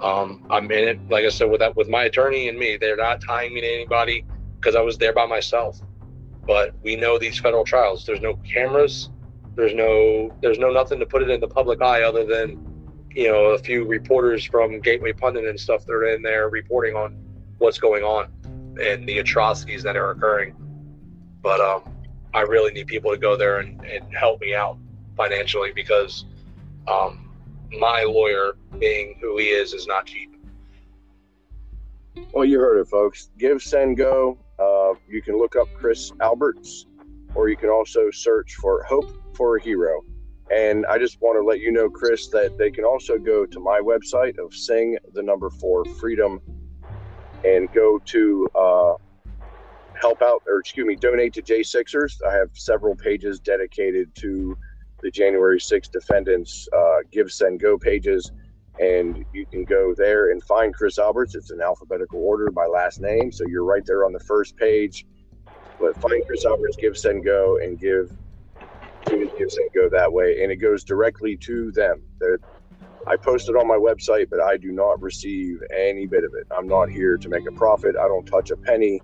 Um, 0.00 0.46
I'm 0.48 0.70
in 0.70 0.88
it, 0.88 1.10
like 1.10 1.24
I 1.24 1.28
said, 1.28 1.50
with 1.50 1.60
that 1.60 1.76
with 1.76 1.88
my 1.88 2.04
attorney 2.04 2.48
and 2.48 2.58
me. 2.58 2.78
They're 2.80 2.96
not 2.96 3.20
tying 3.20 3.52
me 3.52 3.60
to 3.60 3.66
anybody 3.66 4.24
because 4.58 4.74
I 4.74 4.80
was 4.80 4.96
there 4.98 5.12
by 5.12 5.26
myself. 5.26 5.80
But 6.46 6.74
we 6.82 6.96
know 6.96 7.18
these 7.18 7.38
federal 7.38 7.64
trials. 7.64 8.06
There's 8.06 8.20
no 8.20 8.34
cameras. 8.36 9.10
There's 9.56 9.74
no 9.74 10.34
there's 10.40 10.58
no 10.58 10.70
nothing 10.70 10.98
to 11.00 11.06
put 11.06 11.22
it 11.22 11.30
in 11.30 11.40
the 11.40 11.48
public 11.48 11.82
eye 11.82 12.02
other 12.02 12.24
than 12.24 12.66
you 13.10 13.28
know 13.28 13.46
a 13.46 13.58
few 13.58 13.84
reporters 13.84 14.44
from 14.44 14.80
Gateway 14.80 15.12
Pundit 15.12 15.44
and 15.44 15.58
stuff 15.58 15.84
that 15.86 15.92
are 15.92 16.06
in 16.06 16.22
there 16.22 16.48
reporting 16.48 16.94
on 16.94 17.16
what's 17.58 17.78
going 17.78 18.02
on 18.02 18.28
and 18.80 19.06
the 19.06 19.18
atrocities 19.18 19.82
that 19.82 19.96
are 19.96 20.12
occurring. 20.12 20.54
But 21.42 21.60
um, 21.60 21.82
I 22.32 22.42
really 22.42 22.72
need 22.72 22.86
people 22.86 23.10
to 23.10 23.18
go 23.18 23.36
there 23.36 23.58
and, 23.58 23.84
and 23.84 24.14
help 24.14 24.40
me 24.40 24.54
out 24.54 24.78
financially 25.16 25.72
because 25.72 26.24
um, 26.86 27.30
my 27.78 28.02
lawyer, 28.04 28.56
being 28.78 29.16
who 29.20 29.38
he 29.38 29.46
is, 29.46 29.72
is 29.72 29.86
not 29.86 30.06
cheap. 30.06 30.36
Well, 32.32 32.44
you 32.44 32.58
heard 32.58 32.80
it, 32.80 32.88
folks. 32.88 33.30
GiveSendGo. 33.38 34.36
Uh, 34.58 34.94
you 35.08 35.22
can 35.22 35.38
look 35.38 35.56
up 35.56 35.68
Chris 35.74 36.12
Alberts, 36.20 36.86
or 37.34 37.48
you 37.48 37.56
can 37.56 37.68
also 37.68 38.10
search 38.10 38.54
for 38.56 38.82
Hope 38.84 39.10
for 39.34 39.56
a 39.56 39.62
Hero. 39.62 40.02
And 40.50 40.84
I 40.86 40.98
just 40.98 41.20
want 41.20 41.36
to 41.38 41.42
let 41.42 41.60
you 41.60 41.70
know, 41.70 41.88
Chris, 41.88 42.28
that 42.28 42.58
they 42.58 42.70
can 42.70 42.84
also 42.84 43.18
go 43.18 43.46
to 43.46 43.60
my 43.60 43.80
website 43.80 44.38
of 44.38 44.52
Sing 44.52 44.98
the 45.14 45.22
Number 45.22 45.48
Four 45.48 45.84
Freedom 45.84 46.40
and 47.44 47.72
go 47.72 48.00
to 48.06 48.48
uh, 48.54 48.94
help 50.00 50.22
out, 50.22 50.42
or 50.46 50.58
excuse 50.60 50.86
me, 50.86 50.96
donate 50.96 51.34
to 51.34 51.42
J 51.42 51.62
Sixers. 51.62 52.20
I 52.28 52.34
have 52.34 52.50
several 52.54 52.96
pages 52.96 53.38
dedicated 53.38 54.14
to 54.16 54.56
the 55.02 55.10
January 55.10 55.58
6th 55.58 55.90
defendants, 55.90 56.68
uh, 56.72 56.98
GiveSendGo 57.12 57.80
pages. 57.80 58.32
And 58.78 59.24
you 59.32 59.44
can 59.46 59.64
go 59.64 59.94
there 59.94 60.30
and 60.30 60.42
find 60.42 60.74
Chris 60.74 60.98
Alberts. 60.98 61.34
It's 61.34 61.50
in 61.50 61.60
alphabetical 61.60 62.20
order 62.20 62.50
by 62.50 62.66
last 62.66 63.00
name. 63.00 63.30
So 63.30 63.44
you're 63.46 63.64
right 63.64 63.84
there 63.84 64.04
on 64.04 64.12
the 64.12 64.20
first 64.20 64.56
page. 64.56 65.06
But 65.78 66.00
find 66.00 66.24
Chris 66.26 66.44
Alberts, 66.44 66.76
GiveSendGo, 66.76 67.62
and 67.62 67.78
give 67.78 68.16
GiveSendGo 69.06 69.90
that 69.90 70.10
way. 70.10 70.42
And 70.42 70.52
it 70.52 70.56
goes 70.56 70.84
directly 70.84 71.36
to 71.38 71.72
them. 71.72 72.02
They're, 72.18 72.38
I 73.06 73.16
post 73.16 73.48
it 73.48 73.56
on 73.56 73.66
my 73.66 73.76
website, 73.76 74.28
but 74.30 74.40
I 74.40 74.56
do 74.56 74.72
not 74.72 75.00
receive 75.02 75.62
any 75.76 76.06
bit 76.06 76.24
of 76.24 76.32
it. 76.34 76.46
I'm 76.56 76.68
not 76.68 76.90
here 76.90 77.16
to 77.16 77.28
make 77.28 77.46
a 77.48 77.52
profit. 77.52 77.96
I 77.96 78.06
don't 78.06 78.26
touch 78.26 78.50
a 78.50 78.56
penny. 78.56 79.00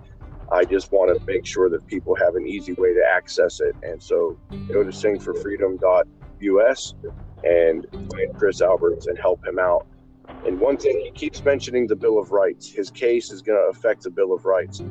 I 0.52 0.64
just 0.64 0.92
want 0.92 1.16
to 1.16 1.24
make 1.26 1.44
sure 1.44 1.68
that 1.70 1.86
people 1.86 2.14
have 2.16 2.36
an 2.36 2.46
easy 2.46 2.74
way 2.74 2.94
to 2.94 3.02
access 3.04 3.60
it. 3.60 3.74
And 3.82 4.02
so 4.02 4.38
go 4.68 4.84
to 4.84 4.90
singforfreedom.us 4.90 6.94
and 7.44 7.86
find 7.92 8.36
Chris 8.36 8.62
Alberts 8.62 9.06
and 9.06 9.18
help 9.18 9.46
him 9.46 9.58
out. 9.58 9.86
And 10.44 10.60
one 10.60 10.76
thing, 10.76 11.00
he 11.04 11.10
keeps 11.12 11.44
mentioning 11.44 11.86
the 11.86 11.96
Bill 11.96 12.18
of 12.18 12.30
Rights. 12.30 12.68
His 12.68 12.90
case 12.90 13.32
is 13.32 13.42
going 13.42 13.58
to 13.58 13.76
affect 13.76 14.02
the 14.02 14.10
Bill 14.10 14.32
of 14.32 14.44
Rights. 14.44 14.82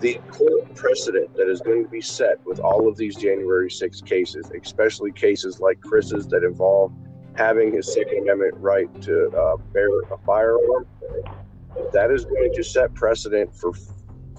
The 0.00 0.20
court 0.30 0.74
precedent 0.74 1.34
that 1.36 1.48
is 1.48 1.60
going 1.60 1.84
to 1.84 1.90
be 1.90 2.02
set 2.02 2.44
with 2.44 2.60
all 2.60 2.86
of 2.86 2.96
these 2.96 3.16
January 3.16 3.70
6 3.70 4.02
cases, 4.02 4.50
especially 4.62 5.12
cases 5.12 5.60
like 5.60 5.80
Chris's 5.80 6.26
that 6.28 6.44
involve 6.44 6.92
having 7.34 7.72
his 7.72 7.92
Second 7.92 8.22
Amendment 8.22 8.54
right 8.56 9.02
to 9.02 9.28
uh, 9.28 9.56
bear 9.72 9.88
a 10.02 10.18
firearm, 10.24 10.86
that 11.92 12.10
is 12.10 12.24
going 12.24 12.52
to 12.54 12.64
set 12.64 12.94
precedent 12.94 13.54
for 13.54 13.72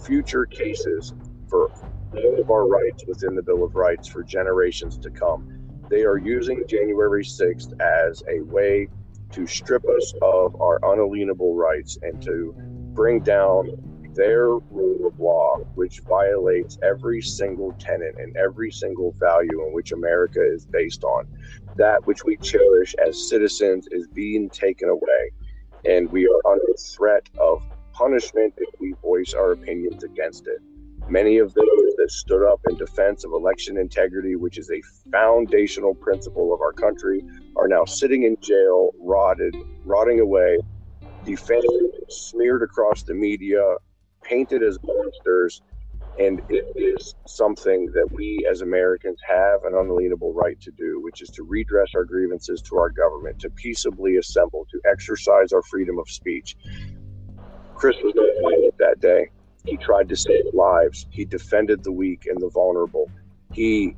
future 0.05 0.45
cases 0.45 1.13
for 1.49 1.71
all 2.13 2.39
of 2.39 2.49
our 2.49 2.67
rights 2.67 3.03
within 3.07 3.35
the 3.35 3.41
Bill 3.41 3.63
of 3.63 3.75
Rights 3.75 4.07
for 4.07 4.23
generations 4.23 4.97
to 4.99 5.09
come. 5.09 5.47
They 5.89 6.03
are 6.03 6.17
using 6.17 6.63
January 6.67 7.23
6th 7.23 7.79
as 7.79 8.23
a 8.29 8.41
way 8.41 8.87
to 9.31 9.47
strip 9.47 9.83
us 9.85 10.13
of 10.21 10.59
our 10.61 10.79
unalienable 10.83 11.55
rights 11.55 11.97
and 12.01 12.21
to 12.23 12.53
bring 12.93 13.21
down 13.21 13.69
their 14.15 14.49
rule 14.49 15.07
of 15.07 15.19
law, 15.19 15.57
which 15.75 16.01
violates 16.01 16.77
every 16.81 17.21
single 17.21 17.73
tenet 17.73 18.15
and 18.17 18.35
every 18.35 18.71
single 18.71 19.13
value 19.19 19.65
in 19.65 19.73
which 19.73 19.91
America 19.91 20.39
is 20.41 20.65
based 20.65 21.03
on. 21.03 21.27
That 21.75 22.05
which 22.07 22.23
we 22.23 22.37
cherish 22.37 22.95
as 22.95 23.29
citizens 23.29 23.87
is 23.91 24.07
being 24.07 24.49
taken 24.49 24.89
away, 24.89 25.31
and 25.85 26.11
we 26.11 26.27
are 26.27 26.51
under 26.51 26.73
threat 26.73 27.29
of 27.39 27.61
punishment 27.97 28.53
if 28.57 28.69
we 28.79 28.93
voice 29.01 29.33
our 29.33 29.51
opinions 29.53 30.03
against 30.03 30.47
it. 30.47 30.59
Many 31.09 31.37
of 31.37 31.53
those 31.53 31.95
that 31.97 32.11
stood 32.11 32.45
up 32.45 32.59
in 32.69 32.75
defense 32.75 33.23
of 33.23 33.31
election 33.31 33.77
integrity, 33.77 34.35
which 34.35 34.57
is 34.57 34.69
a 34.69 34.81
foundational 35.11 35.95
principle 35.95 36.53
of 36.53 36.61
our 36.61 36.73
country, 36.73 37.23
are 37.55 37.67
now 37.67 37.85
sitting 37.85 38.23
in 38.23 38.37
jail, 38.41 38.91
rotted, 38.99 39.55
rotting 39.85 40.19
away, 40.19 40.57
defamed, 41.23 41.63
smeared 42.09 42.61
across 42.61 43.03
the 43.03 43.13
media, 43.13 43.61
painted 44.21 44.61
as 44.63 44.77
monsters. 44.83 45.61
And 46.19 46.41
it 46.49 46.65
is 46.75 47.15
something 47.27 47.91
that 47.93 48.11
we 48.11 48.45
as 48.51 48.61
Americans 48.61 49.19
have 49.27 49.63
an 49.65 49.75
unalienable 49.75 50.33
right 50.33 50.59
to 50.61 50.71
do, 50.71 50.99
which 51.03 51.21
is 51.21 51.29
to 51.29 51.43
redress 51.43 51.89
our 51.95 52.05
grievances 52.05 52.61
to 52.63 52.77
our 52.77 52.89
government, 52.89 53.39
to 53.39 53.49
peaceably 53.51 54.17
assemble, 54.17 54.65
to 54.71 54.81
exercise 54.89 55.53
our 55.53 55.61
freedom 55.61 55.99
of 55.99 56.09
speech. 56.09 56.55
Chris 57.77 57.95
was 58.03 58.13
not 58.15 58.27
violent 58.41 58.75
that 58.79 58.99
day. 58.99 59.29
He 59.63 59.77
tried 59.77 60.09
to 60.09 60.15
save 60.15 60.45
lives. 60.53 61.05
He 61.11 61.25
defended 61.25 61.83
the 61.83 61.91
weak 61.91 62.25
and 62.25 62.41
the 62.41 62.49
vulnerable. 62.49 63.11
He 63.53 63.95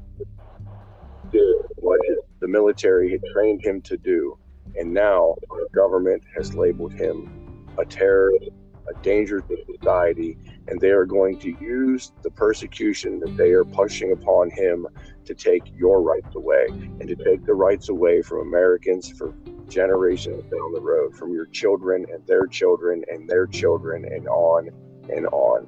did 1.31 1.55
what 1.77 2.01
the 2.41 2.47
military 2.47 3.09
had 3.09 3.21
trained 3.31 3.63
him 3.63 3.81
to 3.83 3.95
do. 3.95 4.37
And 4.77 4.93
now 4.93 5.35
our 5.49 5.67
government 5.73 6.23
has 6.35 6.53
labeled 6.53 6.93
him 6.93 7.65
a 7.77 7.85
terrorist, 7.85 8.49
a 8.93 9.01
danger 9.01 9.39
to 9.39 9.57
society, 9.77 10.37
and 10.67 10.81
they 10.81 10.91
are 10.91 11.05
going 11.05 11.39
to 11.39 11.55
use 11.61 12.11
the 12.21 12.31
persecution 12.31 13.21
that 13.21 13.37
they 13.37 13.51
are 13.51 13.63
pushing 13.63 14.11
upon 14.11 14.49
him 14.49 14.87
to 15.23 15.33
take 15.33 15.63
your 15.73 16.01
rights 16.01 16.35
away 16.35 16.67
and 16.69 17.07
to 17.07 17.15
take 17.15 17.45
the 17.45 17.53
rights 17.53 17.87
away 17.87 18.21
from 18.21 18.39
Americans 18.41 19.09
for 19.09 19.33
generations 19.69 20.43
down 20.51 20.73
the 20.73 20.81
road, 20.81 21.15
from 21.15 21.33
your 21.33 21.45
children 21.47 22.05
and 22.11 22.25
their 22.27 22.47
children 22.47 23.03
and 23.09 23.29
their 23.29 23.47
children 23.47 24.05
and 24.05 24.27
on 24.27 24.69
and 25.09 25.27
on. 25.27 25.67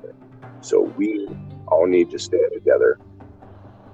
So 0.61 0.93
we 0.97 1.27
all 1.67 1.87
need 1.87 2.09
to 2.11 2.19
stand 2.19 2.51
together. 2.53 2.99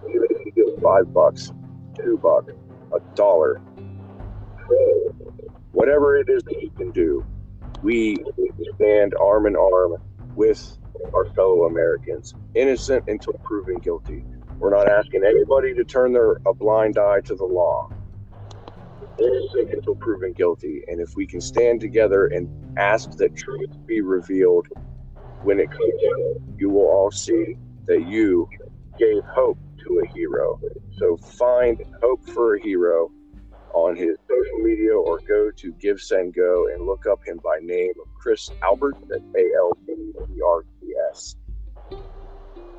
Even 0.09 0.27
if 0.29 0.45
you 0.45 0.51
give 0.53 0.81
five 0.83 1.13
bucks, 1.13 1.51
two 1.97 2.19
bucks, 2.21 2.53
a 2.93 2.99
dollar, 3.15 3.61
whatever 5.71 6.17
it 6.17 6.29
is 6.29 6.43
that 6.43 6.61
you 6.61 6.71
can 6.71 6.91
do, 6.91 7.25
we 7.81 8.17
stand 8.75 9.13
arm 9.21 9.47
in 9.47 9.55
arm 9.55 9.95
with 10.35 10.77
our 11.13 11.25
fellow 11.35 11.65
Americans, 11.65 12.33
innocent 12.55 13.03
until 13.07 13.33
proven 13.43 13.77
guilty. 13.79 14.25
We're 14.59 14.71
not 14.71 14.89
asking 14.89 15.23
anybody 15.23 15.73
to 15.75 15.83
turn 15.83 16.13
their 16.13 16.33
a 16.45 16.53
blind 16.53 16.97
eye 16.97 17.21
to 17.25 17.35
the 17.35 17.45
law. 17.45 17.91
Innocent 19.19 19.73
until 19.73 19.95
proven 19.95 20.33
guilty. 20.33 20.83
And 20.87 21.01
if 21.01 21.15
we 21.15 21.25
can 21.25 21.41
stand 21.41 21.81
together 21.81 22.27
and 22.27 22.47
ask 22.77 23.11
that 23.17 23.35
truth 23.35 23.69
be 23.85 24.01
revealed, 24.01 24.67
when 25.43 25.59
it 25.59 25.69
comes 25.71 25.93
out, 26.13 26.41
you 26.57 26.69
will 26.69 26.87
all 26.87 27.11
see 27.11 27.55
that 27.85 28.05
you 28.05 28.47
gave 28.97 29.23
hope 29.25 29.57
to 29.85 30.01
a 30.03 30.07
hero. 30.13 30.59
So 30.97 31.17
find 31.17 31.81
hope 32.01 32.23
for 32.29 32.55
a 32.55 32.61
hero 32.61 33.11
on 33.73 33.95
his 33.95 34.17
social 34.27 34.63
media 34.63 34.93
or 34.93 35.19
go 35.27 35.51
to 35.51 35.73
GiveSendGo 35.73 36.73
and 36.73 36.85
look 36.85 37.05
up 37.05 37.19
him 37.25 37.39
by 37.43 37.59
name 37.61 37.93
of 38.01 38.07
Chris 38.19 38.49
Albert. 38.63 38.97
That's 39.07 39.23
A 39.37 39.45
L 39.57 39.71
B 39.85 39.93
E 39.93 40.41
R 40.45 40.63
T 40.81 40.93
S. 41.11 41.35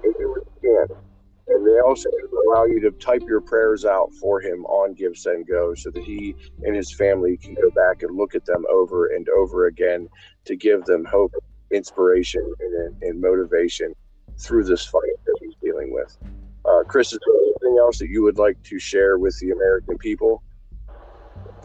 It 0.02 0.16
again. 0.58 1.07
And 1.48 1.66
they 1.66 1.80
also 1.80 2.10
allow 2.46 2.64
you 2.64 2.80
to 2.80 2.90
type 2.90 3.22
your 3.26 3.40
prayers 3.40 3.84
out 3.84 4.12
for 4.14 4.40
him 4.40 4.64
on 4.66 4.94
GiveSendGo 4.94 5.78
so 5.78 5.90
that 5.90 6.04
he 6.04 6.34
and 6.62 6.76
his 6.76 6.92
family 6.92 7.36
can 7.36 7.54
go 7.54 7.70
back 7.70 8.02
and 8.02 8.16
look 8.16 8.34
at 8.34 8.44
them 8.44 8.64
over 8.70 9.06
and 9.06 9.26
over 9.30 9.66
again 9.66 10.08
to 10.44 10.56
give 10.56 10.84
them 10.84 11.04
hope, 11.04 11.32
inspiration, 11.70 12.42
and, 12.60 13.02
and 13.02 13.20
motivation 13.20 13.94
through 14.38 14.64
this 14.64 14.84
fight 14.84 15.02
that 15.24 15.36
he's 15.40 15.54
dealing 15.62 15.92
with. 15.92 16.16
Uh, 16.64 16.82
Chris, 16.86 17.12
is 17.12 17.18
there 17.26 17.42
anything 17.42 17.78
else 17.78 17.98
that 17.98 18.08
you 18.08 18.22
would 18.22 18.38
like 18.38 18.62
to 18.64 18.78
share 18.78 19.18
with 19.18 19.38
the 19.40 19.50
American 19.50 19.96
people? 19.96 20.42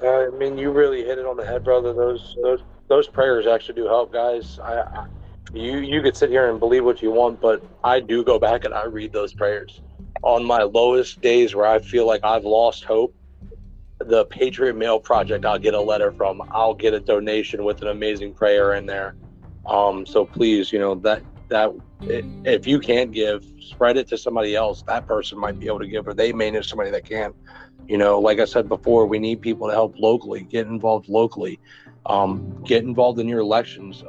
Uh, 0.02 0.28
I 0.28 0.30
mean, 0.30 0.58
you 0.58 0.72
really 0.72 1.04
hit 1.04 1.18
it 1.18 1.26
on 1.26 1.38
the 1.38 1.46
head, 1.46 1.64
brother. 1.64 1.94
Those 1.94 2.36
those 2.42 2.60
those 2.88 3.08
prayers 3.08 3.48
actually 3.48 3.76
do 3.76 3.86
help, 3.86 4.12
guys. 4.12 4.60
I, 4.60 4.82
I 4.82 5.08
you 5.54 5.80
you 5.80 6.02
could 6.02 6.18
sit 6.18 6.30
here 6.30 6.50
and 6.50 6.60
believe 6.60 6.84
what 6.84 7.02
you 7.02 7.12
want, 7.12 7.40
but 7.40 7.64
I 7.84 8.00
do 8.00 8.24
go 8.24 8.40
back 8.40 8.66
and 8.66 8.74
I 8.74 8.86
read 8.86 9.14
those 9.14 9.34
prayers 9.34 9.82
on 10.24 10.44
my 10.44 10.64
lowest 10.64 11.22
days 11.22 11.54
where 11.54 11.68
I 11.68 11.80
feel 11.80 12.08
like 12.08 12.24
I've 12.24 12.46
lost 12.46 12.84
hope. 12.84 13.16
The 14.00 14.26
Patriot 14.26 14.76
Mail 14.76 15.00
Project, 15.00 15.46
I'll 15.46 15.60
get 15.60 15.76
a 15.76 15.82
letter 15.82 16.12
from. 16.12 16.42
I'll 16.52 16.74
get 16.74 16.94
a 16.94 17.00
donation 17.00 17.64
with 17.64 17.82
an 17.82 17.88
amazing 17.90 18.34
prayer 18.34 18.74
in 18.74 18.86
there. 18.86 19.16
Um, 19.66 20.06
so 20.06 20.26
please, 20.26 20.74
you 20.74 20.80
know 20.80 20.96
that 20.96 21.22
that 21.50 21.72
if 22.02 22.66
you 22.66 22.80
can't 22.80 23.12
give, 23.12 23.46
spread 23.62 23.96
it 23.98 24.08
to 24.08 24.18
somebody 24.18 24.56
else. 24.56 24.84
That 24.88 25.08
person 25.08 25.38
might 25.38 25.60
be 25.60 25.68
able 25.68 25.80
to 25.80 25.88
give, 25.88 26.08
or 26.08 26.14
they 26.14 26.34
may 26.34 26.50
know 26.52 26.62
somebody 26.62 26.90
that 26.92 27.06
can. 27.06 27.34
You 27.88 27.98
know, 27.98 28.20
like 28.20 28.40
I 28.40 28.46
said 28.46 28.68
before, 28.68 29.06
we 29.06 29.20
need 29.20 29.42
people 29.42 29.68
to 29.68 29.74
help 29.74 29.96
locally, 30.00 30.44
get 30.44 30.68
involved 30.68 31.10
locally, 31.10 31.60
um, 32.06 32.64
get 32.66 32.84
involved 32.84 33.20
in 33.20 33.28
your 33.28 33.40
elections, 33.40 34.04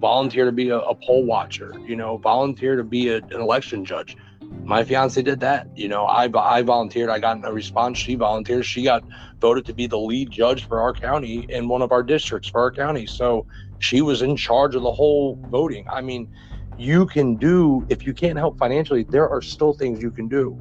volunteer 0.00 0.44
to 0.44 0.52
be 0.52 0.70
a, 0.70 0.78
a 0.78 0.94
poll 0.94 1.24
watcher, 1.24 1.74
you 1.86 1.96
know, 1.96 2.16
volunteer 2.16 2.76
to 2.76 2.84
be 2.84 3.08
a, 3.08 3.16
an 3.16 3.40
election 3.40 3.84
judge. 3.84 4.16
My 4.64 4.84
fiance 4.84 5.20
did 5.22 5.40
that. 5.40 5.68
You 5.76 5.88
know, 5.88 6.06
I, 6.06 6.28
I 6.36 6.62
volunteered. 6.62 7.10
I 7.10 7.18
got 7.18 7.46
a 7.46 7.52
response. 7.52 7.98
She 7.98 8.14
volunteered. 8.14 8.66
She 8.66 8.82
got 8.82 9.04
voted 9.40 9.64
to 9.66 9.74
be 9.74 9.86
the 9.86 9.98
lead 9.98 10.30
judge 10.30 10.66
for 10.66 10.80
our 10.80 10.92
county 10.92 11.46
in 11.48 11.68
one 11.68 11.82
of 11.82 11.92
our 11.92 12.02
districts 12.02 12.48
for 12.48 12.60
our 12.60 12.70
county. 12.70 13.06
So 13.06 13.46
she 13.78 14.02
was 14.02 14.22
in 14.22 14.36
charge 14.36 14.74
of 14.74 14.82
the 14.82 14.92
whole 14.92 15.38
voting. 15.50 15.86
I 15.90 16.00
mean, 16.00 16.28
you 16.76 17.06
can 17.06 17.36
do, 17.36 17.86
if 17.88 18.06
you 18.06 18.14
can't 18.14 18.38
help 18.38 18.58
financially, 18.58 19.04
there 19.04 19.28
are 19.28 19.42
still 19.42 19.72
things 19.72 20.02
you 20.02 20.10
can 20.10 20.28
do 20.28 20.58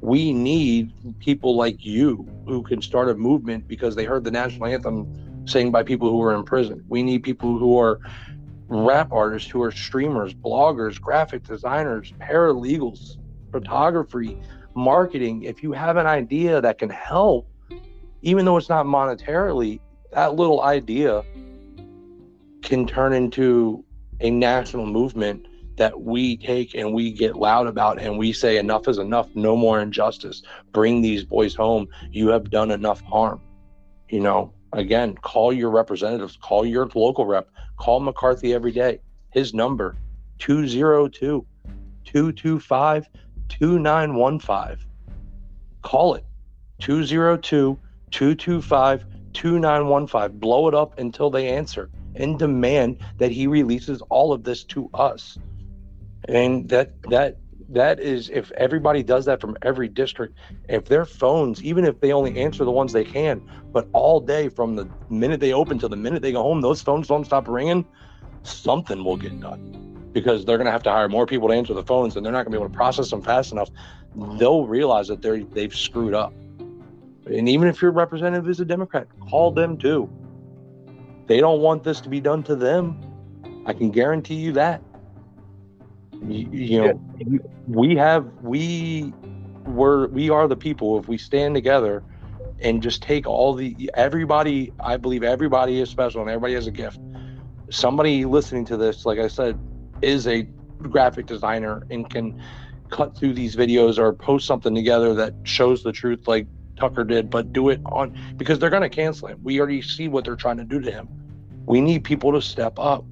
we 0.00 0.32
need 0.32 0.92
people 1.20 1.56
like 1.56 1.84
you 1.84 2.26
who 2.46 2.62
can 2.62 2.80
start 2.80 3.08
a 3.08 3.14
movement 3.14 3.68
because 3.68 3.94
they 3.94 4.04
heard 4.04 4.24
the 4.24 4.30
national 4.30 4.66
anthem 4.66 5.06
sang 5.46 5.70
by 5.70 5.82
people 5.82 6.08
who 6.10 6.22
are 6.22 6.34
in 6.34 6.42
prison. 6.44 6.84
We 6.88 7.02
need 7.02 7.22
people 7.22 7.58
who 7.58 7.78
are 7.78 8.00
rap 8.70 9.12
artists, 9.12 9.50
who 9.50 9.60
are 9.62 9.72
streamers, 9.72 10.32
bloggers, 10.32 11.00
graphic 11.00 11.42
designers, 11.42 12.14
paralegals, 12.20 13.16
photography, 13.50 14.38
marketing. 14.74 15.42
If 15.42 15.62
you 15.62 15.72
have 15.72 15.96
an 15.96 16.06
idea 16.06 16.60
that 16.60 16.78
can 16.78 16.88
help, 16.88 17.50
even 18.22 18.44
though 18.44 18.56
it's 18.56 18.68
not 18.68 18.86
monetarily, 18.86 19.80
that 20.12 20.36
little 20.36 20.62
idea 20.62 21.24
can 22.62 22.86
turn 22.86 23.12
into 23.12 23.84
a 24.20 24.30
national 24.30 24.86
movement 24.86 25.46
that 25.76 26.00
we 26.00 26.36
take 26.36 26.74
and 26.74 26.94
we 26.94 27.10
get 27.10 27.36
loud 27.36 27.66
about 27.66 28.00
and 28.00 28.18
we 28.18 28.32
say 28.32 28.58
enough 28.58 28.86
is 28.86 28.98
enough 28.98 29.28
no 29.34 29.56
more 29.56 29.80
injustice. 29.80 30.42
Bring 30.72 31.02
these 31.02 31.24
boys 31.24 31.54
home. 31.54 31.88
You 32.12 32.28
have 32.28 32.50
done 32.50 32.70
enough 32.70 33.00
harm. 33.00 33.40
You 34.08 34.20
know 34.20 34.52
again 34.72 35.16
call 35.16 35.52
your 35.52 35.70
representatives 35.70 36.38
call 36.40 36.64
your 36.64 36.88
local 36.94 37.26
rep 37.26 37.48
call 37.80 37.98
mccarthy 37.98 38.52
every 38.52 38.72
day. 38.72 39.00
His 39.30 39.54
number 39.54 39.96
202 40.38 41.46
225 42.04 43.08
2915 43.48 44.86
call 45.82 46.14
it 46.14 46.24
202 46.80 47.78
225 48.10 49.04
2915 49.32 50.38
blow 50.38 50.68
it 50.68 50.74
up 50.74 50.98
until 50.98 51.30
they 51.30 51.48
answer 51.48 51.90
and 52.16 52.38
demand 52.38 52.98
that 53.18 53.30
he 53.30 53.46
releases 53.46 54.02
all 54.02 54.32
of 54.32 54.44
this 54.44 54.62
to 54.64 54.90
us. 54.92 55.38
And 56.28 56.68
that 56.68 57.00
that 57.04 57.38
that 57.70 58.00
is 58.00 58.28
if 58.30 58.50
everybody 58.52 59.02
does 59.02 59.24
that 59.24 59.40
from 59.40 59.56
every 59.62 59.88
district 59.88 60.36
if 60.68 60.86
their 60.86 61.04
phones 61.04 61.62
even 61.62 61.84
if 61.84 62.00
they 62.00 62.12
only 62.12 62.36
answer 62.38 62.64
the 62.64 62.70
ones 62.70 62.92
they 62.92 63.04
can 63.04 63.40
but 63.72 63.88
all 63.92 64.20
day 64.20 64.48
from 64.48 64.74
the 64.74 64.88
minute 65.08 65.40
they 65.40 65.52
open 65.52 65.78
to 65.78 65.88
the 65.88 65.96
minute 65.96 66.20
they 66.20 66.32
go 66.32 66.42
home 66.42 66.60
those 66.60 66.82
phones 66.82 67.06
don't 67.06 67.24
stop 67.24 67.46
ringing 67.48 67.86
something 68.42 69.04
will 69.04 69.16
get 69.16 69.38
done. 69.40 70.10
Because 70.12 70.44
they're 70.44 70.56
going 70.56 70.66
to 70.66 70.72
have 70.72 70.82
to 70.84 70.90
hire 70.90 71.08
more 71.08 71.26
people 71.26 71.48
to 71.48 71.54
answer 71.54 71.72
the 71.72 71.84
phones 71.84 72.16
and 72.16 72.24
they're 72.24 72.32
not 72.32 72.44
going 72.44 72.52
to 72.52 72.58
be 72.58 72.62
able 72.62 72.70
to 72.70 72.76
process 72.76 73.10
them 73.10 73.22
fast 73.22 73.52
enough. 73.52 73.70
They'll 74.38 74.66
realize 74.66 75.06
that 75.08 75.22
they're 75.22 75.44
they've 75.44 75.74
screwed 75.74 76.14
up. 76.14 76.32
And 77.26 77.48
even 77.48 77.68
if 77.68 77.80
your 77.80 77.92
representative 77.92 78.48
is 78.48 78.58
a 78.58 78.64
democrat 78.64 79.06
call 79.28 79.52
them 79.52 79.78
too. 79.78 80.10
They 81.26 81.38
don't 81.38 81.60
want 81.60 81.84
this 81.84 82.00
to 82.00 82.08
be 82.08 82.20
done 82.20 82.42
to 82.44 82.56
them. 82.56 83.00
I 83.66 83.72
can 83.72 83.92
guarantee 83.92 84.34
you 84.34 84.52
that 84.52 84.82
you, 86.26 86.48
you 86.50 86.80
know 86.80 87.00
yeah. 87.18 87.38
we 87.66 87.96
have 87.96 88.26
we 88.42 89.12
were 89.66 90.08
we 90.08 90.30
are 90.30 90.48
the 90.48 90.56
people 90.56 90.98
if 90.98 91.08
we 91.08 91.16
stand 91.18 91.54
together 91.54 92.02
and 92.60 92.82
just 92.82 93.02
take 93.02 93.26
all 93.26 93.54
the 93.54 93.90
everybody 93.94 94.72
i 94.80 94.96
believe 94.96 95.22
everybody 95.22 95.80
is 95.80 95.88
special 95.88 96.20
and 96.20 96.30
everybody 96.30 96.54
has 96.54 96.66
a 96.66 96.70
gift. 96.70 96.98
Somebody 97.70 98.24
listening 98.24 98.64
to 98.66 98.76
this 98.76 99.06
like 99.06 99.18
i 99.18 99.28
said 99.28 99.58
is 100.02 100.26
a 100.26 100.42
graphic 100.82 101.26
designer 101.26 101.86
and 101.90 102.08
can 102.08 102.42
cut 102.90 103.16
through 103.16 103.34
these 103.34 103.54
videos 103.54 103.98
or 103.98 104.12
post 104.12 104.46
something 104.46 104.74
together 104.74 105.14
that 105.14 105.34
shows 105.44 105.82
the 105.82 105.92
truth 105.92 106.26
like 106.26 106.46
tucker 106.76 107.04
did 107.04 107.30
but 107.30 107.52
do 107.52 107.68
it 107.68 107.80
on 107.86 108.16
because 108.36 108.58
they're 108.58 108.70
going 108.70 108.82
to 108.82 108.88
cancel 108.88 109.28
him. 109.28 109.38
We 109.42 109.60
already 109.60 109.82
see 109.82 110.08
what 110.08 110.24
they're 110.24 110.34
trying 110.34 110.56
to 110.56 110.64
do 110.64 110.80
to 110.80 110.90
him. 110.90 111.08
We 111.66 111.80
need 111.80 112.04
people 112.04 112.32
to 112.32 112.42
step 112.42 112.78
up 112.78 113.04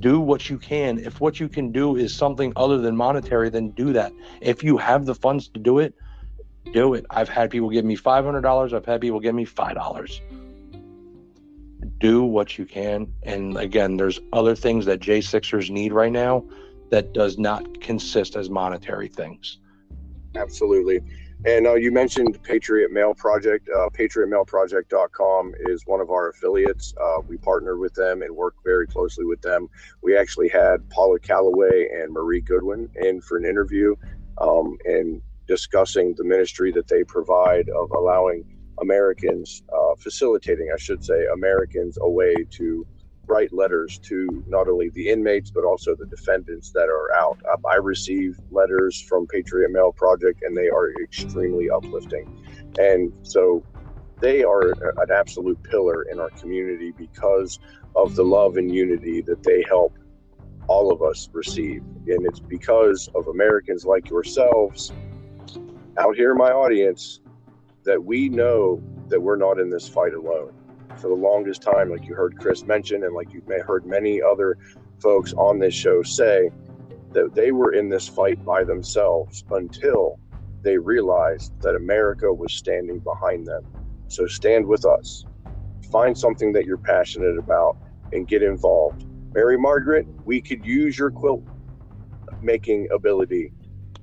do 0.00 0.20
what 0.20 0.48
you 0.48 0.58
can. 0.58 0.98
If 0.98 1.20
what 1.20 1.40
you 1.40 1.48
can 1.48 1.72
do 1.72 1.96
is 1.96 2.14
something 2.14 2.52
other 2.56 2.78
than 2.78 2.96
monetary, 2.96 3.50
then 3.50 3.70
do 3.70 3.92
that. 3.92 4.12
If 4.40 4.62
you 4.62 4.76
have 4.76 5.06
the 5.06 5.14
funds 5.14 5.48
to 5.48 5.60
do 5.60 5.78
it, 5.78 5.94
do 6.72 6.94
it. 6.94 7.04
I've 7.10 7.28
had 7.28 7.50
people 7.50 7.70
give 7.70 7.84
me 7.84 7.96
$500. 7.96 8.72
I've 8.72 8.86
had 8.86 9.00
people 9.00 9.20
give 9.20 9.34
me 9.34 9.46
$5. 9.46 10.20
Do 11.98 12.22
what 12.22 12.58
you 12.58 12.64
can. 12.64 13.12
And 13.22 13.56
again, 13.56 13.96
there's 13.96 14.20
other 14.32 14.54
things 14.54 14.86
that 14.86 15.00
J6ers 15.00 15.70
need 15.70 15.92
right 15.92 16.12
now 16.12 16.44
that 16.90 17.12
does 17.12 17.38
not 17.38 17.80
consist 17.80 18.36
as 18.36 18.50
monetary 18.50 19.08
things. 19.08 19.58
Absolutely. 20.36 21.00
And 21.44 21.66
uh, 21.66 21.74
you 21.74 21.92
mentioned 21.92 22.42
Patriot 22.42 22.90
Mail 22.90 23.12
Project. 23.12 23.68
Uh, 23.68 23.90
PatriotMailProject.com 23.90 25.54
is 25.60 25.82
one 25.86 26.00
of 26.00 26.10
our 26.10 26.30
affiliates. 26.30 26.94
Uh, 26.98 27.18
we 27.28 27.36
partner 27.36 27.76
with 27.76 27.92
them 27.92 28.22
and 28.22 28.34
work 28.34 28.54
very 28.64 28.86
closely 28.86 29.26
with 29.26 29.42
them. 29.42 29.68
We 30.02 30.16
actually 30.16 30.48
had 30.48 30.88
Paula 30.88 31.18
Calloway 31.18 31.88
and 31.92 32.12
Marie 32.12 32.40
Goodwin 32.40 32.88
in 32.96 33.20
for 33.20 33.36
an 33.36 33.44
interview 33.44 33.94
um, 34.38 34.78
and 34.86 35.20
discussing 35.46 36.14
the 36.16 36.24
ministry 36.24 36.72
that 36.72 36.88
they 36.88 37.04
provide 37.04 37.68
of 37.68 37.90
allowing 37.90 38.44
Americans, 38.80 39.62
uh, 39.70 39.94
facilitating, 39.98 40.70
I 40.72 40.78
should 40.78 41.04
say, 41.04 41.26
Americans 41.34 41.98
a 42.00 42.08
way 42.08 42.34
to 42.52 42.86
write 43.26 43.52
letters 43.52 43.98
to 43.98 44.44
not 44.46 44.68
only 44.68 44.90
the 44.90 45.08
inmates 45.08 45.50
but 45.50 45.64
also 45.64 45.94
the 45.94 46.06
defendants 46.06 46.70
that 46.70 46.88
are 46.88 47.14
out. 47.14 47.38
Um, 47.52 47.62
I 47.68 47.76
receive 47.76 48.38
letters 48.50 49.00
from 49.00 49.26
Patriot 49.26 49.70
Mail 49.70 49.92
Project, 49.92 50.42
and 50.42 50.56
they 50.56 50.68
are 50.68 50.92
extremely 51.02 51.70
uplifting. 51.70 52.42
And 52.78 53.12
so 53.22 53.64
they 54.20 54.42
are 54.42 54.72
an 54.72 55.10
absolute 55.12 55.62
pillar 55.62 56.02
in 56.04 56.20
our 56.20 56.30
community 56.30 56.92
because 56.92 57.58
of 57.96 58.14
the 58.14 58.24
love 58.24 58.56
and 58.56 58.74
unity 58.74 59.22
that 59.22 59.42
they 59.42 59.64
help 59.68 59.96
all 60.66 60.92
of 60.92 61.02
us 61.02 61.28
receive. 61.32 61.82
And 62.06 62.26
it's 62.26 62.40
because 62.40 63.08
of 63.14 63.28
Americans 63.28 63.84
like 63.84 64.08
yourselves 64.08 64.92
out 65.98 66.16
here 66.16 66.32
in 66.32 66.38
my 66.38 66.50
audience 66.50 67.20
that 67.84 68.02
we 68.02 68.28
know 68.28 68.82
that 69.08 69.20
we're 69.20 69.36
not 69.36 69.58
in 69.58 69.70
this 69.70 69.86
fight 69.86 70.14
alone 70.14 70.52
for 70.98 71.08
the 71.08 71.14
longest 71.14 71.62
time, 71.62 71.90
like 71.90 72.04
you 72.06 72.14
heard 72.14 72.38
Chris 72.38 72.64
mention, 72.64 73.04
and 73.04 73.14
like 73.14 73.32
you've 73.32 73.46
heard 73.66 73.86
many 73.86 74.20
other 74.22 74.58
folks 75.00 75.32
on 75.34 75.58
this 75.58 75.74
show 75.74 76.02
say, 76.02 76.50
that 77.12 77.34
they 77.34 77.52
were 77.52 77.72
in 77.72 77.88
this 77.88 78.08
fight 78.08 78.44
by 78.44 78.64
themselves 78.64 79.44
until 79.52 80.18
they 80.62 80.76
realized 80.76 81.52
that 81.60 81.76
America 81.76 82.32
was 82.32 82.52
standing 82.52 82.98
behind 82.98 83.46
them. 83.46 83.64
So 84.08 84.26
stand 84.26 84.66
with 84.66 84.84
us. 84.84 85.24
Find 85.92 86.16
something 86.16 86.52
that 86.52 86.64
you're 86.64 86.76
passionate 86.76 87.38
about 87.38 87.76
and 88.12 88.26
get 88.26 88.42
involved. 88.42 89.06
Mary 89.32 89.56
Margaret, 89.56 90.06
we 90.24 90.40
could 90.40 90.64
use 90.64 90.98
your 90.98 91.10
quilt 91.10 91.42
making 92.42 92.88
ability 92.92 93.52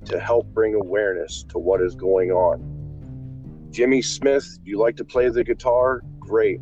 to 0.06 0.18
help 0.18 0.46
bring 0.48 0.74
awareness 0.74 1.44
to 1.44 1.58
what 1.58 1.82
is 1.82 1.94
going 1.94 2.32
on. 2.32 3.68
Jimmy 3.70 4.02
Smith, 4.02 4.58
you 4.64 4.78
like 4.78 4.96
to 4.96 5.04
play 5.04 5.28
the 5.28 5.44
guitar? 5.44 6.02
Great 6.18 6.60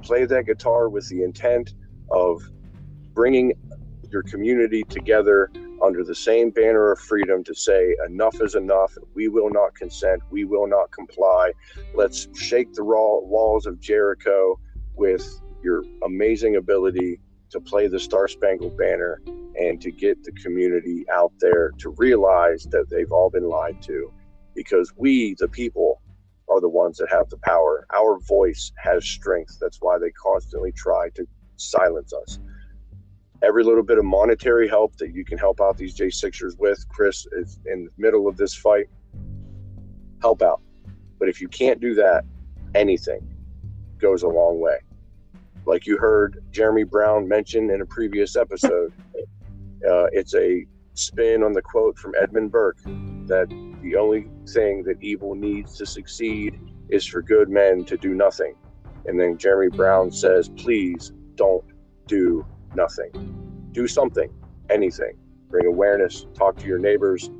play 0.00 0.24
that 0.24 0.46
guitar 0.46 0.88
with 0.88 1.08
the 1.08 1.22
intent 1.22 1.74
of 2.10 2.42
bringing 3.14 3.52
your 4.10 4.22
community 4.22 4.82
together 4.84 5.50
under 5.82 6.04
the 6.04 6.14
same 6.14 6.50
banner 6.50 6.92
of 6.92 6.98
freedom 6.98 7.42
to 7.44 7.54
say 7.54 7.94
enough 8.06 8.40
is 8.40 8.54
enough. 8.54 8.92
We 9.14 9.28
will 9.28 9.50
not 9.50 9.74
consent. 9.74 10.22
We 10.30 10.44
will 10.44 10.66
not 10.66 10.90
comply. 10.90 11.52
Let's 11.94 12.28
shake 12.34 12.74
the 12.74 12.82
raw 12.82 13.18
walls 13.20 13.66
of 13.66 13.80
jericho 13.80 14.58
with 14.94 15.40
your 15.62 15.84
amazing 16.04 16.56
ability 16.56 17.20
to 17.50 17.60
play 17.60 17.88
the 17.88 17.98
star 17.98 18.28
spangled 18.28 18.76
banner 18.76 19.20
and 19.60 19.80
to 19.80 19.90
get 19.90 20.22
the 20.22 20.32
community 20.32 21.04
out 21.12 21.32
there 21.40 21.72
to 21.78 21.90
realize 21.96 22.64
that 22.70 22.88
they've 22.90 23.10
all 23.10 23.30
been 23.30 23.48
lied 23.48 23.80
to. 23.82 24.12
Because 24.54 24.92
we 24.96 25.34
the 25.38 25.48
people 25.48 26.00
are 26.50 26.60
the 26.60 26.68
ones 26.68 26.98
that 26.98 27.08
have 27.10 27.28
the 27.28 27.38
power. 27.38 27.86
Our 27.94 28.18
voice 28.18 28.72
has 28.76 29.04
strength. 29.06 29.58
That's 29.60 29.78
why 29.80 29.98
they 29.98 30.10
constantly 30.10 30.72
try 30.72 31.10
to 31.14 31.26
silence 31.56 32.12
us. 32.12 32.38
Every 33.42 33.64
little 33.64 33.82
bit 33.82 33.98
of 33.98 34.04
monetary 34.04 34.68
help 34.68 34.96
that 34.96 35.14
you 35.14 35.24
can 35.24 35.38
help 35.38 35.60
out 35.60 35.76
these 35.76 35.96
J6ers 35.96 36.58
with, 36.58 36.86
Chris 36.88 37.26
is 37.32 37.58
in 37.66 37.84
the 37.84 37.90
middle 37.96 38.28
of 38.28 38.36
this 38.36 38.54
fight. 38.54 38.86
Help 40.20 40.42
out. 40.42 40.60
But 41.18 41.28
if 41.28 41.40
you 41.40 41.48
can't 41.48 41.80
do 41.80 41.94
that, 41.94 42.24
anything 42.74 43.26
goes 43.98 44.22
a 44.22 44.28
long 44.28 44.60
way. 44.60 44.78
Like 45.66 45.86
you 45.86 45.98
heard 45.98 46.42
Jeremy 46.50 46.84
Brown 46.84 47.28
mention 47.28 47.70
in 47.70 47.80
a 47.80 47.86
previous 47.86 48.36
episode, 48.36 48.92
uh, 49.88 50.06
it's 50.12 50.34
a 50.34 50.66
spin 50.94 51.42
on 51.42 51.52
the 51.52 51.62
quote 51.62 51.98
from 51.98 52.14
Edmund 52.20 52.50
Burke 52.50 52.78
that 53.26 53.48
the 53.82 53.96
only 53.96 54.28
thing 54.48 54.82
that 54.84 55.02
evil 55.02 55.34
needs 55.34 55.76
to 55.78 55.86
succeed 55.86 56.58
is 56.88 57.06
for 57.06 57.22
good 57.22 57.48
men 57.48 57.84
to 57.84 57.96
do 57.96 58.14
nothing. 58.14 58.54
And 59.06 59.18
then 59.18 59.38
Jeremy 59.38 59.74
Brown 59.74 60.10
says, 60.10 60.48
please 60.48 61.12
don't 61.36 61.64
do 62.06 62.44
nothing. 62.74 63.10
Do 63.72 63.86
something, 63.88 64.30
anything. 64.68 65.16
Bring 65.48 65.66
awareness, 65.66 66.26
talk 66.34 66.56
to 66.58 66.66
your 66.66 66.78
neighbors, 66.78 67.30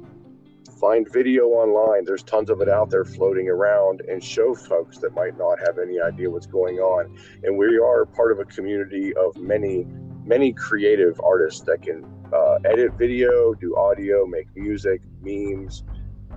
find 0.81 1.07
video 1.13 1.49
online. 1.49 2.05
There's 2.05 2.23
tons 2.23 2.49
of 2.51 2.61
it 2.61 2.69
out 2.69 2.91
there 2.91 3.05
floating 3.05 3.49
around 3.49 4.01
and 4.09 4.25
show 4.25 4.55
folks 4.55 4.99
that 4.99 5.15
might 5.15 5.37
not 5.37 5.59
have 5.67 5.79
any 5.79 6.01
idea 6.01 6.31
what's 6.31 6.47
going 6.47 6.79
on. 6.79 7.17
And 7.45 7.59
we 7.59 7.79
are 7.79 8.07
part 8.07 8.33
of 8.33 8.41
a 8.41 8.45
community 8.45 9.13
of 9.15 9.37
many, 9.37 9.87
many 10.25 10.53
creative 10.53 11.21
artists 11.23 11.61
that 11.63 11.83
can 11.83 12.05
uh, 12.33 12.59
edit 12.65 12.95
video, 12.95 13.53
do 13.55 13.77
audio, 13.77 14.27
make 14.27 14.47
music, 14.57 15.03
memes, 15.21 15.85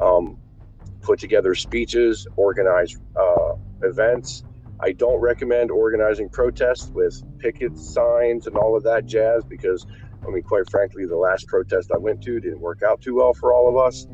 um, 0.01 0.37
put 1.01 1.19
together 1.19 1.53
speeches, 1.55 2.27
organize 2.35 2.97
uh, 3.15 3.55
events. 3.83 4.43
I 4.79 4.91
don't 4.91 5.19
recommend 5.19 5.71
organizing 5.71 6.29
protests 6.29 6.89
with 6.89 7.21
picket 7.39 7.77
signs 7.77 8.47
and 8.47 8.57
all 8.57 8.75
of 8.75 8.83
that 8.83 9.05
jazz 9.05 9.43
because, 9.45 9.85
I 10.25 10.29
mean, 10.29 10.43
quite 10.43 10.69
frankly, 10.69 11.05
the 11.05 11.17
last 11.17 11.47
protest 11.47 11.91
I 11.93 11.97
went 11.97 12.21
to 12.23 12.39
didn't 12.39 12.59
work 12.59 12.81
out 12.83 13.01
too 13.01 13.15
well 13.15 13.33
for 13.33 13.53
all 13.53 13.69
of 13.69 13.77
us. 13.77 14.07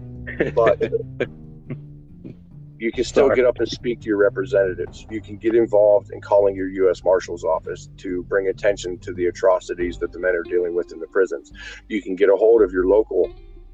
But 0.53 0.81
you 2.80 2.91
can 2.91 3.03
still 3.03 3.26
Sorry. 3.27 3.35
get 3.35 3.45
up 3.45 3.60
and 3.60 3.68
speak 3.68 4.01
to 4.01 4.07
your 4.07 4.18
representatives. 4.18 5.06
You 5.10 5.22
can 5.22 5.38
get 5.38 5.53
involved 5.53 6.11
in 6.11 6.22
calling 6.22 6.56
your 6.56 6.69
U.S. 6.69 7.03
Marshal's 7.03 7.43
office 7.43 7.89
to 7.97 8.23
bring 8.23 8.47
attention 8.47 8.97
to 8.99 9.14
the 9.14 9.26
atrocities 9.26 9.97
that 9.99 10.11
the 10.11 10.19
men 10.19 10.35
are 10.35 10.43
dealing 10.43 10.73
with 10.76 10.93
in 10.93 10.99
the 10.99 11.07
prisons. 11.07 11.51
You 11.88 12.01
can 12.01 12.15
get 12.15 12.30
a 12.30 12.35
hold 12.35 12.61
of 12.61 12.72
your 12.72 12.85
local 12.85 13.30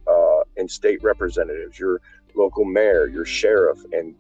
uh, 0.08 0.35
and 0.58 0.70
state 0.70 1.02
representatives, 1.04 1.80
your 1.80 2.02
local 2.36 2.66
mayor, 2.66 3.08
your 3.08 3.26
sheriff, 3.26 3.80
and 3.92 4.16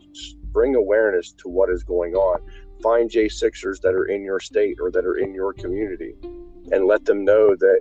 bring 0.51 0.75
awareness 0.75 1.31
to 1.33 1.49
what 1.49 1.69
is 1.69 1.83
going 1.83 2.15
on. 2.15 2.39
Find 2.81 3.09
J6ers 3.09 3.81
that 3.81 3.93
are 3.93 4.05
in 4.05 4.23
your 4.23 4.39
state 4.39 4.77
or 4.79 4.91
that 4.91 5.05
are 5.05 5.17
in 5.17 5.33
your 5.33 5.53
community 5.53 6.15
and 6.71 6.85
let 6.85 7.05
them 7.05 7.23
know 7.25 7.55
that 7.55 7.79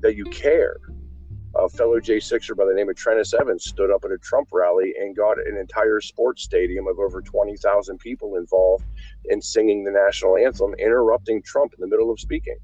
that 0.00 0.16
you 0.16 0.24
care. 0.24 0.76
A 1.54 1.68
fellow 1.68 2.00
J6er 2.00 2.56
by 2.56 2.64
the 2.64 2.72
name 2.72 2.88
of 2.88 2.96
Trennis 2.96 3.38
Evans 3.38 3.64
stood 3.64 3.90
up 3.90 4.04
at 4.04 4.10
a 4.10 4.18
Trump 4.18 4.48
rally 4.52 4.94
and 4.98 5.14
got 5.14 5.38
an 5.38 5.56
entire 5.56 6.00
sports 6.00 6.42
stadium 6.42 6.86
of 6.86 6.98
over 6.98 7.20
20,000 7.20 7.98
people 7.98 8.36
involved 8.36 8.84
in 9.26 9.40
singing 9.42 9.84
the 9.84 9.90
national 9.90 10.38
anthem, 10.38 10.74
interrupting 10.78 11.42
Trump 11.42 11.74
in 11.74 11.80
the 11.80 11.86
middle 11.86 12.10
of 12.10 12.18
speaking. 12.18 12.56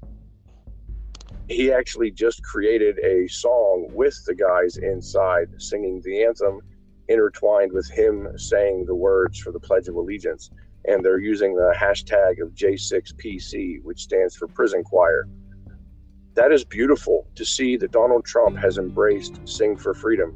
He 1.49 1.71
actually 1.71 2.11
just 2.11 2.43
created 2.43 2.99
a 2.99 3.27
song 3.27 3.87
with 3.91 4.15
the 4.25 4.35
guys 4.35 4.77
inside 4.77 5.49
singing 5.57 6.01
the 6.01 6.23
anthem, 6.23 6.61
intertwined 7.07 7.71
with 7.71 7.89
him 7.89 8.27
saying 8.37 8.85
the 8.85 8.95
words 8.95 9.39
for 9.39 9.51
the 9.51 9.59
Pledge 9.59 9.87
of 9.87 9.95
Allegiance. 9.95 10.51
And 10.85 11.03
they're 11.03 11.19
using 11.19 11.55
the 11.55 11.73
hashtag 11.77 12.41
of 12.41 12.53
J6PC, 12.53 13.83
which 13.83 14.01
stands 14.01 14.35
for 14.35 14.47
Prison 14.47 14.83
Choir 14.83 15.27
that 16.39 16.53
is 16.53 16.63
beautiful 16.63 17.27
to 17.35 17.43
see 17.43 17.75
that 17.75 17.91
Donald 17.91 18.23
Trump 18.23 18.57
has 18.57 18.77
embraced 18.77 19.45
Sing 19.45 19.75
for 19.75 19.93
Freedom 19.93 20.33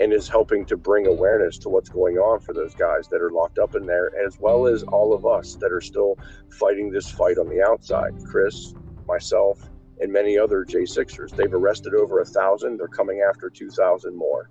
and 0.00 0.12
is 0.12 0.28
helping 0.28 0.64
to 0.66 0.76
bring 0.76 1.06
awareness 1.06 1.58
to 1.58 1.68
what's 1.68 1.88
going 1.88 2.16
on 2.18 2.40
for 2.40 2.52
those 2.52 2.74
guys 2.74 3.06
that 3.06 3.22
are 3.22 3.30
locked 3.30 3.60
up 3.60 3.76
in 3.76 3.86
there, 3.86 4.10
as 4.26 4.36
well 4.40 4.66
as 4.66 4.82
all 4.82 5.14
of 5.14 5.24
us 5.24 5.54
that 5.60 5.70
are 5.70 5.80
still 5.80 6.18
fighting 6.50 6.90
this 6.90 7.08
fight 7.08 7.38
on 7.38 7.48
the 7.48 7.62
outside. 7.62 8.12
Chris, 8.28 8.74
myself, 9.06 9.70
and 10.00 10.12
many 10.12 10.38
other 10.38 10.64
J6ers. 10.64 11.36
They've 11.36 11.52
arrested 11.52 11.94
over 11.94 12.20
a 12.20 12.24
thousand. 12.24 12.78
They're 12.78 12.88
coming 12.88 13.24
after 13.28 13.48
2,000 13.50 14.16
more. 14.16 14.50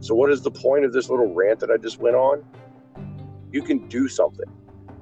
So, 0.00 0.14
what 0.14 0.30
is 0.30 0.42
the 0.42 0.50
point 0.50 0.84
of 0.84 0.92
this 0.92 1.08
little 1.08 1.32
rant 1.32 1.60
that 1.60 1.70
I 1.70 1.76
just 1.76 2.00
went 2.00 2.16
on? 2.16 2.44
You 3.52 3.62
can 3.62 3.86
do 3.88 4.08
something, 4.08 4.46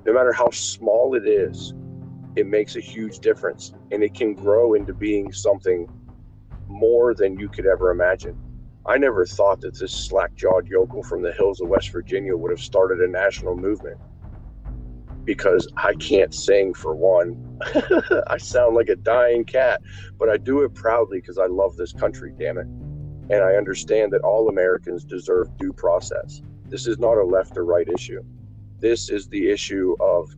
no 0.04 0.12
matter 0.12 0.32
how 0.32 0.50
small 0.50 1.14
it 1.14 1.26
is 1.26 1.72
it 2.36 2.46
makes 2.46 2.76
a 2.76 2.80
huge 2.80 3.18
difference 3.18 3.72
and 3.90 4.02
it 4.02 4.14
can 4.14 4.34
grow 4.34 4.74
into 4.74 4.94
being 4.94 5.32
something 5.32 5.88
more 6.68 7.14
than 7.14 7.38
you 7.38 7.48
could 7.48 7.66
ever 7.66 7.90
imagine. 7.90 8.38
I 8.86 8.96
never 8.98 9.26
thought 9.26 9.60
that 9.62 9.78
this 9.78 9.92
slack 9.92 10.34
jawed 10.34 10.66
yokel 10.68 11.02
from 11.02 11.22
the 11.22 11.32
hills 11.32 11.60
of 11.60 11.68
West 11.68 11.90
Virginia 11.90 12.36
would 12.36 12.50
have 12.50 12.60
started 12.60 13.00
a 13.00 13.08
national 13.08 13.56
movement 13.56 13.98
because 15.24 15.68
I 15.76 15.94
can't 15.94 16.34
sing 16.34 16.74
for 16.74 16.94
one. 16.94 17.58
I 18.26 18.38
sound 18.38 18.74
like 18.74 18.88
a 18.88 18.96
dying 18.96 19.44
cat, 19.44 19.80
but 20.18 20.28
I 20.28 20.36
do 20.36 20.62
it 20.62 20.74
proudly 20.74 21.20
because 21.20 21.38
I 21.38 21.46
love 21.46 21.76
this 21.76 21.92
country, 21.92 22.32
damn 22.38 22.58
it. 22.58 22.66
And 22.66 23.44
I 23.44 23.54
understand 23.54 24.12
that 24.12 24.22
all 24.22 24.48
Americans 24.48 25.04
deserve 25.04 25.56
due 25.58 25.72
process. 25.72 26.42
This 26.66 26.86
is 26.86 26.98
not 26.98 27.16
a 27.16 27.24
left 27.24 27.56
or 27.56 27.64
right 27.64 27.88
issue. 27.88 28.22
This 28.78 29.10
is 29.10 29.28
the 29.28 29.50
issue 29.50 29.94
of 30.00 30.30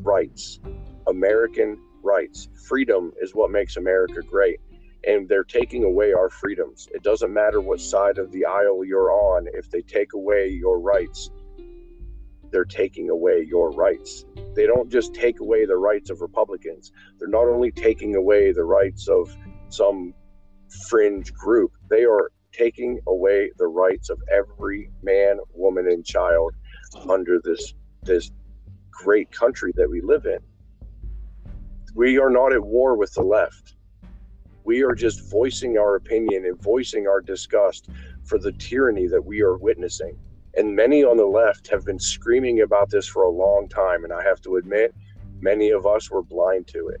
rights, 0.00 0.60
American 1.06 1.78
rights. 2.02 2.48
Freedom 2.66 3.12
is 3.20 3.34
what 3.34 3.50
makes 3.50 3.76
America 3.76 4.20
great. 4.22 4.58
And 5.06 5.28
they're 5.28 5.44
taking 5.44 5.84
away 5.84 6.12
our 6.12 6.30
freedoms. 6.30 6.88
It 6.92 7.02
doesn't 7.02 7.32
matter 7.32 7.60
what 7.60 7.80
side 7.80 8.18
of 8.18 8.30
the 8.32 8.44
aisle 8.44 8.84
you're 8.84 9.10
on, 9.10 9.48
if 9.52 9.70
they 9.70 9.82
take 9.82 10.12
away 10.14 10.48
your 10.48 10.78
rights, 10.78 11.30
they're 12.52 12.64
taking 12.64 13.10
away 13.10 13.44
your 13.48 13.70
rights. 13.72 14.24
They 14.54 14.66
don't 14.66 14.90
just 14.90 15.14
take 15.14 15.40
away 15.40 15.64
the 15.64 15.76
rights 15.76 16.10
of 16.10 16.20
Republicans, 16.20 16.92
they're 17.18 17.28
not 17.28 17.48
only 17.48 17.72
taking 17.72 18.14
away 18.14 18.52
the 18.52 18.64
rights 18.64 19.08
of 19.08 19.34
some 19.70 20.14
fringe 20.88 21.32
group, 21.32 21.72
they 21.90 22.04
are 22.04 22.30
taking 22.52 23.00
away 23.08 23.50
the 23.58 23.66
rights 23.66 24.10
of 24.10 24.20
every 24.30 24.90
man, 25.02 25.38
woman, 25.54 25.88
and 25.88 26.04
child 26.04 26.52
under 27.08 27.40
this 27.42 27.74
this 28.02 28.30
great 28.90 29.30
country 29.30 29.72
that 29.74 29.88
we 29.88 30.00
live 30.00 30.26
in. 30.26 30.38
We 31.94 32.18
are 32.18 32.30
not 32.30 32.52
at 32.52 32.62
war 32.62 32.96
with 32.96 33.12
the 33.14 33.22
left. 33.22 33.74
We 34.64 34.82
are 34.82 34.94
just 34.94 35.30
voicing 35.30 35.78
our 35.78 35.96
opinion 35.96 36.44
and 36.44 36.60
voicing 36.62 37.06
our 37.06 37.20
disgust 37.20 37.88
for 38.24 38.38
the 38.38 38.52
tyranny 38.52 39.08
that 39.08 39.24
we 39.24 39.40
are 39.42 39.56
witnessing. 39.56 40.16
And 40.56 40.76
many 40.76 41.02
on 41.02 41.16
the 41.16 41.26
left 41.26 41.68
have 41.68 41.84
been 41.84 41.98
screaming 41.98 42.60
about 42.60 42.90
this 42.90 43.06
for 43.06 43.22
a 43.22 43.30
long 43.30 43.68
time. 43.68 44.04
And 44.04 44.12
I 44.12 44.22
have 44.22 44.40
to 44.42 44.56
admit, 44.56 44.94
many 45.40 45.70
of 45.70 45.86
us 45.86 46.10
were 46.10 46.22
blind 46.22 46.66
to 46.68 46.88
it. 46.88 47.00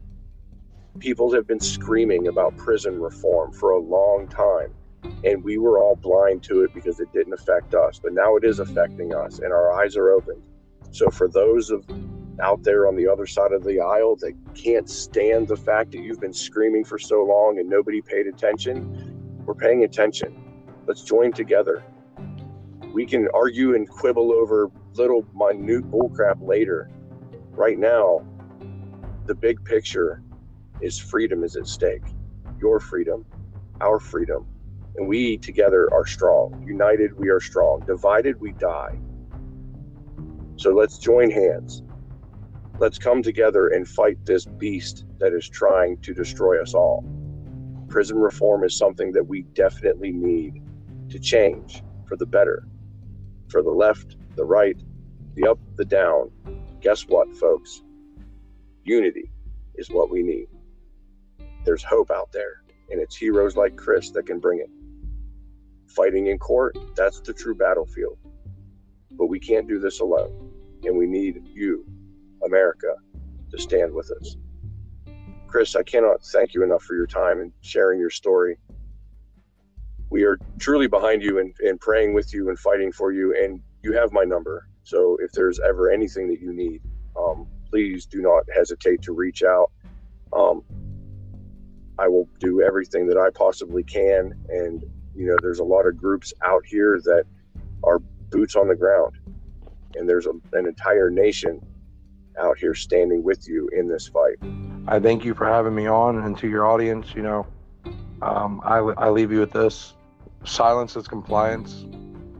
People 0.98 1.32
have 1.32 1.46
been 1.46 1.60
screaming 1.60 2.28
about 2.28 2.56
prison 2.56 3.00
reform 3.00 3.52
for 3.52 3.70
a 3.70 3.78
long 3.78 4.28
time. 4.28 4.74
And 5.24 5.42
we 5.42 5.58
were 5.58 5.78
all 5.78 5.96
blind 5.96 6.42
to 6.44 6.62
it 6.62 6.72
because 6.72 7.00
it 7.00 7.12
didn't 7.12 7.32
affect 7.32 7.74
us. 7.74 7.98
But 8.02 8.12
now 8.12 8.36
it 8.36 8.44
is 8.44 8.58
affecting 8.58 9.14
us, 9.14 9.40
and 9.40 9.52
our 9.52 9.72
eyes 9.72 9.96
are 9.96 10.10
opened. 10.10 10.42
So 10.90 11.10
for 11.10 11.28
those 11.28 11.70
of 11.70 11.84
out 12.40 12.62
there 12.62 12.86
on 12.88 12.96
the 12.96 13.06
other 13.06 13.26
side 13.26 13.52
of 13.52 13.62
the 13.62 13.80
aisle 13.80 14.16
that 14.16 14.32
can't 14.54 14.88
stand 14.88 15.48
the 15.48 15.56
fact 15.56 15.92
that 15.92 15.98
you've 15.98 16.20
been 16.20 16.32
screaming 16.32 16.84
for 16.84 16.98
so 16.98 17.22
long 17.22 17.58
and 17.58 17.68
nobody 17.68 18.00
paid 18.00 18.26
attention, 18.26 19.42
we're 19.44 19.54
paying 19.54 19.84
attention. 19.84 20.36
Let's 20.86 21.02
join 21.02 21.32
together. 21.32 21.84
We 22.92 23.06
can 23.06 23.26
argue 23.32 23.74
and 23.74 23.88
quibble 23.88 24.32
over 24.32 24.70
little 24.96 25.26
minute 25.34 25.90
bullcrap 25.90 26.46
later. 26.46 26.90
Right 27.52 27.78
now, 27.78 28.26
the 29.24 29.34
big 29.34 29.64
picture 29.64 30.22
is 30.82 30.98
freedom 30.98 31.42
is 31.42 31.56
at 31.56 31.66
stake. 31.66 32.02
Your 32.60 32.80
freedom, 32.80 33.24
our 33.80 33.98
freedom. 33.98 34.46
And 34.96 35.08
we 35.08 35.38
together 35.38 35.88
are 35.90 36.04
strong. 36.04 36.62
United, 36.66 37.18
we 37.18 37.30
are 37.30 37.40
strong. 37.40 37.80
Divided, 37.86 38.38
we 38.38 38.52
die. 38.52 38.98
So 40.56 40.70
let's 40.70 40.98
join 40.98 41.30
hands. 41.30 41.82
Let's 42.78 42.98
come 42.98 43.22
together 43.22 43.68
and 43.68 43.88
fight 43.88 44.18
this 44.26 44.44
beast 44.44 45.06
that 45.18 45.32
is 45.32 45.48
trying 45.48 45.96
to 46.02 46.12
destroy 46.12 46.60
us 46.60 46.74
all. 46.74 47.04
Prison 47.88 48.18
reform 48.18 48.64
is 48.64 48.76
something 48.76 49.12
that 49.12 49.26
we 49.26 49.42
definitely 49.54 50.12
need 50.12 50.62
to 51.08 51.18
change 51.18 51.82
for 52.06 52.16
the 52.16 52.26
better. 52.26 52.66
For 53.52 53.62
the 53.62 53.70
left, 53.70 54.16
the 54.34 54.46
right, 54.46 54.82
the 55.34 55.46
up, 55.46 55.60
the 55.76 55.84
down. 55.84 56.32
Guess 56.80 57.02
what, 57.02 57.32
folks? 57.36 57.82
Unity 58.84 59.30
is 59.74 59.90
what 59.90 60.10
we 60.10 60.22
need. 60.22 60.48
There's 61.64 61.84
hope 61.84 62.10
out 62.10 62.32
there, 62.32 62.62
and 62.90 63.00
it's 63.00 63.16
heroes 63.16 63.56
like 63.56 63.76
Chris 63.76 64.10
that 64.12 64.26
can 64.26 64.40
bring 64.40 64.60
it. 64.60 64.70
Fighting 65.86 66.28
in 66.28 66.38
court, 66.38 66.78
that's 66.96 67.20
the 67.20 67.34
true 67.34 67.54
battlefield. 67.54 68.18
but 69.12 69.26
we 69.26 69.38
can't 69.38 69.68
do 69.68 69.78
this 69.78 70.00
alone. 70.00 70.50
And 70.84 70.96
we 70.96 71.06
need 71.06 71.46
you, 71.46 71.84
America, 72.44 72.94
to 73.50 73.58
stand 73.58 73.92
with 73.92 74.10
us. 74.10 74.36
Chris, 75.46 75.76
I 75.76 75.82
cannot 75.82 76.22
thank 76.24 76.54
you 76.54 76.64
enough 76.64 76.82
for 76.82 76.94
your 76.96 77.06
time 77.06 77.40
and 77.40 77.52
sharing 77.60 78.00
your 78.00 78.10
story. 78.10 78.58
We 80.12 80.24
are 80.24 80.38
truly 80.58 80.88
behind 80.88 81.22
you 81.22 81.38
and, 81.38 81.54
and 81.60 81.80
praying 81.80 82.12
with 82.12 82.34
you 82.34 82.50
and 82.50 82.58
fighting 82.58 82.92
for 82.92 83.12
you. 83.12 83.34
And 83.42 83.60
you 83.82 83.94
have 83.94 84.12
my 84.12 84.24
number. 84.24 84.68
So 84.82 85.16
if 85.20 85.32
there's 85.32 85.58
ever 85.66 85.90
anything 85.90 86.28
that 86.28 86.38
you 86.38 86.52
need, 86.52 86.82
um, 87.16 87.46
please 87.70 88.04
do 88.04 88.20
not 88.20 88.42
hesitate 88.54 89.00
to 89.02 89.12
reach 89.12 89.42
out. 89.42 89.72
Um, 90.34 90.62
I 91.98 92.08
will 92.08 92.28
do 92.40 92.60
everything 92.60 93.06
that 93.06 93.16
I 93.16 93.30
possibly 93.30 93.82
can. 93.82 94.34
And, 94.50 94.84
you 95.14 95.28
know, 95.28 95.36
there's 95.40 95.60
a 95.60 95.64
lot 95.64 95.86
of 95.86 95.96
groups 95.96 96.34
out 96.44 96.62
here 96.66 97.00
that 97.04 97.24
are 97.82 97.98
boots 98.28 98.54
on 98.54 98.68
the 98.68 98.76
ground. 98.76 99.14
And 99.94 100.06
there's 100.06 100.26
a, 100.26 100.32
an 100.52 100.66
entire 100.66 101.08
nation 101.08 101.58
out 102.38 102.58
here 102.58 102.74
standing 102.74 103.22
with 103.22 103.48
you 103.48 103.70
in 103.72 103.88
this 103.88 104.08
fight. 104.08 104.36
I 104.88 105.00
thank 105.00 105.24
you 105.24 105.32
for 105.32 105.46
having 105.46 105.74
me 105.74 105.86
on, 105.86 106.18
and 106.18 106.36
to 106.38 106.48
your 106.48 106.66
audience, 106.66 107.14
you 107.14 107.22
know, 107.22 107.46
um, 108.20 108.60
I, 108.62 108.78
I 108.78 109.08
leave 109.10 109.32
you 109.32 109.40
with 109.40 109.52
this: 109.52 109.94
silence 110.44 110.96
is 110.96 111.08
compliance. 111.08 111.86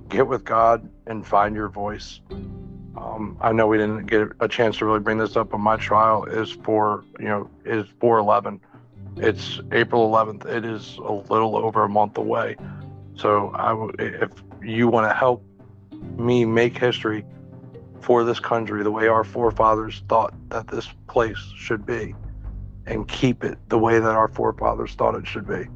Get 0.09 0.27
with 0.27 0.45
God 0.45 0.89
and 1.07 1.27
find 1.27 1.55
your 1.55 1.69
voice. 1.69 2.21
Um, 2.97 3.37
I 3.41 3.53
know 3.53 3.67
we 3.67 3.79
didn't 3.79 4.07
get 4.07 4.29
a 4.41 4.49
chance 4.49 4.79
to 4.79 4.85
really 4.85 5.01
bring 5.01 5.19
this 5.19 5.37
up, 5.37 5.51
but 5.51 5.59
my 5.59 5.77
trial 5.77 6.25
is 6.25 6.51
for 6.51 7.05
you 7.19 7.27
know 7.27 7.51
is 7.65 7.87
for 8.01 8.19
11. 8.19 8.61
It's 9.17 9.61
April 9.73 10.11
11th. 10.11 10.47
It 10.47 10.65
is 10.65 10.97
a 10.99 11.13
little 11.13 11.57
over 11.57 11.85
a 11.85 11.89
month 11.89 12.19
away. 12.19 12.57
So 13.15 13.53
I 13.55 13.69
w- 13.71 13.93
if 13.99 14.31
you 14.63 14.89
want 14.89 15.11
to 15.11 15.15
help 15.15 15.45
me 16.17 16.45
make 16.45 16.79
history 16.79 17.25
for 18.01 18.25
this 18.25 18.41
country 18.41 18.83
the 18.83 18.91
way 18.91 19.09
our 19.09 19.25
forefathers 19.25 20.03
thought 20.09 20.35
that 20.49 20.67
this 20.67 20.89
place 21.09 21.39
should 21.57 21.87
be 21.87 22.15
and 22.87 23.07
keep 23.07 23.45
it 23.45 23.59
the 23.69 23.79
way 23.79 23.99
that 23.99 24.11
our 24.11 24.29
forefathers 24.29 24.95
thought 24.95 25.15
it 25.15 25.27
should 25.27 25.47
be, 25.47 25.67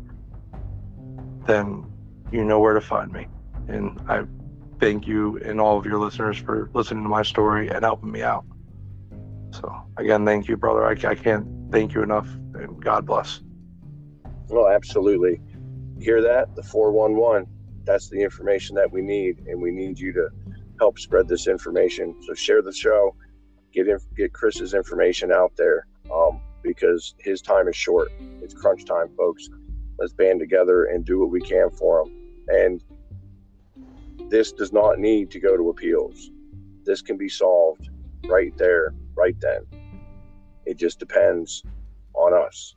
then 1.47 1.85
you 2.33 2.45
know 2.45 2.61
where 2.61 2.75
to 2.75 2.81
find 2.81 3.13
me. 3.13 3.27
And 3.69 4.01
I 4.09 4.25
thank 4.81 5.07
you 5.07 5.39
and 5.39 5.61
all 5.61 5.79
of 5.79 5.87
your 5.87 5.99
listeners 5.99 6.39
for 6.39 6.71
listening 6.75 7.03
to 7.05 7.09
my 7.09 7.23
story 7.23 7.69
and 7.69 7.85
helping 7.85 8.11
me 8.11 8.23
out. 8.23 8.45
So, 9.53 9.75
again, 9.97 10.25
thank 10.25 10.49
you, 10.49 10.57
brother. 10.57 10.87
I, 10.87 10.93
I 11.09 11.15
can't 11.15 11.47
thank 11.71 11.95
you 11.95 12.03
enough, 12.03 12.29
and 12.55 12.83
God 12.83 13.07
bless. 13.07 13.41
Well, 14.49 14.69
absolutely. 14.69 15.41
Hear 15.99 16.21
that? 16.23 16.55
The 16.55 16.63
411. 16.63 17.47
That's 17.85 18.09
the 18.11 18.21
information 18.21 18.77
that 18.77 18.91
we 18.91 19.01
need, 19.01 19.47
and 19.47 19.61
we 19.63 19.71
need 19.71 19.99
you 19.99 20.13
to 20.13 20.29
help 20.79 20.99
spread 20.99 21.29
this 21.29 21.47
information. 21.47 22.15
So 22.27 22.35
share 22.35 22.63
the 22.63 22.73
show, 22.73 23.15
get 23.73 23.89
in, 23.89 23.99
get 24.17 24.33
Chris's 24.33 24.75
information 24.75 25.33
out 25.33 25.53
there, 25.57 25.87
um, 26.13 26.41
because 26.63 27.15
his 27.19 27.41
time 27.41 27.69
is 27.69 27.77
short. 27.77 28.11
It's 28.43 28.55
crunch 28.55 28.85
time, 28.85 29.09
folks. 29.17 29.49
Let's 29.99 30.13
band 30.13 30.41
together 30.41 30.85
and 30.85 31.05
do 31.05 31.21
what 31.21 31.31
we 31.31 31.41
can 31.41 31.71
for 31.71 32.03
him. 32.03 32.16
And 32.49 32.83
this 34.31 34.53
does 34.53 34.73
not 34.73 34.99
need 34.99 35.31
to 35.31 35.41
go 35.41 35.57
to 35.57 35.71
appeals. 35.71 36.31
This 36.85 37.03
can 37.03 37.17
be 37.17 37.29
solved 37.29 37.91
right 38.27 38.57
there, 38.57 38.95
right 39.15 39.37
then. 39.41 39.67
It 40.65 40.77
just 40.79 40.99
depends 40.99 41.63
on 42.15 42.35
us. 42.35 42.75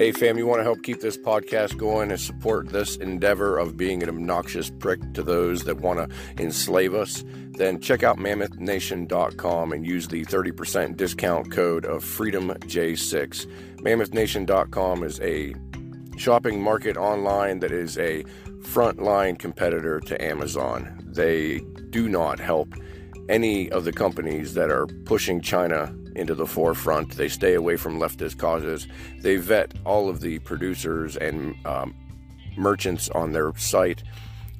Hey, 0.00 0.12
fam, 0.12 0.38
you 0.38 0.46
want 0.46 0.60
to 0.60 0.64
help 0.64 0.82
keep 0.82 1.00
this 1.02 1.18
podcast 1.18 1.76
going 1.76 2.10
and 2.10 2.18
support 2.18 2.70
this 2.70 2.96
endeavor 2.96 3.58
of 3.58 3.76
being 3.76 4.02
an 4.02 4.08
obnoxious 4.08 4.70
prick 4.70 4.98
to 5.12 5.22
those 5.22 5.64
that 5.64 5.82
want 5.82 5.98
to 5.98 6.42
enslave 6.42 6.94
us? 6.94 7.22
Then 7.50 7.82
check 7.82 8.02
out 8.02 8.16
mammothnation.com 8.16 9.72
and 9.74 9.86
use 9.86 10.08
the 10.08 10.24
30% 10.24 10.96
discount 10.96 11.52
code 11.52 11.84
of 11.84 12.02
FreedomJ6. 12.02 13.46
Mammothnation.com 13.82 15.02
is 15.02 15.20
a 15.20 15.54
shopping 16.16 16.62
market 16.62 16.96
online 16.96 17.58
that 17.58 17.70
is 17.70 17.98
a 17.98 18.24
frontline 18.62 19.38
competitor 19.38 20.00
to 20.00 20.24
Amazon. 20.24 20.98
They 21.12 21.58
do 21.90 22.08
not 22.08 22.40
help 22.40 22.72
any 23.28 23.70
of 23.70 23.84
the 23.84 23.92
companies 23.92 24.54
that 24.54 24.70
are 24.70 24.86
pushing 24.86 25.42
China 25.42 25.94
into 26.20 26.34
the 26.34 26.46
forefront. 26.46 27.16
They 27.16 27.28
stay 27.28 27.54
away 27.54 27.76
from 27.76 27.98
leftist 27.98 28.38
causes. 28.38 28.86
They 29.18 29.36
vet 29.36 29.72
all 29.84 30.08
of 30.08 30.20
the 30.20 30.38
producers 30.40 31.16
and 31.16 31.54
um, 31.66 31.94
merchants 32.56 33.08
on 33.10 33.32
their 33.32 33.52
site 33.56 34.02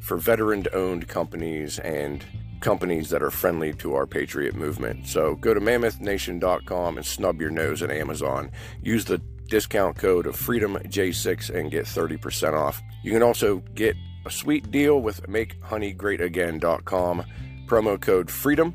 for 0.00 0.16
veteran 0.16 0.66
owned 0.72 1.06
companies 1.08 1.78
and 1.78 2.24
companies 2.60 3.10
that 3.10 3.22
are 3.22 3.30
friendly 3.30 3.72
to 3.74 3.94
our 3.94 4.06
patriot 4.06 4.54
movement. 4.54 5.06
So 5.06 5.34
go 5.36 5.54
to 5.54 5.60
mammothnation.com 5.60 6.96
and 6.96 7.06
snub 7.06 7.40
your 7.40 7.50
nose 7.50 7.82
at 7.82 7.90
Amazon. 7.90 8.50
Use 8.82 9.04
the 9.04 9.18
discount 9.48 9.96
code 9.96 10.26
of 10.26 10.36
FreedomJ6 10.36 11.54
and 11.54 11.70
get 11.70 11.84
30% 11.86 12.54
off. 12.54 12.82
You 13.02 13.12
can 13.12 13.22
also 13.22 13.58
get 13.74 13.96
a 14.26 14.30
sweet 14.30 14.70
deal 14.70 15.00
with 15.00 15.22
MakeHoneyGreatAgain.com 15.26 17.24
promo 17.66 18.00
code 18.00 18.28
FREEDOM. 18.28 18.74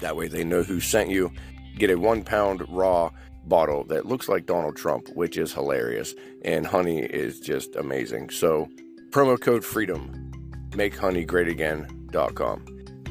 That 0.00 0.16
way 0.16 0.28
they 0.28 0.44
know 0.44 0.62
who 0.62 0.80
sent 0.80 1.10
you. 1.10 1.32
Get 1.80 1.90
a 1.90 1.98
one 1.98 2.22
pound 2.22 2.64
raw 2.68 3.10
bottle 3.46 3.84
that 3.84 4.04
looks 4.04 4.28
like 4.28 4.44
Donald 4.44 4.76
Trump, 4.76 5.08
which 5.14 5.38
is 5.38 5.54
hilarious. 5.54 6.14
And 6.44 6.66
honey 6.66 6.98
is 7.00 7.40
just 7.40 7.74
amazing. 7.74 8.28
So, 8.28 8.68
promo 9.08 9.40
code 9.40 9.62
FREEDOM, 9.62 10.70
MakeHoneyGreatAgain.com. 10.72 12.66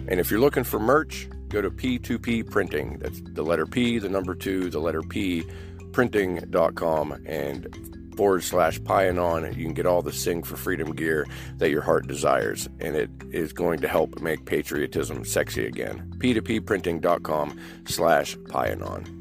And 0.08 0.20
if 0.20 0.30
you're 0.30 0.40
looking 0.40 0.64
for 0.64 0.80
merch, 0.80 1.28
go 1.48 1.64
to 1.64 1.72
P2P 1.72 2.52
Printing. 2.52 3.00
That's 3.00 3.22
the 3.24 3.42
letter 3.42 3.66
P, 3.66 3.98
the 3.98 4.08
number 4.08 4.36
two, 4.36 4.70
the 4.70 4.78
letter 4.80 5.02
P, 5.02 5.44
printing.com. 5.92 7.24
And 7.26 7.98
forward 8.20 8.44
slash 8.44 8.82
Pionon. 8.82 9.56
You 9.56 9.64
can 9.64 9.74
get 9.74 9.86
all 9.86 10.02
the 10.02 10.12
Sing 10.12 10.44
for 10.44 10.58
Freedom 10.58 10.94
gear 10.94 11.26
that 11.56 11.70
your 11.70 11.82
heart 11.82 12.06
desires, 12.06 12.68
and 12.82 12.98
it 12.98 13.10
is 13.32 13.54
going 13.54 13.80
to 13.80 13.88
help 13.88 14.20
make 14.20 14.44
patriotism 14.44 15.24
sexy 15.24 15.66
again. 15.66 16.14
P2Pprinting.com 16.18 17.58
slash 17.86 18.36
Pionon. 18.36 19.20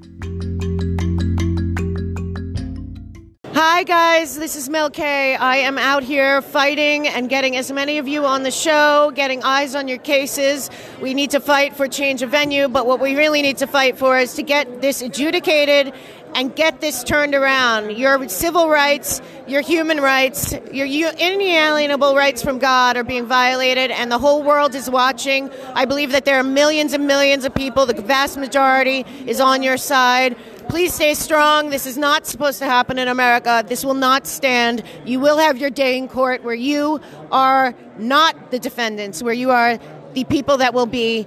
Hi, 3.55 3.83
guys. 3.83 4.37
This 4.37 4.57
is 4.57 4.69
Mel 4.69 4.91
K. 4.91 5.37
I 5.37 5.57
am 5.57 5.79
out 5.79 6.03
here 6.03 6.43
fighting 6.43 7.07
and 7.09 7.29
getting 7.29 7.57
as 7.57 7.71
many 7.71 7.99
of 7.99 8.07
you 8.07 8.25
on 8.25 8.43
the 8.43 8.51
show, 8.51 9.13
getting 9.15 9.43
eyes 9.43 9.75
on 9.75 9.89
your 9.89 9.99
cases. 9.99 10.71
We 11.01 11.15
need 11.15 11.31
to 11.31 11.41
fight 11.41 11.75
for 11.77 11.87
change 11.89 12.23
of 12.23 12.31
venue, 12.31 12.69
but 12.69 12.87
what 12.87 13.01
we 13.01 13.17
really 13.17 13.43
need 13.43 13.57
to 13.59 13.67
fight 13.67 13.99
for 13.99 14.19
is 14.19 14.35
to 14.35 14.43
get 14.43 14.81
this 14.81 15.03
adjudicated 15.03 15.93
and 16.35 16.55
get 16.55 16.81
this 16.81 17.03
turned 17.05 17.35
around. 17.35 17.97
Your 17.97 18.29
civil 18.29 18.69
rights, 18.69 19.21
your 19.47 19.61
human 19.61 20.01
rights, 20.01 20.53
your 20.73 20.87
inalienable 20.87 22.15
rights 22.15 22.43
from 22.43 22.59
God 22.59 22.97
are 22.97 23.05
being 23.05 23.27
violated, 23.27 23.91
and 23.91 24.11
the 24.11 24.19
whole 24.19 24.43
world 24.43 24.75
is 24.75 24.89
watching. 24.91 25.51
I 25.75 25.85
believe 25.85 26.13
that 26.13 26.25
there 26.25 26.39
are 26.39 26.45
millions 26.45 26.93
and 26.93 27.07
millions 27.07 27.45
of 27.45 27.55
people, 27.55 27.87
the 27.87 28.01
vast 28.01 28.39
majority 28.39 29.05
is 29.27 29.41
on 29.41 29.63
your 29.63 29.77
side. 29.77 30.37
Please 30.69 30.93
stay 30.93 31.15
strong. 31.15 31.71
This 31.71 31.87
is 31.87 31.97
not 31.97 32.27
supposed 32.27 32.59
to 32.59 32.67
happen 32.67 32.99
in 32.99 33.09
America. 33.09 33.65
This 33.67 33.87
will 33.87 33.95
not 33.95 34.27
stand. 34.27 34.83
You 35.07 35.19
will 35.19 35.39
have 35.39 35.57
your 35.57 35.71
day 35.71 35.97
in 35.97 36.09
court 36.09 36.45
where 36.45 36.55
you 36.55 37.01
are 37.33 37.75
not 37.97 38.51
the 38.51 38.59
defendants, 38.59 39.23
where 39.23 39.33
you 39.33 39.51
are 39.51 39.79
the 40.13 40.25
people 40.25 40.59
that 40.59 40.75
will 40.75 40.87
be 40.87 41.27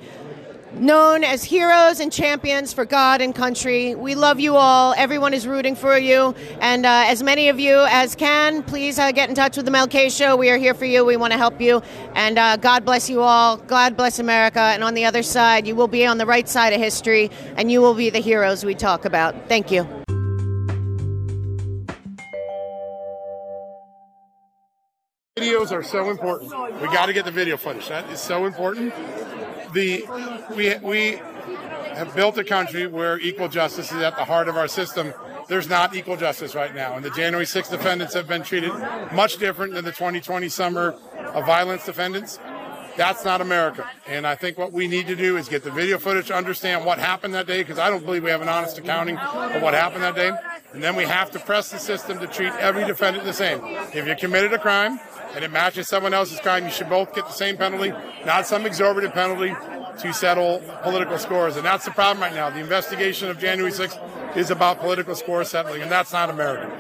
known 0.74 1.24
as 1.24 1.44
heroes 1.44 2.00
and 2.00 2.12
champions 2.12 2.74
for 2.74 2.86
God 2.86 3.22
and 3.22 3.36
country. 3.36 3.96
We 3.96 4.16
love 4.16 4.40
you 4.40 4.56
all. 4.56 4.94
Everyone 4.98 5.34
is 5.34 5.46
rooting 5.48 5.76
for 5.76 5.98
you. 5.98 6.34
And 6.60 6.86
uh, 6.86 7.04
as 7.08 7.22
many 7.24 7.50
of 7.50 7.60
you 7.60 7.86
as 7.90 8.16
can, 8.16 8.64
please 8.64 8.98
uh, 8.98 9.12
get 9.12 9.30
in 9.30 9.36
touch 9.36 9.58
with 9.58 9.66
the 9.66 9.72
Mel 9.72 9.90
Show. 10.10 10.36
We 10.36 10.50
are 10.50 10.58
here 10.58 10.74
for 10.74 10.86
you. 10.86 11.04
We 11.04 11.18
want 11.18 11.34
to 11.34 11.38
help 11.38 11.60
you. 11.60 11.82
And 12.16 12.38
uh, 12.38 12.58
God 12.58 12.86
bless 12.86 13.10
you 13.10 13.22
all. 13.22 13.58
God 13.58 13.98
bless 13.98 14.20
America. 14.20 14.60
And 14.60 14.84
on 14.84 14.94
the 14.94 15.06
other 15.06 15.24
side, 15.24 15.68
you 15.68 15.76
will 15.76 15.88
be 15.88 16.06
on 16.06 16.18
the 16.18 16.26
right 16.26 16.48
side 16.48 16.74
of 16.74 16.80
history 16.80 17.30
and 17.58 17.72
you 17.72 17.82
will 17.82 17.96
be 17.96 18.10
the 18.10 18.20
heroes 18.20 18.64
we 18.64 18.76
talk 18.76 19.06
about. 19.06 19.36
Thank 19.48 19.72
you. 19.72 19.88
Videos 25.38 25.72
are 25.72 25.82
so 25.82 26.12
important. 26.12 26.52
We 26.82 26.88
got 26.88 27.08
to 27.08 27.14
get 27.14 27.26
the 27.26 27.32
video 27.32 27.58
footage. 27.58 27.88
That 27.88 28.10
is 28.12 28.20
so 28.20 28.46
important. 28.46 28.94
The 29.74 30.06
we 30.56 30.76
we 30.78 31.22
have 31.96 32.14
built 32.16 32.38
a 32.38 32.44
country 32.44 32.88
where 32.88 33.20
equal 33.20 33.48
justice 33.48 33.92
is 33.92 34.02
at 34.02 34.16
the 34.16 34.26
heart 34.26 34.48
of 34.48 34.58
our 34.58 34.68
system. 34.68 35.14
There's 35.48 35.70
not 35.70 35.96
equal 35.96 36.18
justice 36.18 36.56
right 36.56 36.74
now, 36.74 36.96
and 36.96 37.04
the 37.04 37.10
January 37.10 37.46
6th 37.46 37.70
defendants 37.70 38.14
have 38.14 38.28
been 38.28 38.44
treated 38.44 38.72
much 39.12 39.38
different 39.38 39.74
than 39.74 39.84
the 39.84 39.92
2020 39.92 40.48
summer 40.50 40.96
of 41.34 41.46
violence 41.46 41.86
defendants. 41.86 42.40
That's 42.98 43.24
not 43.26 43.42
America. 43.42 43.90
And 44.08 44.28
I 44.28 44.36
think 44.36 44.58
what 44.58 44.72
we 44.72 44.88
need 44.88 45.08
to 45.08 45.16
do 45.16 45.38
is 45.38 45.48
get 45.48 45.64
the 45.64 45.72
video 45.72 45.98
footage 45.98 46.28
to 46.28 46.36
understand 46.36 46.86
what 46.86 47.00
happened 47.00 47.34
that 47.34 47.48
day, 47.48 47.62
because 47.62 47.80
I 47.80 47.90
don't 47.90 48.06
believe 48.06 48.24
we 48.24 48.30
have 48.30 48.42
an 48.42 48.50
honest 48.50 48.78
accounting 48.78 49.18
of 49.18 49.62
what 49.62 49.74
happened 49.74 50.04
that 50.04 50.16
day. 50.16 50.32
And 50.74 50.84
then 50.84 50.96
we 50.96 51.04
have 51.04 51.32
to 51.32 51.40
press 51.40 51.72
the 51.72 51.80
system 51.80 52.20
to 52.20 52.28
treat 52.28 52.54
every 52.54 52.86
defendant 52.86 53.26
the 53.26 53.34
same. 53.34 53.60
If 53.94 54.08
you 54.08 54.16
committed 54.16 54.54
a 54.54 54.60
crime 54.60 55.00
and 55.34 55.44
it 55.44 55.52
matches 55.52 55.88
someone 55.88 56.14
else's 56.14 56.40
crime, 56.40 56.66
you 56.66 56.72
should 56.72 56.90
both 56.90 57.14
get 57.16 57.26
the 57.26 57.34
same 57.34 57.58
penalty, 57.58 57.94
not 58.26 58.48
some 58.48 58.66
exorbitant 58.66 59.14
penalty 59.14 59.56
to 60.00 60.14
settle 60.14 60.62
political 60.84 61.18
scores. 61.18 61.58
And 61.58 61.66
that's 61.66 61.86
the 61.86 61.92
problem 61.92 62.22
right 62.22 62.34
now. 62.34 62.50
The 62.50 62.60
investigation 62.60 63.30
of 63.30 63.38
January 63.40 63.72
6th 63.72 64.38
is 64.38 64.50
about 64.52 64.80
political 64.80 65.16
score 65.16 65.44
settling, 65.44 65.82
and 65.82 65.92
that's 65.92 66.14
not 66.14 66.30
American. 66.30 66.72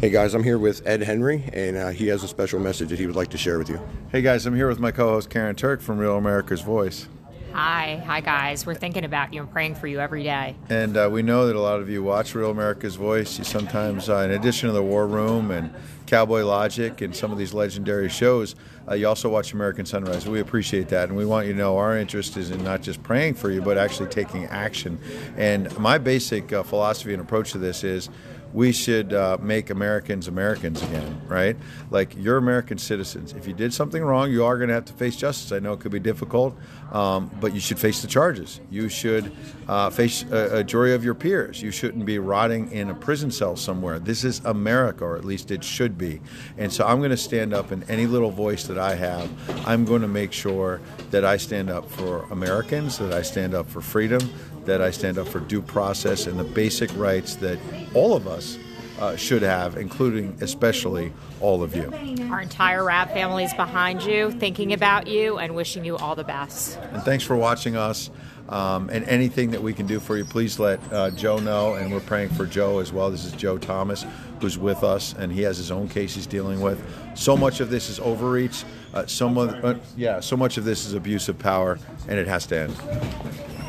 Hey 0.00 0.10
guys, 0.10 0.34
I'm 0.34 0.44
here 0.44 0.58
with 0.58 0.86
Ed 0.86 1.02
Henry, 1.02 1.48
and 1.54 1.74
uh, 1.76 1.88
he 1.88 2.08
has 2.08 2.22
a 2.22 2.28
special 2.28 2.60
message 2.60 2.90
that 2.90 2.98
he 2.98 3.06
would 3.06 3.16
like 3.16 3.30
to 3.30 3.38
share 3.38 3.58
with 3.58 3.70
you. 3.70 3.80
Hey 4.12 4.20
guys, 4.20 4.44
I'm 4.44 4.54
here 4.54 4.68
with 4.68 4.78
my 4.78 4.90
co-host 4.90 5.30
Karyn 5.30 5.56
Turk 5.56 5.80
from 5.80 5.96
Real 5.96 6.16
America's 6.16 6.60
Voice, 6.60 7.08
Hi, 7.52 8.02
hi 8.04 8.20
guys. 8.20 8.66
We're 8.66 8.74
thinking 8.74 9.06
about 9.06 9.32
you 9.32 9.40
and 9.40 9.50
praying 9.50 9.76
for 9.76 9.86
you 9.86 9.98
every 9.98 10.22
day. 10.22 10.54
and 10.68 10.94
uh, 10.94 11.08
we 11.10 11.22
know 11.22 11.46
that 11.46 11.56
a 11.56 11.60
lot 11.60 11.80
of 11.80 11.88
you 11.88 12.02
watch 12.02 12.34
Real 12.34 12.50
America's 12.50 12.96
Voice. 12.96 13.38
You 13.38 13.44
sometimes, 13.44 14.10
uh, 14.10 14.16
in 14.18 14.32
addition 14.32 14.66
to 14.66 14.74
the 14.74 14.82
War 14.82 15.06
Room 15.06 15.50
and 15.50 15.72
Cowboy 16.04 16.44
Logic 16.44 17.00
and 17.00 17.16
some 17.16 17.32
of 17.32 17.38
these 17.38 17.54
legendary 17.54 18.10
shows, 18.10 18.54
uh, 18.86 18.94
you 18.94 19.08
also 19.08 19.30
watch 19.30 19.54
American 19.54 19.86
Sunrise. 19.86 20.28
We 20.28 20.40
appreciate 20.40 20.88
that, 20.90 21.08
and 21.08 21.16
we 21.16 21.24
want 21.24 21.46
you 21.46 21.54
to 21.54 21.58
know 21.58 21.78
our 21.78 21.96
interest 21.96 22.36
is 22.36 22.50
in 22.50 22.62
not 22.62 22.82
just 22.82 23.02
praying 23.02 23.34
for 23.34 23.50
you, 23.50 23.62
but 23.62 23.78
actually 23.78 24.10
taking 24.10 24.44
action. 24.44 25.00
And 25.38 25.74
my 25.78 25.96
basic 25.96 26.52
uh, 26.52 26.62
philosophy 26.62 27.14
and 27.14 27.22
approach 27.22 27.52
to 27.52 27.58
this 27.58 27.82
is 27.84 28.10
we 28.52 28.72
should 28.72 29.12
uh, 29.12 29.36
make 29.40 29.70
Americans 29.70 30.28
Americans 30.28 30.82
again, 30.82 31.20
right? 31.26 31.56
Like 31.90 32.14
you're 32.16 32.36
American 32.36 32.78
citizens. 32.78 33.32
If 33.32 33.46
you 33.46 33.52
did 33.52 33.74
something 33.74 34.02
wrong, 34.02 34.30
you 34.30 34.44
are 34.44 34.56
going 34.56 34.68
to 34.68 34.74
have 34.74 34.84
to 34.86 34.92
face 34.92 35.16
justice. 35.16 35.52
I 35.52 35.58
know 35.58 35.72
it 35.72 35.80
could 35.80 35.92
be 35.92 36.00
difficult, 36.00 36.56
um, 36.92 37.30
but 37.40 37.52
you 37.54 37.60
should 37.60 37.78
face 37.78 38.02
the 38.02 38.08
charges. 38.08 38.60
You 38.70 38.88
should 38.88 39.32
uh, 39.68 39.90
face 39.90 40.24
a, 40.30 40.58
a 40.58 40.64
jury 40.64 40.94
of 40.94 41.04
your 41.04 41.14
peers. 41.14 41.60
You 41.60 41.70
shouldn't 41.70 42.06
be 42.06 42.18
rotting 42.18 42.70
in 42.72 42.90
a 42.90 42.94
prison 42.94 43.30
cell 43.30 43.56
somewhere. 43.56 43.98
This 43.98 44.24
is 44.24 44.40
America, 44.44 45.04
or 45.04 45.16
at 45.16 45.24
least 45.24 45.50
it 45.50 45.62
should 45.62 45.98
be. 45.98 46.20
And 46.56 46.72
so 46.72 46.86
I'm 46.86 46.98
going 46.98 47.10
to 47.10 47.16
stand 47.16 47.52
up 47.52 47.72
in 47.72 47.82
any 47.84 48.06
little 48.06 48.30
voice 48.30 48.64
that 48.68 48.78
I 48.78 48.94
have. 48.94 49.30
I'm 49.66 49.84
going 49.84 50.02
to 50.02 50.08
make 50.08 50.32
sure 50.32 50.80
that 51.10 51.24
I 51.24 51.36
stand 51.36 51.70
up 51.70 51.90
for 51.90 52.24
Americans, 52.30 52.98
that 52.98 53.12
I 53.12 53.22
stand 53.22 53.54
up 53.54 53.68
for 53.68 53.80
freedom, 53.80 54.20
that 54.66 54.82
I 54.82 54.90
stand 54.90 55.18
up 55.18 55.26
for 55.28 55.40
due 55.40 55.62
process 55.62 56.26
and 56.26 56.38
the 56.38 56.44
basic 56.44 56.94
rights 56.96 57.36
that 57.36 57.58
all 57.94 58.14
of 58.14 58.26
us 58.26 58.58
uh, 58.98 59.16
should 59.16 59.42
have, 59.42 59.76
including 59.76 60.36
especially 60.40 61.12
all 61.40 61.62
of 61.62 61.76
you. 61.76 61.92
Our 62.30 62.40
entire 62.40 62.84
rap 62.84 63.12
family 63.12 63.44
is 63.44 63.54
behind 63.54 64.02
you, 64.02 64.30
thinking 64.32 64.72
about 64.72 65.06
you, 65.06 65.38
and 65.38 65.54
wishing 65.54 65.84
you 65.84 65.96
all 65.96 66.14
the 66.14 66.24
best. 66.24 66.78
And 66.92 67.02
thanks 67.02 67.24
for 67.24 67.36
watching 67.36 67.76
us. 67.76 68.10
Um, 68.48 68.90
and 68.90 69.04
anything 69.08 69.50
that 69.50 69.62
we 69.62 69.72
can 69.72 69.86
do 69.86 69.98
for 69.98 70.16
you, 70.16 70.24
please 70.24 70.60
let 70.60 70.80
uh, 70.92 71.10
Joe 71.10 71.38
know. 71.38 71.74
And 71.74 71.92
we're 71.92 72.00
praying 72.00 72.30
for 72.30 72.46
Joe 72.46 72.78
as 72.78 72.92
well. 72.92 73.10
This 73.10 73.24
is 73.24 73.32
Joe 73.32 73.58
Thomas, 73.58 74.06
who's 74.40 74.56
with 74.56 74.84
us, 74.84 75.14
and 75.18 75.32
he 75.32 75.42
has 75.42 75.56
his 75.56 75.70
own 75.70 75.88
case 75.88 76.14
he's 76.14 76.28
dealing 76.28 76.60
with. 76.60 76.80
So 77.16 77.36
much 77.36 77.60
of 77.60 77.70
this 77.70 77.90
is 77.90 77.98
overreach. 77.98 78.64
Uh, 78.94 79.04
so 79.06 79.28
much, 79.28 79.78
yeah, 79.96 80.20
so 80.20 80.36
much 80.36 80.58
of 80.58 80.64
this 80.64 80.86
is 80.86 80.94
abuse 80.94 81.28
of 81.28 81.38
power, 81.38 81.78
and 82.08 82.18
it 82.18 82.28
has 82.28 82.46
to 82.46 82.56
end. 82.56 82.76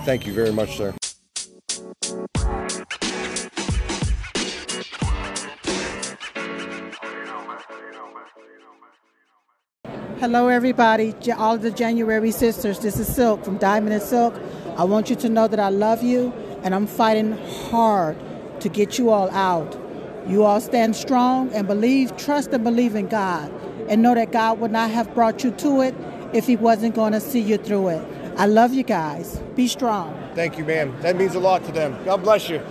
Thank 0.07 0.25
you 0.25 0.31
very 0.31 0.53
much, 0.53 0.77
sir. 0.77 0.93
Hello, 10.17 10.47
everybody. 10.47 11.13
All 11.37 11.57
the 11.57 11.71
January 11.71 12.31
sisters. 12.31 12.79
This 12.79 12.97
is 12.97 13.13
Silk 13.13 13.43
from 13.43 13.57
Diamond 13.57 13.95
and 13.95 14.01
Silk. 14.01 14.33
I 14.77 14.85
want 14.85 15.09
you 15.09 15.17
to 15.17 15.27
know 15.27 15.49
that 15.49 15.59
I 15.59 15.67
love 15.67 16.01
you 16.01 16.31
and 16.63 16.73
I'm 16.73 16.87
fighting 16.87 17.33
hard 17.69 18.17
to 18.61 18.69
get 18.69 18.97
you 18.97 19.09
all 19.09 19.29
out. 19.31 19.77
You 20.25 20.45
all 20.45 20.61
stand 20.61 20.95
strong 20.95 21.51
and 21.51 21.67
believe, 21.67 22.15
trust 22.15 22.53
and 22.53 22.63
believe 22.63 22.95
in 22.95 23.09
God. 23.09 23.51
And 23.89 24.01
know 24.03 24.15
that 24.15 24.31
God 24.31 24.61
would 24.61 24.71
not 24.71 24.89
have 24.89 25.13
brought 25.13 25.43
you 25.43 25.51
to 25.51 25.81
it 25.81 25.93
if 26.31 26.47
He 26.47 26.55
wasn't 26.55 26.95
going 26.95 27.11
to 27.11 27.19
see 27.19 27.41
you 27.41 27.57
through 27.57 27.89
it. 27.89 28.16
I 28.39 28.45
love 28.45 28.71
you 28.71 28.83
guys. 28.83 29.41
Be 29.55 29.67
strong. 29.67 30.13
Thank 30.35 30.59
you, 30.59 30.63
ma'am. 30.63 30.95
That 31.01 31.15
means 31.15 31.33
a 31.33 31.39
lot 31.39 31.65
to 31.65 31.71
them. 31.71 31.97
God 32.05 32.21
bless 32.21 32.47
you. 32.47 32.61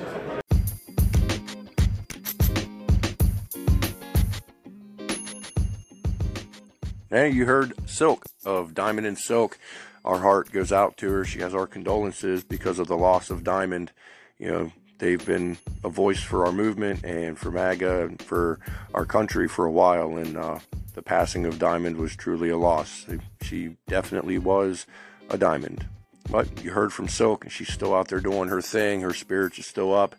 Hey, 7.10 7.30
you 7.30 7.46
heard 7.46 7.72
Silk 7.88 8.26
of 8.44 8.74
Diamond 8.74 9.08
and 9.08 9.18
Silk. 9.18 9.58
Our 10.04 10.20
heart 10.20 10.52
goes 10.52 10.70
out 10.70 10.96
to 10.98 11.10
her. 11.10 11.24
She 11.24 11.40
has 11.40 11.52
our 11.52 11.66
condolences 11.66 12.44
because 12.44 12.78
of 12.78 12.86
the 12.86 12.96
loss 12.96 13.28
of 13.28 13.42
Diamond. 13.42 13.90
You 14.38 14.50
know, 14.52 14.72
they've 14.98 15.24
been 15.26 15.58
a 15.82 15.88
voice 15.88 16.22
for 16.22 16.46
our 16.46 16.52
movement 16.52 17.04
and 17.04 17.36
for 17.36 17.50
MAGA 17.50 18.04
and 18.04 18.22
for 18.22 18.60
our 18.94 19.04
country 19.04 19.48
for 19.48 19.64
a 19.64 19.72
while. 19.72 20.16
And 20.16 20.36
uh, 20.36 20.60
the 20.94 21.02
passing 21.02 21.44
of 21.44 21.58
Diamond 21.58 21.96
was 21.96 22.14
truly 22.14 22.50
a 22.50 22.56
loss. 22.56 23.04
She 23.42 23.76
definitely 23.88 24.38
was 24.38 24.86
a 25.30 25.38
diamond. 25.38 25.86
But 26.30 26.62
you 26.64 26.72
heard 26.72 26.92
from 26.92 27.08
Silk, 27.08 27.44
and 27.44 27.52
she's 27.52 27.72
still 27.72 27.94
out 27.94 28.08
there 28.08 28.20
doing 28.20 28.48
her 28.48 28.60
thing. 28.60 29.00
Her 29.00 29.14
spirits 29.14 29.58
are 29.58 29.62
still 29.62 29.94
up. 29.94 30.16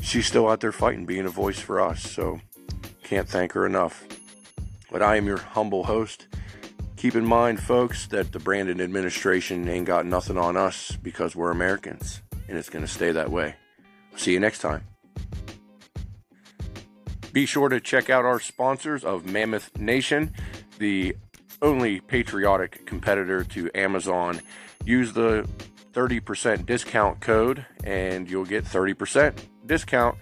She's 0.00 0.26
still 0.26 0.48
out 0.48 0.60
there 0.60 0.72
fighting, 0.72 1.06
being 1.06 1.26
a 1.26 1.30
voice 1.30 1.58
for 1.58 1.80
us. 1.80 2.02
So 2.02 2.40
can't 3.02 3.28
thank 3.28 3.52
her 3.52 3.66
enough. 3.66 4.04
But 4.90 5.02
I 5.02 5.16
am 5.16 5.26
your 5.26 5.38
humble 5.38 5.84
host. 5.84 6.28
Keep 6.96 7.16
in 7.16 7.26
mind, 7.26 7.60
folks, 7.60 8.06
that 8.08 8.32
the 8.32 8.38
Brandon 8.38 8.80
administration 8.80 9.68
ain't 9.68 9.86
got 9.86 10.06
nothing 10.06 10.38
on 10.38 10.56
us 10.56 10.96
because 11.02 11.36
we're 11.36 11.50
Americans, 11.50 12.22
and 12.48 12.56
it's 12.56 12.70
going 12.70 12.84
to 12.84 12.90
stay 12.90 13.12
that 13.12 13.30
way. 13.30 13.56
See 14.16 14.32
you 14.32 14.40
next 14.40 14.60
time. 14.60 14.84
Be 17.32 17.46
sure 17.46 17.68
to 17.68 17.80
check 17.80 18.08
out 18.08 18.24
our 18.24 18.38
sponsors 18.38 19.04
of 19.04 19.26
Mammoth 19.26 19.76
Nation, 19.76 20.32
the 20.78 21.16
only 21.62 22.00
patriotic 22.00 22.86
competitor 22.86 23.44
to 23.44 23.70
Amazon. 23.74 24.40
Use 24.84 25.12
the 25.12 25.48
30% 25.92 26.66
discount 26.66 27.20
code 27.20 27.64
and 27.84 28.28
you'll 28.28 28.44
get 28.44 28.64
30% 28.64 29.38
discount. 29.66 30.16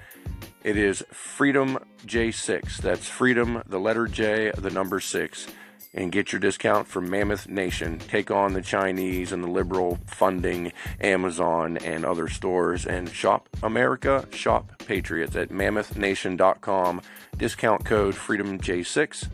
It 0.62 0.76
is 0.76 1.04
Freedom 1.10 1.78
J6. 2.06 2.76
That's 2.78 3.08
Freedom, 3.08 3.62
the 3.66 3.80
letter 3.80 4.06
J, 4.06 4.52
the 4.56 4.70
number 4.70 5.00
6. 5.00 5.46
And 5.94 6.10
get 6.10 6.32
your 6.32 6.40
discount 6.40 6.88
from 6.88 7.10
Mammoth 7.10 7.48
Nation. 7.48 7.98
Take 7.98 8.30
on 8.30 8.54
the 8.54 8.62
Chinese 8.62 9.32
and 9.32 9.44
the 9.44 9.48
liberal 9.48 9.98
funding 10.06 10.72
Amazon 11.00 11.76
and 11.78 12.04
other 12.06 12.28
stores 12.28 12.86
and 12.86 13.10
shop 13.10 13.48
America, 13.62 14.26
shop 14.30 14.72
Patriots 14.86 15.36
at 15.36 15.50
mammothnation.com. 15.50 17.02
Discount 17.36 17.84
code 17.84 18.14
Freedom 18.14 18.58
J6 18.58 19.28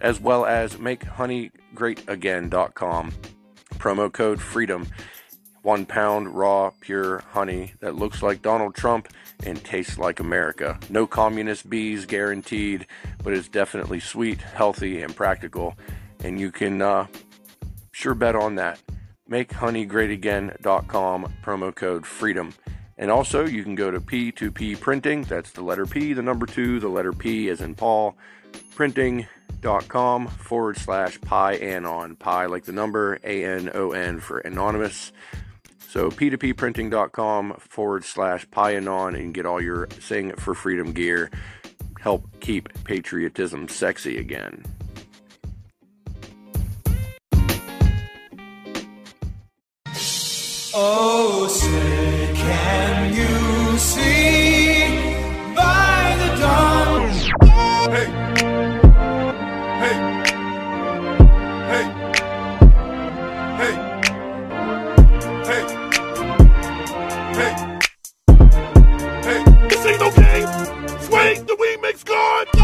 as 0.00 0.20
well 0.20 0.46
as 0.46 0.76
makehoneyGreatAgain.com. 0.76 3.12
Promo 3.74 4.12
code 4.12 4.40
FREEDOM. 4.40 4.86
One 5.62 5.86
pound 5.86 6.36
raw, 6.36 6.70
pure 6.80 7.24
honey 7.30 7.74
that 7.80 7.96
looks 7.96 8.22
like 8.22 8.42
Donald 8.42 8.74
Trump 8.74 9.08
and 9.44 9.62
tastes 9.62 9.98
like 9.98 10.20
America. 10.20 10.78
No 10.88 11.06
communist 11.06 11.68
bees 11.68 12.06
guaranteed, 12.06 12.86
but 13.22 13.34
it's 13.34 13.48
definitely 13.48 14.00
sweet, 14.00 14.40
healthy, 14.40 15.02
and 15.02 15.14
practical. 15.14 15.74
And 16.24 16.40
you 16.40 16.50
can 16.50 16.80
uh, 16.80 17.08
sure 17.92 18.14
bet 18.14 18.36
on 18.36 18.54
that. 18.54 18.80
MakeHoneyGreatAgain.com, 19.30 21.34
promo 21.44 21.74
code 21.74 22.04
FREEDOM. 22.04 22.54
And 22.96 23.10
also, 23.10 23.46
you 23.46 23.62
can 23.62 23.74
go 23.74 23.90
to 23.90 24.00
P2P 24.00 24.80
Printing. 24.80 25.22
That's 25.22 25.52
the 25.52 25.62
letter 25.62 25.86
P, 25.86 26.14
the 26.14 26.22
number 26.22 26.46
two, 26.46 26.80
the 26.80 26.88
letter 26.88 27.12
P 27.12 27.48
as 27.48 27.60
in 27.60 27.74
Paul 27.74 28.16
printing.com 28.78 30.28
forward 30.28 30.76
slash 30.76 31.20
pi 31.22 31.54
anon 31.54 32.14
pi 32.14 32.46
like 32.46 32.64
the 32.64 32.70
number 32.70 33.18
a-n-o-n 33.24 34.20
for 34.20 34.38
anonymous. 34.38 35.10
So 35.88 36.12
p2p 36.12 36.56
printing.com 36.56 37.56
forward 37.58 38.04
slash 38.04 38.48
pi 38.52 38.76
anon 38.76 39.16
and 39.16 39.34
get 39.34 39.46
all 39.46 39.60
your 39.60 39.88
sing 39.98 40.30
for 40.36 40.54
freedom 40.54 40.92
gear. 40.92 41.28
Help 41.98 42.24
keep 42.38 42.68
patriotism 42.84 43.66
sexy 43.66 44.16
again. 44.16 44.64
Oh 50.72 51.48
say 51.50 52.32
can 52.32 53.12
you 53.12 53.76
see 53.78 55.16
by 55.56 56.16
the 56.20 56.40
dawn? 56.40 56.88
Hey. 57.90 58.47
Hey! 59.88 61.84
Hey! 63.56 63.72
Hey! 65.46 65.62
hey, 69.22 69.44
This 69.68 69.86
ain't 69.86 70.00
no 70.00 70.10
game! 70.10 70.48
Swing 71.00 71.46
the 71.46 71.56
remix 71.56 72.04
God! 72.04 72.57